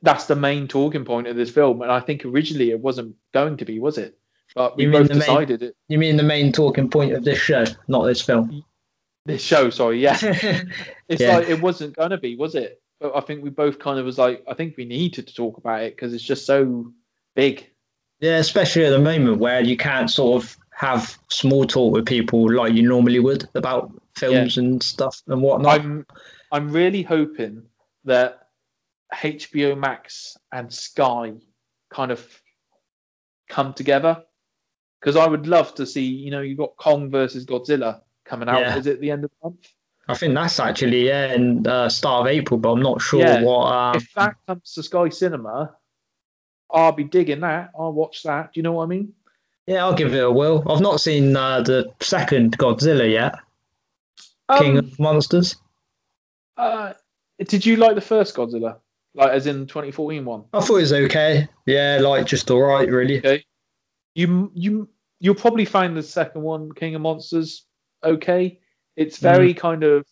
That's 0.00 0.24
the 0.24 0.36
main 0.36 0.66
talking 0.66 1.04
point 1.04 1.26
of 1.26 1.36
this 1.36 1.50
film. 1.50 1.82
And 1.82 1.92
I 1.92 2.00
think 2.00 2.24
originally 2.24 2.70
it 2.70 2.80
wasn't 2.80 3.14
going 3.34 3.58
to 3.58 3.66
be, 3.66 3.78
was 3.78 3.98
it? 3.98 4.16
But 4.54 4.78
we 4.78 4.86
both 4.86 5.08
the 5.08 5.14
main- 5.14 5.20
decided 5.20 5.62
it. 5.62 5.76
You 5.88 5.98
mean 5.98 6.16
the 6.16 6.22
main 6.22 6.50
talking 6.50 6.88
point 6.88 7.12
of 7.12 7.24
this 7.24 7.38
show, 7.38 7.64
not 7.88 8.04
this 8.06 8.22
film? 8.22 8.64
This 9.26 9.42
show, 9.42 9.70
sorry, 9.70 10.00
yeah. 10.00 10.16
It's 11.08 11.20
Yeah. 11.20 11.36
like 11.36 11.48
it 11.48 11.60
wasn't 11.60 11.96
going 11.96 12.10
to 12.10 12.18
be, 12.18 12.36
was 12.36 12.54
it? 12.54 12.80
But 13.00 13.16
I 13.16 13.20
think 13.20 13.42
we 13.42 13.50
both 13.50 13.78
kind 13.78 13.98
of 13.98 14.04
was 14.04 14.18
like, 14.18 14.44
I 14.48 14.54
think 14.54 14.76
we 14.76 14.84
needed 14.84 15.26
to 15.26 15.34
talk 15.34 15.56
about 15.58 15.82
it 15.82 15.96
because 15.96 16.14
it's 16.14 16.24
just 16.24 16.46
so 16.46 16.92
big. 17.34 17.66
Yeah, 18.20 18.36
especially 18.36 18.84
at 18.84 18.90
the 18.90 18.98
moment 18.98 19.38
where 19.38 19.60
you 19.60 19.76
can't 19.76 20.10
sort 20.10 20.42
of 20.42 20.56
have 20.72 21.18
small 21.30 21.66
talk 21.66 21.92
with 21.92 22.06
people 22.06 22.50
like 22.52 22.72
you 22.72 22.82
normally 22.82 23.18
would 23.18 23.48
about 23.54 23.90
films 24.16 24.56
and 24.56 24.82
stuff 24.82 25.22
and 25.26 25.42
whatnot. 25.42 25.80
I'm 25.80 26.06
I'm 26.52 26.70
really 26.70 27.02
hoping 27.02 27.62
that 28.04 28.48
HBO 29.14 29.76
Max 29.76 30.36
and 30.52 30.72
Sky 30.72 31.34
kind 31.90 32.10
of 32.10 32.26
come 33.48 33.74
together 33.74 34.22
because 35.00 35.16
I 35.16 35.26
would 35.26 35.46
love 35.46 35.74
to 35.76 35.86
see 35.86 36.04
you 36.04 36.30
know 36.30 36.40
you've 36.40 36.58
got 36.58 36.76
Kong 36.76 37.10
versus 37.10 37.44
Godzilla 37.44 38.00
coming 38.30 38.48
out. 38.48 38.60
Yeah. 38.60 38.76
Is 38.78 38.86
it 38.86 39.00
the 39.00 39.10
end 39.10 39.24
of 39.24 39.30
the 39.30 39.48
month? 39.48 39.68
I 40.08 40.14
think 40.14 40.34
that's 40.34 40.58
actually 40.58 41.06
yeah 41.06 41.34
in 41.34 41.66
uh, 41.66 41.88
start 41.88 42.22
of 42.22 42.26
April, 42.28 42.58
but 42.58 42.70
I'm 42.72 42.82
not 42.82 43.00
sure 43.02 43.20
Yeah. 43.20 43.42
what. 43.42 43.72
Um, 43.72 43.96
if 43.96 44.12
that 44.14 44.36
comes 44.46 44.72
to 44.74 44.82
Sky 44.82 45.08
Cinema, 45.08 45.74
I'll 46.70 46.92
be 46.92 47.04
digging 47.04 47.40
that. 47.40 47.70
I'll 47.78 47.92
watch 47.92 48.22
that. 48.22 48.52
Do 48.52 48.58
you 48.60 48.62
know 48.62 48.72
what 48.72 48.84
I 48.84 48.86
mean? 48.86 49.12
yeah, 49.66 49.84
I'll 49.84 49.94
give 49.94 50.14
it 50.14 50.18
a 50.24 50.30
whirl. 50.30 50.64
I've 50.68 50.80
not 50.80 51.00
seen 51.00 51.36
uh, 51.36 51.60
the 51.60 51.92
second 52.00 52.58
Godzilla 52.58 53.08
yet, 53.08 53.34
King 54.58 54.78
Um, 54.78 54.84
of 54.84 54.98
Monsters. 54.98 55.56
uh, 56.56 56.92
did 57.46 57.64
you 57.64 57.76
like 57.76 57.94
the 57.94 58.00
first 58.00 58.34
Godzilla? 58.34 58.78
Like 59.14 59.30
as 59.32 59.46
in 59.46 59.66
2014 59.66 60.24
one? 60.24 60.44
I 60.52 60.60
thought 60.60 60.76
it 60.76 60.80
was 60.80 60.92
okay. 60.92 61.48
Yeah, 61.66 61.98
like 62.02 62.26
just 62.26 62.50
all 62.50 62.62
right, 62.62 62.88
really. 62.88 63.18
Okay. 63.18 63.44
You 64.14 64.50
you 64.54 64.88
you'll 65.20 65.34
probably 65.36 65.64
find 65.66 65.96
the 65.96 66.02
second 66.02 66.42
one, 66.42 66.72
King 66.72 66.94
of 66.96 67.02
Monsters, 67.02 67.64
okay. 68.02 68.60
It's 68.96 69.18
very 69.18 69.54
kind 69.54 69.84
of. 69.84 70.06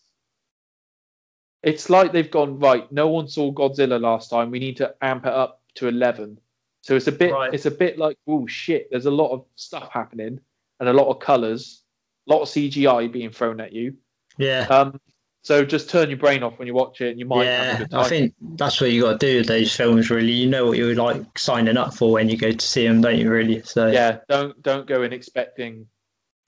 It's 1.63 1.91
like 1.91 2.13
they've 2.13 2.31
gone 2.31 2.59
right. 2.59 2.91
No 2.93 3.09
one 3.09 3.29
saw 3.29 3.53
Godzilla 3.53 4.01
last 4.01 4.31
time. 4.31 4.51
We 4.51 4.61
need 4.61 4.77
to 4.79 4.95
amp 5.03 5.27
it 5.27 5.33
up 5.33 5.63
to 5.75 5.89
eleven. 5.89 6.39
So 6.83 6.97
it's 6.97 7.09
a 7.09 7.13
bit. 7.13 7.33
Right. 7.33 7.53
It's 7.53 7.67
a 7.67 7.71
bit 7.71 7.99
like 7.99 8.17
oh 8.27 8.47
shit. 8.47 8.89
There's 8.91 9.07
a 9.07 9.11
lot 9.11 9.33
of 9.33 9.45
stuff 9.57 9.91
happening 9.93 10.41
and 10.81 10.89
a 10.89 10.93
lot 10.93 11.09
of 11.09 11.21
colors, 11.21 11.83
a 12.29 12.33
lot 12.33 12.43
of 12.43 12.49
CGI 12.49 13.11
being 13.13 13.31
thrown 13.31 13.61
at 13.61 13.73
you. 13.73 13.97
Yeah. 14.37 14.67
Um. 14.71 15.01
So 15.43 15.65
just 15.65 15.89
turn 15.89 16.11
your 16.11 16.19
brain 16.19 16.43
off 16.43 16.59
when 16.59 16.67
you 16.67 16.75
watch 16.75 17.01
it, 17.01 17.11
and 17.11 17.19
you 17.19 17.25
might 17.25 17.45
Yeah. 17.45 17.85
I 17.93 18.09
think 18.09 18.35
that's 18.41 18.81
what 18.81 18.91
you 18.91 19.03
got 19.03 19.21
to 19.21 19.27
do 19.27 19.39
with 19.39 19.47
those 19.47 19.75
films. 19.75 20.11
Really, 20.11 20.33
you 20.33 20.49
know 20.49 20.67
what 20.67 20.79
you're 20.79 20.95
like 20.95 21.39
signing 21.39 21.77
up 21.77 21.95
for 21.95 22.13
when 22.13 22.29
you 22.29 22.37
go 22.37 22.53
to 22.53 22.67
see 22.67 22.87
them, 22.87 23.01
don't 23.01 23.19
you? 23.19 23.31
Really. 23.31 23.63
So 23.63 23.87
yeah. 23.87 24.19
Don't 24.29 24.61
don't 24.63 24.87
go 24.87 25.03
in 25.03 25.13
expecting 25.13 25.87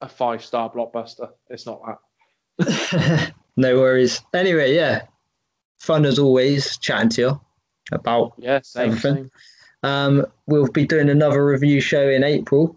a 0.00 0.08
five 0.08 0.44
star 0.44 0.70
blockbuster. 0.70 1.30
It's 1.48 1.66
not 1.66 1.82
that. 2.58 3.32
no 3.56 3.78
worries. 3.78 4.20
Anyway, 4.34 4.74
yeah, 4.74 5.02
fun 5.78 6.04
as 6.04 6.18
always 6.18 6.78
chatting 6.78 7.10
to 7.10 7.20
you 7.20 7.40
about. 7.92 8.34
Yeah, 8.38 8.60
same, 8.62 8.88
Everything. 8.88 9.14
same. 9.14 9.30
Um, 9.82 10.26
we'll 10.46 10.68
be 10.68 10.86
doing 10.86 11.08
another 11.08 11.44
review 11.44 11.80
show 11.80 12.08
in 12.08 12.22
April, 12.22 12.76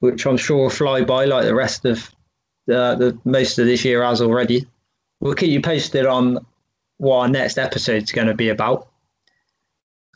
which 0.00 0.26
I'm 0.26 0.36
sure 0.36 0.62
will 0.64 0.70
fly 0.70 1.04
by 1.04 1.26
like 1.26 1.44
the 1.44 1.54
rest 1.54 1.84
of 1.84 2.10
uh, 2.70 2.94
the 2.94 3.18
most 3.24 3.58
of 3.58 3.66
this 3.66 3.84
year 3.84 4.02
has 4.02 4.20
already. 4.20 4.66
We'll 5.20 5.34
keep 5.34 5.50
you 5.50 5.60
posted 5.60 6.06
on 6.06 6.38
what 6.98 7.16
our 7.18 7.28
next 7.28 7.58
episode's 7.58 8.12
going 8.12 8.28
to 8.28 8.34
be 8.34 8.48
about. 8.48 8.88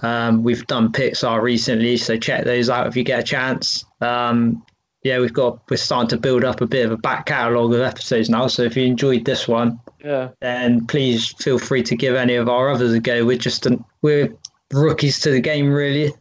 Um, 0.02 0.42
we've 0.42 0.66
done 0.66 0.90
Pixar 0.92 1.40
recently, 1.42 1.96
so 1.96 2.16
check 2.16 2.44
those 2.44 2.68
out 2.68 2.86
if 2.86 2.96
you 2.96 3.04
get 3.04 3.20
a 3.20 3.22
chance. 3.22 3.84
Um, 4.00 4.64
yeah, 5.04 5.18
we've 5.18 5.32
got 5.32 5.58
we're 5.70 5.76
starting 5.76 6.08
to 6.10 6.16
build 6.16 6.44
up 6.44 6.60
a 6.60 6.66
bit 6.66 6.86
of 6.86 6.92
a 6.92 6.96
back 6.96 7.26
catalogue 7.26 7.74
of 7.74 7.80
episodes 7.80 8.28
now. 8.30 8.46
So 8.46 8.62
if 8.62 8.76
you 8.76 8.84
enjoyed 8.84 9.24
this 9.24 9.48
one, 9.48 9.80
Yeah, 10.04 10.28
then 10.40 10.86
please 10.86 11.32
feel 11.40 11.58
free 11.58 11.82
to 11.84 11.96
give 11.96 12.14
any 12.14 12.34
of 12.36 12.48
our 12.48 12.68
others 12.70 12.92
a 12.92 13.00
go. 13.00 13.24
We're 13.24 13.36
just 13.36 13.66
an, 13.66 13.84
we're 14.02 14.32
rookies 14.72 15.18
to 15.20 15.30
the 15.30 15.40
game, 15.40 15.70
really, 15.72 16.12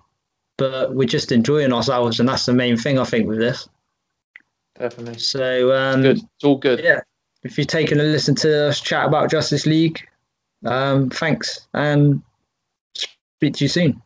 but 0.58 0.96
we're 0.96 1.08
just 1.08 1.32
enjoying 1.32 1.72
ourselves, 1.74 2.20
and 2.20 2.28
that's 2.28 2.46
the 2.46 2.54
main 2.54 2.76
thing 2.78 2.98
I 3.00 3.04
think 3.06 3.28
with 3.28 3.40
this. 3.40 3.70
definitely. 4.78 5.20
So 5.20 5.74
um, 5.76 6.02
Good. 6.02 6.18
It's 6.18 6.44
all 6.44 6.58
good. 6.58 6.80
yeah, 6.84 7.02
if 7.44 7.58
you're 7.58 7.66
taking 7.66 8.00
a 8.00 8.04
listen 8.04 8.36
to 8.36 8.68
us 8.70 8.82
chat 8.82 9.06
about 9.08 9.30
Justice 9.30 9.66
League, 9.66 10.08
um, 10.66 11.10
thanks, 11.10 11.68
and 11.74 12.22
speak 12.96 13.54
to 13.56 13.64
you 13.66 13.70
soon. 13.70 14.02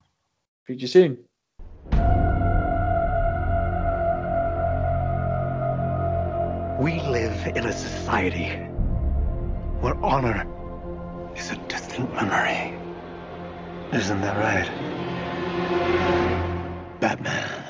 Speak 0.66 0.78
to 0.80 0.82
you 0.82 0.88
soon. 0.88 2.35
We 6.80 7.00
live 7.00 7.48
in 7.56 7.66
a 7.66 7.72
society 7.72 8.50
where 9.80 9.96
honor 10.04 10.46
is 11.34 11.52
a 11.52 11.56
distant 11.70 12.14
memory. 12.14 12.78
Isn't 13.94 14.20
that 14.20 14.36
right? 14.38 14.70
Batman. 17.00 17.65